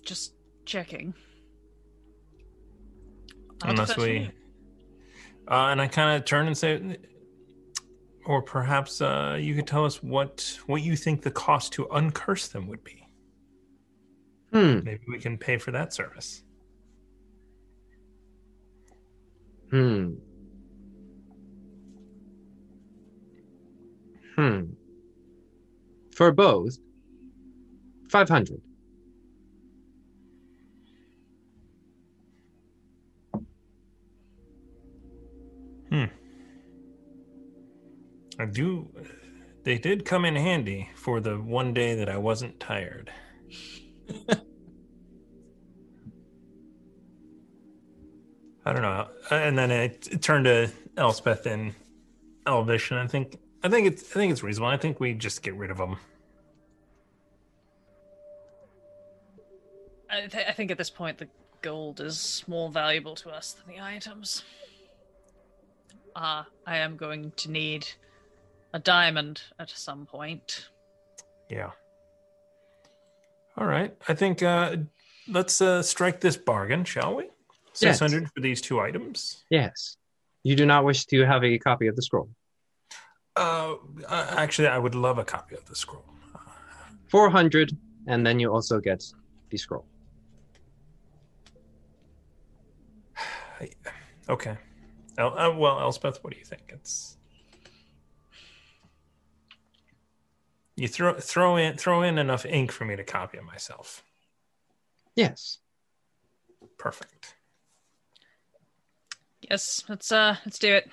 just 0.03 0.33
checking. 0.65 1.13
Unless 3.63 3.95
we 3.95 4.31
uh, 5.47 5.67
and 5.69 5.79
I 5.79 5.87
kind 5.87 6.17
of 6.17 6.25
turn 6.25 6.47
and 6.47 6.57
say 6.57 6.97
or 8.31 8.41
perhaps 8.41 9.01
uh, 9.01 9.37
you 9.37 9.53
could 9.53 9.67
tell 9.67 9.83
us 9.83 10.01
what 10.01 10.57
what 10.65 10.81
you 10.81 10.95
think 10.95 11.21
the 11.21 11.31
cost 11.31 11.73
to 11.73 11.85
uncurse 11.91 12.47
them 12.47 12.67
would 12.67 12.81
be. 12.81 13.05
Hmm. 14.53 14.79
Maybe 14.85 15.01
we 15.09 15.19
can 15.19 15.37
pay 15.37 15.57
for 15.57 15.71
that 15.71 15.93
service. 15.93 16.43
Hmm. 19.69 20.13
Hmm. 24.37 24.61
For 26.15 26.31
both, 26.31 26.77
500. 28.09 28.61
I 38.41 38.45
do. 38.45 38.89
They 39.63 39.77
did 39.77 40.03
come 40.03 40.25
in 40.25 40.35
handy 40.35 40.89
for 40.95 41.19
the 41.19 41.35
one 41.35 41.73
day 41.73 41.93
that 41.95 42.09
I 42.09 42.17
wasn't 42.17 42.59
tired. 42.59 43.11
I 48.65 48.73
don't 48.73 48.81
know. 48.81 49.07
And 49.29 49.55
then 49.57 49.69
it, 49.69 50.07
it 50.11 50.23
turned 50.23 50.45
to 50.45 50.71
Elspeth 50.97 51.45
and 51.45 51.75
Elvish, 52.47 52.89
and 52.89 52.99
I 52.99 53.05
think 53.05 53.37
I 53.63 53.69
think 53.69 53.85
it's 53.85 54.09
I 54.11 54.13
think 54.15 54.31
it's 54.31 54.41
reasonable. 54.41 54.71
I 54.71 54.77
think 54.77 54.99
we 54.99 55.13
just 55.13 55.43
get 55.43 55.55
rid 55.55 55.69
of 55.69 55.77
them. 55.77 55.97
I, 60.09 60.27
th- 60.27 60.45
I 60.47 60.51
think 60.51 60.71
at 60.71 60.77
this 60.79 60.89
point 60.89 61.19
the 61.19 61.27
gold 61.61 62.01
is 62.01 62.43
more 62.47 62.69
valuable 62.69 63.15
to 63.15 63.29
us 63.29 63.53
than 63.53 63.75
the 63.75 63.81
items. 63.81 64.43
Uh, 66.15 66.43
I 66.65 66.77
am 66.77 66.97
going 66.97 67.31
to 67.37 67.51
need 67.51 67.87
a 68.73 68.79
diamond 68.79 69.41
at 69.59 69.69
some 69.69 70.05
point. 70.05 70.69
Yeah. 71.49 71.71
All 73.57 73.65
right. 73.67 73.95
I 74.07 74.13
think 74.13 74.41
uh, 74.41 74.77
let's 75.27 75.61
uh, 75.61 75.81
strike 75.81 76.21
this 76.21 76.37
bargain, 76.37 76.85
shall 76.85 77.15
we? 77.15 77.25
Yes. 77.79 77.99
600 77.99 78.29
for 78.33 78.41
these 78.41 78.61
two 78.61 78.79
items. 78.79 79.43
Yes. 79.49 79.97
You 80.43 80.55
do 80.55 80.65
not 80.65 80.85
wish 80.85 81.05
to 81.07 81.25
have 81.25 81.43
a 81.43 81.57
copy 81.57 81.87
of 81.87 81.95
the 81.95 82.01
scroll. 82.01 82.29
Uh, 83.35 83.75
uh, 84.07 84.33
actually, 84.37 84.67
I 84.67 84.77
would 84.77 84.95
love 84.95 85.17
a 85.17 85.23
copy 85.23 85.55
of 85.55 85.65
the 85.65 85.75
scroll. 85.75 86.05
400, 87.09 87.77
and 88.07 88.25
then 88.25 88.39
you 88.39 88.51
also 88.51 88.79
get 88.79 89.03
the 89.49 89.57
scroll. 89.57 89.85
Okay. 94.29 94.55
El- 95.17 95.37
uh, 95.37 95.53
well, 95.53 95.79
Elspeth, 95.81 96.23
what 96.23 96.31
do 96.31 96.39
you 96.39 96.45
think? 96.45 96.61
It's 96.69 97.17
you 100.81 100.87
throw 100.87 101.13
throw 101.13 101.57
in 101.57 101.77
throw 101.77 102.01
in 102.01 102.17
enough 102.17 102.43
ink 102.43 102.71
for 102.71 102.85
me 102.85 102.95
to 102.95 103.03
copy 103.03 103.37
it 103.37 103.43
myself. 103.43 104.03
Yes. 105.15 105.59
Perfect. 106.79 107.35
Yes, 109.47 109.83
let's 109.87 110.11
uh 110.11 110.37
let's 110.43 110.57
do 110.57 110.73
it. 110.73 110.89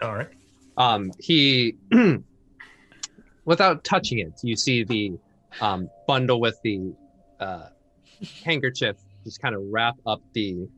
All 0.00 0.14
right. 0.14 0.30
Um, 0.78 1.12
he, 1.18 1.76
without 3.44 3.84
touching 3.84 4.20
it, 4.20 4.32
you 4.42 4.56
see 4.56 4.84
the 4.84 5.18
um, 5.60 5.90
bundle 6.06 6.40
with 6.40 6.58
the 6.62 6.94
uh, 7.38 7.68
handkerchief 8.44 8.96
just 9.24 9.42
kind 9.42 9.54
of 9.54 9.62
wrap 9.70 9.96
up 10.06 10.22
the 10.32 10.68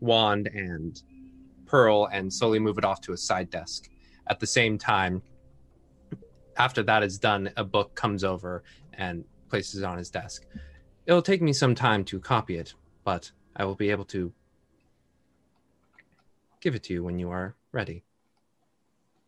wand 0.00 0.48
and 0.48 1.02
pearl 1.66 2.08
and 2.12 2.32
slowly 2.32 2.58
move 2.58 2.78
it 2.78 2.84
off 2.84 3.00
to 3.02 3.12
a 3.12 3.16
side 3.16 3.50
desk. 3.50 3.88
At 4.26 4.40
the 4.40 4.46
same 4.46 4.78
time, 4.78 5.22
after 6.56 6.82
that 6.84 7.02
is 7.02 7.18
done, 7.18 7.50
a 7.56 7.64
book 7.64 7.94
comes 7.94 8.24
over 8.24 8.62
and 8.94 9.24
places 9.48 9.80
it 9.80 9.84
on 9.84 9.98
his 9.98 10.10
desk. 10.10 10.46
It'll 11.06 11.22
take 11.22 11.42
me 11.42 11.52
some 11.52 11.74
time 11.74 12.04
to 12.04 12.20
copy 12.20 12.56
it, 12.56 12.74
but 13.04 13.30
I 13.56 13.64
will 13.64 13.74
be 13.74 13.90
able 13.90 14.04
to 14.06 14.32
give 16.60 16.74
it 16.74 16.82
to 16.84 16.92
you 16.92 17.02
when 17.02 17.18
you 17.18 17.30
are 17.30 17.56
ready. 17.72 18.04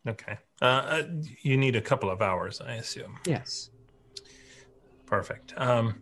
Okay. 0.07 0.39
Uh, 0.61 0.65
uh, 0.65 1.03
you 1.43 1.57
need 1.57 1.77
a 1.77 1.81
couple 1.81 2.11
of 2.11 2.23
hours, 2.23 2.61
I 2.61 2.75
assume. 2.75 3.19
Yes. 3.27 3.71
Perfect. 5.07 5.55
Um, 5.57 6.01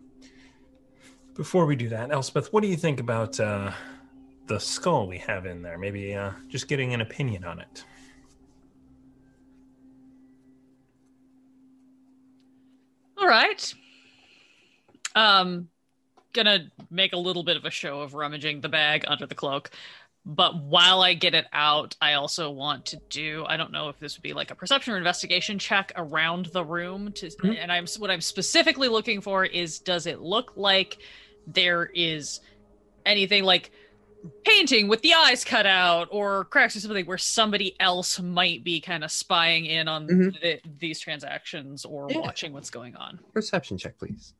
before 1.35 1.65
we 1.65 1.75
do 1.75 1.89
that, 1.89 2.11
Elspeth, 2.11 2.51
what 2.51 2.61
do 2.61 2.67
you 2.67 2.75
think 2.75 2.99
about 2.99 3.39
uh, 3.39 3.71
the 4.47 4.59
skull 4.59 5.07
we 5.07 5.17
have 5.19 5.45
in 5.45 5.61
there? 5.61 5.77
Maybe 5.77 6.15
uh, 6.15 6.31
just 6.47 6.67
getting 6.67 6.93
an 6.93 7.01
opinion 7.01 7.43
on 7.43 7.59
it. 7.59 7.85
All 13.21 13.27
right. 13.27 13.73
Um, 15.15 15.69
gonna 16.33 16.71
make 16.89 17.13
a 17.13 17.17
little 17.17 17.43
bit 17.43 17.55
of 17.55 17.65
a 17.65 17.69
show 17.69 18.01
of 18.01 18.15
rummaging 18.15 18.61
the 18.61 18.69
bag 18.69 19.05
under 19.07 19.27
the 19.27 19.35
cloak. 19.35 19.69
But 20.25 20.63
while 20.63 21.01
I 21.01 21.13
get 21.13 21.35
it 21.35 21.45
out, 21.53 21.95
I 22.01 22.13
also 22.13 22.49
want 22.49 22.87
to 22.87 22.97
do 23.09 23.45
I 23.47 23.57
don't 23.57 23.71
know 23.71 23.89
if 23.89 23.99
this 23.99 24.17
would 24.17 24.23
be 24.23 24.33
like 24.33 24.49
a 24.49 24.55
perception 24.55 24.93
or 24.93 24.97
investigation 24.97 25.59
check 25.59 25.91
around 25.95 26.47
the 26.47 26.65
room 26.65 27.11
to 27.13 27.29
and 27.43 27.71
I'm 27.71 27.85
what 27.99 28.09
I'm 28.09 28.21
specifically 28.21 28.87
looking 28.87 29.21
for 29.21 29.45
is 29.45 29.79
does 29.79 30.07
it 30.07 30.19
look 30.19 30.53
like 30.55 30.97
there 31.45 31.91
is 31.93 32.39
anything 33.05 33.43
like 33.43 33.71
painting 34.45 34.87
with 34.87 35.01
the 35.01 35.13
eyes 35.13 35.43
cut 35.43 35.65
out 35.65 36.07
or 36.11 36.45
cracks 36.45 36.75
or 36.75 36.79
something 36.79 37.05
where 37.05 37.17
somebody 37.17 37.75
else 37.79 38.19
might 38.19 38.63
be 38.63 38.79
kind 38.79 39.03
of 39.03 39.11
spying 39.11 39.65
in 39.65 39.87
on 39.87 40.07
Mhm. 40.07 40.39
th- 40.41 40.61
these 40.79 40.99
transactions 40.99 41.85
or 41.85 42.07
Yeah. 42.09 42.19
watching 42.19 42.53
what's 42.53 42.69
going 42.69 42.95
on. 42.95 43.19
Perception 43.33 43.77
check, 43.77 43.97
please. 43.97 44.33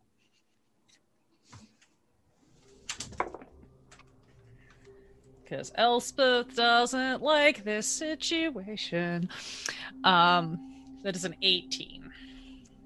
because 5.44 5.72
Elspeth 5.76 6.56
doesn't 6.56 7.22
like 7.22 7.64
this 7.64 7.88
situation. 7.88 9.30
Um, 10.04 10.60
that 11.04 11.16
is 11.16 11.26
an 11.26 11.36
18. 11.42 12.10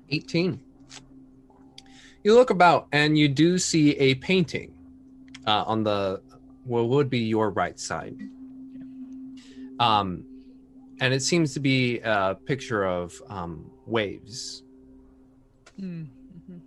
18. 0.10 0.60
You 2.24 2.34
look 2.34 2.50
about 2.50 2.88
and 2.92 3.18
you 3.18 3.28
do 3.28 3.58
see 3.60 3.92
a 3.98 4.16
painting 4.16 4.74
uh, 5.46 5.64
on 5.68 5.84
the 5.84 6.22
what 6.66 6.90
would 6.90 7.10
be 7.10 7.20
your 7.20 7.52
right 7.52 7.80
side. 7.80 8.18
Um, 9.80 10.26
and 11.00 11.14
it 11.14 11.22
seems 11.22 11.54
to 11.54 11.60
be 11.60 12.00
a 12.00 12.36
picture 12.46 12.84
of 12.84 13.22
um, 13.30 13.72
waves. 13.86 14.64
Mm-hmm. 15.80 16.58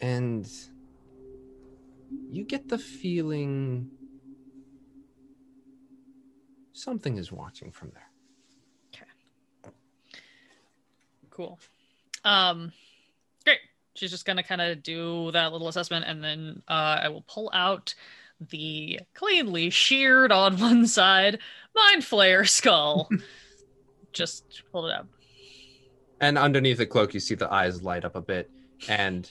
And 0.00 0.48
you 2.30 2.44
get 2.44 2.68
the 2.68 2.78
feeling 2.78 3.90
something 6.72 7.16
is 7.16 7.32
watching 7.32 7.70
from 7.70 7.92
there. 7.94 8.10
Okay. 8.94 9.74
Cool. 11.30 11.58
Um. 12.24 12.72
She's 13.94 14.10
just 14.10 14.24
gonna 14.24 14.42
kind 14.42 14.60
of 14.60 14.82
do 14.82 15.30
that 15.32 15.52
little 15.52 15.68
assessment, 15.68 16.04
and 16.06 16.22
then 16.22 16.62
uh, 16.68 17.00
I 17.02 17.08
will 17.08 17.24
pull 17.28 17.50
out 17.52 17.94
the 18.50 19.00
cleanly 19.14 19.70
sheared 19.70 20.32
on 20.32 20.56
one 20.58 20.86
side 20.86 21.38
mind 21.74 22.02
flayer 22.02 22.48
skull. 22.48 23.08
just 24.12 24.62
hold 24.72 24.86
it 24.86 24.92
up. 24.92 25.08
And 26.20 26.38
underneath 26.38 26.78
the 26.78 26.86
cloak, 26.86 27.12
you 27.12 27.20
see 27.20 27.34
the 27.34 27.52
eyes 27.52 27.82
light 27.82 28.04
up 28.04 28.14
a 28.14 28.20
bit. 28.20 28.50
And 28.88 29.30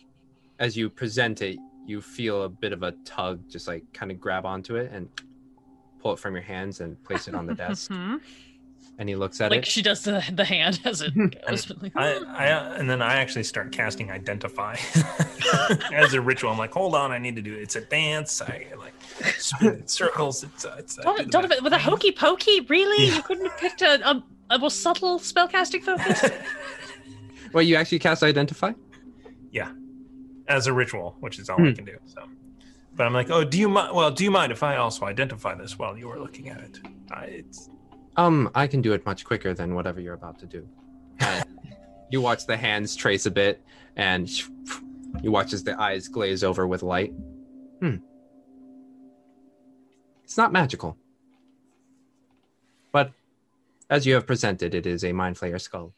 as 0.60 0.76
you 0.78 0.90
present 0.90 1.42
it, 1.42 1.58
you 1.86 2.02
feel 2.02 2.44
a 2.44 2.50
bit 2.50 2.74
of 2.74 2.84
a 2.84 2.92
tug, 3.06 3.50
just 3.50 3.68
like 3.68 3.84
kind 3.94 4.12
of 4.12 4.20
grab 4.20 4.46
onto 4.46 4.76
it 4.76 4.92
and 4.92 5.10
pull 6.00 6.14
it 6.14 6.20
from 6.20 6.34
your 6.34 6.44
hands 6.44 6.82
and 6.82 7.02
place 7.04 7.28
it 7.28 7.36
on 7.36 7.46
the 7.46 7.54
desk. 7.66 7.92
And 9.00 9.10
he 9.10 9.16
looks 9.16 9.42
at 9.42 9.50
Like 9.50 9.58
it. 9.58 9.62
Like 9.62 9.66
she 9.66 9.82
does 9.82 10.04
the 10.04 10.24
the 10.34 10.46
hand 10.46 10.80
as 10.86 11.02
it 11.02 11.14
goes. 11.48 11.66
but 11.66 11.82
like, 11.82 11.94
I, 11.96 12.14
I 12.14 12.46
and 12.78 12.88
then 12.90 13.02
I 13.02 13.16
actually 13.16 13.44
start 13.44 13.72
casting 13.72 14.12
identify 14.12 14.76
as 15.94 16.14
a 16.14 16.22
ritual. 16.22 16.52
I'm 16.52 16.58
like, 16.60 16.72
hold 16.74 16.94
on, 16.94 17.12
I 17.12 17.18
need 17.18 17.36
to 17.36 17.42
do 17.42 17.54
it. 17.56 17.62
It's 17.64 17.76
a 17.76 17.82
dance. 17.82 18.40
I 18.42 18.68
like 18.78 18.94
spin 19.40 19.68
in 19.76 19.88
circles. 19.88 20.44
It's 20.44 20.64
uh, 20.64 20.76
it's. 20.78 20.96
Do 20.98 21.02
Don- 21.04 21.18
the 21.18 21.24
Donovan, 21.26 21.50
best 21.50 21.64
with 21.64 21.74
a 21.74 21.80
hokey 21.80 22.12
pokey, 22.12 22.62
really? 22.62 23.08
Yeah. 23.08 23.16
You 23.16 23.22
couldn't 23.24 23.46
have 23.48 23.58
picked 23.58 23.82
a, 23.82 24.08
a, 24.10 24.24
a 24.52 24.60
more 24.60 24.70
subtle 24.72 25.20
spellcasting 25.20 25.82
focus? 25.84 26.24
Well, 27.54 27.62
you 27.64 27.76
actually 27.76 28.00
cast 28.00 28.24
identify? 28.24 28.74
Yeah, 29.52 29.72
as 30.48 30.66
a 30.66 30.74
ritual, 30.74 31.16
which 31.20 31.38
is 31.38 31.50
all 31.52 31.62
I 31.62 31.70
Hmm. 31.70 31.74
can 31.74 31.86
do. 31.86 31.98
So, 32.06 32.24
but 32.96 33.06
I'm 33.06 33.14
like, 33.14 33.30
oh, 33.30 33.44
do 33.44 33.60
you 33.60 33.70
mind? 33.70 33.96
Well, 33.96 34.10
do 34.10 34.24
you 34.24 34.32
mind 34.32 34.52
if 34.52 34.64
I 34.64 34.78
also 34.78 35.06
identify 35.06 35.54
this 35.54 35.78
while 35.78 35.96
you 35.96 36.10
are 36.10 36.20
looking 36.20 36.50
at 36.50 36.62
it? 36.62 36.80
I, 37.12 37.26
it's 37.26 37.70
Um, 38.16 38.50
I 38.54 38.68
can 38.68 38.82
do 38.82 38.94
it 38.94 39.06
much 39.06 39.26
quicker 39.26 39.54
than 39.54 39.74
whatever 39.74 40.00
you're 40.00 40.14
about 40.14 40.40
to 40.40 40.46
do. 40.46 40.68
And 41.20 41.46
you 42.10 42.22
watch 42.22 42.46
the 42.46 42.58
hands 42.58 42.96
trace 42.96 43.26
a 43.26 43.32
bit, 43.32 43.62
and 43.96 44.30
you 45.22 45.32
watch 45.32 45.54
as 45.54 45.64
the 45.64 45.80
eyes 45.82 46.08
glaze 46.08 46.44
over 46.44 46.68
with 46.68 46.84
light. 46.84 47.14
Hmm. 47.80 47.98
It's 50.24 50.38
not 50.38 50.52
magical. 50.52 50.98
But 52.92 53.12
as 53.90 54.06
you 54.06 54.14
have 54.14 54.28
presented, 54.28 54.76
it 54.76 54.86
is 54.86 55.04
a 55.04 55.12
mind 55.12 55.36
flayer 55.36 55.60
skull. 55.60 55.94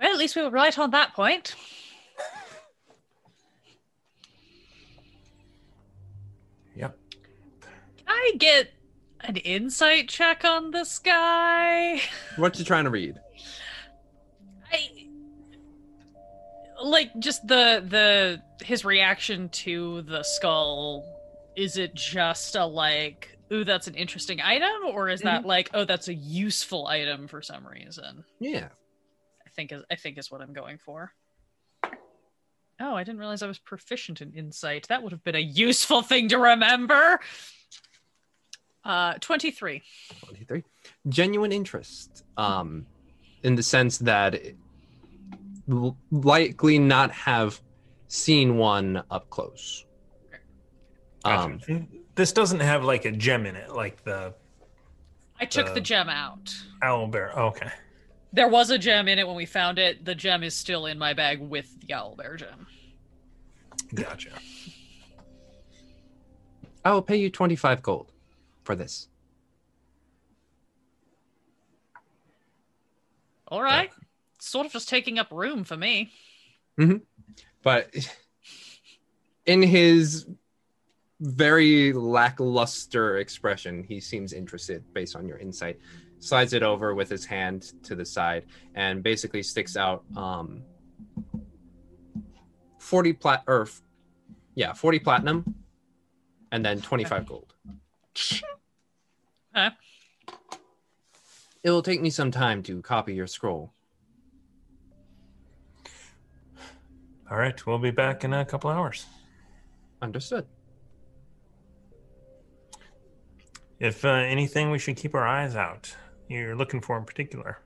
well, 0.00 0.12
at 0.12 0.18
least 0.18 0.36
we 0.36 0.42
were 0.42 0.50
right 0.50 0.78
on 0.78 0.90
that 0.90 1.14
point. 1.14 1.54
I 8.06 8.32
get 8.38 8.70
an 9.20 9.36
insight 9.36 10.08
check 10.08 10.44
on 10.44 10.70
this 10.70 10.98
guy? 10.98 12.00
What 12.36 12.58
you 12.58 12.64
trying 12.64 12.84
to 12.84 12.90
read? 12.90 13.20
I 14.72 15.06
like 16.82 17.10
just 17.18 17.46
the 17.46 17.84
the 17.86 18.42
his 18.64 18.84
reaction 18.84 19.48
to 19.50 20.02
the 20.02 20.22
skull. 20.22 21.04
Is 21.56 21.78
it 21.78 21.94
just 21.94 22.54
a 22.56 22.66
like, 22.66 23.38
ooh, 23.52 23.64
that's 23.64 23.86
an 23.86 23.94
interesting 23.94 24.40
item, 24.42 24.84
or 24.90 25.08
is 25.08 25.22
that 25.22 25.40
mm-hmm. 25.40 25.48
like, 25.48 25.70
oh, 25.72 25.84
that's 25.84 26.08
a 26.08 26.14
useful 26.14 26.86
item 26.86 27.28
for 27.28 27.40
some 27.40 27.66
reason? 27.66 28.24
Yeah. 28.38 28.68
I 29.46 29.50
think 29.50 29.72
is 29.72 29.82
I 29.90 29.96
think 29.96 30.18
is 30.18 30.30
what 30.30 30.42
I'm 30.42 30.52
going 30.52 30.78
for. 30.78 31.12
Oh, 32.78 32.94
I 32.94 33.04
didn't 33.04 33.20
realize 33.20 33.42
I 33.42 33.46
was 33.46 33.58
proficient 33.58 34.20
in 34.20 34.34
insight. 34.34 34.88
That 34.88 35.02
would 35.02 35.12
have 35.12 35.24
been 35.24 35.34
a 35.34 35.38
useful 35.38 36.02
thing 36.02 36.28
to 36.28 36.38
remember. 36.38 37.20
Uh, 38.86 39.14
23. 39.20 39.82
23. 40.24 40.62
Genuine 41.08 41.50
interest. 41.50 42.24
Um, 42.36 42.86
in 43.42 43.56
the 43.56 43.62
sense 43.62 43.98
that 43.98 44.40
likely 46.12 46.78
not 46.78 47.10
have 47.10 47.60
seen 48.06 48.56
one 48.56 49.02
up 49.10 49.28
close. 49.28 49.84
Um, 51.24 51.58
Gotcha. 51.58 51.84
this 52.14 52.32
doesn't 52.32 52.60
have 52.60 52.84
like 52.84 53.04
a 53.04 53.10
gem 53.10 53.44
in 53.46 53.56
it, 53.56 53.72
like 53.72 54.04
the 54.04 54.32
I 55.40 55.46
took 55.46 55.66
Uh, 55.66 55.74
the 55.74 55.80
gem 55.80 56.08
out. 56.08 56.54
owl 56.80 57.08
bear. 57.08 57.32
Okay. 57.32 57.68
There 58.32 58.48
was 58.48 58.70
a 58.70 58.78
gem 58.78 59.08
in 59.08 59.18
it 59.18 59.26
when 59.26 59.34
we 59.36 59.46
found 59.46 59.80
it. 59.80 60.04
The 60.04 60.14
gem 60.14 60.44
is 60.44 60.54
still 60.54 60.86
in 60.86 60.96
my 60.96 61.12
bag 61.12 61.40
with 61.40 61.80
the 61.80 61.92
owl 61.94 62.14
bear 62.14 62.36
gem. 62.36 62.68
Gotcha. 63.94 64.30
I 66.84 66.92
will 66.92 67.02
pay 67.02 67.16
you 67.16 67.30
25 67.30 67.82
gold 67.82 68.12
for 68.66 68.74
this. 68.76 69.08
All 73.48 73.62
right. 73.62 73.90
Sort 74.40 74.66
of 74.66 74.72
just 74.72 74.88
taking 74.88 75.18
up 75.18 75.30
room 75.30 75.64
for 75.64 75.76
me. 75.76 76.12
But 77.62 77.94
in 79.46 79.62
his 79.62 80.26
very 81.20 81.92
lackluster 81.92 83.18
expression, 83.18 83.84
he 83.84 84.00
seems 84.00 84.32
interested 84.32 84.84
based 84.92 85.16
on 85.16 85.26
your 85.26 85.38
insight. 85.38 85.78
Slides 86.18 86.52
it 86.52 86.62
over 86.62 86.94
with 86.94 87.08
his 87.08 87.24
hand 87.24 87.72
to 87.84 87.94
the 87.94 88.04
side 88.04 88.46
and 88.74 89.02
basically 89.02 89.42
sticks 89.42 89.76
out 89.76 90.04
um 90.16 90.62
40 92.78 93.12
plat 93.14 93.42
or 93.46 93.68
yeah, 94.54 94.72
40 94.72 94.98
platinum 95.00 95.54
and 96.52 96.64
then 96.64 96.80
25 96.80 97.26
gold. 97.26 97.54
Okay. 99.56 99.70
It 101.62 101.70
will 101.70 101.82
take 101.82 102.00
me 102.00 102.10
some 102.10 102.30
time 102.30 102.62
to 102.64 102.80
copy 102.82 103.14
your 103.14 103.26
scroll. 103.26 103.72
All 107.30 107.36
right, 107.36 107.66
we'll 107.66 107.78
be 107.78 107.90
back 107.90 108.22
in 108.24 108.32
a 108.32 108.44
couple 108.44 108.70
hours. 108.70 109.06
Understood. 110.00 110.46
If 113.80 114.04
uh, 114.04 114.08
anything, 114.08 114.70
we 114.70 114.78
should 114.78 114.96
keep 114.96 115.14
our 115.14 115.26
eyes 115.26 115.56
out. 115.56 115.94
You're 116.28 116.56
looking 116.56 116.80
for 116.80 116.96
in 116.98 117.04
particular 117.04 117.58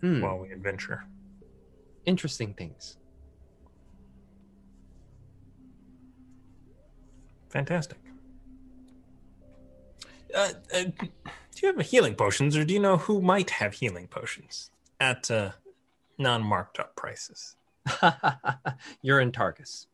Hmm, 0.00 0.20
while 0.20 0.38
we 0.38 0.52
adventure. 0.52 1.04
interesting 2.04 2.54
things. 2.54 2.98
Fantastic. 7.48 7.98
Uh, 10.36 10.50
uh, 10.74 10.82
do 10.82 11.08
you 11.62 11.72
have 11.74 11.80
healing 11.86 12.14
potions, 12.14 12.56
or 12.56 12.64
do 12.64 12.74
you 12.74 12.80
know 12.80 12.98
who 12.98 13.22
might 13.22 13.48
have 13.50 13.72
healing 13.72 14.06
potions 14.06 14.70
at 15.00 15.30
uh, 15.30 15.52
non-marked 16.18 16.78
up 16.78 16.94
prices? 16.94 17.56
You're 19.02 19.20
in 19.20 19.32
Targos. 19.32 19.86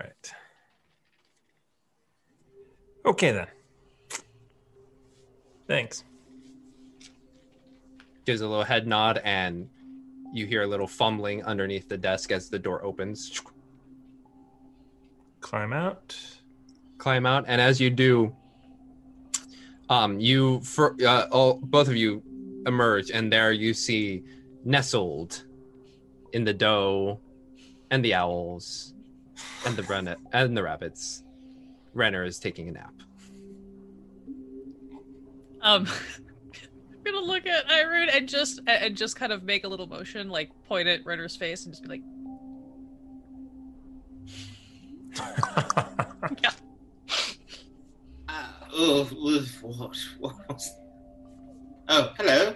Right. 0.00 0.32
Okay 3.04 3.32
then. 3.32 3.46
Thanks. 5.66 6.04
gives 8.24 8.40
a 8.42 8.48
little 8.48 8.64
head 8.64 8.86
nod 8.86 9.20
and 9.24 9.68
you 10.32 10.46
hear 10.46 10.62
a 10.62 10.66
little 10.66 10.86
fumbling 10.86 11.42
underneath 11.44 11.88
the 11.88 11.96
desk 11.96 12.30
as 12.30 12.48
the 12.50 12.58
door 12.58 12.84
opens 12.84 13.40
Climb 15.40 15.72
out. 15.72 16.16
climb 16.98 17.24
out 17.26 17.44
and 17.48 17.60
as 17.60 17.80
you 17.80 17.88
do 17.90 18.34
um 19.88 20.20
you 20.20 20.60
for 20.60 20.94
uh, 21.04 21.26
all, 21.30 21.58
both 21.62 21.88
of 21.88 21.96
you 21.96 22.22
emerge 22.66 23.10
and 23.10 23.32
there 23.32 23.52
you 23.52 23.72
see 23.72 24.22
nestled 24.64 25.44
in 26.32 26.44
the 26.44 26.52
dough 26.52 27.18
and 27.90 28.04
the 28.04 28.14
owls 28.14 28.94
and 29.64 29.76
the 29.76 29.82
Brenna 29.82 30.16
and 30.32 30.56
the 30.56 30.62
rabbits. 30.62 31.24
Renner 31.94 32.24
is 32.24 32.38
taking 32.38 32.68
a 32.68 32.72
nap. 32.72 32.92
Um, 35.60 35.86
I'm 35.86 37.02
gonna 37.04 37.24
look 37.24 37.46
at 37.46 37.70
Irene 37.70 38.10
and 38.10 38.28
just 38.28 38.60
and 38.66 38.96
just 38.96 39.16
kind 39.16 39.32
of 39.32 39.42
make 39.42 39.64
a 39.64 39.68
little 39.68 39.86
motion, 39.86 40.28
like 40.28 40.50
point 40.66 40.86
at 40.88 41.04
Renner's 41.04 41.36
face, 41.36 41.64
and 41.64 41.74
just 41.74 41.82
be 41.82 41.88
like, 41.88 42.02
Uh, 46.67 46.67
oh, 48.78 49.04
what? 49.04 49.96
What 50.18 50.34
was? 50.48 50.70
Oh, 51.88 52.12
hello. 52.16 52.54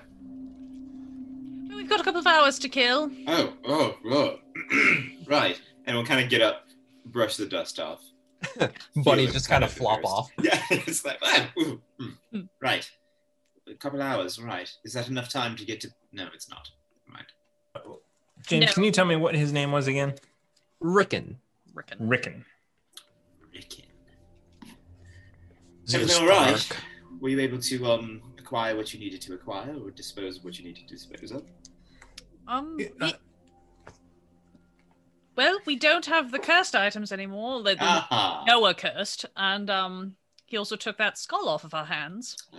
"We've 1.74 1.89
got 1.89 2.01
a 2.01 2.05
couple 2.05 2.20
of 2.20 2.27
hours 2.27 2.59
to 2.61 2.69
kill." 2.69 3.11
Oh, 3.27 3.53
oh, 3.65 3.97
oh. 4.07 4.39
right. 5.27 5.61
And 5.86 5.97
we'll 5.97 6.07
kind 6.07 6.23
of 6.23 6.31
get 6.31 6.40
up, 6.43 6.66
brush 7.07 7.36
the 7.36 7.47
dust 7.47 7.81
off. 7.81 8.01
bunny 8.59 8.73
Feeling 9.05 9.32
just 9.32 9.49
kind 9.49 9.65
of 9.65 9.73
flop 9.73 9.99
embarrassed. 9.99 10.12
off 10.15 10.31
Yeah, 10.43 10.61
it's 10.70 11.05
like, 11.05 11.19
ah, 11.23 11.51
ooh, 11.59 11.81
mm, 12.01 12.49
right. 12.61 12.89
A 13.69 13.74
couple 13.74 14.03
hours, 14.03 14.39
right. 14.40 14.69
Is 14.85 14.93
that 14.94 15.09
enough 15.09 15.28
time 15.28 15.57
to 15.57 15.65
get 15.65 15.81
to. 15.82 15.89
No, 16.12 16.27
it's 16.35 16.49
not. 16.51 16.69
Right. 17.12 17.85
James, 18.47 18.66
No. 18.66 18.73
can 18.73 18.85
you 18.85 18.90
tell 18.90 19.05
me 19.05 19.16
what 19.16 19.35
his 19.35 19.53
name 19.53 19.70
was 19.73 19.86
again? 19.86 20.15
rickon 20.81 21.39
Rickon. 21.74 21.97
Rickon. 22.09 22.44
Ricky. 23.55 23.85
Is 25.87 25.95
Everything 25.95 26.23
all 26.23 26.29
right? 26.29 26.57
Stark? 26.57 26.81
Were 27.21 27.29
you 27.29 27.41
able 27.41 27.59
to 27.59 27.87
um 27.87 28.23
acquire 28.39 28.77
what 28.77 28.93
you 28.93 29.01
needed 29.01 29.21
to 29.23 29.35
acquire, 29.35 29.75
or 29.75 29.91
dispose 29.91 30.39
of 30.39 30.45
what 30.45 30.59
you 30.59 30.65
needed 30.65 30.89
to 30.89 30.95
dispose 30.95 31.31
of? 31.31 31.45
Um. 32.47 32.79
Uh, 33.01 33.13
well, 35.37 35.59
we 35.65 35.77
don't 35.77 36.07
have 36.07 36.31
the 36.31 36.39
cursed 36.39 36.77
items 36.77 37.11
anymore. 37.11 37.63
They, 37.63 37.75
they 37.75 37.81
Aha. 37.81 38.45
Noah 38.47 38.75
cursed, 38.75 39.25
and 39.37 39.71
um, 39.71 40.17
he 40.45 40.57
also 40.59 40.77
took 40.77 40.99
that 40.99 41.17
skull 41.17 41.49
off 41.49 41.65
of 41.65 41.73
our 41.73 41.87
hands. 41.87 42.37
Oh. 42.53 42.59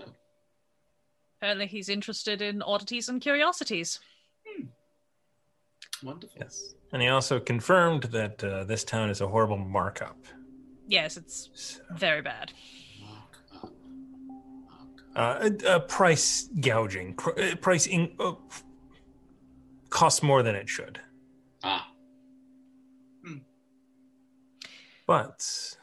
Apparently, 1.40 1.68
he's 1.68 1.90
interested 1.90 2.42
in 2.42 2.62
oddities 2.62 3.10
and 3.10 3.22
curiosities. 3.22 4.00
Wonderful. 6.02 6.38
Yes. 6.40 6.74
And 6.92 7.02
he 7.02 7.08
also 7.08 7.40
confirmed 7.40 8.04
that 8.04 8.44
uh, 8.44 8.64
this 8.64 8.84
town 8.84 9.10
is 9.10 9.22
a 9.22 9.28
horrible 9.28 9.58
markup. 9.58 10.18
Yes, 10.88 11.18
it's 11.18 11.50
So, 11.54 11.82
very 11.96 12.22
bad. 12.22 12.52
Mark 15.16 15.36
up. 15.38 15.52
Mark 15.52 15.62
up. 15.64 15.66
uh, 15.66 15.70
a, 15.72 15.76
a 15.76 15.80
price 15.80 16.50
gouging, 16.60 17.16
pr- 17.16 17.40
uh, 17.40 17.56
price 17.56 17.88
in, 17.88 18.12
uh, 18.20 18.34
costs 19.90 20.24
more 20.24 20.44
than 20.44 20.56
it 20.56 20.68
should. 20.70 21.00
Ah. 21.64 21.88
Hmm. 23.26 23.38
But, 25.06 25.76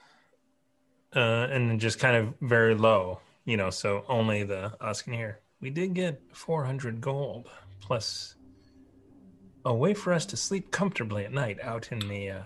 uh, 1.15 1.19
and 1.51 1.71
then 1.71 1.79
just 1.79 1.99
kind 1.99 2.17
of 2.17 2.35
very 2.41 2.75
low, 2.75 3.21
you 3.45 3.57
know, 3.57 3.71
so 3.71 4.05
only 4.09 4.43
the 4.43 4.73
us 4.81 5.03
can 5.03 5.13
hear. 5.13 5.41
We 5.61 5.71
did 5.71 5.95
get 5.95 6.21
400 6.33 7.01
gold 7.01 7.49
plus 7.81 8.35
a 9.67 9.75
way 9.75 9.93
for 9.95 10.13
us 10.15 10.25
to 10.27 10.37
sleep 10.37 10.71
comfortably 10.71 11.25
at 11.25 11.33
night 11.33 11.59
out 11.63 11.93
in 11.93 11.99
the, 12.01 12.31
uh, 12.31 12.43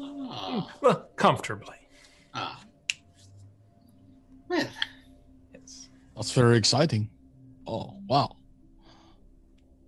Ah. 0.00 0.70
well, 0.80 1.08
comfortably. 1.16 1.76
Ah. 2.34 2.60
Well, 4.48 4.60
Yes. 4.60 4.72
That's 6.18 6.32
very 6.32 6.56
exciting. 6.56 7.10
Oh, 7.68 7.94
wow. 8.08 8.38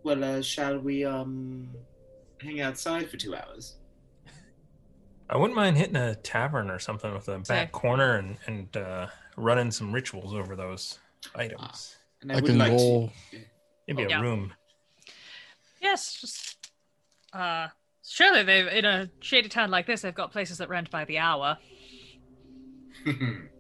well, 0.05 0.23
uh, 0.23 0.41
shall 0.43 0.79
we 0.79 1.05
um 1.05 1.69
hang 2.41 2.61
outside 2.61 3.11
for 3.11 3.17
two 3.17 3.35
hours? 3.35 3.79
I 5.29 5.37
wouldn't 5.37 5.57
mind 5.57 5.77
hitting 5.77 5.97
a 5.97 6.15
tavern 6.15 6.71
or 6.71 6.79
something 6.79 7.13
with 7.13 7.29
a 7.29 7.41
back 7.41 7.51
Okay. 7.51 7.71
corner 7.73 8.15
and, 8.15 8.37
and 8.47 8.77
uh, 8.77 9.09
running 9.37 9.73
some 9.73 9.93
rituals 9.93 10.33
over 10.33 10.55
those 10.55 11.01
items. 11.35 11.97
And 12.23 12.31
I, 12.31 12.37
would 12.37 12.45
can 12.45 12.59
like 12.59 12.77
go. 12.77 13.13
to. 13.33 13.39
Maybe 13.89 14.05
a 14.05 14.09
Yeah. 14.11 14.21
room. 14.21 14.53
Yes, 15.81 16.15
just 16.15 16.71
uh, 17.33 17.69
surely 18.07 18.45
they've 18.45 18.69
in 18.69 18.85
a 18.85 19.11
shady 19.21 19.49
town 19.49 19.73
like 19.73 19.87
this, 19.87 20.03
they've 20.03 20.15
got 20.15 20.31
places 20.31 20.59
that 20.59 20.69
rent 20.69 20.93
by 20.93 21.05
the 21.05 21.19
hour. 21.19 21.59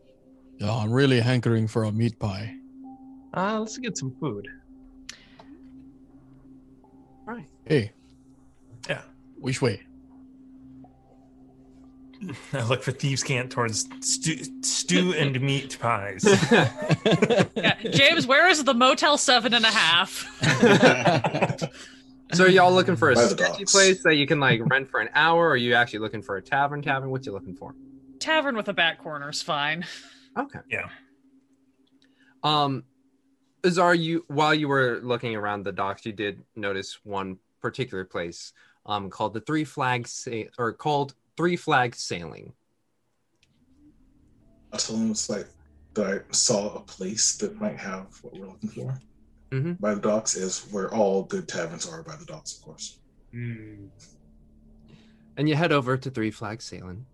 Yeah, 0.61 0.75
I'm 0.77 0.93
really 0.93 1.21
hankering 1.21 1.69
for 1.69 1.85
a 1.85 1.91
meat 1.93 2.19
pie. 2.19 2.60
Uh, 3.35 3.61
let's 3.61 3.79
get 3.79 3.97
some 3.97 4.15
food. 4.21 4.49
All 7.29 7.35
right. 7.35 7.47
Hey. 7.65 7.93
Yeah. 8.89 9.03
Which 9.39 9.63
way? 9.63 9.83
I 12.53 12.63
look 12.65 12.83
for 12.83 12.93
thieves' 12.93 13.23
cant 13.23 13.51
towards 13.51 13.89
stew, 14.01 14.37
stew 14.63 15.15
and 15.19 15.41
meat 15.41 15.79
pies. 15.81 16.25
Yeah, 17.57 17.75
James, 17.91 18.27
where 18.27 18.49
is 18.49 18.65
the 18.65 18.75
Motel 18.75 19.17
Seven 19.19 19.53
and 19.55 19.65
a 19.65 19.69
Half? 19.69 20.27
So 22.33 22.45
are 22.45 22.49
y'all 22.49 22.73
looking 22.73 22.97
for 22.97 23.11
a 23.11 23.15
By 23.15 23.23
sketchy 23.27 23.59
docks. 23.65 23.73
place 23.73 24.03
that 24.05 24.15
you 24.15 24.27
can 24.27 24.39
like 24.41 24.61
rent 24.71 24.89
for 24.89 25.01
an 25.01 25.09
hour, 25.15 25.47
or 25.49 25.51
are 25.53 25.57
you 25.57 25.75
actually 25.75 25.99
looking 26.01 26.23
for 26.23 26.37
a 26.37 26.43
tavern? 26.43 26.81
Tavern? 26.81 27.11
What 27.11 27.27
you 27.27 27.33
looking 27.33 27.55
for? 27.57 27.75
Tavern 28.19 28.57
with 28.57 28.69
a 28.69 28.73
back 28.73 28.99
corner 28.99 29.29
is 29.31 29.43
fine. 29.43 29.85
Okay. 30.39 30.61
Yeah. 30.71 30.89
Um, 32.45 32.85
Azar, 33.65 33.95
you 33.95 34.25
while 34.29 34.55
you 34.55 34.69
were 34.69 35.01
looking 35.03 35.35
around 35.37 35.65
the 35.65 35.73
docks, 35.73 36.07
you 36.07 36.13
did 36.13 36.43
notice 36.57 36.99
one 37.05 37.39
particular 37.61 38.05
place 38.05 38.53
um, 38.87 39.11
called 39.11 39.35
the 39.35 39.41
Three 39.41 39.65
Flags 39.65 40.13
Sa- 40.13 40.49
or 40.59 40.73
called 40.73 41.15
Three 41.37 41.57
Flags 41.57 42.01
Sailing. 42.01 42.53
I 44.73 44.77
told 44.79 45.01
him 45.01 45.11
it's 45.11 45.29
like 45.29 45.47
that 45.95 46.07
I 46.07 46.33
saw 46.33 46.75
a 46.77 46.81
place 46.81 47.37
that 47.39 47.61
might 47.61 47.77
have 47.79 48.07
what 48.23 48.35
we're 48.35 48.47
looking 48.47 48.71
for. 48.71 49.01
Mhm. 49.51 49.81
By 49.81 49.95
the 49.95 50.01
docks 50.01 50.37
is 50.37 50.61
where 50.71 50.95
all 50.95 51.25
good 51.25 51.49
taverns 51.49 51.89
are 51.89 52.03
by 52.05 52.15
the 52.17 52.25
docks, 52.25 52.57
of 52.57 52.63
course. 52.63 52.99
Hmm. 53.33 53.87
and 55.37 55.49
you 55.49 55.55
head 55.55 55.73
over 55.73 55.97
to 55.97 56.11
Three 56.11 56.31
Flags 56.33 56.65
Sailing. 56.65 57.07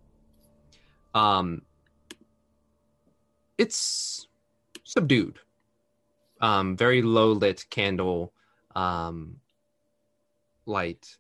Um, 1.14 1.62
it's 3.59 4.27
subdued, 4.82 5.39
um, 6.41 6.77
very 6.77 7.03
low 7.03 7.33
lit 7.33 7.65
candle, 7.71 8.33
um, 8.75 9.37
light. 10.67 11.17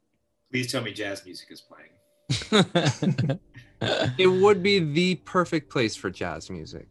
Please 0.50 0.70
tell 0.70 0.82
me 0.82 0.92
jazz 0.92 1.24
music 1.24 1.48
is 1.50 1.60
playing. 1.60 3.40
It 4.18 4.26
would 4.26 4.62
be 4.62 4.78
the 4.78 5.16
perfect 5.16 5.70
place 5.70 5.96
for 5.96 6.10
jazz 6.10 6.50
music. 6.50 6.88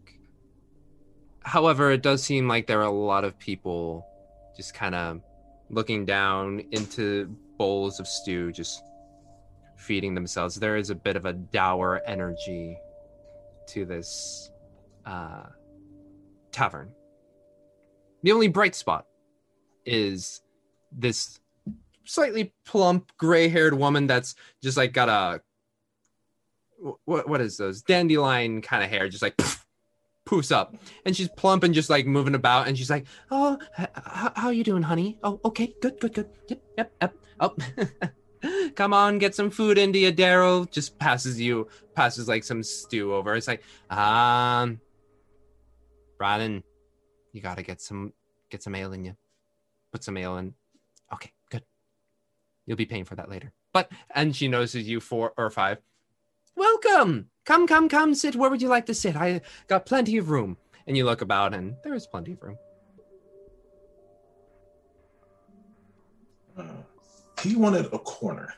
However, 1.41 1.91
it 1.91 2.01
does 2.01 2.23
seem 2.23 2.47
like 2.47 2.67
there 2.67 2.79
are 2.79 2.83
a 2.83 2.91
lot 2.91 3.23
of 3.23 3.37
people 3.39 4.05
just 4.55 4.73
kind 4.73 4.95
of 4.95 5.21
looking 5.69 6.05
down 6.05 6.61
into 6.71 7.35
bowls 7.57 7.99
of 7.99 8.07
stew, 8.07 8.51
just 8.51 8.83
feeding 9.77 10.13
themselves. 10.13 10.55
There 10.55 10.77
is 10.77 10.89
a 10.89 10.95
bit 10.95 11.15
of 11.15 11.25
a 11.25 11.33
dour 11.33 12.01
energy 12.05 12.77
to 13.67 13.85
this 13.85 14.51
uh, 15.05 15.45
tavern. 16.51 16.91
The 18.25 18.31
only 18.31 18.47
bright 18.47 18.73
spot 18.73 19.05
is 19.85 20.41
this 20.91 21.39
slightly 22.05 22.55
plump, 22.65 23.11
gray-haired 23.19 23.75
woman 23.75 24.07
that's 24.07 24.33
just 24.63 24.77
like 24.77 24.93
got 24.93 25.09
a 25.09 25.41
what 27.05 27.29
what 27.29 27.39
is 27.39 27.55
those 27.57 27.83
dandelion 27.83 28.63
kind 28.63 28.83
of 28.83 28.89
hair, 28.89 29.07
just 29.09 29.21
like 29.21 29.37
poofs 30.27 30.51
up, 30.51 30.75
and 31.05 31.15
she's 31.15 31.29
plump 31.37 31.63
and 31.63 31.75
just 31.75 31.91
like 31.91 32.07
moving 32.07 32.33
about, 32.33 32.67
and 32.67 32.75
she's 32.75 32.89
like, 32.89 33.05
"Oh, 33.29 33.59
h- 33.77 33.89
how 34.35 34.49
you 34.49 34.63
doing, 34.63 34.81
honey? 34.81 35.19
Oh, 35.21 35.39
okay, 35.45 35.75
good, 35.79 35.99
good, 35.99 36.15
good. 36.15 36.29
Yep, 36.49 36.63
yep, 36.79 36.93
yep. 36.99 37.15
Oh, 37.39 37.55
come 38.75 38.91
on, 38.91 39.19
get 39.19 39.35
some 39.35 39.51
food 39.51 39.77
into 39.77 39.99
you, 39.99 40.11
Daryl." 40.11 40.67
Just 40.71 40.97
passes 40.97 41.39
you, 41.39 41.67
passes 41.93 42.27
like 42.27 42.43
some 42.43 42.63
stew 42.63 43.13
over. 43.13 43.35
It's 43.35 43.47
like, 43.47 43.61
um, 43.91 44.81
Brandon, 46.17 46.63
you 47.35 47.41
gotta 47.41 47.61
get 47.61 47.81
some, 47.81 48.13
get 48.49 48.63
some 48.63 48.75
ale 48.75 48.93
in 48.93 49.03
you. 49.03 49.15
Put 49.91 50.05
some 50.05 50.15
ale 50.15 50.37
in. 50.37 50.53
Okay, 51.13 51.33
good. 51.49 51.63
You'll 52.65 52.77
be 52.77 52.85
paying 52.85 53.03
for 53.03 53.15
that 53.15 53.29
later. 53.29 53.51
But 53.73 53.91
and 54.11 54.33
she 54.33 54.47
notices 54.47 54.87
you 54.87 55.01
four 55.01 55.33
or 55.37 55.49
five. 55.49 55.79
Welcome. 56.55 57.29
Come, 57.43 57.67
come, 57.67 57.89
come. 57.89 58.15
Sit. 58.15 58.37
Where 58.37 58.49
would 58.49 58.61
you 58.61 58.69
like 58.69 58.85
to 58.85 58.93
sit? 58.93 59.17
I 59.17 59.41
got 59.67 59.85
plenty 59.85 60.15
of 60.17 60.29
room. 60.29 60.55
And 60.87 60.95
you 60.95 61.03
look 61.03 61.21
about, 61.21 61.53
and 61.53 61.75
there 61.83 61.93
is 61.93 62.07
plenty 62.07 62.33
of 62.33 62.41
room. 62.41 62.57
Uh, 66.57 66.63
he 67.41 67.55
wanted 67.57 67.87
a 67.87 67.99
corner. 67.99 68.53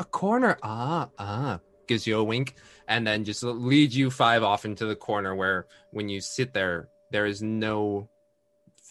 A 0.00 0.04
corner. 0.04 0.58
Ah, 0.64 1.08
ah. 1.18 1.60
Gives 1.86 2.06
you 2.08 2.18
a 2.18 2.24
wink, 2.24 2.56
and 2.88 3.06
then 3.06 3.22
just 3.22 3.44
leads 3.44 3.96
you 3.96 4.10
five 4.10 4.42
off 4.42 4.64
into 4.64 4.86
the 4.86 4.96
corner 4.96 5.36
where, 5.36 5.66
when 5.92 6.08
you 6.08 6.20
sit 6.20 6.52
there, 6.52 6.88
there 7.12 7.26
is 7.26 7.40
no 7.40 8.08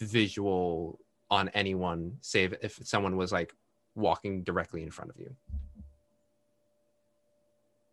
visual 0.00 1.00
on 1.30 1.48
anyone, 1.50 2.16
save 2.20 2.54
if 2.62 2.78
someone 2.84 3.16
was 3.16 3.32
like 3.32 3.54
walking 3.94 4.42
directly 4.42 4.82
in 4.82 4.90
front 4.90 5.10
of 5.10 5.18
you. 5.18 5.34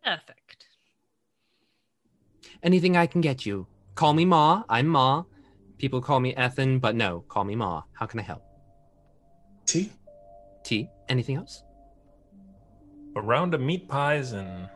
Perfect. 0.04 0.66
Anything 2.62 2.96
I 2.96 3.06
can 3.06 3.20
get 3.20 3.46
you. 3.46 3.66
Call 3.94 4.12
me 4.12 4.24
Ma. 4.24 4.62
I'm 4.68 4.86
Ma. 4.86 5.24
People 5.78 6.00
call 6.00 6.20
me 6.20 6.34
Ethan, 6.36 6.78
but 6.78 6.94
no, 6.94 7.24
call 7.28 7.44
me 7.44 7.56
Ma. 7.56 7.82
How 7.92 8.06
can 8.06 8.20
I 8.20 8.22
help? 8.22 8.42
Tea? 9.66 9.90
Tea? 10.62 10.88
Anything 11.08 11.36
else? 11.36 11.62
A 13.16 13.20
round 13.20 13.54
of 13.54 13.60
meat 13.60 13.88
pies 13.88 14.32
and 14.32 14.68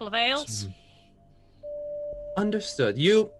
Couple 0.00 0.06
of 0.06 0.14
ales. 0.14 0.66
Understood. 2.38 2.96
You 2.96 3.30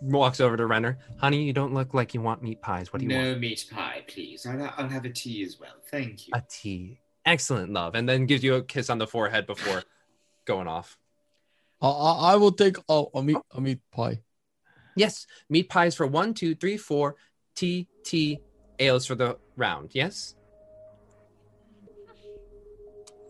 walks 0.00 0.40
over 0.40 0.56
to 0.56 0.66
Renner. 0.66 0.98
Honey, 1.18 1.42
you 1.44 1.52
don't 1.52 1.74
look 1.74 1.94
like 1.94 2.14
you 2.14 2.20
want 2.20 2.42
meat 2.42 2.60
pies. 2.62 2.92
What 2.92 3.00
do 3.00 3.04
you 3.04 3.10
no 3.10 3.16
want? 3.16 3.28
No 3.30 3.38
meat 3.38 3.64
pie, 3.70 4.04
please. 4.06 4.46
I'll, 4.46 4.72
I'll 4.76 4.88
have 4.88 5.04
a 5.04 5.10
tea 5.10 5.42
as 5.44 5.58
well. 5.58 5.74
Thank 5.90 6.26
you. 6.28 6.32
A 6.34 6.42
tea. 6.48 7.00
Excellent, 7.24 7.72
love. 7.72 7.94
And 7.94 8.08
then 8.08 8.26
gives 8.26 8.44
you 8.44 8.54
a 8.54 8.62
kiss 8.62 8.88
on 8.90 8.98
the 8.98 9.06
forehead 9.06 9.46
before 9.46 9.82
going 10.44 10.68
off. 10.68 10.96
I, 11.80 11.88
I, 11.88 12.32
I 12.32 12.36
will 12.36 12.52
take 12.52 12.76
a, 12.88 13.04
a 13.14 13.22
meat 13.22 13.36
a 13.52 13.60
meat 13.60 13.80
pie. 13.92 14.20
Yes, 14.96 15.26
meat 15.50 15.68
pies 15.68 15.94
for 15.94 16.06
one, 16.06 16.32
two, 16.34 16.54
three, 16.54 16.76
four. 16.78 17.16
Tea, 17.54 17.88
tea, 18.04 18.40
ales 18.78 19.06
for 19.06 19.14
the 19.14 19.38
round. 19.56 19.90
Yes. 19.92 20.34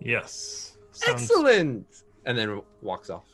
yes. 0.01 0.77
Sounds- 0.93 1.23
Excellent. 1.23 1.87
And 2.25 2.37
then 2.37 2.61
walks 2.83 3.09
off. 3.11 3.27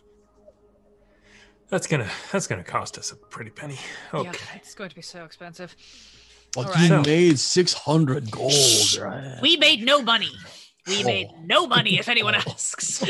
That's 1.73 1.87
gonna 1.87 2.11
that's 2.31 2.47
gonna 2.47 2.63
cost 2.63 2.99
us 2.99 3.13
a 3.13 3.17
pretty 3.17 3.51
penny. 3.51 3.79
Okay. 4.13 4.29
Yeah, 4.31 4.57
it's 4.57 4.75
going 4.75 4.91
to 4.91 4.95
be 4.95 5.01
so 5.01 5.25
expensive. 5.25 5.75
But 6.55 6.67
All 6.67 6.85
you 6.85 6.97
right. 6.97 7.07
made 7.07 7.39
six 7.39 7.73
hundred 7.73 8.31
gold, 8.31 8.53
right? 9.01 9.39
We 9.41 9.57
made 9.57 9.83
no 9.83 10.03
money. 10.03 10.33
We 10.87 11.03
Oh. 11.03 11.07
made 11.07 11.29
no 11.47 11.67
money 11.67 11.99
if 11.99 12.11
anyone 12.11 12.35
asks. 12.35 12.99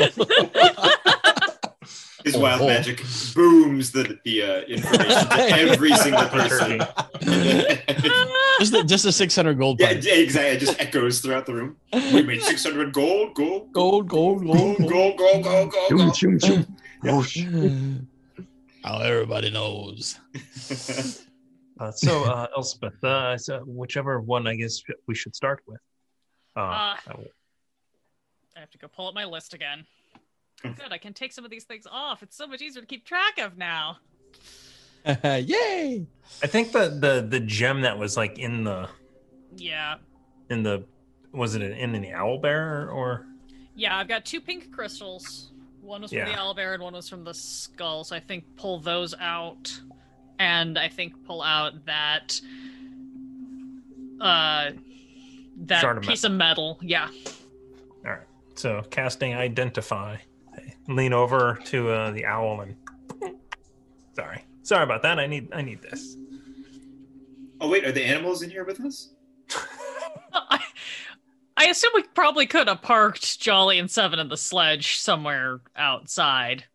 His 2.23 2.37
wild 2.37 2.61
oh. 2.61 2.67
magic 2.67 3.03
booms 3.35 3.91
the, 3.91 4.17
the 4.23 4.43
uh, 4.43 4.61
information 4.61 5.27
to 5.27 5.33
every 5.59 5.93
single 5.97 6.23
person. 6.29 6.79
just 8.59 8.71
the, 8.71 8.85
just 8.87 9.03
a 9.03 9.11
six 9.11 9.35
hundred 9.35 9.59
gold 9.59 9.81
yeah, 9.81 9.87
pie. 9.87 9.95
exactly. 9.95 10.51
It 10.51 10.59
just 10.61 10.79
echoes 10.79 11.19
throughout 11.19 11.45
the 11.45 11.53
room. 11.53 11.75
We 11.91 12.23
made 12.23 12.41
600 12.41 12.93
gold, 12.93 13.35
gold, 13.35 13.73
Gold, 13.73 14.07
gold, 14.07 14.45
gold, 14.45 14.77
gold, 14.77 15.17
gold, 15.17 15.17
gold, 15.17 15.43
gold, 15.43 15.81
gold, 15.89 16.39
gold. 16.39 16.65
gold. 17.03 18.07
How 18.83 18.99
everybody 18.99 19.49
knows. 19.49 20.19
Uh, 21.79 21.91
so, 21.91 22.23
uh, 22.25 22.45
Elspeth, 22.55 23.03
uh, 23.03 23.35
so 23.35 23.57
whichever 23.65 24.21
one 24.21 24.45
I 24.45 24.55
guess 24.55 24.83
we 25.07 25.15
should 25.15 25.35
start 25.35 25.59
with. 25.65 25.79
Uh, 26.55 26.59
Uh, 26.59 26.95
I 27.07 27.13
will- 27.17 27.27
I 28.55 28.59
have 28.59 28.69
to 28.69 28.77
go 28.77 28.87
pull 28.87 29.07
up 29.07 29.15
my 29.15 29.25
list 29.25 29.55
again. 29.55 29.83
Good, 30.61 30.91
I 30.91 30.99
can 30.99 31.15
take 31.15 31.33
some 31.33 31.43
of 31.43 31.49
these 31.49 31.63
things 31.63 31.87
off. 31.89 32.21
It's 32.21 32.37
so 32.37 32.45
much 32.45 32.61
easier 32.61 32.81
to 32.83 32.87
keep 32.87 33.05
track 33.05 33.39
of 33.39 33.57
now. 33.57 33.97
Yay! 35.23 36.05
I 36.43 36.47
think 36.47 36.71
the 36.73 36.89
the 36.89 37.25
the 37.27 37.39
gem 37.39 37.81
that 37.81 37.97
was 37.97 38.15
like 38.15 38.37
in 38.37 38.63
the 38.63 38.87
Yeah. 39.55 39.95
in 40.51 40.61
the 40.61 40.85
was 41.31 41.55
it 41.55 41.63
in 41.63 41.91
the 41.91 42.09
owlbear 42.11 42.93
or 42.93 43.25
Yeah, 43.75 43.97
I've 43.97 44.07
got 44.07 44.25
two 44.25 44.39
pink 44.39 44.71
crystals. 44.71 45.51
One 45.83 46.01
was 46.01 46.11
from 46.11 46.19
the 46.19 46.31
Yeah. 46.31 46.37
owlbear 46.37 46.73
and 46.73 46.81
one 46.83 46.93
was 46.93 47.09
from 47.09 47.23
the 47.23 47.33
skull. 47.33 48.03
So 48.03 48.15
I 48.15 48.19
think 48.19 48.45
pull 48.55 48.79
those 48.79 49.13
out. 49.19 49.79
And 50.39 50.79
I 50.79 50.87
think 50.87 51.25
pull 51.25 51.41
out 51.41 51.85
that 51.85 52.39
uh 54.19 54.71
that 55.65 55.81
Shard 55.81 55.97
of 55.97 56.03
piece 56.03 56.23
of 56.23 56.31
metal. 56.31 56.79
Yeah. 56.81 57.09
all 58.05 58.11
right. 58.11 58.21
So 58.55 58.81
casting 58.89 59.33
identify. 59.35 60.17
Lean 60.87 61.13
over 61.13 61.59
to 61.65 61.89
uh, 61.89 62.11
the 62.11 62.25
owl 62.25 62.61
and 62.61 62.75
sorry, 64.15 64.43
sorry 64.63 64.83
about 64.83 65.01
that. 65.03 65.17
I 65.19 65.27
need 65.27 65.47
I 65.53 65.61
need 65.61 65.81
this. 65.81 66.17
Oh, 67.61 67.69
wait, 67.69 67.85
are 67.85 67.91
the 67.93 68.03
animals 68.03 68.41
in 68.41 68.49
here 68.49 68.65
with 68.65 68.81
us? 68.81 69.13
I, 71.63 71.67
I 71.67 71.69
assume 71.69 71.91
we 71.95 72.03
probably 72.03 72.45
could 72.45 72.67
have 72.67 72.81
parked 72.81 73.39
Jolly 73.39 73.79
and 73.79 73.89
Seven 73.89 74.19
in 74.19 74.29
the 74.29 74.37
sledge 74.37 74.97
somewhere 74.97 75.61
outside. 75.75 76.65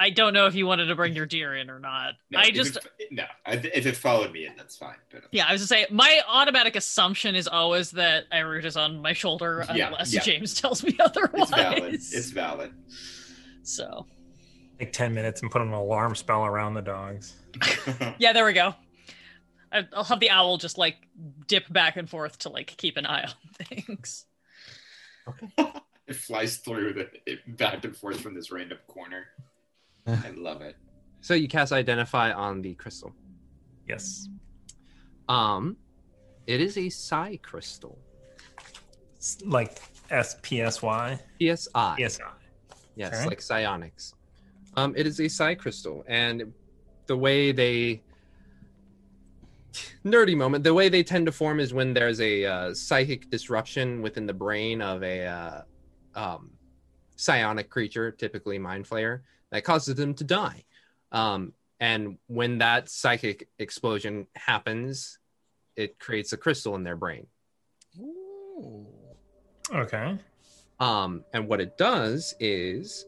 I 0.00 0.10
don't 0.10 0.32
know 0.32 0.46
if 0.46 0.54
you 0.54 0.64
wanted 0.64 0.86
to 0.86 0.94
bring 0.94 1.16
your 1.16 1.26
deer 1.26 1.56
in 1.56 1.68
or 1.70 1.80
not. 1.80 2.14
No, 2.30 2.38
I 2.38 2.44
if 2.44 2.54
just 2.54 2.76
it- 2.76 3.08
no. 3.10 3.24
If 3.46 3.84
it 3.84 3.96
followed 3.96 4.30
me 4.32 4.46
in, 4.46 4.54
that's 4.56 4.76
fine. 4.76 4.94
But 5.10 5.24
uh, 5.24 5.26
Yeah, 5.32 5.46
I 5.48 5.52
was 5.52 5.60
to 5.62 5.66
say 5.66 5.86
my 5.90 6.20
automatic 6.28 6.76
assumption 6.76 7.34
is 7.34 7.48
always 7.48 7.90
that 7.92 8.26
Root 8.32 8.64
is 8.64 8.76
on 8.76 9.02
my 9.02 9.12
shoulder 9.12 9.64
Yeah, 9.74 9.88
unless 9.88 10.14
yeah. 10.14 10.20
James 10.20 10.54
tells 10.60 10.84
me 10.84 10.96
otherwise. 11.00 11.50
it's 11.50 11.50
valid. 11.50 11.94
It's 11.94 12.30
valid. 12.30 12.72
So 13.64 14.06
Take 14.78 14.92
ten 14.92 15.12
minutes 15.12 15.42
and 15.42 15.50
put 15.50 15.62
an 15.62 15.72
alarm 15.72 16.14
spell 16.14 16.44
around 16.46 16.74
the 16.74 16.82
dogs. 16.82 17.34
yeah, 18.18 18.32
there 18.32 18.44
we 18.44 18.52
go. 18.52 18.76
I- 19.72 19.86
I'll 19.92 20.04
have 20.04 20.20
the 20.20 20.30
owl 20.30 20.56
just 20.58 20.78
like 20.78 20.96
dip 21.46 21.70
back 21.72 21.96
and 21.96 22.08
forth 22.08 22.38
to 22.40 22.48
like 22.48 22.68
keep 22.76 22.96
an 22.96 23.06
eye 23.06 23.24
on 23.24 23.66
things. 23.66 24.24
it 26.06 26.16
flies 26.16 26.56
through 26.58 26.94
the 26.94 27.08
it, 27.26 27.56
back 27.56 27.84
and 27.84 27.96
forth 27.96 28.20
from 28.20 28.34
this 28.34 28.50
random 28.50 28.78
corner. 28.88 29.26
I 30.06 30.30
love 30.36 30.62
it. 30.62 30.76
So 31.20 31.34
you 31.34 31.48
cast 31.48 31.72
identify 31.72 32.32
on 32.32 32.62
the 32.62 32.74
crystal. 32.74 33.12
Yes. 33.86 34.28
Um, 35.28 35.76
it 36.46 36.60
is 36.60 36.78
a 36.78 36.88
psi 36.88 37.38
crystal. 37.42 37.98
It's 39.16 39.42
like 39.44 39.78
S 40.10 40.36
P 40.42 40.62
S 40.62 40.80
Y. 40.80 41.18
PSI. 41.40 41.96
PSI. 42.08 42.22
Yes, 42.96 43.14
Okay. 43.14 43.26
like 43.26 43.42
psionics. 43.42 44.14
Um, 44.76 44.94
it 44.96 45.06
is 45.06 45.20
a 45.20 45.28
psi 45.28 45.54
crystal, 45.56 46.04
and 46.08 46.52
the 47.06 47.16
way 47.16 47.52
they 47.52 48.02
nerdy 50.04 50.36
moment, 50.36 50.64
the 50.64 50.74
way 50.74 50.88
they 50.88 51.02
tend 51.02 51.26
to 51.26 51.32
form 51.32 51.60
is 51.60 51.74
when 51.74 51.94
there's 51.94 52.20
a 52.20 52.44
uh, 52.44 52.74
psychic 52.74 53.30
disruption 53.30 54.02
within 54.02 54.26
the 54.26 54.34
brain 54.34 54.80
of 54.82 55.02
a 55.02 55.26
uh, 55.26 55.62
um, 56.14 56.50
psionic 57.16 57.68
creature, 57.68 58.10
typically 58.10 58.58
mind 58.58 58.88
flayer, 58.88 59.20
that 59.50 59.64
causes 59.64 59.94
them 59.94 60.14
to 60.14 60.24
die. 60.24 60.64
Um, 61.12 61.52
and 61.80 62.18
when 62.26 62.58
that 62.58 62.88
psychic 62.88 63.48
explosion 63.58 64.26
happens, 64.34 65.18
it 65.76 65.98
creates 65.98 66.32
a 66.32 66.36
crystal 66.36 66.74
in 66.74 66.82
their 66.82 66.96
brain. 66.96 67.26
Ooh. 68.00 68.86
Okay. 69.72 70.18
Um, 70.80 71.24
and 71.32 71.48
what 71.48 71.60
it 71.60 71.76
does 71.76 72.34
is, 72.40 73.06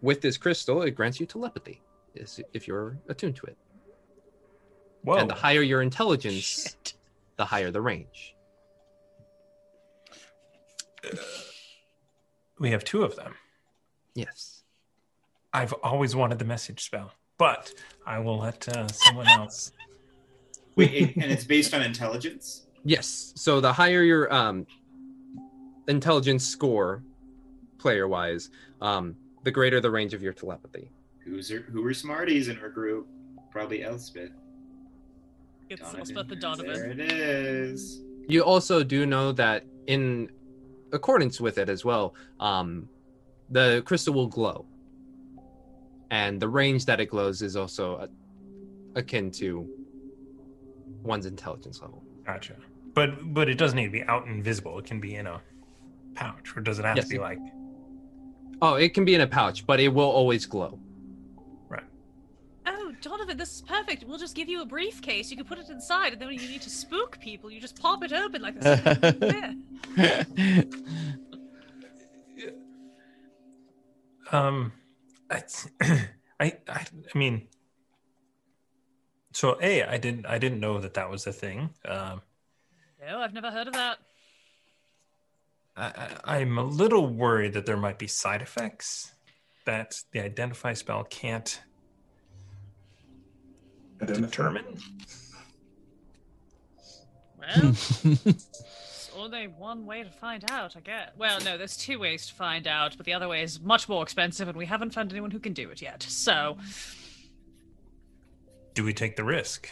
with 0.00 0.20
this 0.20 0.36
crystal, 0.36 0.82
it 0.82 0.92
grants 0.92 1.20
you 1.20 1.26
telepathy, 1.26 1.82
if 2.14 2.68
you're 2.68 2.98
attuned 3.08 3.36
to 3.36 3.46
it. 3.46 3.56
Whoa. 5.04 5.16
And 5.16 5.28
the 5.28 5.34
higher 5.34 5.62
your 5.62 5.82
intelligence, 5.82 6.76
the 7.36 7.44
higher 7.44 7.70
the 7.70 7.80
range. 7.80 8.34
we 12.58 12.70
have 12.70 12.84
two 12.84 13.02
of 13.02 13.14
them. 13.16 13.34
Yes. 14.14 14.62
I've 15.52 15.74
always 15.74 16.16
wanted 16.16 16.38
the 16.38 16.44
message 16.46 16.84
spell, 16.84 17.12
but 17.38 17.72
I 18.06 18.18
will 18.18 18.38
let 18.38 18.66
uh, 18.68 18.88
someone 18.88 19.28
else. 19.28 19.72
Wait, 20.76 21.14
and 21.16 21.30
it's 21.30 21.44
based 21.44 21.74
on 21.74 21.82
intelligence. 21.82 22.66
Yes. 22.84 23.32
So 23.36 23.60
the 23.60 23.72
higher 23.72 24.02
your 24.02 24.32
um, 24.32 24.66
intelligence 25.86 26.46
score, 26.46 27.04
player 27.78 28.08
wise, 28.08 28.50
um, 28.80 29.14
the 29.44 29.50
greater 29.50 29.80
the 29.80 29.90
range 29.90 30.14
of 30.14 30.22
your 30.22 30.32
telepathy. 30.32 30.90
Who's 31.18 31.50
her, 31.50 31.58
who 31.58 31.86
are 31.86 31.94
smarties 31.94 32.48
in 32.48 32.56
her 32.56 32.70
group? 32.70 33.06
Probably 33.52 33.84
Elspeth. 33.84 34.32
It's 35.74 35.82
Donovan. 35.82 36.00
Elspeth 36.00 36.28
the 36.28 36.62
There 36.64 36.90
it 36.90 37.00
is. 37.00 38.02
You 38.28 38.42
also 38.42 38.82
do 38.84 39.06
know 39.06 39.32
that 39.32 39.64
in 39.86 40.30
accordance 40.92 41.40
with 41.40 41.58
it 41.58 41.68
as 41.68 41.84
well, 41.84 42.14
um, 42.40 42.88
the 43.50 43.82
crystal 43.84 44.14
will 44.14 44.28
glow, 44.28 44.64
and 46.10 46.40
the 46.40 46.48
range 46.48 46.86
that 46.86 47.00
it 47.00 47.06
glows 47.06 47.42
is 47.42 47.56
also 47.56 47.96
a, 47.96 48.08
akin 48.98 49.30
to 49.32 49.68
one's 51.02 51.26
intelligence 51.26 51.82
level. 51.82 52.02
Gotcha. 52.24 52.56
But 52.94 53.34
but 53.34 53.48
it 53.48 53.58
doesn't 53.58 53.76
need 53.76 53.86
to 53.86 53.90
be 53.90 54.02
out 54.04 54.26
and 54.26 54.42
visible. 54.42 54.78
It 54.78 54.86
can 54.86 55.00
be 55.00 55.16
in 55.16 55.26
a 55.26 55.40
pouch, 56.14 56.56
or 56.56 56.60
does 56.60 56.78
it 56.78 56.84
have 56.84 56.96
Yes. 56.96 57.08
to 57.08 57.14
be 57.14 57.18
like? 57.18 57.38
Oh, 58.62 58.74
it 58.74 58.94
can 58.94 59.04
be 59.04 59.14
in 59.14 59.20
a 59.20 59.26
pouch, 59.26 59.66
but 59.66 59.80
it 59.80 59.88
will 59.88 60.08
always 60.10 60.46
glow. 60.46 60.78
Donovan, 63.04 63.36
this 63.36 63.56
is 63.56 63.60
perfect. 63.60 64.04
We'll 64.04 64.16
just 64.16 64.34
give 64.34 64.48
you 64.48 64.62
a 64.62 64.64
briefcase. 64.64 65.30
You 65.30 65.36
can 65.36 65.44
put 65.44 65.58
it 65.58 65.68
inside, 65.68 66.14
and 66.14 66.20
then 66.20 66.28
when 66.28 66.38
you 66.38 66.48
need 66.48 66.62
to 66.62 66.70
spook 66.70 67.20
people, 67.20 67.50
you 67.50 67.60
just 67.60 67.80
pop 67.80 68.02
it 68.02 68.12
open 68.12 68.40
like 68.40 68.58
this. 68.58 70.74
Um, 74.32 74.72
I, 75.30 75.42
I, 76.40 76.40
I, 76.40 76.52
I 76.68 77.18
mean, 77.18 77.46
so 79.32 79.58
a, 79.60 79.84
I 79.84 79.98
didn't, 79.98 80.26
I 80.26 80.38
didn't 80.38 80.58
know 80.58 80.80
that 80.80 80.94
that 80.94 81.08
was 81.08 81.26
a 81.26 81.32
thing. 81.32 81.70
Um, 81.84 82.22
No, 83.06 83.20
I've 83.20 83.34
never 83.34 83.50
heard 83.50 83.68
of 83.68 83.74
that. 83.74 83.98
I, 85.76 86.08
I, 86.24 86.38
I'm 86.38 86.58
a 86.58 86.64
little 86.64 87.06
worried 87.06 87.52
that 87.52 87.66
there 87.66 87.76
might 87.76 87.98
be 87.98 88.08
side 88.08 88.42
effects 88.42 89.12
that 89.66 90.02
the 90.10 90.20
identify 90.20 90.72
spell 90.72 91.04
can't 91.04 91.60
determine. 94.04 94.64
Well, 97.38 97.70
it's 98.04 99.10
only 99.16 99.48
one 99.48 99.86
way 99.86 100.02
to 100.02 100.10
find 100.10 100.50
out, 100.50 100.76
I 100.76 100.80
guess. 100.80 101.10
Well, 101.16 101.40
no, 101.40 101.58
there's 101.58 101.76
two 101.76 101.98
ways 101.98 102.26
to 102.28 102.34
find 102.34 102.66
out, 102.66 102.96
but 102.96 103.06
the 103.06 103.12
other 103.12 103.28
way 103.28 103.42
is 103.42 103.60
much 103.60 103.88
more 103.88 104.02
expensive, 104.02 104.48
and 104.48 104.56
we 104.56 104.66
haven't 104.66 104.90
found 104.92 105.10
anyone 105.12 105.30
who 105.30 105.38
can 105.38 105.52
do 105.52 105.70
it 105.70 105.82
yet. 105.82 106.02
So, 106.02 106.56
Do 108.74 108.84
we 108.84 108.92
take 108.92 109.16
the 109.16 109.24
risk? 109.24 109.68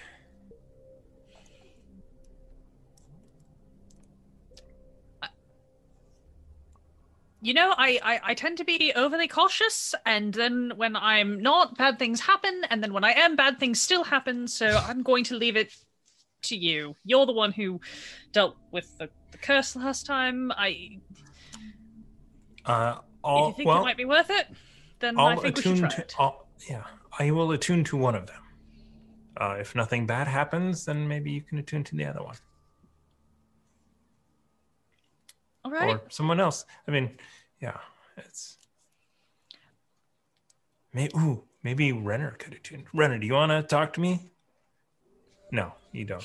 You 7.43 7.55
know, 7.55 7.75
I, 7.77 7.99
I 8.03 8.21
I 8.31 8.35
tend 8.35 8.59
to 8.59 8.65
be 8.65 8.93
overly 8.95 9.29
cautious, 9.29 9.95
and 10.07 10.33
then 10.33 10.73
when 10.77 10.97
I'm 10.97 11.41
not, 11.43 11.77
bad 11.77 11.99
things 11.99 12.21
happen, 12.21 12.63
and 12.71 12.83
then 12.83 12.93
when 12.93 13.05
I 13.05 13.13
am, 13.13 13.37
bad 13.37 13.59
things 13.59 13.83
still 13.83 14.05
happen. 14.05 14.47
So 14.49 14.67
I'm 14.69 15.03
going 15.03 15.25
to 15.25 15.37
leave 15.37 15.57
it 15.57 15.73
to 16.45 16.57
you. 16.57 16.97
You're 17.05 17.27
the 17.27 17.33
one 17.33 17.53
who 17.53 17.81
dealt 18.33 18.57
with 18.71 18.97
the, 18.99 19.11
the 19.33 19.39
curse 19.39 19.77
last 19.77 20.07
time. 20.07 20.53
I 20.57 21.01
Uh, 22.65 22.99
if 23.37 23.49
you 23.49 23.53
think 23.55 23.67
well, 23.69 23.79
it 23.79 23.83
might 23.83 23.97
be 23.97 24.05
worth 24.05 24.31
it, 24.31 24.47
then 25.01 25.19
I 25.19 25.35
I'll 25.35 25.37
think 25.37 25.57
we 25.57 25.63
should 25.63 25.77
try 25.77 25.89
to. 25.89 26.03
it. 26.03 26.15
I'll, 26.19 26.49
yeah, 26.69 26.85
I 27.19 27.31
will 27.31 27.53
attune 27.53 27.85
to 27.85 27.97
one 27.97 28.15
of 28.15 28.27
them. 28.27 28.43
Uh, 29.37 29.57
if 29.61 29.75
nothing 29.75 30.07
bad 30.07 30.29
happens, 30.29 30.85
then 30.85 31.09
maybe 31.09 31.31
you 31.33 31.43
can 31.43 31.59
attune 31.59 31.85
to 31.85 31.97
the 31.97 32.05
other 32.05 32.23
one. 32.23 32.37
All 35.65 35.71
right. 35.71 35.97
or 35.97 36.03
someone 36.09 36.41
else. 36.41 36.65
I 36.87 36.91
mean, 36.91 37.11
yeah, 37.61 37.79
it's 38.17 38.57
maybe. 40.93 41.13
Ooh, 41.17 41.45
maybe 41.63 41.93
Renner 41.93 42.33
could 42.39 42.55
attune. 42.55 42.85
Renner, 42.93 43.19
do 43.19 43.27
you 43.27 43.35
want 43.35 43.53
to 43.53 43.63
talk 43.63 43.93
to 43.95 44.01
me? 44.01 44.31
No, 45.51 45.73
you 45.93 46.05
don't. 46.05 46.25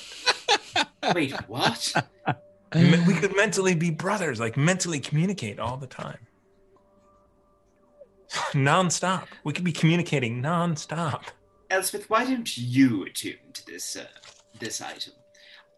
Wait, 1.14 1.32
what? 1.48 1.94
We 2.74 3.14
could 3.14 3.34
mentally 3.36 3.74
be 3.74 3.90
brothers, 3.90 4.40
like 4.40 4.56
mentally 4.56 5.00
communicate 5.00 5.58
all 5.58 5.76
the 5.76 5.86
time, 5.86 6.18
nonstop. 8.52 9.26
We 9.44 9.52
could 9.52 9.64
be 9.64 9.72
communicating 9.72 10.42
nonstop. 10.42 11.22
Elspeth, 11.70 12.08
why 12.10 12.24
don't 12.24 12.56
you 12.58 13.04
attune 13.04 13.52
to 13.52 13.66
this 13.66 13.96
uh, 13.96 14.04
this 14.58 14.80
item? 14.80 15.14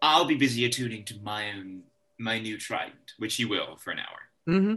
I'll 0.01 0.25
be 0.25 0.35
busy 0.35 0.65
attuning 0.65 1.03
to 1.05 1.15
my 1.21 1.51
own 1.51 1.83
my 2.21 2.39
new 2.39 2.57
trident, 2.57 3.13
which 3.17 3.39
you 3.39 3.49
will 3.49 3.77
for 3.77 3.91
an 3.91 3.99
hour. 3.99 4.53
Mm-hmm. 4.55 4.75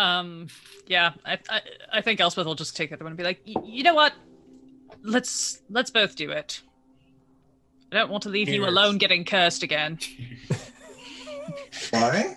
Um, 0.00 0.48
yeah, 0.86 1.12
I, 1.24 1.38
I, 1.48 1.60
I 1.92 2.00
think 2.02 2.20
Elspeth 2.20 2.44
will 2.44 2.54
just 2.54 2.76
take 2.76 2.90
the 2.90 2.96
other 2.96 3.04
one 3.04 3.12
and 3.12 3.16
be 3.18 3.24
like, 3.24 3.40
"Y- 3.46 3.62
you 3.64 3.82
know 3.82 3.94
what? 3.94 4.12
Let's 5.02 5.62
let's 5.70 5.90
both 5.90 6.16
do 6.16 6.30
it. 6.30 6.60
I 7.92 7.96
don't 7.96 8.10
want 8.10 8.24
to 8.24 8.28
leave 8.28 8.48
you 8.48 8.66
alone 8.66 8.98
getting 8.98 9.24
cursed 9.24 9.62
again. 9.62 9.98
Why? 11.90 12.36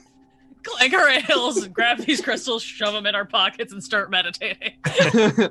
Clank 0.61 0.94
our 0.94 1.10
heels, 1.22 1.68
grab 1.68 1.98
these 1.99 2.22
crystals, 2.22 2.61
shove 2.61 2.94
them 2.94 3.07
in 3.07 3.15
our 3.15 3.26
pockets, 3.26 3.73
and 3.73 3.84
start 3.84 4.11
meditating. 4.11 4.73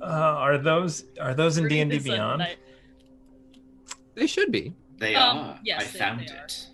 Uh, 0.00 0.06
are 0.06 0.58
those 0.58 1.04
are 1.20 1.32
those 1.32 1.58
in 1.58 1.68
D 1.68 1.80
and 1.80 1.88
D 1.90 2.00
Beyond? 2.00 2.40
night. 2.40 2.56
They 4.14 4.26
should 4.26 4.52
be. 4.52 4.74
They 4.98 5.14
Um, 5.14 5.38
are. 5.38 5.60
yes, 5.64 5.80
I 5.82 5.84
they- 5.84 5.98
found 5.98 6.20
they 6.20 6.32
are. 6.32 6.44
it. 6.44 6.68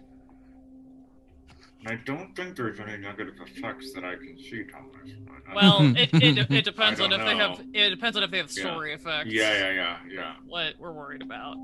I 1.87 1.95
don't 2.05 2.35
think 2.35 2.57
there's 2.57 2.81
any 2.81 2.97
negative 2.99 3.35
effects 3.41 3.93
that 3.95 4.05
I 4.05 4.17
can 4.17 4.37
see, 4.37 4.65
Thomas. 4.65 4.97
I- 5.07 5.51
I- 5.53 5.55
Well, 5.55 5.97
it, 5.97 6.11
it, 6.23 6.51
it 6.51 6.65
depends 6.65 7.01
on 7.01 7.13
if 7.13 7.19
don't 7.19 7.27
they 7.27 7.37
have 7.37 7.61
it 7.73 7.91
depends 7.91 8.17
on 8.17 8.23
if 8.25 8.31
they 8.31 8.39
have 8.39 8.51
Yeah. 8.53 8.63
story 8.65 8.93
effects. 8.93 9.31
yeah, 9.33 9.53
yeah, 9.59 9.73
yeah, 9.73 9.99
yeah. 10.11 10.33
What 10.47 10.75
we're 10.79 10.93
worried 10.93 11.23
about. 11.23 11.57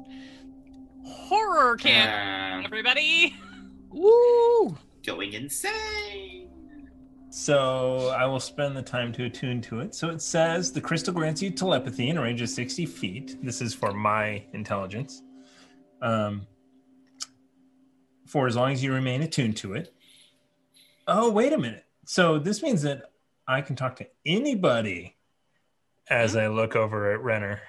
Horror 1.04 1.76
camp, 1.76 2.58
Um, 2.60 2.64
everybody. 2.64 3.34
Woo! 3.90 4.76
going 5.04 5.32
insane. 5.34 6.48
So 7.28 8.08
I 8.16 8.24
will 8.24 8.40
spend 8.40 8.74
the 8.76 8.82
time 8.82 9.12
to 9.14 9.24
attune 9.24 9.60
to 9.62 9.80
it. 9.80 9.94
So 9.94 10.08
it 10.08 10.22
says 10.22 10.72
the 10.72 10.80
crystal 10.80 11.12
grants 11.12 11.42
you 11.42 11.50
telepathy 11.50 12.08
in 12.08 12.16
a 12.16 12.22
range 12.22 12.40
of 12.40 12.48
60 12.48 12.86
feet. 12.86 13.36
This 13.42 13.60
is 13.60 13.74
for 13.74 13.92
my 13.92 14.44
intelligence. 14.54 15.23
Um, 16.00 16.46
for 18.26 18.46
as 18.46 18.56
long 18.56 18.72
as 18.72 18.82
you 18.82 18.92
remain 18.92 19.22
attuned 19.22 19.56
to 19.58 19.74
it. 19.74 19.94
Oh, 21.06 21.30
wait 21.30 21.52
a 21.52 21.58
minute. 21.58 21.84
So 22.04 22.38
this 22.38 22.62
means 22.62 22.82
that 22.82 23.12
I 23.46 23.60
can 23.60 23.76
talk 23.76 23.96
to 23.96 24.06
anybody 24.26 25.16
as 26.08 26.34
I 26.36 26.48
look 26.48 26.76
over 26.76 27.12
at 27.12 27.20
Renner. 27.22 27.60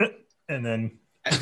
and 0.48 0.64
then 0.64 0.98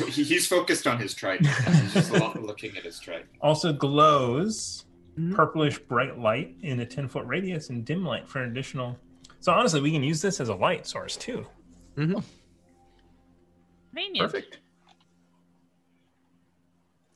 He's 0.07 0.47
focused 0.47 0.87
on 0.87 0.99
his 0.99 1.13
trident. 1.13 1.47
He's 1.81 1.93
just 1.93 2.11
looking 2.11 2.77
at 2.77 2.83
his 2.83 2.99
trident. 2.99 3.29
also 3.41 3.73
glows 3.73 4.85
purplish 5.33 5.77
bright 5.77 6.17
light 6.17 6.55
in 6.61 6.79
a 6.79 6.85
10 6.85 7.07
foot 7.07 7.25
radius 7.25 7.69
and 7.69 7.85
dim 7.85 8.05
light 8.05 8.27
for 8.27 8.41
an 8.41 8.49
additional. 8.49 8.97
So 9.39 9.51
honestly, 9.51 9.81
we 9.81 9.91
can 9.91 10.03
use 10.03 10.21
this 10.21 10.39
as 10.39 10.49
a 10.49 10.55
light 10.55 10.87
source 10.87 11.15
too. 11.17 11.45
Mm-hmm. 11.97 12.19
Perfect. 14.19 14.59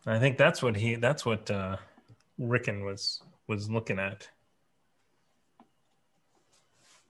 I 0.08 0.20
think 0.20 0.38
that's 0.38 0.64
what 0.64 0.78
he 0.78 0.96
that's 0.96 1.26
what 1.26 1.52
uh 1.52 1.76
Rickon 2.38 2.86
was 2.86 3.22
was 3.48 3.70
looking 3.70 4.00
at. 4.00 4.28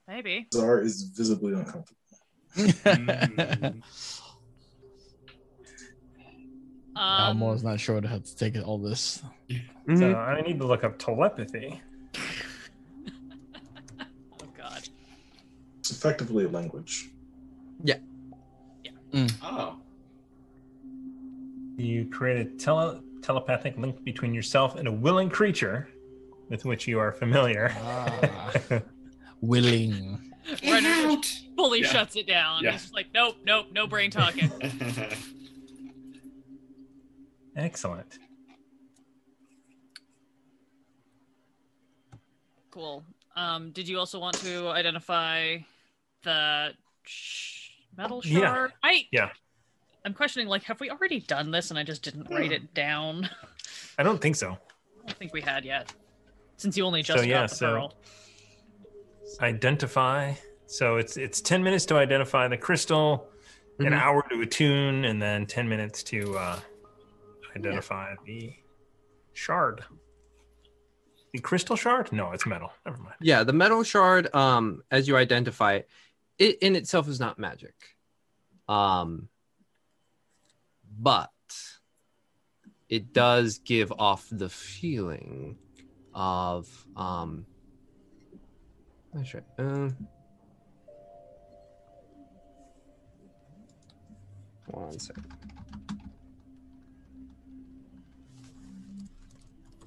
Maybe. 0.08 0.48
Azar 0.52 0.80
is 0.80 1.02
visibly 1.02 1.52
uncomfortable. 1.54 1.96
Now 6.94 7.30
Um, 7.30 7.38
Mo's 7.38 7.62
not 7.62 7.78
sure 7.78 8.04
how 8.04 8.18
to 8.18 8.36
take 8.36 8.56
all 8.66 8.78
this. 8.78 9.22
So 9.96 10.14
I 10.14 10.40
need 10.40 10.58
to 10.58 10.66
look 10.66 10.82
up 10.82 10.98
telepathy. 10.98 11.80
oh 14.00 14.46
God. 14.56 14.88
It's 15.78 15.92
effectively 15.92 16.44
a 16.44 16.48
language. 16.48 17.10
Yeah. 17.84 17.98
Yeah. 18.82 18.90
Mm. 19.12 19.32
Oh. 19.42 19.76
You 21.78 22.06
create 22.10 22.44
a 22.44 22.50
tele- 22.58 23.00
telepathic 23.22 23.78
link 23.78 24.02
between 24.04 24.34
yourself 24.34 24.74
and 24.74 24.88
a 24.88 24.92
willing 24.92 25.30
creature 25.30 25.88
with 26.48 26.64
which 26.64 26.88
you 26.88 26.98
are 26.98 27.12
familiar. 27.12 27.72
Ah, 27.78 28.50
willing. 29.40 30.32
Renner 30.64 30.88
out. 31.12 31.24
fully 31.56 31.82
Yeah. 31.82 31.86
shuts 31.88 32.16
it 32.16 32.26
down. 32.26 32.64
Yeah. 32.64 32.72
He's 32.72 32.82
just 32.82 32.94
like, 32.94 33.06
nope, 33.14 33.36
nope, 33.44 33.66
no 33.70 33.86
brain 33.86 34.10
talking. 34.10 34.50
Excellent. 37.56 38.18
cool. 42.70 43.02
Um, 43.34 43.70
did 43.72 43.88
you 43.88 43.98
also 43.98 44.20
want 44.20 44.36
to 44.38 44.68
identify 44.68 45.56
the 46.22 46.72
sh- 47.02 47.70
metal 47.96 48.20
Yeah. 48.24 48.40
shard? 48.40 48.72
I 48.82 49.06
Yeah. 49.10 49.30
I'm 50.04 50.14
questioning 50.14 50.48
like, 50.48 50.62
have 50.64 50.80
we 50.80 50.90
already 50.90 51.20
done 51.20 51.50
this 51.50 51.70
and 51.70 51.78
I 51.78 51.82
just 51.82 52.02
didn't 52.02 52.28
write 52.30 52.52
it 52.52 52.72
down? 52.74 53.28
I 53.98 54.02
don't 54.02 54.20
think 54.20 54.36
so. 54.36 54.52
I 54.52 55.06
don't 55.06 55.18
think 55.18 55.32
we 55.32 55.40
had 55.40 55.64
yet. 55.64 55.92
Since 56.56 56.76
you 56.76 56.84
only 56.84 57.02
just 57.02 57.18
So, 57.20 57.24
yeah, 57.24 57.40
got 57.42 57.50
the 57.50 57.56
so- 57.56 57.66
pearl. 57.66 57.94
Identify. 59.40 60.34
So 60.66 60.96
it's 60.96 61.16
it's 61.16 61.40
10 61.40 61.62
minutes 61.62 61.86
to 61.86 61.96
identify 61.96 62.48
the 62.48 62.56
crystal, 62.56 63.28
an 63.78 63.86
Mhm. 63.86 63.98
hour 64.00 64.24
to 64.30 64.40
attune, 64.40 65.04
and 65.04 65.20
then 65.20 65.46
10 65.46 65.68
minutes 65.68 66.02
to 66.04 66.36
uh, 66.36 66.60
identify 67.56 68.14
the 68.24 68.54
shard. 69.34 69.84
The 71.32 71.38
crystal 71.40 71.76
shard? 71.76 72.10
No, 72.10 72.32
it's 72.32 72.46
metal. 72.46 72.72
Never 72.86 72.98
mind. 72.98 73.16
Yeah, 73.20 73.44
the 73.44 73.52
metal 73.52 73.82
shard, 73.82 74.34
um, 74.34 74.82
as 74.90 75.06
you 75.06 75.16
identify 75.16 75.74
it, 75.74 75.88
it 76.38 76.58
in 76.60 76.74
itself 76.74 77.06
is 77.08 77.20
not 77.20 77.38
magic. 77.38 77.74
Um, 78.68 79.28
but 80.98 81.30
it 82.88 83.12
does 83.12 83.58
give 83.58 83.92
off 83.98 84.26
the 84.30 84.48
feeling 84.48 85.56
of 86.14 86.86
um 86.96 87.46
that's 89.12 89.34
right. 89.34 89.44
Um 89.58 90.08
one 94.66 94.98
second. 94.98 95.24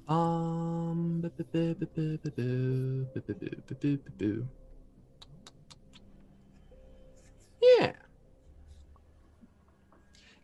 Um 0.08 1.20
bu- 4.18 4.46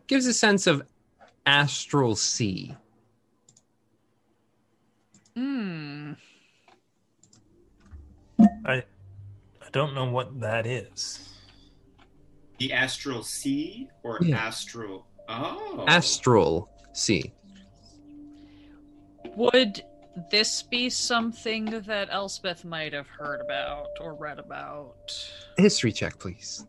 Gives 0.08 0.26
a 0.26 0.32
sense 0.34 0.66
of 0.66 0.82
astral 1.46 2.16
sea. 2.16 2.74
Hmm. 5.36 6.12
I 8.64 8.82
I 9.62 9.70
don't 9.72 9.94
know 9.94 10.10
what 10.10 10.40
that 10.40 10.66
is. 10.66 11.24
the 12.58 12.72
astral 12.72 13.22
sea 13.22 13.88
or 14.02 14.18
Yeah. 14.20 14.36
astral? 14.36 15.06
Oh. 15.28 15.84
Astral 15.86 16.68
sea. 16.92 17.32
Would 19.36 19.84
this 20.32 20.64
be 20.64 20.90
something 20.90 21.66
that 21.82 22.08
Elspeth 22.10 22.64
might 22.64 22.92
have 22.92 23.06
heard 23.06 23.40
about 23.40 23.90
or 24.00 24.14
read 24.14 24.40
about? 24.40 25.12
History 25.56 25.92
check, 25.92 26.18
please. 26.18 26.66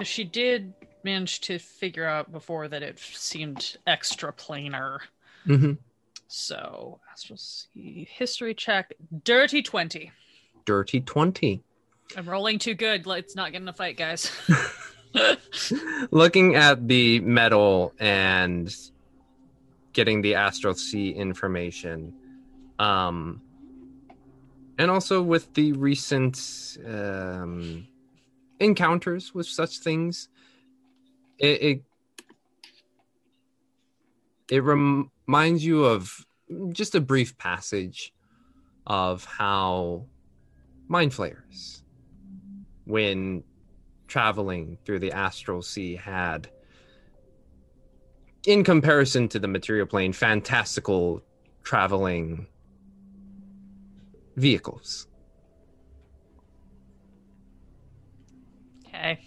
Because 0.00 0.08
she 0.12 0.24
did 0.24 0.72
manage 1.04 1.40
to 1.42 1.58
figure 1.58 2.06
out 2.06 2.32
before 2.32 2.68
that 2.68 2.82
it 2.82 2.98
seemed 2.98 3.76
extra 3.86 4.32
planar. 4.32 5.00
Mm-hmm. 5.46 5.72
So, 6.26 7.00
astral 7.12 7.36
sea 7.36 8.08
history 8.10 8.54
check, 8.54 8.94
dirty 9.24 9.62
twenty. 9.62 10.10
Dirty 10.64 11.00
20. 11.00 11.62
I'm 12.16 12.28
rolling 12.28 12.58
too 12.58 12.74
good. 12.74 13.06
Let's 13.06 13.36
not 13.36 13.52
get 13.52 13.60
in 13.60 13.68
a 13.68 13.72
fight, 13.72 13.96
guys. 13.96 14.30
Looking 16.10 16.54
at 16.54 16.88
the 16.88 17.20
metal 17.20 17.92
and 17.98 18.74
getting 19.92 20.22
the 20.22 20.36
astral 20.36 20.74
sea 20.74 21.10
information. 21.10 22.14
Um, 22.78 23.42
and 24.78 24.90
also 24.90 25.22
with 25.22 25.52
the 25.54 25.72
recent 25.72 26.78
um, 26.86 27.86
encounters 28.60 29.34
with 29.34 29.46
such 29.46 29.78
things, 29.78 30.28
it, 31.38 31.62
it, 31.62 31.82
it 34.50 34.62
rem- 34.62 35.10
reminds 35.26 35.64
you 35.64 35.84
of 35.84 36.24
just 36.72 36.94
a 36.94 37.00
brief 37.00 37.36
passage 37.38 38.12
of 38.86 39.24
how 39.24 40.04
mind 40.88 41.14
flayers 41.14 41.82
when 42.84 43.44
traveling 44.08 44.76
through 44.84 44.98
the 44.98 45.12
astral 45.12 45.62
sea 45.62 45.94
had 45.94 46.50
in 48.46 48.64
comparison 48.64 49.28
to 49.28 49.38
the 49.38 49.46
material 49.46 49.86
plane 49.86 50.12
fantastical 50.12 51.22
traveling 51.62 52.46
vehicles 54.36 55.06
okay. 59.00 59.20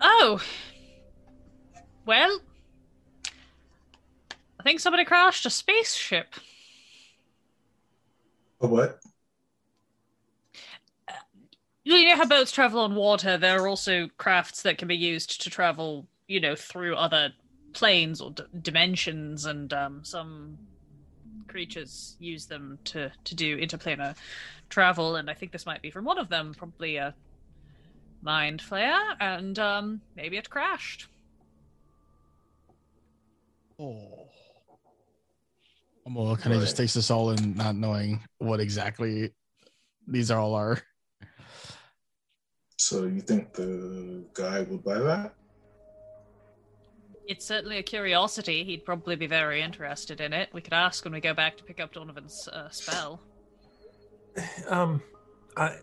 Oh. 0.00 0.40
Well, 2.04 2.40
I 4.60 4.62
think 4.62 4.80
somebody 4.80 5.04
crashed 5.04 5.46
a 5.46 5.50
spaceship. 5.50 6.34
A 8.60 8.66
what? 8.66 9.00
You 11.84 12.08
know 12.08 12.16
how 12.16 12.26
boats 12.26 12.50
travel 12.50 12.80
on 12.80 12.94
water. 12.96 13.38
There 13.38 13.62
are 13.62 13.68
also 13.68 14.08
crafts 14.18 14.62
that 14.62 14.78
can 14.78 14.88
be 14.88 14.96
used 14.96 15.40
to 15.42 15.50
travel, 15.50 16.08
you 16.26 16.40
know, 16.40 16.56
through 16.56 16.96
other 16.96 17.32
planes 17.72 18.20
or 18.20 18.30
d- 18.32 18.42
dimensions, 18.60 19.44
and 19.44 19.72
um, 19.72 20.02
some 20.02 20.58
creatures 21.48 22.16
use 22.18 22.46
them 22.46 22.78
to 22.84 23.12
to 23.24 23.34
do 23.34 23.56
interplanar 23.56 24.16
travel. 24.68 25.16
And 25.16 25.30
I 25.30 25.34
think 25.34 25.52
this 25.52 25.66
might 25.66 25.82
be 25.82 25.90
from 25.90 26.04
one 26.04 26.18
of 26.18 26.28
them, 26.28 26.54
probably 26.56 26.96
a 26.96 27.14
mind 28.26 28.60
flayer, 28.60 29.00
and 29.20 29.58
um, 29.58 30.00
maybe 30.16 30.36
it 30.36 30.50
crashed. 30.50 31.06
Oh. 33.78 34.26
Well, 36.04 36.36
kind 36.36 36.54
of 36.54 36.60
just 36.60 36.74
Right. 36.74 36.84
takes 36.84 36.94
this 36.94 37.10
all 37.10 37.30
in, 37.30 37.54
not 37.54 37.74
knowing 37.76 38.20
what 38.38 38.60
exactly 38.60 39.32
these 40.06 40.30
all 40.30 40.54
are. 40.54 40.82
So 42.78 43.04
you 43.06 43.20
think 43.20 43.52
the 43.54 44.24
guy 44.34 44.62
would 44.62 44.84
buy 44.84 44.98
that? 44.98 45.34
It's 47.26 47.44
certainly 47.44 47.78
a 47.78 47.82
curiosity. 47.82 48.62
He'd 48.64 48.84
probably 48.84 49.16
be 49.16 49.26
very 49.26 49.60
interested 49.62 50.20
in 50.20 50.32
it. 50.32 50.48
We 50.52 50.60
could 50.60 50.72
ask 50.74 51.02
when 51.04 51.12
we 51.12 51.20
go 51.20 51.34
back 51.34 51.56
to 51.56 51.64
pick 51.64 51.80
up 51.80 51.92
Donovan's 51.92 52.48
uh, 52.52 52.68
spell. 52.70 53.20
Um, 54.68 55.02
I. 55.56 55.76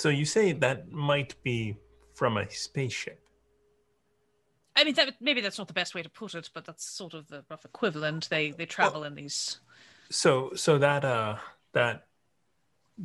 So 0.00 0.08
you 0.08 0.24
say 0.24 0.52
that 0.52 0.90
might 0.90 1.34
be 1.42 1.76
from 2.14 2.38
a 2.38 2.50
spaceship. 2.50 3.20
I 4.74 4.84
mean, 4.84 4.94
that, 4.94 5.16
maybe 5.20 5.42
that's 5.42 5.58
not 5.58 5.68
the 5.68 5.74
best 5.74 5.94
way 5.94 6.02
to 6.02 6.08
put 6.08 6.34
it, 6.34 6.48
but 6.54 6.64
that's 6.64 6.88
sort 6.88 7.12
of 7.12 7.28
the 7.28 7.44
rough 7.50 7.66
equivalent. 7.66 8.30
They 8.30 8.52
they 8.52 8.64
travel 8.64 9.04
in 9.04 9.14
these. 9.14 9.60
So 10.10 10.52
so 10.54 10.78
that 10.78 11.04
uh 11.04 11.36
that 11.72 12.06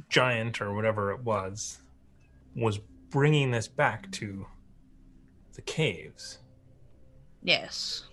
giant 0.10 0.62
or 0.62 0.74
whatever 0.74 1.12
it 1.12 1.22
was 1.22 1.80
was 2.56 2.80
bringing 3.10 3.52
this 3.52 3.68
back 3.68 4.10
to 4.12 4.46
the 5.54 5.62
caves. 5.64 6.40
Yes. 7.44 8.06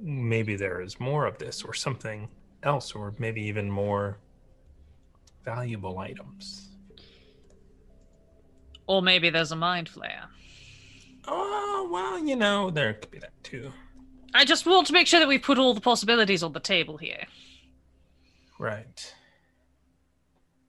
maybe 0.00 0.56
there 0.56 0.80
is 0.80 0.98
more 0.98 1.26
of 1.26 1.38
this 1.38 1.62
or 1.62 1.74
something 1.74 2.28
else, 2.64 2.92
or 2.92 3.14
maybe 3.18 3.42
even 3.42 3.70
more 3.70 4.18
valuable 5.44 5.98
items. 6.00 6.73
Or 8.86 9.02
maybe 9.02 9.30
there's 9.30 9.52
a 9.52 9.56
mind 9.56 9.90
flayer. 9.90 10.26
Oh, 11.26 11.88
well, 11.90 12.18
you 12.18 12.36
know, 12.36 12.70
there 12.70 12.94
could 12.94 13.10
be 13.10 13.18
that 13.18 13.32
too. 13.42 13.72
I 14.34 14.44
just 14.44 14.66
want 14.66 14.86
to 14.88 14.92
make 14.92 15.06
sure 15.06 15.20
that 15.20 15.28
we 15.28 15.38
put 15.38 15.58
all 15.58 15.74
the 15.74 15.80
possibilities 15.80 16.42
on 16.42 16.52
the 16.52 16.60
table 16.60 16.96
here. 16.96 17.24
Right. 18.58 19.14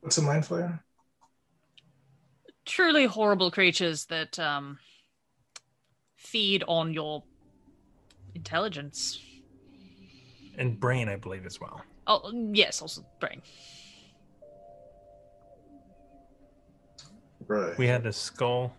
What's 0.01 0.17
a 0.17 0.21
mind 0.21 0.43
flayer? 0.43 0.79
Truly 2.65 3.05
horrible 3.05 3.51
creatures 3.51 4.05
that 4.05 4.37
um, 4.39 4.79
feed 6.15 6.63
on 6.67 6.93
your 6.93 7.23
intelligence. 8.33 9.19
And 10.57 10.79
brain, 10.79 11.09
I 11.09 11.15
believe, 11.15 11.45
as 11.45 11.59
well. 11.59 11.81
Oh, 12.07 12.31
yes, 12.53 12.81
also 12.81 13.05
brain. 13.19 13.41
Right. 17.47 17.77
We 17.77 17.87
had 17.87 18.05
a 18.05 18.13
skull. 18.13 18.75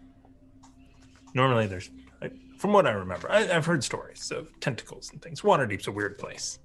Normally, 1.35 1.67
there's, 1.67 1.91
I- 2.23 2.31
from 2.59 2.73
what 2.73 2.87
I 2.87 2.93
remember, 2.93 3.31
I, 3.31 3.49
I've 3.55 3.67
heard 3.67 3.85
stories 3.85 4.31
of 4.31 4.49
tentacles 4.61 5.11
and 5.13 5.21
things. 5.23 5.43
Waterdeep's 5.43 5.87
a 5.87 5.93
weird 5.93 6.19
place. 6.19 6.59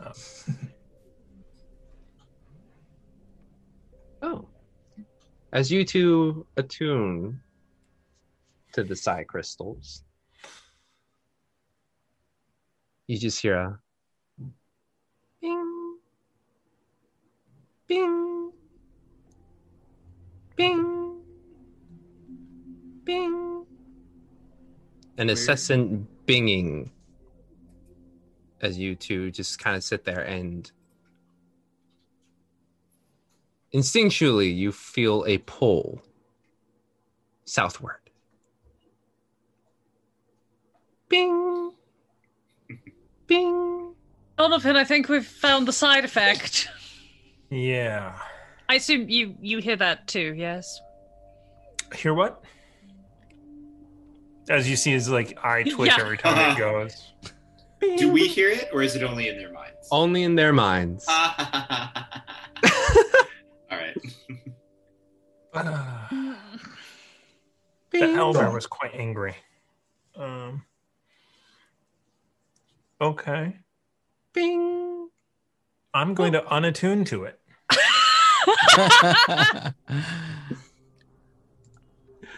Um, 0.00 0.12
Oh. 4.22 4.48
As 5.52 5.70
you 5.70 5.84
two 5.84 6.46
attune 6.56 7.40
to 8.72 8.82
the 8.82 8.96
psi 8.96 9.24
crystals, 9.24 10.02
you 13.06 13.18
just 13.18 13.40
hear 13.40 13.54
a 13.56 13.78
bing, 15.40 15.98
bing, 17.86 18.50
bing, 20.56 21.05
bing, 23.06 23.64
an 25.16 25.30
incessant 25.30 26.06
binging 26.26 26.90
as 28.60 28.78
you 28.78 28.94
two 28.94 29.30
just 29.30 29.58
kind 29.58 29.76
of 29.76 29.84
sit 29.84 30.04
there 30.04 30.20
and 30.20 30.70
instinctually 33.72 34.54
you 34.54 34.72
feel 34.72 35.24
a 35.26 35.38
pull 35.38 36.02
southward. 37.44 38.00
Bing. 41.08 41.72
Bing. 43.26 43.94
Donovan, 44.36 44.76
I 44.76 44.84
think 44.84 45.08
we've 45.08 45.26
found 45.26 45.68
the 45.68 45.72
side 45.72 46.04
effect. 46.04 46.68
yeah. 47.50 48.18
I 48.68 48.74
assume 48.74 49.08
you 49.08 49.36
you 49.40 49.58
hear 49.58 49.76
that 49.76 50.08
too, 50.08 50.34
yes? 50.36 50.80
Hear 51.94 52.14
what? 52.14 52.42
As 54.48 54.68
you 54.70 54.76
see 54.76 54.92
his 54.92 55.08
like 55.08 55.36
eye 55.44 55.64
twitch 55.64 55.90
Yeah. 55.96 56.04
every 56.04 56.18
time 56.18 56.52
it 56.52 56.58
goes. 56.58 57.12
Do 57.98 58.10
we 58.10 58.26
hear 58.28 58.48
it, 58.48 58.68
or 58.72 58.82
is 58.82 58.96
it 58.96 59.02
only 59.02 59.28
in 59.28 59.36
their 59.36 59.52
minds? 59.52 59.88
Only 59.90 60.22
in 60.22 60.34
their 60.34 60.52
minds. 60.52 61.04
All 61.08 61.34
right. 63.70 63.96
Uh, 65.52 66.08
the 67.90 68.02
elder 68.02 68.50
was 68.50 68.66
quite 68.66 68.94
angry. 68.94 69.34
Um. 70.16 70.62
Okay. 73.00 73.56
Bing. 74.32 75.08
I'm 75.92 76.14
going 76.14 76.32
to 76.32 76.40
unattune 76.42 77.04
to 77.06 77.24
it. 77.24 77.38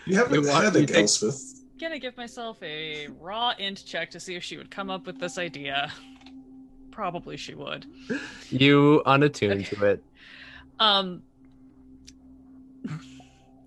You 0.07 0.17
have 0.17 0.33
You 0.33 0.43
a 0.43 0.47
want- 0.49 0.65
you 0.75 0.81
headache, 0.81 0.97
Elspeth. 0.97 1.58
Gonna 1.81 1.99
give 2.01 2.17
myself 2.17 2.61
a 2.63 3.07
raw 3.21 3.53
int 3.59 3.85
check 3.87 4.11
to 4.11 4.19
see 4.21 4.35
if 4.35 4.43
she 4.43 4.57
would 4.57 4.71
come 4.71 4.91
up 4.91 5.07
with 5.07 5.21
this 5.21 5.39
idea. 5.39 5.93
Probably 6.91 7.37
she 7.37 7.55
would. 7.55 7.87
You 8.51 9.03
unattune 9.07 9.65
to 9.69 9.85
it. 9.85 10.05
Um. 10.81 11.25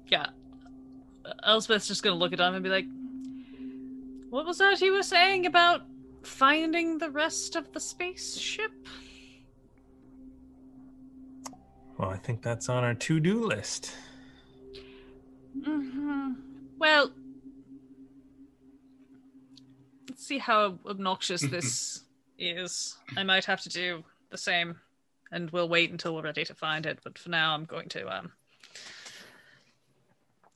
Yeah. 0.07 0.27
Elspeth's 1.45 1.87
just 1.87 2.03
gonna 2.03 2.15
look 2.15 2.31
at 2.31 2.39
him 2.39 2.53
and 2.53 2.63
be 2.63 2.69
like, 2.69 2.85
"What 4.29 4.45
was 4.45 4.59
that 4.59 4.79
you 4.79 4.93
were 4.93 5.03
saying 5.03 5.45
about 5.45 5.81
finding 6.23 6.97
the 6.97 7.09
rest 7.09 7.57
of 7.57 7.71
the 7.73 7.81
spaceship?" 7.81 8.71
Well, 11.97 12.09
I 12.09 12.17
think 12.17 12.41
that's 12.41 12.69
on 12.69 12.83
our 12.85 12.93
to-do 12.93 13.45
list. 13.45 13.93
hmm 15.65 16.31
Well, 16.79 17.11
see 20.21 20.37
how 20.37 20.77
obnoxious 20.87 21.41
this 21.49 22.03
is. 22.37 22.97
I 23.17 23.23
might 23.23 23.45
have 23.45 23.61
to 23.61 23.69
do 23.69 24.03
the 24.29 24.37
same, 24.37 24.75
and 25.31 25.49
we'll 25.51 25.69
wait 25.69 25.91
until 25.91 26.15
we're 26.15 26.21
ready 26.23 26.45
to 26.45 26.53
find 26.53 26.85
it. 26.85 26.99
But 27.03 27.17
for 27.17 27.29
now, 27.29 27.53
I'm 27.53 27.65
going 27.65 27.89
to 27.89 28.07
um 28.07 28.31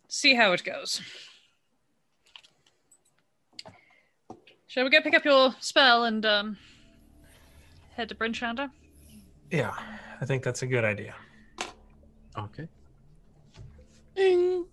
see 0.07 0.33
how 0.35 0.51
it 0.53 0.63
goes. 0.63 1.01
Shall 4.67 4.83
we 4.83 4.89
go 4.89 5.01
pick 5.01 5.13
up 5.15 5.25
your 5.25 5.53
spell 5.59 6.05
and 6.05 6.25
um 6.25 6.57
head 7.95 8.09
to 8.09 8.15
Bryn 8.15 8.33
Shander? 8.33 8.69
Yeah, 9.51 9.73
I 10.19 10.25
think 10.25 10.43
that's 10.43 10.61
a 10.63 10.67
good 10.67 10.83
idea. 10.83 11.15
Okay. 12.37 12.67
Bing. 14.15 14.65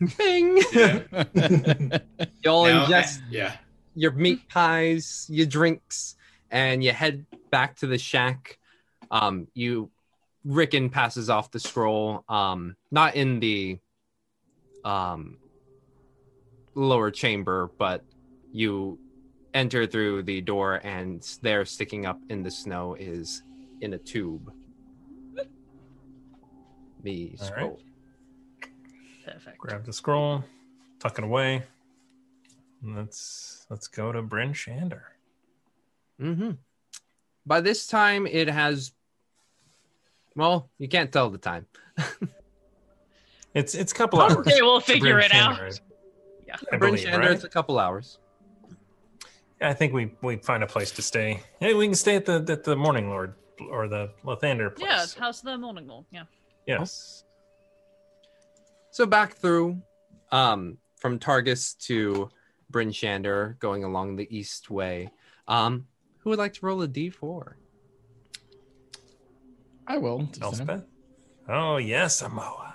Bing. 0.18 0.62
Yeah. 0.72 1.00
Y'all 2.44 2.66
Now, 2.66 2.86
ingest 2.86 3.20
yeah. 3.30 3.56
Your 3.98 4.12
meat 4.12 4.48
pies, 4.48 5.26
your 5.28 5.46
drinks, 5.46 6.14
and 6.52 6.84
you 6.84 6.92
head 6.92 7.26
back 7.50 7.76
to 7.78 7.86
the 7.86 7.98
shack. 7.98 8.58
Um, 9.10 9.48
you 9.54 9.90
Rickon 10.44 10.88
passes 10.88 11.28
off 11.28 11.50
the 11.50 11.58
scroll. 11.58 12.24
Um, 12.28 12.76
not 12.92 13.16
in 13.16 13.40
the 13.40 13.78
um 14.84 15.38
lower 16.74 17.10
chamber, 17.10 17.72
but 17.76 18.04
you 18.52 19.00
enter 19.52 19.84
through 19.84 20.22
the 20.22 20.40
door, 20.42 20.80
and 20.84 21.26
there, 21.42 21.64
sticking 21.64 22.06
up 22.06 22.20
in 22.28 22.44
the 22.44 22.50
snow, 22.52 22.94
is 22.94 23.42
in 23.80 23.94
a 23.94 23.98
tube. 23.98 24.52
The 27.02 27.36
All 27.40 27.46
right. 27.46 27.56
scroll. 27.56 27.80
Perfect. 29.24 29.58
Grab 29.58 29.84
the 29.84 29.92
scroll, 29.92 30.44
tuck 31.00 31.18
it 31.18 31.24
away. 31.24 31.64
Let's 32.80 33.57
let's 33.70 33.88
go 33.88 34.12
to 34.12 34.22
Bryn 34.22 34.52
Shander. 34.52 35.02
Mm-hmm. 36.20 36.52
By 37.46 37.60
this 37.60 37.86
time, 37.86 38.26
it 38.26 38.48
has. 38.48 38.92
Well, 40.34 40.70
you 40.78 40.88
can't 40.88 41.10
tell 41.12 41.30
the 41.30 41.38
time. 41.38 41.66
It's 43.54 43.74
it's 43.74 43.92
a 43.92 43.94
couple 43.94 44.20
hours. 44.20 44.36
Okay, 44.36 44.62
we'll 44.62 44.80
figure 44.80 45.14
Bryn 45.14 45.26
it 45.26 45.34
out. 45.34 45.58
Yeah. 46.46 46.56
I 46.72 46.76
Bryn 46.76 46.92
believe, 46.92 47.06
Shander, 47.06 47.18
right? 47.18 47.30
it's 47.32 47.44
a 47.44 47.48
couple 47.48 47.78
hours. 47.78 48.18
Yeah, 49.60 49.70
I 49.70 49.74
think 49.74 49.92
we 49.92 50.12
we 50.22 50.36
find 50.36 50.62
a 50.62 50.66
place 50.66 50.90
to 50.92 51.02
stay. 51.02 51.42
Hey, 51.60 51.74
we 51.74 51.86
can 51.86 51.94
stay 51.94 52.16
at 52.16 52.24
the 52.24 52.44
at 52.48 52.62
the 52.62 52.76
Morning 52.76 53.08
Lord 53.08 53.34
or 53.70 53.88
the 53.88 54.10
Lathander 54.24 54.74
place. 54.74 54.88
Yeah, 54.88 55.20
House 55.20 55.40
of 55.40 55.46
the 55.46 55.58
Morning 55.58 55.86
Lord. 55.88 56.04
Yeah. 56.12 56.24
Yes. 56.66 57.24
So 58.90 59.06
back 59.06 59.34
through, 59.34 59.80
um, 60.30 60.78
from 60.96 61.18
Targos 61.18 61.76
to 61.86 62.30
Bryn 62.70 62.90
Shander, 62.90 63.58
going 63.58 63.84
along 63.84 64.16
the 64.16 64.28
east 64.36 64.70
way. 64.70 65.10
Um, 65.46 65.86
who 66.18 66.30
would 66.30 66.38
like 66.38 66.54
to 66.54 66.66
roll 66.66 66.82
a 66.82 66.88
d4? 66.88 67.54
I 69.86 69.96
will. 69.98 70.22
just 70.22 70.40
then. 70.40 70.46
Elspeth. 70.48 70.84
Oh 71.48 71.78
yes, 71.78 72.22
Amoa. 72.22 72.72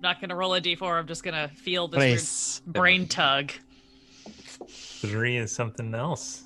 not 0.00 0.20
gonna 0.20 0.36
roll 0.36 0.54
a 0.54 0.60
d4. 0.60 0.98
I'm 0.98 1.06
just 1.06 1.22
gonna 1.22 1.48
feel 1.48 1.88
this 1.88 2.62
weird 2.64 2.72
brain 2.74 3.06
tug. 3.06 3.52
Three 4.68 5.36
is 5.36 5.52
something 5.52 5.94
else. 5.94 6.44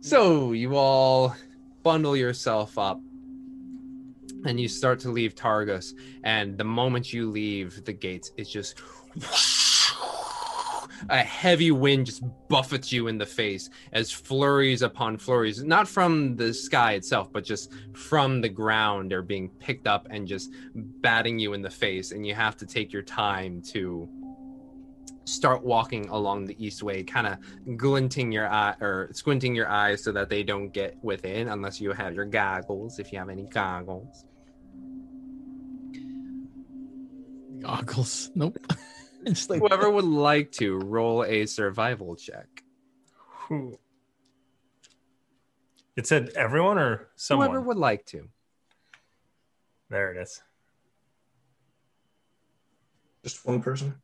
So 0.00 0.52
you 0.52 0.76
all 0.76 1.36
bundle 1.82 2.16
yourself 2.16 2.78
up 2.78 3.00
and 4.44 4.58
you 4.58 4.68
start 4.68 4.98
to 5.00 5.10
leave 5.10 5.34
Targos. 5.34 5.92
And 6.24 6.56
the 6.56 6.64
moment 6.64 7.12
you 7.12 7.30
leave 7.30 7.84
the 7.84 7.92
gates, 7.92 8.32
it's 8.36 8.50
just 8.50 8.80
a 11.08 11.18
heavy 11.18 11.70
wind 11.70 12.06
just 12.06 12.22
buffets 12.48 12.92
you 12.92 13.08
in 13.08 13.18
the 13.18 13.26
face 13.26 13.70
as 13.92 14.10
flurries 14.10 14.82
upon 14.82 15.16
flurries, 15.16 15.62
not 15.62 15.88
from 15.88 16.36
the 16.36 16.52
sky 16.52 16.92
itself, 16.92 17.32
but 17.32 17.44
just 17.44 17.72
from 17.92 18.40
the 18.40 18.48
ground 18.48 19.12
are 19.12 19.22
being 19.22 19.48
picked 19.58 19.86
up 19.86 20.06
and 20.10 20.26
just 20.26 20.52
batting 20.74 21.38
you 21.38 21.52
in 21.52 21.62
the 21.62 21.70
face. 21.70 22.12
And 22.12 22.26
you 22.26 22.34
have 22.34 22.56
to 22.58 22.66
take 22.66 22.92
your 22.92 23.02
time 23.02 23.62
to 23.62 24.08
start 25.24 25.62
walking 25.64 26.08
along 26.08 26.46
the 26.46 26.56
east 26.64 26.82
way, 26.82 27.02
kind 27.02 27.26
of 27.26 27.38
glinting 27.76 28.32
your 28.32 28.48
eye 28.48 28.74
or 28.80 29.10
squinting 29.12 29.54
your 29.54 29.68
eyes 29.68 30.02
so 30.02 30.12
that 30.12 30.28
they 30.28 30.42
don't 30.42 30.70
get 30.70 30.96
within, 31.02 31.48
unless 31.48 31.80
you 31.80 31.92
have 31.92 32.14
your 32.14 32.24
goggles. 32.24 32.98
If 32.98 33.12
you 33.12 33.18
have 33.18 33.28
any 33.28 33.44
goggles, 33.44 34.24
Goggles. 37.60 38.30
Nope. 38.34 38.58
it's 39.26 39.50
like 39.50 39.60
whoever 39.60 39.90
would 39.90 40.04
like 40.04 40.52
to 40.52 40.78
roll 40.78 41.24
a 41.24 41.46
survival 41.46 42.16
check. 42.16 42.46
Who? 43.48 43.78
It 45.96 46.06
said 46.06 46.30
everyone 46.34 46.78
or 46.78 47.08
someone. 47.16 47.48
Whoever 47.48 47.60
would 47.62 47.76
like 47.76 48.06
to. 48.06 48.28
There 49.90 50.12
it 50.12 50.22
is. 50.22 50.40
Just 53.22 53.44
one 53.44 53.60
person. 53.60 53.94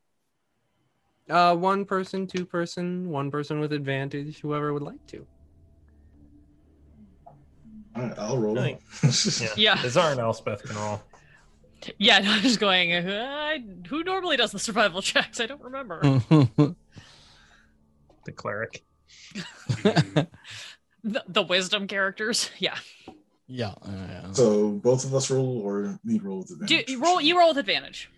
Uh, 1.31 1.57
one 1.57 1.85
person, 1.85 2.27
two 2.27 2.45
person, 2.45 3.09
one 3.09 3.31
person 3.31 3.61
with 3.61 3.73
advantage. 3.73 4.41
Whoever 4.41 4.73
would 4.73 4.83
like 4.83 5.05
to. 5.09 5.27
All 7.97 8.03
right, 8.03 8.19
I'll 8.19 8.39
roll. 8.39 8.55
Really? 8.55 8.79
Yeah. 9.41 9.49
Yeah. 9.57 9.85
Azar 9.85 10.11
and 10.11 10.21
Elspeth 10.21 10.63
can 10.65 10.77
roll. 10.77 11.01
Yeah, 11.99 12.19
no, 12.21 12.31
I'm 12.33 12.41
just 12.43 12.61
going. 12.61 12.93
Uh, 12.93 13.59
who 13.89 14.03
normally 14.05 14.37
does 14.37 14.53
the 14.53 14.59
survival 14.59 15.03
checks? 15.11 15.41
I 15.41 15.47
don't 15.47 15.63
remember. 15.63 16.01
The 18.25 18.33
cleric. 18.33 18.83
the, 19.85 20.27
the 21.29 21.43
wisdom 21.43 21.87
characters. 21.87 22.51
Yeah. 22.59 22.77
yeah. 23.47 23.75
uh, 23.83 24.33
So 24.33 24.71
both 24.73 25.05
of 25.05 25.15
us 25.15 25.31
roll, 25.31 25.61
or 25.61 25.97
me 26.05 26.19
roll 26.19 26.39
with 26.39 26.49
Do 26.49 26.55
advantage. 26.65 26.91
you 26.91 27.01
roll. 27.01 27.21
You 27.21 27.39
roll 27.39 27.51
with 27.51 27.59
advantage. 27.59 28.11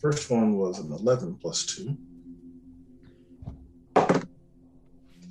First 0.00 0.30
one 0.30 0.56
was 0.56 0.78
an 0.78 0.90
11 0.92 1.36
plus 1.42 1.66
2. 1.66 1.94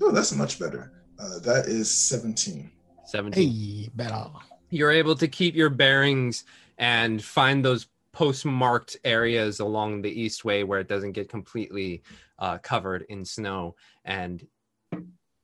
Oh, 0.01 0.11
that's 0.11 0.33
much 0.33 0.59
better. 0.59 0.91
Uh, 1.17 1.39
that 1.39 1.65
is 1.65 1.89
17. 1.89 2.69
17. 3.05 3.51
hey, 3.83 3.89
better. 3.95 4.25
You're 4.69 4.91
able 4.91 5.15
to 5.15 5.27
keep 5.27 5.55
your 5.55 5.69
bearings 5.71 6.45
and 6.79 7.23
find 7.23 7.63
those 7.63 7.87
postmarked 8.13 8.97
areas 9.03 9.59
along 9.59 10.01
the 10.01 10.09
east 10.09 10.43
way 10.43 10.63
where 10.63 10.79
it 10.79 10.87
doesn't 10.87 11.11
get 11.11 11.29
completely 11.29 12.01
uh, 12.39 12.57
covered 12.57 13.05
in 13.09 13.23
snow. 13.23 13.75
And 14.05 14.47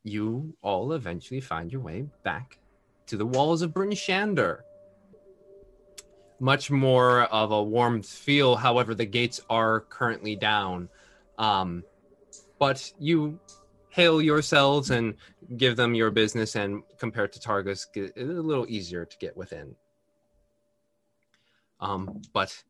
you 0.04 0.56
all 0.62 0.94
eventually 0.94 1.42
find 1.42 1.72
your 1.72 1.82
way 1.82 2.08
back 2.24 2.58
to 3.08 3.18
the 3.18 3.26
walls 3.26 3.62
of 3.62 3.74
Bryn 3.74 3.92
Shander. 3.92 4.60
Much 6.40 6.72
more 6.72 7.24
of 7.24 7.52
a 7.52 7.64
warm 7.64 8.02
feel. 8.02 8.56
However, 8.56 8.96
the 8.96 9.06
gates 9.06 9.42
are 9.50 9.82
currently 9.82 10.36
down. 10.36 10.90
Um, 11.38 11.84
but 12.60 12.92
you 13.00 13.40
hail 13.90 14.22
yourselves 14.22 14.90
and 14.90 15.16
give 15.58 15.76
them 15.76 15.96
your 15.96 16.12
business, 16.12 16.56
and 16.56 16.84
compared 16.98 17.32
to 17.34 17.40
Targos, 17.40 17.86
it's 17.94 18.18
a 18.18 18.24
little 18.24 18.66
easier 18.68 19.06
to 19.06 19.18
get 19.18 19.36
within. 19.38 19.76
Um, 21.86 22.22
but 22.34 22.64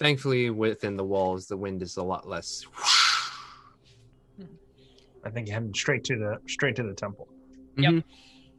thankfully, 0.00 0.50
within 0.50 0.96
the 0.96 1.04
walls, 1.04 1.46
the 1.46 1.56
wind 1.56 1.80
is 1.82 1.96
a 1.96 2.02
lot 2.02 2.28
less. 2.28 2.66
I 5.24 5.30
think 5.30 5.48
heading 5.48 5.74
straight 5.74 6.04
to 6.04 6.16
the 6.16 6.38
straight 6.48 6.76
to 6.76 6.82
the 6.82 6.94
temple. 6.94 7.28
Yep. 7.76 8.04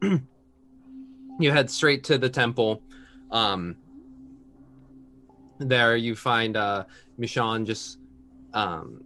Mhm. 0.01 0.23
you 1.39 1.51
head 1.51 1.69
straight 1.69 2.03
to 2.05 2.17
the 2.17 2.29
temple. 2.29 2.81
Um, 3.31 3.75
there 5.59 5.95
you 5.97 6.15
find 6.15 6.55
uh, 6.55 6.85
Mishan 7.19 7.65
just 7.65 7.99
um, 8.53 9.01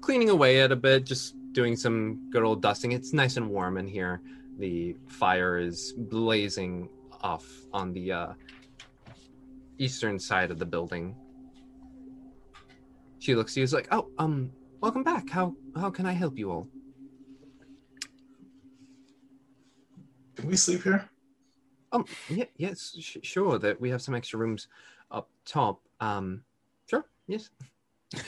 cleaning 0.00 0.30
away 0.30 0.60
at 0.60 0.72
a 0.72 0.76
bit, 0.76 1.04
just 1.04 1.34
doing 1.52 1.76
some 1.76 2.30
good 2.30 2.42
old 2.42 2.62
dusting. 2.62 2.92
It's 2.92 3.12
nice 3.12 3.36
and 3.36 3.50
warm 3.50 3.76
in 3.76 3.86
here. 3.86 4.22
The 4.58 4.96
fire 5.08 5.58
is 5.58 5.92
blazing 5.96 6.88
off 7.22 7.46
on 7.72 7.92
the 7.92 8.12
uh, 8.12 8.32
eastern 9.80 10.18
side 10.18 10.50
of 10.50 10.58
the 10.58 10.66
building. 10.66 11.16
She 13.18 13.34
looks 13.34 13.54
to 13.54 13.60
you, 13.60 13.64
is 13.64 13.72
like, 13.72 13.88
"Oh, 13.90 14.08
um, 14.18 14.52
welcome 14.80 15.02
back. 15.02 15.28
How 15.28 15.54
how 15.74 15.90
can 15.90 16.06
I 16.06 16.12
help 16.12 16.38
you 16.38 16.50
all?" 16.50 16.68
Can 20.36 20.48
we 20.48 20.56
sleep 20.56 20.82
here? 20.82 21.10
Um, 21.92 22.04
yeah, 22.28 22.44
yes, 22.56 22.96
sh- 23.00 23.18
sure. 23.22 23.58
That 23.58 23.80
we 23.80 23.90
have 23.90 24.00
some 24.00 24.14
extra 24.14 24.38
rooms 24.38 24.68
up 25.10 25.28
top. 25.44 25.80
Um, 25.98 26.44
sure, 26.88 27.04
yes. 27.26 27.50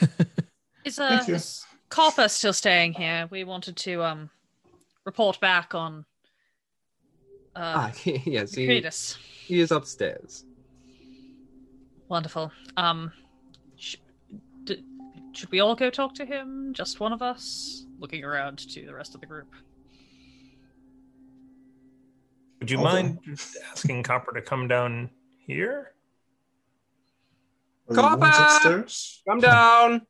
Is 0.85 0.99
uh 0.99 1.07
Thank 1.07 1.29
you. 1.29 1.35
is 1.35 1.65
Copper 1.89 2.27
still 2.27 2.51
staying 2.51 2.93
here? 2.93 3.27
We 3.31 3.45
wanted 3.45 3.77
to 3.77 4.03
um 4.03 4.29
report 5.05 5.39
back 5.39 5.73
on 5.73 6.05
uh 7.55 7.87
ah, 7.87 7.91
yes, 8.03 8.53
he, 8.53 8.85
he 9.47 9.59
is 9.61 9.71
upstairs. 9.71 10.45
Wonderful. 12.13 12.51
Um, 12.77 13.11
sh- 13.75 13.95
d- 14.65 14.83
should 15.31 15.49
we 15.49 15.61
all 15.61 15.73
go 15.73 15.89
talk 15.89 16.13
to 16.13 16.25
him? 16.25 16.71
Just 16.71 16.99
one 16.99 17.11
of 17.11 17.23
us? 17.23 17.87
Looking 17.97 18.23
around 18.23 18.59
to 18.59 18.85
the 18.85 18.93
rest 18.93 19.15
of 19.15 19.19
the 19.21 19.25
group. 19.25 19.47
Would 22.59 22.69
you 22.69 22.77
I'll 22.77 22.83
mind 22.83 23.17
just 23.25 23.57
asking 23.71 24.03
Copper 24.03 24.31
to 24.33 24.43
come 24.43 24.67
down 24.67 25.09
here? 25.47 25.93
Are 27.89 27.95
the 27.95 28.01
ones 28.03 28.35
Copper! 28.35 28.85
Come 29.27 29.39
down. 29.39 30.01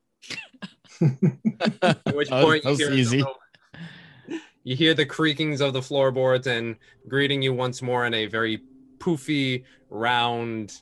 At 1.81 2.13
which 2.13 2.27
That 2.29 2.43
was- 2.43 2.43
point 2.43 2.63
that 2.65 2.69
was 2.71 2.79
you 2.81 2.87
hear 2.89 2.95
easy. 2.97 3.21
the- 3.21 4.39
you 4.65 4.75
hear 4.75 4.93
the 4.93 5.05
creakings 5.05 5.61
of 5.61 5.71
the 5.71 5.81
floorboards 5.81 6.47
and 6.47 6.75
greeting 7.07 7.41
you 7.41 7.53
once 7.53 7.81
more 7.81 8.05
in 8.05 8.13
a 8.13 8.25
very 8.25 8.59
poofy, 8.97 9.63
round, 9.89 10.81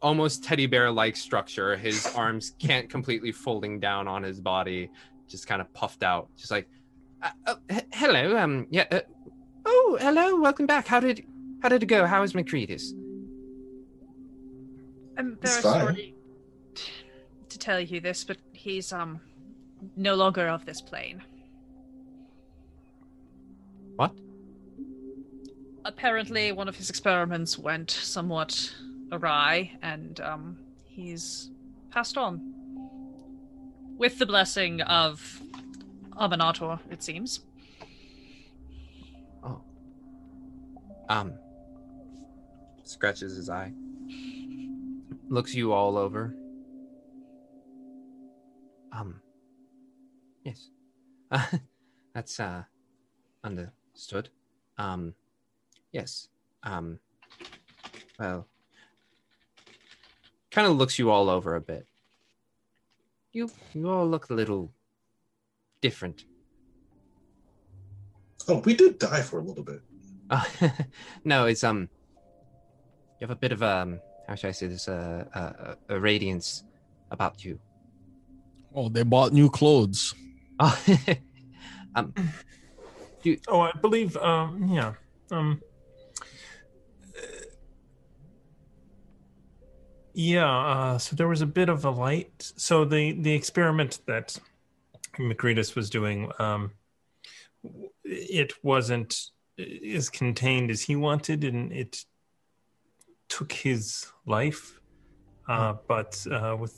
almost 0.00 0.44
teddy 0.44 0.66
bear 0.66 0.90
like 0.90 1.16
structure. 1.16 1.76
His 1.76 2.06
arms 2.16 2.54
can't 2.58 2.88
completely 2.88 3.32
folding 3.32 3.80
down 3.80 4.08
on 4.08 4.22
his 4.22 4.40
body, 4.40 4.90
just 5.28 5.46
kind 5.46 5.60
of 5.60 5.72
puffed 5.74 6.02
out, 6.02 6.28
just 6.36 6.50
like, 6.50 6.68
uh, 7.22 7.30
uh, 7.46 7.54
h- 7.70 7.84
hello, 7.92 8.36
um, 8.36 8.66
yeah, 8.70 8.84
uh, 8.90 9.00
oh, 9.66 9.98
hello, 10.00 10.40
welcome 10.40 10.66
back. 10.66 10.86
How 10.86 11.00
did 11.00 11.24
how 11.62 11.68
did 11.68 11.82
it 11.82 11.86
go? 11.86 12.06
How 12.06 12.22
is 12.22 12.32
Macretus? 12.34 12.92
I'm 15.16 15.36
It's 15.42 15.50
very 15.50 15.62
sorry 15.62 16.14
to 17.48 17.58
tell 17.58 17.80
you 17.80 18.00
this, 18.00 18.22
but 18.22 18.36
he's 18.52 18.92
um 18.92 19.20
no 19.96 20.14
longer 20.14 20.48
of 20.48 20.64
this 20.64 20.80
plane. 20.80 21.22
What? 23.96 24.12
Apparently, 25.84 26.52
one 26.52 26.68
of 26.68 26.76
his 26.76 26.88
experiments 26.90 27.58
went 27.58 27.90
somewhat 27.90 28.72
awry, 29.12 29.76
and 29.82 30.20
um, 30.20 30.58
he's 30.84 31.50
passed 31.90 32.16
on. 32.18 32.54
With 33.96 34.18
the 34.18 34.26
blessing 34.26 34.80
of 34.82 35.40
Amaunator, 36.12 36.78
it 36.90 37.02
seems. 37.02 37.40
Oh. 39.42 39.60
Um. 41.08 41.32
Scratches 42.84 43.36
his 43.36 43.50
eye. 43.50 43.72
Looks 45.28 45.54
you 45.54 45.72
all 45.72 45.98
over. 45.98 46.34
Um. 48.92 49.20
Yes. 50.44 50.70
that's 52.14 52.40
uh 52.40 52.62
understood. 53.44 54.30
Um. 54.78 55.14
Yes. 55.92 56.28
Um. 56.62 57.00
Well. 58.18 58.46
Kind 60.50 60.66
of 60.66 60.76
looks 60.76 60.98
you 60.98 61.10
all 61.10 61.28
over 61.28 61.54
a 61.54 61.60
bit. 61.60 61.86
You 63.32 63.50
you 63.74 63.88
all 63.90 64.08
look 64.08 64.30
a 64.30 64.34
little 64.34 64.72
different. 65.80 66.24
Oh, 68.48 68.62
we 68.64 68.74
did 68.74 68.98
die 68.98 69.20
for 69.20 69.40
a 69.40 69.42
little 69.42 69.62
bit. 69.62 69.82
Uh, 70.30 70.44
no, 71.24 71.46
it's 71.46 71.62
um. 71.64 71.88
You 73.20 73.26
have 73.26 73.30
a 73.30 73.36
bit 73.36 73.52
of 73.52 73.62
um. 73.62 74.00
How 74.26 74.34
should 74.34 74.48
I 74.48 74.52
say 74.52 74.66
this? 74.66 74.88
Uh, 74.88 75.24
uh, 75.34 75.74
a 75.88 76.00
radiance 76.00 76.64
about 77.10 77.44
you. 77.44 77.58
Oh, 78.74 78.88
they 78.88 79.02
bought 79.02 79.32
new 79.32 79.50
clothes. 79.50 80.14
Oh, 80.58 80.78
um. 81.94 82.14
Do 83.22 83.36
Oh, 83.48 83.60
I 83.60 83.72
believe. 83.72 84.16
Um, 84.16 84.68
yeah. 84.72 84.94
Um. 85.30 85.60
Yeah. 90.18 90.50
Uh, 90.50 90.98
so 90.98 91.14
there 91.14 91.28
was 91.28 91.42
a 91.42 91.46
bit 91.46 91.68
of 91.68 91.84
a 91.84 91.90
light. 91.90 92.52
So 92.56 92.84
the 92.84 93.12
the 93.12 93.32
experiment 93.32 94.00
that 94.06 94.36
Macretus 95.16 95.76
was 95.76 95.88
doing, 95.88 96.32
um, 96.40 96.72
it 98.02 98.52
wasn't 98.64 99.30
as 99.94 100.10
contained 100.10 100.72
as 100.72 100.82
he 100.82 100.96
wanted, 100.96 101.44
and 101.44 101.72
it 101.72 102.04
took 103.28 103.52
his 103.52 104.10
life. 104.26 104.80
Uh, 105.46 105.74
but 105.86 106.26
uh, 106.32 106.56
with 106.58 106.74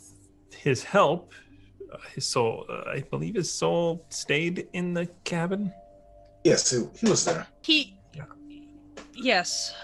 his 0.54 0.84
help, 0.84 1.32
uh, 1.90 1.96
his 2.14 2.26
soul, 2.26 2.66
uh, 2.68 2.90
I 2.90 3.00
believe 3.10 3.36
his 3.36 3.50
soul 3.50 4.04
stayed 4.10 4.68
in 4.74 4.92
the 4.92 5.06
cabin. 5.24 5.72
Yes, 6.44 6.70
he, 6.70 6.84
he 6.94 7.08
was 7.08 7.24
there. 7.24 7.46
He. 7.62 7.96
Yeah. 8.14 8.24
Yes, 9.14 9.74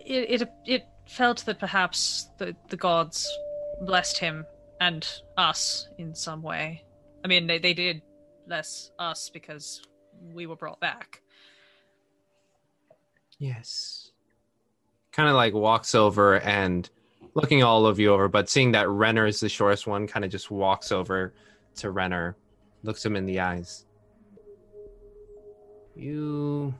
it, 0.00 0.42
it 0.42 0.50
it 0.66 0.86
felt 1.06 1.44
that 1.46 1.58
perhaps 1.58 2.28
the 2.38 2.56
the 2.68 2.76
gods 2.76 3.30
blessed 3.80 4.18
him 4.18 4.46
and 4.80 5.06
us 5.36 5.88
in 5.98 6.14
some 6.14 6.42
way. 6.42 6.84
I 7.24 7.28
mean, 7.28 7.46
they 7.46 7.58
they 7.58 7.74
did 7.74 8.02
bless 8.46 8.90
us 8.98 9.30
because 9.30 9.82
we 10.32 10.46
were 10.46 10.56
brought 10.56 10.80
back. 10.80 11.22
Yes. 13.38 14.12
Kind 15.12 15.28
of 15.28 15.34
like 15.34 15.54
walks 15.54 15.94
over 15.94 16.40
and 16.40 16.88
looking 17.34 17.62
all 17.62 17.86
of 17.86 17.98
you 17.98 18.12
over, 18.12 18.28
but 18.28 18.48
seeing 18.48 18.72
that 18.72 18.88
Renner 18.88 19.26
is 19.26 19.40
the 19.40 19.48
shortest 19.48 19.86
one, 19.86 20.06
kind 20.06 20.24
of 20.24 20.30
just 20.30 20.50
walks 20.50 20.92
over 20.92 21.34
to 21.76 21.90
Renner, 21.90 22.36
looks 22.82 23.04
him 23.04 23.16
in 23.16 23.26
the 23.26 23.40
eyes. 23.40 23.86
You. 25.96 26.74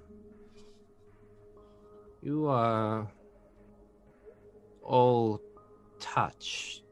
You 2.23 2.47
are 2.47 3.07
all 4.85 5.41
touched 5.99 6.83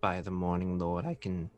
by 0.00 0.20
the 0.20 0.30
morning 0.30 0.78
lord. 0.78 1.06
I 1.06 1.14
can. 1.14 1.50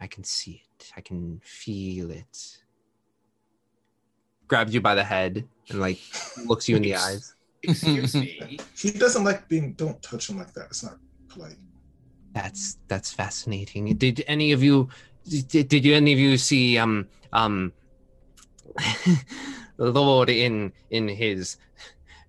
I 0.00 0.06
can 0.06 0.24
see 0.24 0.62
it. 0.64 0.92
I 0.96 1.00
can 1.02 1.40
feel 1.44 2.10
it. 2.10 2.58
Grabs 4.48 4.72
you 4.72 4.80
by 4.80 4.94
the 4.94 5.04
head 5.04 5.46
and 5.68 5.80
like 5.80 6.00
looks 6.46 6.68
you 6.68 6.76
in 6.76 6.82
the 6.82 6.96
eyes. 6.96 7.34
Excuse 7.62 8.14
me. 8.14 8.58
He 8.76 8.90
doesn't 8.92 9.24
like 9.24 9.48
being. 9.48 9.74
Don't 9.74 10.00
touch 10.02 10.30
him 10.30 10.38
like 10.38 10.52
that. 10.54 10.66
It's 10.66 10.82
not 10.82 10.96
polite. 11.28 11.58
That's 12.32 12.78
that's 12.88 13.12
fascinating. 13.12 13.94
Did 13.96 14.24
any 14.26 14.52
of 14.52 14.62
you 14.62 14.88
did, 15.28 15.68
did 15.68 15.84
you 15.84 15.94
any 15.94 16.12
of 16.12 16.18
you 16.18 16.38
see 16.38 16.78
um 16.78 17.08
um 17.32 17.72
Lord 19.76 20.30
in 20.30 20.72
in 20.90 21.08
his 21.08 21.56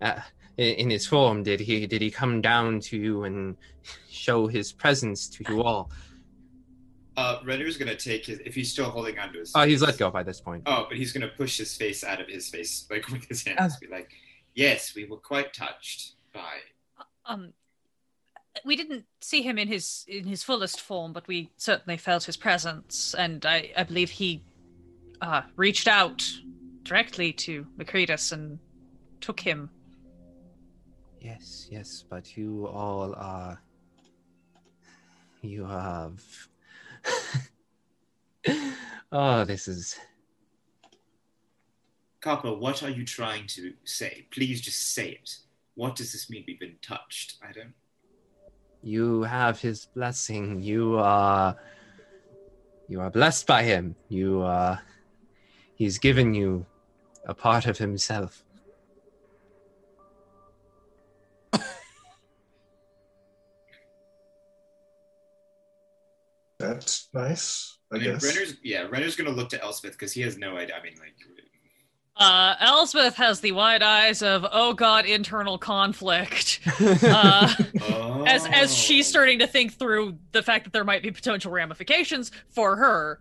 uh, 0.01 0.19
in 0.61 0.75
in 0.75 0.89
his 0.89 1.07
form? 1.07 1.43
Did 1.43 1.59
he 1.59 1.87
did 1.87 2.01
he 2.01 2.11
come 2.11 2.41
down 2.41 2.79
to 2.81 2.97
you 2.97 3.23
and 3.23 3.57
show 4.09 4.47
his 4.47 4.71
presence 4.71 5.27
to 5.29 5.43
you 5.49 5.63
all? 5.63 5.91
Uh, 7.17 7.39
Renner's 7.43 7.77
gonna 7.77 7.95
take 7.95 8.25
his 8.25 8.39
if 8.45 8.55
he's 8.55 8.71
still 8.71 8.89
holding 8.89 9.19
onto 9.19 9.39
his. 9.39 9.51
Oh, 9.53 9.65
he's 9.65 9.81
let 9.81 9.97
go 9.97 10.09
by 10.09 10.23
this 10.23 10.39
point. 10.39 10.63
Oh, 10.65 10.85
but 10.87 10.97
he's 10.97 11.11
gonna 11.11 11.27
push 11.27 11.57
his 11.57 11.75
face 11.75 12.03
out 12.03 12.21
of 12.21 12.27
his 12.27 12.49
face, 12.49 12.87
like 12.89 13.07
with 13.09 13.25
his 13.25 13.43
hands. 13.43 13.77
Be 13.77 13.87
like, 13.87 14.11
"Yes, 14.55 14.95
we 14.95 15.05
were 15.05 15.17
quite 15.17 15.53
touched 15.53 16.15
by." 16.33 16.59
Um, 17.25 17.53
we 18.65 18.75
didn't 18.75 19.05
see 19.19 19.41
him 19.41 19.57
in 19.57 19.67
his 19.67 20.05
in 20.07 20.25
his 20.25 20.43
fullest 20.43 20.79
form, 20.79 21.11
but 21.11 21.27
we 21.27 21.49
certainly 21.57 21.97
felt 21.97 22.23
his 22.23 22.37
presence, 22.37 23.13
and 23.13 23.45
I 23.45 23.71
I 23.75 23.83
believe 23.83 24.11
he 24.11 24.43
uh, 25.21 25.41
reached 25.55 25.87
out 25.87 26.23
directly 26.83 27.33
to 27.33 27.67
Macretus 27.77 28.31
and 28.31 28.59
took 29.19 29.39
him. 29.39 29.69
Yes, 31.21 31.67
yes, 31.69 32.03
but 32.09 32.35
you 32.35 32.67
all 32.67 33.13
are. 33.15 33.61
You 35.43 35.65
have. 35.65 36.19
oh, 39.11 39.45
this 39.45 39.67
is. 39.67 39.99
Copper, 42.21 42.53
what 42.55 42.81
are 42.81 42.89
you 42.89 43.05
trying 43.05 43.45
to 43.47 43.73
say? 43.83 44.25
Please 44.31 44.61
just 44.61 44.95
say 44.95 45.09
it. 45.09 45.37
What 45.75 45.95
does 45.95 46.11
this 46.11 46.27
mean? 46.27 46.43
We've 46.47 46.59
been 46.59 46.77
touched. 46.81 47.35
I 47.47 47.51
don't. 47.51 47.73
You 48.81 49.21
have 49.21 49.61
his 49.61 49.85
blessing. 49.85 50.59
You 50.59 50.97
are. 50.97 51.55
You 52.87 52.99
are 52.99 53.11
blessed 53.11 53.45
by 53.45 53.61
him. 53.61 53.95
You 54.09 54.41
are. 54.41 54.81
He's 55.75 55.99
given 55.99 56.33
you 56.33 56.65
a 57.25 57.35
part 57.35 57.67
of 57.67 57.77
himself. 57.77 58.43
That's 66.73 67.07
nice. 67.13 67.77
I 67.91 67.95
I 67.95 67.99
mean, 67.99 68.11
guess. 68.13 68.23
Renner's 68.23 68.55
yeah, 68.63 68.87
Renner's 68.89 69.15
gonna 69.15 69.31
look 69.31 69.49
to 69.49 69.61
Elspeth 69.61 69.91
because 69.93 70.13
he 70.13 70.21
has 70.21 70.37
no 70.37 70.57
idea. 70.57 70.75
I 70.75 70.83
mean, 70.83 70.93
like, 70.99 71.13
Uh, 72.15 72.55
Elspeth 72.59 73.15
has 73.15 73.39
the 73.41 73.51
wide 73.51 73.81
eyes 73.83 74.21
of 74.21 74.45
oh 74.51 74.73
god, 74.73 75.05
internal 75.05 75.57
conflict. 75.57 76.59
Uh, 77.03 77.53
oh. 77.81 78.23
as 78.25 78.45
as 78.47 78.75
she's 78.75 79.07
starting 79.07 79.39
to 79.39 79.47
think 79.47 79.73
through 79.73 80.17
the 80.31 80.41
fact 80.41 80.63
that 80.65 80.73
there 80.73 80.83
might 80.83 81.03
be 81.03 81.11
potential 81.11 81.51
ramifications 81.51 82.31
for 82.49 82.75
her 82.75 83.19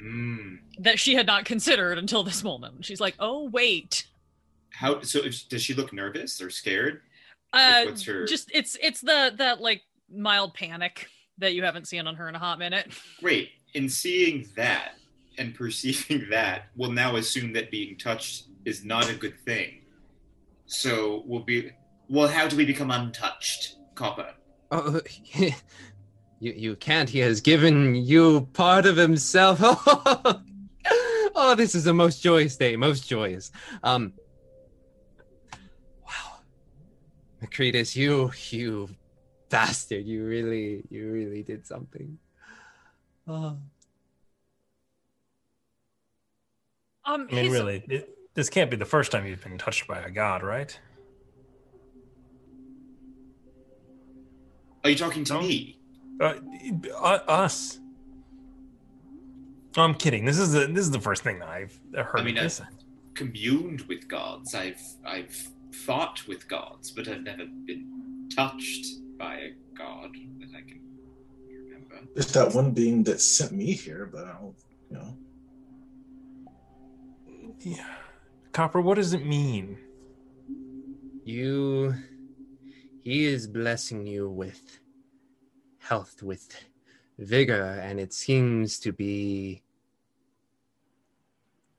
Mm. 0.00 0.58
that 0.80 0.98
she 0.98 1.14
had 1.14 1.26
not 1.26 1.44
considered 1.44 1.98
until 1.98 2.22
this 2.24 2.42
moment. 2.44 2.84
She's 2.84 3.00
like, 3.00 3.14
oh 3.18 3.48
wait. 3.50 4.06
How 4.70 5.00
so? 5.02 5.20
If, 5.20 5.48
does 5.48 5.62
she 5.62 5.72
look 5.72 5.92
nervous 5.92 6.40
or 6.42 6.50
scared? 6.50 7.00
Uh, 7.52 7.84
what's 7.86 8.04
her- 8.04 8.26
just 8.26 8.50
it's 8.52 8.76
it's 8.82 9.00
the 9.00 9.32
that 9.38 9.60
like 9.60 9.82
mild 10.12 10.52
panic 10.54 11.08
that 11.38 11.54
you 11.54 11.62
haven't 11.62 11.88
seen 11.88 12.06
on 12.06 12.14
her 12.16 12.28
in 12.28 12.34
a 12.34 12.38
hot 12.38 12.58
minute. 12.58 12.92
Great. 13.20 13.50
In 13.74 13.88
seeing 13.88 14.48
that 14.56 14.92
and 15.38 15.54
perceiving 15.54 16.28
that, 16.30 16.66
we'll 16.76 16.92
now 16.92 17.16
assume 17.16 17.52
that 17.54 17.70
being 17.70 17.96
touched 17.96 18.48
is 18.64 18.84
not 18.84 19.10
a 19.10 19.14
good 19.14 19.38
thing. 19.40 19.82
So 20.66 21.22
we'll 21.26 21.40
be. 21.40 21.70
Well, 22.08 22.28
how 22.28 22.48
do 22.48 22.56
we 22.56 22.64
become 22.64 22.90
untouched, 22.90 23.76
Copper? 23.94 24.32
Oh, 24.70 25.00
you 25.34 25.52
you 26.40 26.76
can't. 26.76 27.08
He 27.08 27.18
has 27.20 27.40
given 27.40 27.94
you 27.94 28.48
part 28.52 28.86
of 28.86 28.96
himself. 28.96 29.58
oh, 31.34 31.54
this 31.56 31.74
is 31.74 31.84
the 31.84 31.94
most 31.94 32.22
joyous 32.22 32.56
day. 32.56 32.76
Most 32.76 33.08
joyous. 33.08 33.50
Um. 33.82 34.14
Wow, 36.06 36.38
Macretus, 37.42 37.94
you 37.94 38.32
you 38.50 38.88
bastard! 39.54 40.04
You 40.06 40.24
really 40.26 40.84
you 40.90 41.10
really 41.10 41.42
did 41.42 41.66
something. 41.66 42.18
Oh. 43.26 43.56
Um, 47.06 47.28
I 47.30 47.34
mean, 47.34 47.52
really, 47.52 47.84
it, 47.88 48.08
this 48.34 48.48
can't 48.48 48.70
be 48.70 48.76
the 48.76 48.84
first 48.86 49.12
time 49.12 49.26
you've 49.26 49.42
been 49.44 49.58
touched 49.58 49.86
by 49.86 49.98
a 49.98 50.10
god, 50.10 50.42
right? 50.42 50.78
Are 54.82 54.90
you 54.90 54.96
talking 54.96 55.24
to 55.24 55.34
No. 55.34 55.40
me? 55.42 55.78
Uh, 56.20 56.34
uh, 56.94 57.18
us. 57.28 57.80
No, 59.76 59.82
I'm 59.82 59.94
kidding. 59.94 60.24
This 60.24 60.38
is 60.38 60.52
the 60.52 60.66
this 60.66 60.84
is 60.84 60.90
the 60.90 61.00
first 61.00 61.22
thing 61.24 61.42
I've 61.42 61.78
heard. 61.94 62.20
I 62.20 62.22
mean, 62.22 62.36
of 62.36 62.42
I- 62.42 62.44
this. 62.44 62.60
Communed 63.14 63.82
with 63.82 64.08
gods. 64.08 64.54
I've 64.54 64.80
I've 65.06 65.48
fought 65.72 66.26
with 66.26 66.48
gods, 66.48 66.90
but 66.90 67.06
I've 67.08 67.22
never 67.22 67.44
been 67.46 68.28
touched 68.34 68.86
by 69.18 69.36
a 69.36 69.50
god 69.76 70.10
that 70.40 70.48
I 70.56 70.60
can 70.62 70.80
remember. 71.48 71.96
There's 72.14 72.32
that 72.32 72.54
one 72.54 72.72
being 72.72 73.04
that 73.04 73.20
sent 73.20 73.52
me 73.52 73.72
here, 73.72 74.08
but 74.10 74.24
I 74.24 74.32
don't, 74.32 74.56
you 74.90 74.96
know. 74.96 75.16
Yeah. 77.60 77.86
Copper, 78.52 78.80
what 78.80 78.96
does 78.96 79.14
it 79.14 79.24
mean? 79.24 79.78
You. 81.24 81.94
He 83.02 83.24
is 83.26 83.46
blessing 83.46 84.06
you 84.06 84.30
with 84.30 84.78
health, 85.78 86.22
with 86.22 86.64
vigor, 87.18 87.80
and 87.82 88.00
it 88.00 88.12
seems 88.12 88.78
to 88.80 88.92
be 88.92 89.62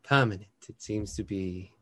permanent. 0.04 0.50
It 0.70 0.82
seems 0.82 1.16
to 1.16 1.24
be. 1.24 1.75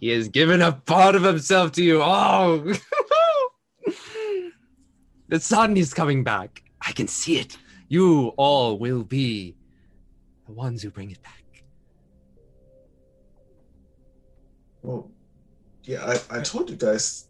He 0.00 0.08
has 0.08 0.28
given 0.28 0.62
a 0.62 0.72
part 0.72 1.14
of 1.14 1.22
himself 1.22 1.72
to 1.72 1.82
you. 1.82 2.00
Oh! 2.02 2.74
the 5.28 5.38
sun 5.38 5.76
is 5.76 5.92
coming 5.92 6.24
back. 6.24 6.62
I 6.80 6.92
can 6.92 7.06
see 7.06 7.38
it. 7.38 7.58
You 7.88 8.28
all 8.36 8.78
will 8.78 9.04
be 9.04 9.56
the 10.46 10.52
ones 10.52 10.82
who 10.82 10.90
bring 10.90 11.10
it 11.10 11.22
back. 11.22 11.64
Well, 14.82 15.10
yeah, 15.84 16.16
I, 16.30 16.38
I 16.38 16.40
told 16.40 16.70
you 16.70 16.76
guys 16.76 17.28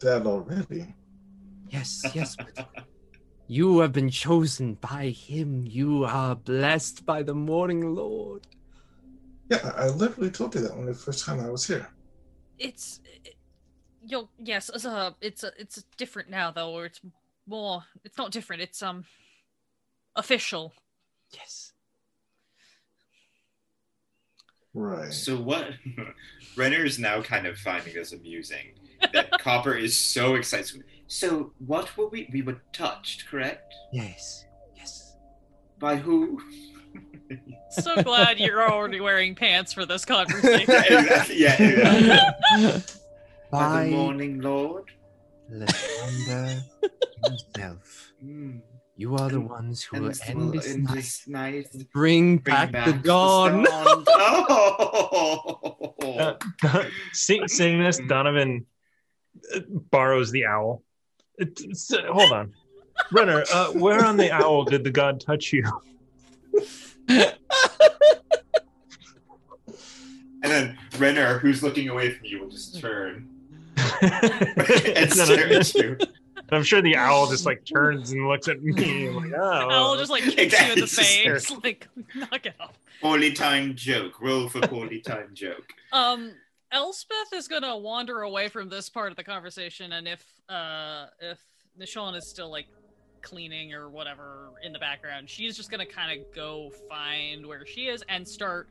that 0.00 0.26
already. 0.26 0.94
Yes, 1.70 2.04
yes. 2.12 2.36
You 3.46 3.78
have 3.78 3.92
been 3.92 4.10
chosen 4.10 4.74
by 4.74 5.08
him. 5.08 5.64
You 5.66 6.04
are 6.04 6.34
blessed 6.34 7.06
by 7.06 7.22
the 7.22 7.34
morning 7.34 7.94
Lord. 7.94 8.46
Yeah, 9.50 9.72
I, 9.76 9.84
I 9.84 9.88
literally 9.88 10.30
told 10.30 10.54
you 10.54 10.60
that 10.62 10.76
when 10.76 10.86
the 10.86 10.94
first 10.94 11.24
time 11.24 11.40
I 11.40 11.48
was 11.48 11.66
here. 11.66 11.93
It's 12.58 13.00
you'll 14.06 14.30
yes 14.38 14.70
it's 14.72 14.84
a 14.84 15.14
it's 15.20 15.42
a 15.44 15.52
it's 15.58 15.82
different 15.96 16.28
now 16.30 16.50
though 16.50 16.70
or 16.72 16.86
it's 16.86 17.00
more 17.46 17.84
it's 18.04 18.18
not 18.18 18.30
different 18.30 18.62
it's 18.62 18.82
um 18.82 19.04
official 20.16 20.72
Yes. 21.34 21.72
Right. 24.72 25.12
So 25.12 25.36
what? 25.36 25.70
Renner 26.56 26.84
is 26.84 26.98
now 26.98 27.22
kind 27.22 27.46
of 27.46 27.58
finding 27.58 27.94
this 27.94 28.12
amusing. 28.12 28.74
that 29.12 29.30
Copper 29.40 29.74
is 29.74 29.96
so 29.96 30.34
excited. 30.34 30.84
So, 31.06 31.52
what 31.58 31.96
were 31.96 32.08
we? 32.08 32.28
We 32.32 32.42
were 32.42 32.60
touched, 32.72 33.26
correct? 33.26 33.74
Yes. 33.92 34.44
Yes. 34.76 35.16
By 35.78 35.96
who? 35.96 36.40
So 37.70 38.02
glad 38.02 38.38
you're 38.38 38.70
already 38.70 39.00
wearing 39.00 39.34
pants 39.34 39.72
for 39.72 39.84
this 39.86 40.04
conversation. 40.04 40.60
exactly. 40.74 41.38
Yeah. 41.40 41.62
exactly. 41.62 42.82
By 43.50 43.84
the 43.84 43.90
Morning 43.90 44.40
Lord. 44.40 44.90
Lathander 45.52 46.62
himself. 47.24 48.12
Mm. 48.24 48.60
You 48.96 49.16
are 49.16 49.28
the 49.28 49.40
ones 49.40 49.82
who 49.82 50.02
will 50.02 50.12
end 50.26 50.52
this 50.52 50.72
in 50.74 50.84
night. 50.84 50.94
this 50.94 51.26
night, 51.28 51.66
Bring, 51.92 52.38
bring 52.38 52.54
back, 52.54 52.70
back 52.72 52.86
the 52.86 52.92
dawn. 52.92 53.64
dawn. 53.64 54.04
Oh. 56.06 56.36
Uh, 56.62 56.84
see, 57.12 57.42
seeing 57.48 57.82
this, 57.82 57.98
Donovan 58.08 58.66
uh, 59.54 59.60
borrows 59.90 60.30
the 60.30 60.46
owl. 60.46 60.82
It's- 61.38 61.92
uh, 61.92 62.02
hold 62.12 62.30
on, 62.32 62.52
Renner. 63.12 63.42
Uh, 63.52 63.68
where 63.72 64.04
on 64.04 64.16
the 64.16 64.30
owl 64.30 64.64
did 64.64 64.84
the 64.84 64.90
god 64.90 65.20
touch 65.20 65.52
you? 65.52 65.64
And 70.42 70.52
then 70.52 70.78
Renner, 70.98 71.38
who's 71.38 71.62
looking 71.62 71.88
away 71.88 72.10
from 72.10 72.26
you, 72.26 72.40
will 72.40 72.50
just 72.50 72.78
turn 72.80 73.28
and 74.02 74.12
and 74.96 75.10
stare 75.12 75.48
at 75.52 75.74
you. 75.74 75.96
I'm 76.52 76.62
sure 76.62 76.82
the 76.82 76.96
owl 76.96 77.30
just 77.30 77.46
like 77.46 77.64
turns 77.64 78.12
and 78.12 78.28
looks 78.28 78.48
at 78.48 78.62
me. 78.62 79.06
I'm 79.08 79.14
like, 79.16 79.32
oh, 79.34 79.68
I'll 79.70 79.96
just 79.96 80.10
like 80.10 80.22
kick 80.24 80.52
you 80.52 80.58
in 80.58 80.74
the 80.78 80.82
Exactly. 80.84 81.32
face, 81.32 81.50
like 81.64 81.88
knock 82.14 82.44
it 82.44 82.54
off. 82.60 82.78
Poorly 83.00 83.32
timed 83.32 83.76
joke. 83.76 84.20
Roll 84.20 84.48
for 84.50 84.60
poorly 84.60 85.00
timed 85.00 85.34
joke. 85.34 85.72
Um, 85.92 86.32
Elspeth 86.70 87.32
is 87.34 87.48
gonna 87.48 87.76
wander 87.78 88.20
away 88.22 88.48
from 88.48 88.68
this 88.68 88.90
part 88.90 89.10
of 89.10 89.16
the 89.16 89.24
conversation, 89.24 89.92
and 89.92 90.06
if 90.06 90.22
uh 90.50 91.06
if 91.20 91.38
Nishon 91.80 92.14
is 92.16 92.28
still 92.28 92.50
like 92.50 92.66
cleaning 93.24 93.74
or 93.74 93.88
whatever 93.88 94.50
in 94.62 94.72
the 94.72 94.78
background, 94.78 95.28
she's 95.28 95.56
just 95.56 95.70
gonna 95.70 95.86
kind 95.86 96.20
of 96.20 96.26
go 96.34 96.70
find 96.88 97.44
where 97.44 97.66
she 97.66 97.86
is 97.86 98.04
and 98.08 98.26
start 98.26 98.68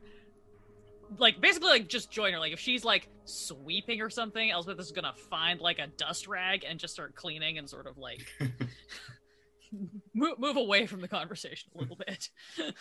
like 1.18 1.40
basically 1.40 1.68
like 1.68 1.88
just 1.88 2.10
join 2.10 2.32
her. 2.32 2.38
Like 2.38 2.52
if 2.52 2.60
she's 2.60 2.84
like 2.84 3.08
sweeping 3.24 4.00
or 4.00 4.08
something, 4.10 4.50
Elspeth 4.50 4.78
is 4.78 4.92
gonna 4.92 5.12
find 5.30 5.60
like 5.60 5.78
a 5.78 5.88
dust 5.98 6.26
rag 6.26 6.64
and 6.68 6.78
just 6.78 6.94
start 6.94 7.14
cleaning 7.14 7.58
and 7.58 7.68
sort 7.68 7.86
of 7.86 7.98
like 7.98 8.26
move, 10.14 10.38
move 10.38 10.56
away 10.56 10.86
from 10.86 11.00
the 11.00 11.08
conversation 11.08 11.70
a 11.74 11.78
little 11.78 11.96
bit. 11.96 12.30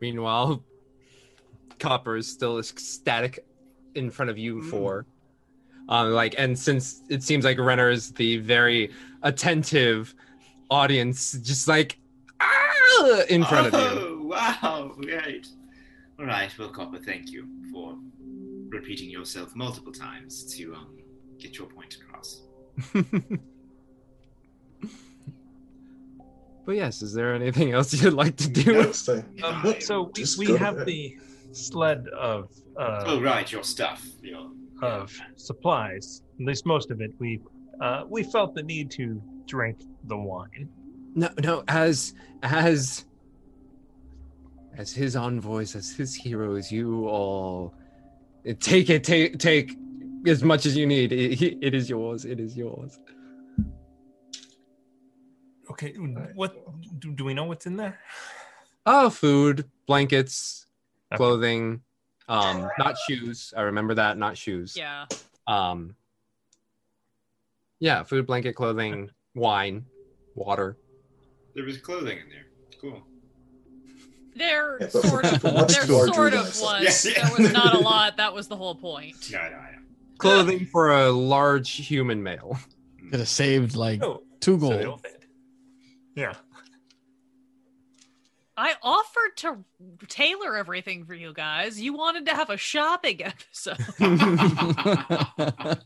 Meanwhile, 0.00 0.62
Copper 1.78 2.16
is 2.16 2.30
still 2.30 2.58
ecstatic 2.58 3.44
in 3.94 4.10
front 4.10 4.30
of 4.30 4.36
you 4.38 4.56
mm. 4.56 4.70
four. 4.70 5.06
Um, 5.88 6.12
like, 6.12 6.34
and 6.36 6.58
since 6.58 7.02
it 7.08 7.22
seems 7.22 7.44
like 7.44 7.58
Renner 7.58 7.90
is 7.90 8.12
the 8.12 8.38
very 8.38 8.90
attentive 9.22 10.14
audience, 10.70 11.32
just 11.32 11.68
like 11.68 11.98
ah, 12.40 13.22
in 13.28 13.44
front 13.44 13.72
of 13.72 13.74
you. 13.74 13.78
Oh, 13.80 14.22
wow. 14.26 14.92
Right. 14.98 15.46
All 16.18 16.26
right. 16.26 16.50
Well, 16.58 16.70
Copper, 16.70 16.98
thank 16.98 17.30
you 17.30 17.46
for 17.72 17.96
repeating 18.68 19.10
yourself 19.10 19.54
multiple 19.54 19.92
times 19.92 20.44
to 20.56 20.74
um, 20.74 20.98
get 21.38 21.56
your 21.58 21.68
point 21.68 21.96
across. 22.00 22.42
but 26.64 26.72
yes, 26.72 27.02
is 27.02 27.12
there 27.14 27.34
anything 27.34 27.72
else 27.72 27.94
you'd 27.94 28.12
like 28.12 28.36
to 28.36 28.48
do? 28.48 28.80
Let's 28.80 29.08
Um, 29.08 29.74
so 29.80 30.10
we, 30.16 30.48
we 30.48 30.56
have 30.56 30.78
bed. 30.78 30.86
the 30.86 31.18
sled 31.52 32.08
of 32.08 32.50
uh, 32.76 33.04
oh, 33.06 33.20
right. 33.20 33.50
Your 33.50 33.62
stuff. 33.62 34.04
Your, 34.22 34.50
of 34.82 35.12
supplies. 35.36 36.22
At 36.40 36.46
least 36.46 36.66
most 36.66 36.90
of 36.90 37.00
it. 37.00 37.12
We 37.18 37.40
uh, 37.80 38.04
we 38.08 38.22
felt 38.22 38.54
the 38.54 38.62
need 38.62 38.90
to 38.92 39.22
drink 39.46 39.82
the 40.04 40.16
wine. 40.16 40.68
No, 41.14 41.28
no, 41.42 41.64
as 41.68 42.14
as 42.42 43.04
as 44.76 44.92
his 44.92 45.16
envoys, 45.16 45.74
as 45.74 45.92
his 45.92 46.14
heroes, 46.14 46.70
you 46.70 47.08
all 47.08 47.74
take 48.60 48.90
it, 48.90 49.04
take 49.04 49.38
take 49.38 49.76
as 50.26 50.42
much 50.42 50.66
as 50.66 50.76
you 50.76 50.86
need. 50.86 51.12
It, 51.12 51.58
it 51.62 51.74
is 51.74 51.88
yours. 51.88 52.24
It 52.24 52.40
is 52.40 52.56
yours. 52.56 52.98
Okay, 55.70 55.92
what 56.34 56.54
do, 57.00 57.12
do 57.12 57.24
we 57.24 57.34
know 57.34 57.44
what's 57.44 57.66
in 57.66 57.76
there? 57.76 57.98
Oh, 58.86 59.10
food, 59.10 59.68
blankets, 59.86 60.66
Okay. 61.12 61.16
clothing, 61.16 61.82
um, 62.28 62.68
not 62.78 62.96
shoes. 63.08 63.52
I 63.56 63.62
remember 63.62 63.94
that, 63.94 64.18
not 64.18 64.36
shoes. 64.36 64.76
yeah. 64.76 65.06
Um, 65.46 65.94
yeah, 67.78 68.02
food, 68.02 68.26
blanket, 68.26 68.54
clothing, 68.54 69.10
wine, 69.34 69.84
water. 70.34 70.76
there 71.54 71.64
was 71.64 71.76
clothing 71.78 72.18
in 72.18 72.28
there. 72.30 72.46
Cool. 72.80 73.02
There 74.34 74.90
sort 74.90 75.24
of, 75.24 75.42
much 75.44 75.74
there 75.74 75.86
sort 75.86 76.34
of 76.34 76.46
this. 76.46 76.60
was. 76.60 76.82
Yes, 76.82 77.06
yeah. 77.06 77.28
There 77.30 77.44
was 77.44 77.52
not 77.52 77.74
a 77.74 77.78
lot. 77.78 78.16
That 78.18 78.34
was 78.34 78.48
the 78.48 78.56
whole 78.56 78.74
point. 78.74 79.30
No, 79.32 79.38
no, 79.38 79.48
no. 79.50 79.58
Clothing 80.18 80.66
for 80.66 80.90
a 80.92 81.10
large 81.10 81.70
human 81.70 82.22
male. 82.22 82.58
Could 83.10 83.20
have 83.20 83.28
saved 83.28 83.76
like 83.76 84.02
Oh, 84.02 84.22
two 84.40 84.58
gold. 84.58 84.80
don't. 84.82 85.06
Yeah. 86.14 86.34
I 88.56 88.74
offered 88.82 89.36
to 89.38 89.64
tailor 90.08 90.56
everything 90.56 91.04
for 91.04 91.14
you 91.14 91.32
guys. 91.34 91.78
You 91.80 91.92
wanted 91.94 92.24
to 92.26 92.34
have 92.34 92.48
a 92.50 92.56
shopping 92.56 93.20
episode. 93.24 93.78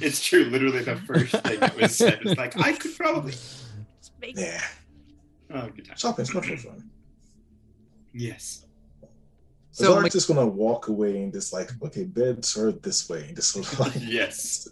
It's 0.00 0.22
true. 0.24 0.44
Literally, 0.44 0.82
the 0.82 0.96
first 0.96 1.32
thing 1.44 1.60
that 1.60 1.76
was 1.80 1.96
said 1.96 2.22
was 2.24 2.36
like, 2.36 2.58
I 2.60 2.72
could 2.72 2.96
probably. 2.96 3.34
Make- 4.20 4.36
Yeah, 4.38 4.60
Oh, 5.52 5.68
good 5.68 5.86
time. 5.86 5.96
shopping's 5.96 6.34
much 6.34 6.48
more 6.48 6.56
fun. 6.56 6.90
Yes. 8.12 8.66
So, 9.70 9.84
So 9.84 9.96
I'm 9.96 10.02
like- 10.02 10.12
just 10.12 10.26
gonna 10.28 10.46
walk 10.46 10.88
away 10.88 11.22
and 11.22 11.32
just 11.32 11.52
like, 11.52 11.70
okay, 11.82 12.04
beds 12.04 12.56
are 12.56 12.72
this 12.72 13.08
way, 13.08 13.24
and 13.28 13.36
just 13.36 13.52
sort 13.52 13.72
of 13.72 13.78
like 13.80 13.92
Yes. 14.00 14.68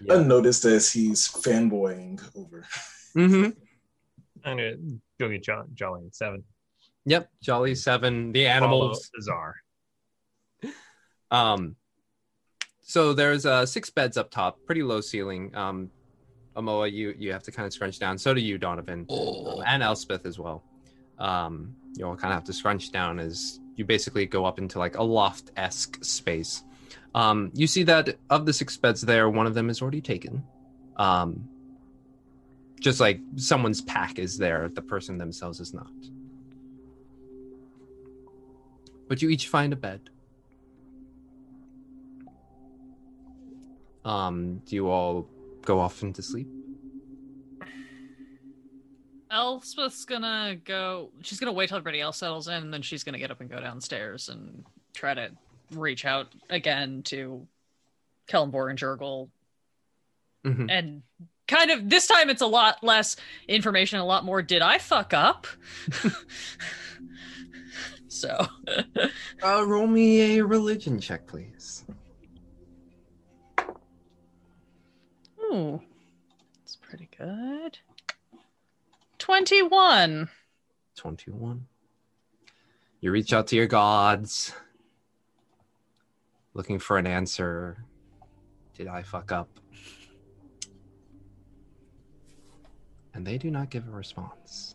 Yeah. 0.00 0.14
unnoticed 0.14 0.64
as 0.64 0.92
he's 0.92 1.26
fanboying 1.28 2.20
over. 2.36 2.64
Mm-hmm. 3.16 3.50
I'm 4.44 4.56
gonna 4.56 4.76
go 5.18 5.28
get 5.28 5.42
jo- 5.42 5.66
Jolly 5.74 6.02
and 6.02 6.14
Seven. 6.14 6.44
Yep, 7.06 7.30
Jolly 7.42 7.74
Seven, 7.74 8.32
the 8.32 8.46
animals. 8.46 9.10
the 9.14 9.22
czar. 9.22 9.54
Um, 11.30 11.76
so 12.82 13.12
there's 13.12 13.46
uh 13.46 13.66
six 13.66 13.90
beds 13.90 14.16
up 14.16 14.30
top, 14.30 14.58
pretty 14.66 14.82
low 14.82 15.00
ceiling. 15.00 15.54
Um, 15.54 15.90
Amoa, 16.56 16.90
you 16.90 17.14
you 17.18 17.32
have 17.32 17.42
to 17.44 17.52
kind 17.52 17.66
of 17.66 17.72
scrunch 17.72 17.98
down. 17.98 18.16
So 18.18 18.32
do 18.32 18.40
you, 18.40 18.58
Donovan, 18.58 19.06
um, 19.10 19.62
and 19.66 19.82
Elspeth 19.82 20.24
as 20.24 20.38
well. 20.38 20.64
Um, 21.18 21.74
you 21.96 22.06
all 22.06 22.16
kind 22.16 22.32
of 22.32 22.38
have 22.38 22.44
to 22.44 22.52
scrunch 22.52 22.92
down 22.92 23.18
as 23.18 23.60
you 23.76 23.84
basically 23.84 24.26
go 24.26 24.44
up 24.44 24.58
into 24.58 24.78
like 24.78 24.96
a 24.96 25.02
loft 25.02 25.50
esque 25.56 26.02
space. 26.04 26.62
Um, 27.14 27.50
you 27.54 27.66
see 27.66 27.82
that 27.84 28.16
of 28.30 28.46
the 28.46 28.52
six 28.52 28.76
beds 28.76 29.00
there, 29.00 29.28
one 29.30 29.46
of 29.46 29.54
them 29.54 29.70
is 29.70 29.80
already 29.82 30.00
taken. 30.00 30.44
Um, 30.96 31.48
just 32.80 33.00
like 33.00 33.20
someone's 33.36 33.80
pack 33.80 34.18
is 34.18 34.36
there, 34.38 34.68
the 34.68 34.82
person 34.82 35.18
themselves 35.18 35.60
is 35.60 35.72
not. 35.72 35.90
But 39.08 39.22
you 39.22 39.30
each 39.30 39.48
find 39.48 39.72
a 39.72 39.76
bed. 39.76 40.10
Um, 44.04 44.62
do 44.66 44.76
you 44.76 44.88
all 44.88 45.28
go 45.62 45.80
off 45.80 46.02
into 46.02 46.22
sleep? 46.22 46.48
Elspeth's 49.30 50.04
gonna 50.04 50.56
go. 50.64 51.10
She's 51.22 51.40
gonna 51.40 51.52
wait 51.52 51.68
till 51.68 51.76
everybody 51.76 52.00
else 52.00 52.18
settles 52.18 52.46
in, 52.46 52.54
and 52.54 52.72
then 52.72 52.82
she's 52.82 53.02
gonna 53.02 53.18
get 53.18 53.30
up 53.30 53.40
and 53.40 53.50
go 53.50 53.58
downstairs 53.60 54.28
and 54.28 54.64
try 54.94 55.14
to 55.14 55.30
reach 55.72 56.04
out 56.04 56.28
again 56.48 57.02
to 57.04 57.46
Kellenborg 58.28 58.70
and 58.70 58.78
Jurgle. 58.78 59.28
Mhm. 60.44 60.70
And 60.70 61.02
kind 61.46 61.70
of 61.70 61.88
this 61.88 62.06
time, 62.06 62.30
it's 62.30 62.42
a 62.42 62.46
lot 62.46 62.82
less 62.82 63.16
information, 63.48 63.98
a 63.98 64.04
lot 64.04 64.24
more. 64.24 64.42
Did 64.42 64.62
I 64.62 64.78
fuck 64.78 65.14
up? 65.14 65.46
so 68.08 68.46
Uh, 69.42 69.64
roll 69.66 69.86
me 69.86 70.38
a 70.38 70.44
religion 70.44 71.00
check, 71.00 71.26
please. 71.26 71.84
Ooh, 75.40 75.80
it's 76.62 76.76
pretty 76.76 77.08
good. 77.16 77.78
21. 79.18 80.28
21. 80.96 81.66
You 83.00 83.12
reach 83.12 83.32
out 83.32 83.46
to 83.48 83.56
your 83.56 83.66
gods, 83.66 84.52
looking 86.54 86.78
for 86.78 86.98
an 86.98 87.06
answer. 87.06 87.84
Did 88.76 88.88
I 88.88 89.02
fuck 89.02 89.30
up? 89.30 89.48
and 93.16 93.26
they 93.26 93.38
do 93.38 93.50
not 93.50 93.70
give 93.70 93.88
a 93.88 93.90
response. 93.90 94.74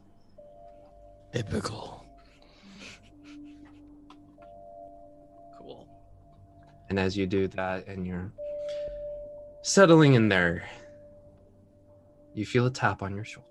Typical. 1.32 2.03
Cool. 5.56 5.88
And 6.90 7.00
as 7.00 7.16
you 7.16 7.28
do 7.28 7.48
that 7.50 7.88
and 7.88 8.06
you're 8.06 8.32
settling 9.61 10.16
in 10.16 10.28
there, 10.28 10.68
you 12.34 12.44
feel 12.44 12.66
a 12.66 12.72
tap 12.72 13.03
on 13.03 13.16
your 13.16 13.24
shoulder. 13.24 13.48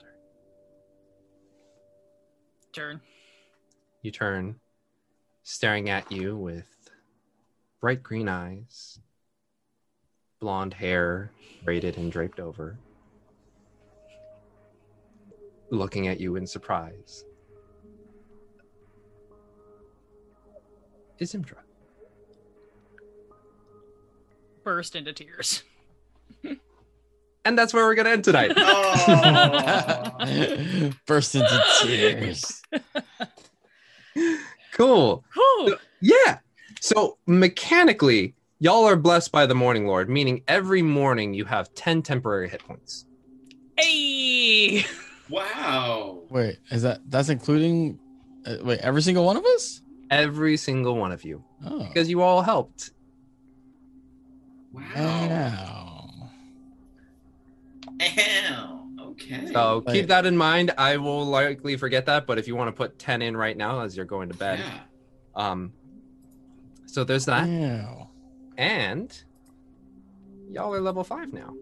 Turn. 2.73 3.01
You 4.03 4.11
turn, 4.11 4.57
staring 5.45 5.89
at 5.89 6.11
you 6.11 6.37
with 6.37 6.67
bright 7.81 8.03
green 8.03 8.29
eyes, 8.29 8.99
blonde 10.41 10.75
hair 10.75 11.31
braided 11.65 11.97
and 11.97 12.11
draped 12.11 12.41
over 12.41 12.77
looking 15.71 16.09
at 16.09 16.21
you 16.21 16.37
in 16.37 16.47
surprise. 16.47 17.25
Isimdra. 21.21 21.57
Burst 24.65 24.97
into 24.97 25.13
tears. 25.13 25.63
And 27.45 27.59
that's 27.59 27.73
where 27.73 27.87
we're 27.87 27.95
going 27.95 28.05
to 28.05 28.13
end 28.13 28.25
tonight. 28.25 28.53
Oh. 28.55 30.11
Burst 31.07 31.35
into 31.35 31.65
tears. 31.81 32.63
cool. 34.73 35.25
Whew. 35.35 35.77
Yeah. 36.01 36.39
So 36.81 37.17
mechanically, 37.27 38.35
y'all 38.59 38.85
are 38.85 38.97
blessed 38.97 39.33
by 39.33 39.47
the 39.47 39.55
Morning 39.55 39.87
Lord, 39.87 40.11
meaning 40.11 40.43
every 40.49 40.83
morning 40.83 41.33
you 41.33 41.47
have 41.47 41.73
10 41.75 42.03
temporary 42.03 42.51
hit 42.51 42.63
points. 42.63 43.07
Hey. 43.79 44.85
Wow. 45.31 46.23
Wait, 46.31 46.59
is 46.71 46.83
that 46.83 47.01
that's 47.09 47.29
including? 47.29 47.99
Uh, 48.45 48.57
wait, 48.63 48.81
every 48.81 49.03
single 49.03 49.25
one 49.25 49.37
of 49.37 49.45
us? 49.45 49.83
Every 50.11 50.57
single 50.57 50.97
one 50.97 51.13
of 51.13 51.25
you. 51.25 51.45
Oh, 51.65 51.85
Because 51.85 52.09
you 52.09 52.23
all 52.23 52.43
helped. 52.43 52.91
Wow. 54.73 54.83
wow. 54.95 56.11
Ow. 58.01 58.87
Okay. 59.01 59.53
So 59.53 59.83
Wait. 59.87 59.93
keep 59.93 60.07
that 60.09 60.27
in 60.27 60.37
mind. 60.37 60.73
I 60.79 60.97
will 60.97 61.25
likely 61.27 61.77
forget 61.77 62.07
that, 62.07 62.27
but 62.27 62.39
if 62.39 62.49
you 62.49 62.57
want 62.57 62.69
to 62.69 62.73
put 62.73 62.99
10 62.99 63.23
in 63.23 63.37
right 63.37 63.57
now 63.57 63.81
as 63.81 63.97
you're 63.97 64.07
going 64.07 64.31
to 64.31 64.37
bed. 64.37 64.59
yeah. 64.61 64.81
Um 65.35 65.73
so 66.87 67.05
there's 67.05 67.27
that. 67.27 67.47
Wow. 67.49 68.11
And 68.57 69.17
y'all 70.51 70.75
are 70.75 70.81
level 70.81 71.05
five 71.05 71.33
now. 71.33 71.55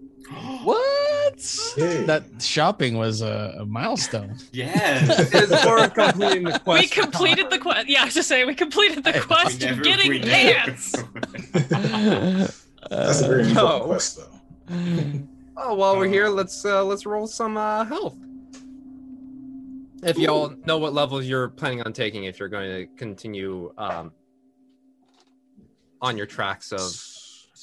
What? 0.65 1.75
Yay. 1.77 2.05
That 2.05 2.25
shopping 2.41 2.99
was 2.99 3.23
a, 3.23 3.57
a 3.61 3.65
milestone. 3.67 4.37
Yes. 4.53 5.31
For 5.65 5.89
completing 5.89 6.45
the 6.45 6.59
quest. 6.59 6.81
we 6.83 6.89
completed 6.89 7.51
the 7.51 7.59
quest. 7.59 7.89
Yeah, 7.89 8.03
I 8.03 8.05
was 8.07 8.15
just 8.15 8.29
saying 8.29 8.47
we 8.47 8.55
completed 8.55 9.05
the 9.05 9.21
quest 9.21 9.63
of 9.63 9.83
getting 9.83 10.11
we 10.11 10.21
pants. 10.21 10.93
That's 12.91 13.21
a 13.23 13.29
very 13.29 13.43
Uh, 13.45 13.49
important 13.49 13.55
no. 13.55 13.81
quest, 13.87 14.19
though. 14.19 15.21
Oh, 15.61 15.75
while 15.75 15.97
we're 15.97 16.07
here, 16.07 16.29
let's 16.29 16.65
uh 16.65 16.85
let's 16.85 17.05
roll 17.05 17.27
some 17.27 17.57
uh 17.57 17.85
health. 17.85 18.15
If 20.05 20.17
y'all 20.17 20.55
know 20.67 20.79
what 20.79 20.93
levels 20.95 21.25
you're 21.27 21.49
planning 21.49 21.83
on 21.83 21.93
taking, 21.93 22.25
if 22.25 22.39
you're 22.39 22.49
going 22.49 22.71
to 22.71 22.87
continue 22.97 23.73
um 23.77 24.13
on 26.01 26.17
your 26.17 26.27
tracks 26.27 26.71
of 26.71 26.79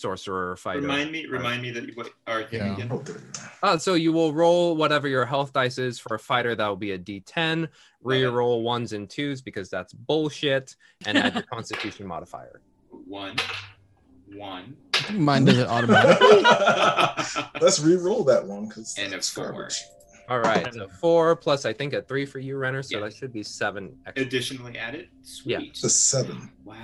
sorcerer 0.06 0.52
or 0.52 0.56
fighter. 0.56 0.82
Remind 0.82 1.12
me. 1.12 1.26
Remind 1.26 1.62
me 1.64 1.72
that 1.72 1.98
what 1.98 2.10
our 2.28 2.44
thing 2.44 2.60
Yeah. 2.60 2.74
again. 2.74 2.90
Oh, 2.92 3.00
there 3.00 3.16
you 3.16 3.22
go. 3.34 3.42
Uh, 3.64 3.78
so 3.78 3.96
you 3.96 4.14
will 4.14 4.34
roll 4.34 4.76
whatever 4.78 5.08
your 5.08 5.26
health 5.26 5.52
dice 5.52 5.80
is 5.80 5.98
for 5.98 6.14
a 6.14 6.20
fighter. 6.20 6.54
That 6.56 6.68
will 6.68 6.76
be 6.76 6.92
a 6.92 7.00
D10. 7.00 7.68
Reroll 8.04 8.62
ones 8.62 8.94
and 8.94 9.10
twos 9.10 9.42
because 9.42 9.68
that's 9.72 9.94
bullshit, 9.94 10.76
and 11.08 11.18
add 11.18 11.34
your 11.34 11.44
Constitution 11.56 12.06
modifier. 12.06 12.62
One. 13.08 13.36
One. 14.36 14.78
I 15.10 15.14
mine 15.14 15.46
does 15.46 15.58
it 15.58 15.68
automatically. 15.68 16.42
Let's 17.62 17.80
re-roll 17.80 18.24
that 18.26 18.46
one 18.46 18.68
because 18.68 18.96
And 19.00 19.14
a 19.14 19.22
four. 19.22 19.70
All 20.30 20.40
right, 20.40 20.72
so 20.74 20.88
four 20.88 21.36
plus 21.36 21.66
I 21.66 21.74
think 21.74 21.94
a 21.94 22.02
three 22.04 22.26
for 22.28 22.40
you, 22.40 22.58
Renner. 22.58 22.84
So 22.84 22.98
Yeah. 22.98 23.06
that 23.06 23.14
should 23.16 23.34
be 23.34 23.42
seven. 23.44 23.96
Extra. 24.06 24.26
Additionally 24.26 24.78
added. 24.78 25.08
Yeah. 25.46 25.60
Sweet. 25.60 25.70
It's 25.70 25.84
a 25.84 25.90
seven. 25.90 26.52
Wow. 26.64 26.76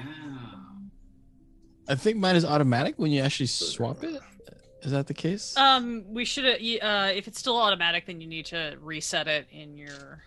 I 1.91 1.95
think 1.95 2.17
mine 2.17 2.37
is 2.37 2.45
automatic 2.45 2.93
when 2.97 3.11
you 3.11 3.21
actually 3.21 3.47
swap 3.47 4.01
it. 4.03 4.21
Is 4.81 4.91
that 4.93 5.07
the 5.07 5.13
case? 5.13 5.55
Um, 5.57 6.05
we 6.07 6.23
should. 6.23 6.45
Uh, 6.45 7.11
if 7.13 7.27
it's 7.27 7.37
still 7.37 7.57
automatic, 7.57 8.05
then 8.05 8.21
you 8.21 8.27
need 8.27 8.45
to 8.47 8.77
reset 8.79 9.27
it 9.27 9.45
in 9.51 9.77
your. 9.77 10.23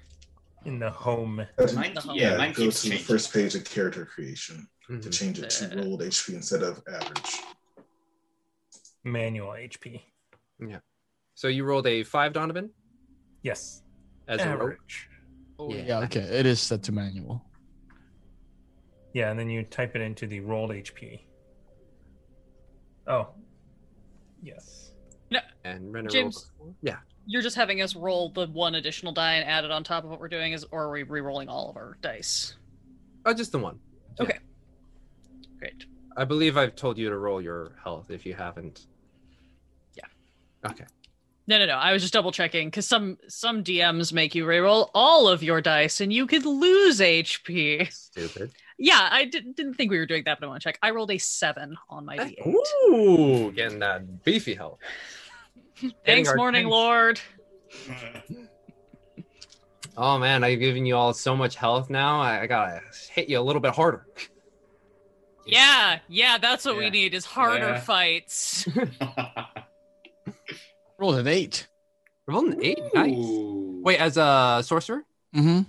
in 0.67 0.79
the 0.79 0.91
home. 0.91 1.37
Mine, 1.75 1.95
The 1.95 2.01
home. 2.03 2.17
yeah, 2.17 2.33
Yeah, 2.33 2.37
mine 2.37 2.53
go 2.53 2.65
keeps 2.65 2.83
to 2.83 2.91
the 2.91 2.97
first 2.99 3.33
page 3.33 3.55
of 3.55 3.65
character 3.65 4.05
creation 4.07 4.67
to 4.89 4.93
Mhm. 4.95 5.13
change 5.13 5.39
it 5.39 5.51
to 5.51 5.73
Uh, 5.73 5.83
rolled 5.83 6.03
HP 6.03 6.35
instead 6.35 6.63
of 6.63 6.83
average. 6.87 7.41
Manual 9.05 9.55
HP. 9.57 10.03
Yeah. 10.61 10.79
So 11.35 11.49
you 11.49 11.65
rolled 11.65 11.87
a 11.87 12.03
five, 12.05 12.33
Donovan, 12.35 12.71
Yes. 13.43 13.83
as 14.29 14.41
a. 14.41 14.45
Average. 14.45 15.09
Oh, 15.59 15.71
yeah. 15.73 15.85
yeah. 15.87 15.99
Okay. 16.01 16.21
It 16.21 16.47
is 16.47 16.61
set 16.61 16.83
to 16.85 16.93
manual. 16.93 17.45
Yeah, 19.15 19.31
and 19.31 19.39
then 19.39 19.49
you 19.51 19.63
type 19.65 19.95
it 19.97 20.01
into 20.03 20.27
the 20.27 20.41
rolled 20.41 20.71
HP. 20.71 21.21
Oh. 23.07 23.29
Yes. 24.43 24.93
and 25.65 25.93
Renner 25.93 26.09
James. 26.09 26.51
rolled. 26.59 26.75
Yeah. 26.83 26.99
You're 27.27 27.43
just 27.43 27.57
having 27.57 27.81
us 27.81 27.97
roll 27.97 28.29
the 28.31 28.47
one 28.47 28.75
additional 28.75 29.13
die 29.13 29.35
and 29.35 29.49
add 29.49 29.65
it 29.65 29.71
on 29.71 29.83
top 29.83 30.05
of 30.05 30.11
what 30.11 30.21
we're 30.21 30.29
doing, 30.29 30.53
is 30.53 30.65
or 30.71 30.85
are 30.85 30.91
we 30.91 31.03
re-rolling 31.05 31.49
all 31.49 31.71
of 31.71 31.77
our 31.77 31.97
dice? 32.03 32.55
Oh, 33.25 33.33
just 33.33 33.53
the 33.53 33.59
one. 33.59 33.79
Okay. 34.21 34.39
Great. 35.59 35.87
I 36.17 36.25
believe 36.25 36.57
I've 36.57 36.77
told 36.77 36.99
you 36.99 37.09
to 37.09 37.17
roll 37.17 37.41
your 37.41 37.73
health 37.83 38.11
if 38.11 38.27
you 38.27 38.35
haven't. 38.35 38.87
Yeah. 39.95 40.05
Okay. 40.71 40.85
No, 41.47 41.59
no, 41.59 41.67
no. 41.67 41.75
I 41.75 41.93
was 41.93 42.03
just 42.03 42.13
double 42.15 42.33
checking 42.33 42.69
because 42.69 42.87
some 42.87 43.19
some 43.29 43.65
DMs 43.65 44.13
make 44.13 44.35
you 44.35 44.47
re-roll 44.47 44.91
all 44.95 45.29
of 45.29 45.43
your 45.43 45.61
dice 45.61 46.01
and 46.01 46.13
you 46.13 46.27
could 46.27 46.47
lose 46.47 47.01
HP. 47.01 47.91
Stupid. 47.93 48.53
Yeah, 48.79 49.09
I 49.11 49.25
didn't 49.25 49.57
didn't 49.57 49.75
think 49.75 49.91
we 49.91 49.99
were 49.99 50.07
doing 50.07 50.25
that, 50.25 50.41
but 50.41 50.47
I 50.47 50.49
want 50.49 50.63
to 50.63 50.69
check. 50.69 50.79
I 50.83 50.91
rolled 50.91 51.11
a 51.13 51.19
seven 51.19 51.77
on 51.89 52.05
my 52.05 52.17
d8. 52.17 52.47
Ooh, 52.47 53.53
getting 53.53 53.79
that 53.81 54.25
beefy 54.25 54.55
health. 54.55 54.79
Thanks, 56.07 56.35
Morning 56.35 56.65
tens. 56.65 56.71
Lord. 56.73 57.21
Oh 59.97 60.19
man, 60.19 60.43
I've 60.43 60.59
given 60.59 60.87
you 60.87 60.97
all 60.97 61.15
so 61.15 61.37
much 61.37 61.55
health 61.55 61.89
now. 61.89 62.21
I, 62.21 62.41
I 62.41 62.47
gotta 62.49 62.81
hit 63.13 63.29
you 63.29 63.39
a 63.39 63.43
little 63.43 63.63
bit 63.63 63.75
harder. 63.77 64.05
Yeah, 65.47 66.01
yeah, 66.09 66.37
that's 66.39 66.65
what 66.65 66.77
we 66.77 66.91
need 66.91 67.15
is 67.15 67.25
harder 67.25 67.69
Yeah. 67.69 67.81
fights. 67.81 68.67
Rolled 70.99 71.15
an 71.17 71.29
eight. 71.29 71.69
Rolled 72.27 72.55
an 72.55 72.65
eight. 72.65 72.81
Nice. 72.93 73.15
Wait, 73.19 74.01
as 74.01 74.17
a 74.17 74.63
sorcerer, 74.65 75.05
Mm-hmm. 75.35 75.61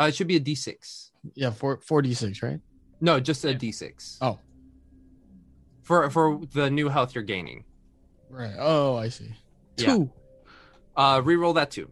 uh, 0.00 0.06
it 0.06 0.14
should 0.14 0.28
be 0.28 0.36
a 0.36 0.40
D6. 0.40 1.07
Yeah, 1.34 1.50
four 1.50 1.80
four 1.80 2.02
d 2.02 2.14
six, 2.14 2.42
right? 2.42 2.60
No, 3.00 3.20
just 3.20 3.44
a 3.44 3.52
Yeah. 3.52 3.58
D6 3.58 4.18
Oh, 4.20 4.38
for 5.82 6.10
for 6.10 6.40
the 6.52 6.70
new 6.70 6.88
health 6.88 7.14
you're 7.14 7.24
gaining. 7.24 7.64
right. 8.30 8.54
Oh, 8.58 8.96
I 8.96 9.08
see. 9.08 9.34
Yeah. 9.76 9.86
Two. 9.94 10.10
Uh, 10.96 11.20
reroll 11.22 11.54
that 11.54 11.70
too. 11.70 11.90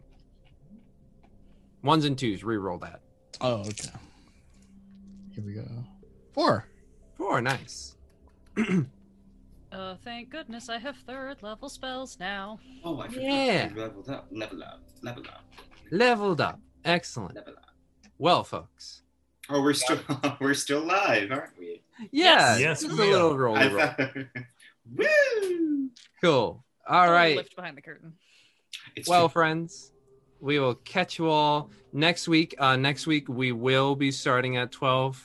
Ones 1.83 2.03
and 2.05 2.17
twos. 2.17 2.41
Reroll 2.43 2.81
that. 2.81 2.99
Oh, 3.39 3.59
okay. 3.61 3.89
Here 5.31 5.43
we 5.45 5.53
go. 5.53 5.65
Four. 6.33 6.65
Four. 7.17 7.41
Nice. 7.41 7.95
Uh, 9.69 9.95
thank 10.03 10.29
goodness 10.29 10.69
I 10.69 10.77
have 10.77 10.95
third 11.05 11.43
level 11.43 11.67
spells 11.69 12.17
now. 12.19 12.57
Oh, 12.85 12.99
I 13.01 13.09
forgot. 13.09 13.21
Yeah. 13.23 13.67
to 13.67 13.79
Level 13.81 14.03
up. 14.09 14.27
Level 14.31 14.63
up. 14.63 14.81
Level 15.03 15.23
up. 15.27 15.43
Leveled 15.91 16.41
up. 16.41 16.59
Excellent. 16.85 17.35
Level 17.35 17.53
up. 17.57 17.75
Well, 18.17 18.43
folks. 18.45 19.03
Oh, 19.49 19.61
we're 19.61 19.73
still 19.73 19.99
we're 20.39 20.53
still 20.53 20.81
live, 20.81 21.31
aren't 21.31 21.57
we? 21.57 21.81
Yeah. 22.11 22.57
Yes, 22.57 22.81
just 22.81 22.93
a 22.93 22.95
we 23.01 23.09
little 23.11 23.33
are. 23.33 23.37
roll. 23.37 23.55
I 23.57 23.67
roll. 23.67 23.87
thought... 23.87 24.09
Woo! 24.95 25.89
Cool. 26.21 26.63
All 26.87 27.05
Don't 27.05 27.13
right. 27.13 27.35
Lift 27.37 27.55
behind 27.55 27.77
the 27.77 27.81
curtain. 27.81 28.13
It's 28.95 29.07
Well, 29.09 29.27
true. 29.27 29.33
friends, 29.33 29.91
we 30.39 30.59
will 30.59 30.75
catch 30.75 31.17
you 31.19 31.29
all 31.29 31.69
next 31.93 32.27
week. 32.27 32.55
Uh, 32.59 32.75
next 32.75 33.07
week 33.07 33.27
we 33.27 33.51
will 33.51 33.95
be 33.95 34.11
starting 34.11 34.57
at 34.57 34.71
twelve. 34.71 35.21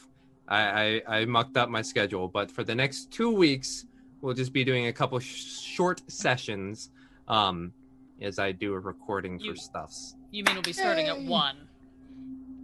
I, 0.49 1.03
I 1.09 1.19
I 1.21 1.25
mucked 1.25 1.57
up 1.57 1.69
my 1.69 1.83
schedule, 1.83 2.29
but 2.29 2.51
for 2.51 2.65
the 2.65 2.75
next 2.75 3.11
two 3.13 3.31
weeks, 3.31 3.87
we'll 4.21 4.35
just 4.35 4.53
be 4.53 4.65
doing 4.65 4.87
a 4.89 4.93
couple 4.93 5.19
sh- 5.19 5.61
short 5.61 6.03
sessions. 6.11 6.91
Um, 7.29 7.73
as 8.21 8.39
I 8.39 8.53
do 8.53 8.75
a 8.75 8.79
recording 8.79 9.39
You- 9.41 9.53
for 9.53 9.57
stuffs. 9.57 10.15
You 10.31 10.45
mean 10.45 10.55
we'll 10.55 10.63
be 10.63 10.73
starting 10.73 11.09
at 11.09 11.21
one? 11.21 11.57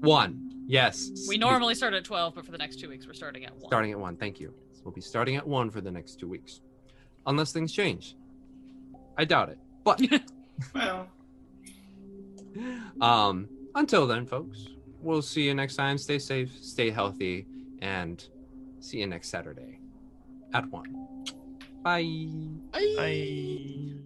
One. 0.00 0.47
Yes. 0.68 1.10
We 1.26 1.38
normally 1.38 1.74
start 1.74 1.94
at 1.94 2.04
twelve, 2.04 2.34
but 2.34 2.44
for 2.44 2.52
the 2.52 2.58
next 2.58 2.78
two 2.78 2.88
weeks 2.90 3.06
we're 3.06 3.14
starting 3.14 3.44
at 3.46 3.52
one. 3.56 3.68
starting 3.68 3.90
at 3.90 3.98
one. 3.98 4.16
Thank 4.16 4.38
you. 4.38 4.52
We'll 4.84 4.92
be 4.92 5.00
starting 5.00 5.36
at 5.36 5.46
one 5.46 5.70
for 5.70 5.80
the 5.80 5.90
next 5.90 6.20
two 6.20 6.28
weeks, 6.28 6.60
unless 7.26 7.52
things 7.52 7.72
change. 7.72 8.14
I 9.16 9.24
doubt 9.24 9.48
it. 9.48 9.58
But 9.82 10.00
well, 10.74 11.08
um, 13.00 13.48
until 13.74 14.06
then, 14.06 14.26
folks, 14.26 14.68
we'll 15.00 15.22
see 15.22 15.42
you 15.42 15.54
next 15.54 15.76
time. 15.76 15.96
Stay 15.98 16.18
safe, 16.18 16.50
stay 16.60 16.90
healthy, 16.90 17.46
and 17.80 18.24
see 18.80 18.98
you 18.98 19.06
next 19.06 19.30
Saturday. 19.30 19.80
at 20.54 20.68
one. 20.70 21.24
Bye. 21.82 22.04
Bye. 22.72 23.97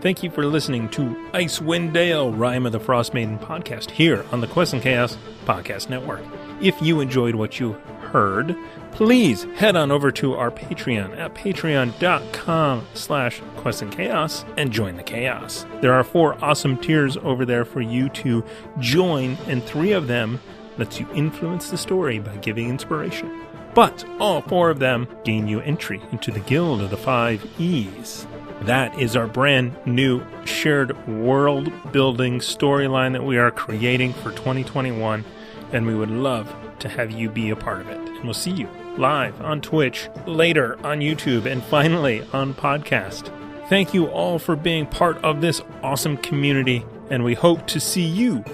Thank 0.00 0.22
you 0.22 0.30
for 0.30 0.46
listening 0.46 0.88
to 0.90 1.14
Icewind 1.34 1.92
Dale, 1.92 2.32
Rime 2.32 2.64
of 2.64 2.72
the 2.72 2.80
Frostmaiden 2.80 3.38
podcast 3.38 3.90
here 3.90 4.24
on 4.32 4.40
the 4.40 4.46
Quest 4.46 4.72
and 4.72 4.82
Chaos 4.82 5.18
Podcast 5.44 5.90
Network. 5.90 6.22
If 6.62 6.80
you 6.80 7.00
enjoyed 7.00 7.34
what 7.34 7.60
you 7.60 7.72
heard, 8.00 8.56
please 8.92 9.44
head 9.56 9.76
on 9.76 9.90
over 9.90 10.10
to 10.12 10.34
our 10.36 10.50
Patreon 10.50 11.18
at 11.18 11.34
patreon.com 11.34 12.86
slash 12.94 13.42
quest 13.56 13.82
and 13.82 13.92
chaos 13.92 14.46
and 14.56 14.72
join 14.72 14.96
the 14.96 15.02
chaos. 15.02 15.66
There 15.82 15.92
are 15.92 16.02
four 16.02 16.42
awesome 16.42 16.78
tiers 16.78 17.18
over 17.18 17.44
there 17.44 17.66
for 17.66 17.82
you 17.82 18.08
to 18.08 18.42
join, 18.78 19.36
and 19.48 19.62
three 19.62 19.92
of 19.92 20.06
them 20.06 20.40
lets 20.78 20.98
you 20.98 21.06
influence 21.12 21.68
the 21.70 21.76
story 21.76 22.18
by 22.18 22.36
giving 22.38 22.70
inspiration. 22.70 23.42
But 23.74 24.02
all 24.18 24.40
four 24.40 24.70
of 24.70 24.78
them 24.78 25.06
gain 25.24 25.46
you 25.46 25.60
entry 25.60 26.00
into 26.10 26.30
the 26.30 26.40
Guild 26.40 26.80
of 26.80 26.88
the 26.88 26.96
Five 26.96 27.46
E's. 27.60 28.26
That 28.62 28.98
is 28.98 29.16
our 29.16 29.26
brand 29.26 29.74
new 29.86 30.22
shared 30.44 31.06
world 31.08 31.72
building 31.92 32.40
storyline 32.40 33.12
that 33.12 33.24
we 33.24 33.38
are 33.38 33.50
creating 33.50 34.12
for 34.12 34.30
2021, 34.32 35.24
and 35.72 35.86
we 35.86 35.94
would 35.94 36.10
love 36.10 36.54
to 36.80 36.88
have 36.88 37.10
you 37.10 37.30
be 37.30 37.50
a 37.50 37.56
part 37.56 37.80
of 37.80 37.88
it. 37.88 37.98
And 37.98 38.24
we'll 38.24 38.34
see 38.34 38.50
you 38.50 38.68
live 38.98 39.40
on 39.40 39.62
Twitch, 39.62 40.10
later 40.26 40.74
on 40.84 41.00
YouTube, 41.00 41.46
and 41.46 41.62
finally 41.64 42.22
on 42.34 42.52
podcast. 42.52 43.32
Thank 43.68 43.94
you 43.94 44.06
all 44.08 44.38
for 44.38 44.56
being 44.56 44.86
part 44.86 45.16
of 45.24 45.40
this 45.40 45.62
awesome 45.82 46.18
community, 46.18 46.84
and 47.08 47.24
we 47.24 47.34
hope 47.34 47.66
to 47.68 47.80
see 47.80 48.04
you 48.04 48.44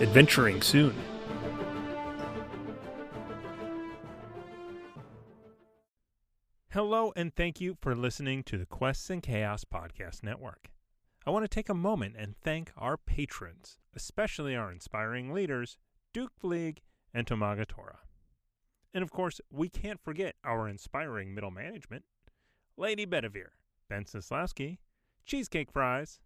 adventuring 0.00 0.60
soon. 0.60 0.94
Hello, 6.76 7.10
and 7.16 7.34
thank 7.34 7.58
you 7.58 7.78
for 7.80 7.94
listening 7.94 8.42
to 8.42 8.58
the 8.58 8.66
Quests 8.66 9.08
and 9.08 9.22
Chaos 9.22 9.64
Podcast 9.64 10.22
Network. 10.22 10.68
I 11.26 11.30
want 11.30 11.42
to 11.42 11.48
take 11.48 11.70
a 11.70 11.74
moment 11.74 12.16
and 12.18 12.36
thank 12.36 12.70
our 12.76 12.98
patrons, 12.98 13.78
especially 13.94 14.54
our 14.54 14.70
inspiring 14.70 15.32
leaders, 15.32 15.78
Duke 16.12 16.32
Fleeg 16.38 16.80
and 17.14 17.26
Tomaga 17.26 17.66
Tora. 17.66 18.00
And 18.92 19.02
of 19.02 19.10
course, 19.10 19.40
we 19.50 19.70
can't 19.70 20.04
forget 20.04 20.34
our 20.44 20.68
inspiring 20.68 21.34
middle 21.34 21.50
management 21.50 22.04
Lady 22.76 23.06
Bedivere, 23.06 23.52
Ben 23.88 24.04
Sislowski, 24.04 24.76
Cheesecake 25.24 25.72
Fries, 25.72 26.20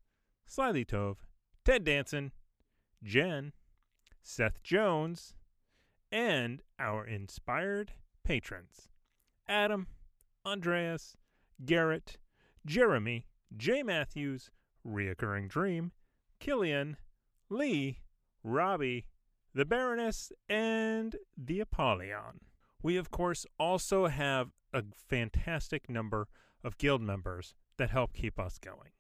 Slyly 0.49 0.85
Tove, 0.85 1.19
Ted 1.65 1.85
Danson, 1.85 2.33
Jen, 3.05 3.53
Seth 4.21 4.65
Jones, 4.65 5.33
and 6.11 6.61
our 6.77 7.07
inspired 7.07 7.93
patrons 8.25 8.89
Adam, 9.47 9.87
Andreas, 10.45 11.17
Garrett, 11.65 12.19
Jeremy, 12.65 13.27
Jay 13.57 13.83
Matthews, 13.83 14.51
Reoccurring 14.87 15.49
Dream, 15.49 15.93
Killian, 16.39 16.97
Lee, 17.49 18.01
Robbie, 18.43 19.07
the 19.55 19.65
Baroness, 19.65 20.33
and 20.49 21.17
the 21.37 21.61
Apollyon. 21.61 22.41
We, 22.83 22.97
of 22.97 23.11
course, 23.11 23.47
also 23.59 24.07
have 24.07 24.51
a 24.73 24.85
fantastic 25.09 25.89
number 25.91 26.29
of 26.63 26.79
guild 26.79 27.03
members 27.03 27.55
that 27.77 27.91
help 27.91 28.13
keep 28.13 28.39
us 28.39 28.59
going. 28.59 28.93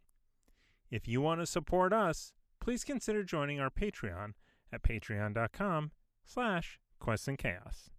If 0.91 1.07
you 1.07 1.21
want 1.21 1.41
to 1.41 1.47
support 1.47 1.93
us, 1.93 2.33
please 2.61 2.85
consider 2.85 3.23
joining 3.23 3.61
our 3.61 3.71
Patreon 3.71 4.33
at 4.73 4.83
patreon.com 4.83 5.93
slash 6.25 6.81
quests 6.99 7.29
and 7.29 7.39
chaos. 7.39 7.91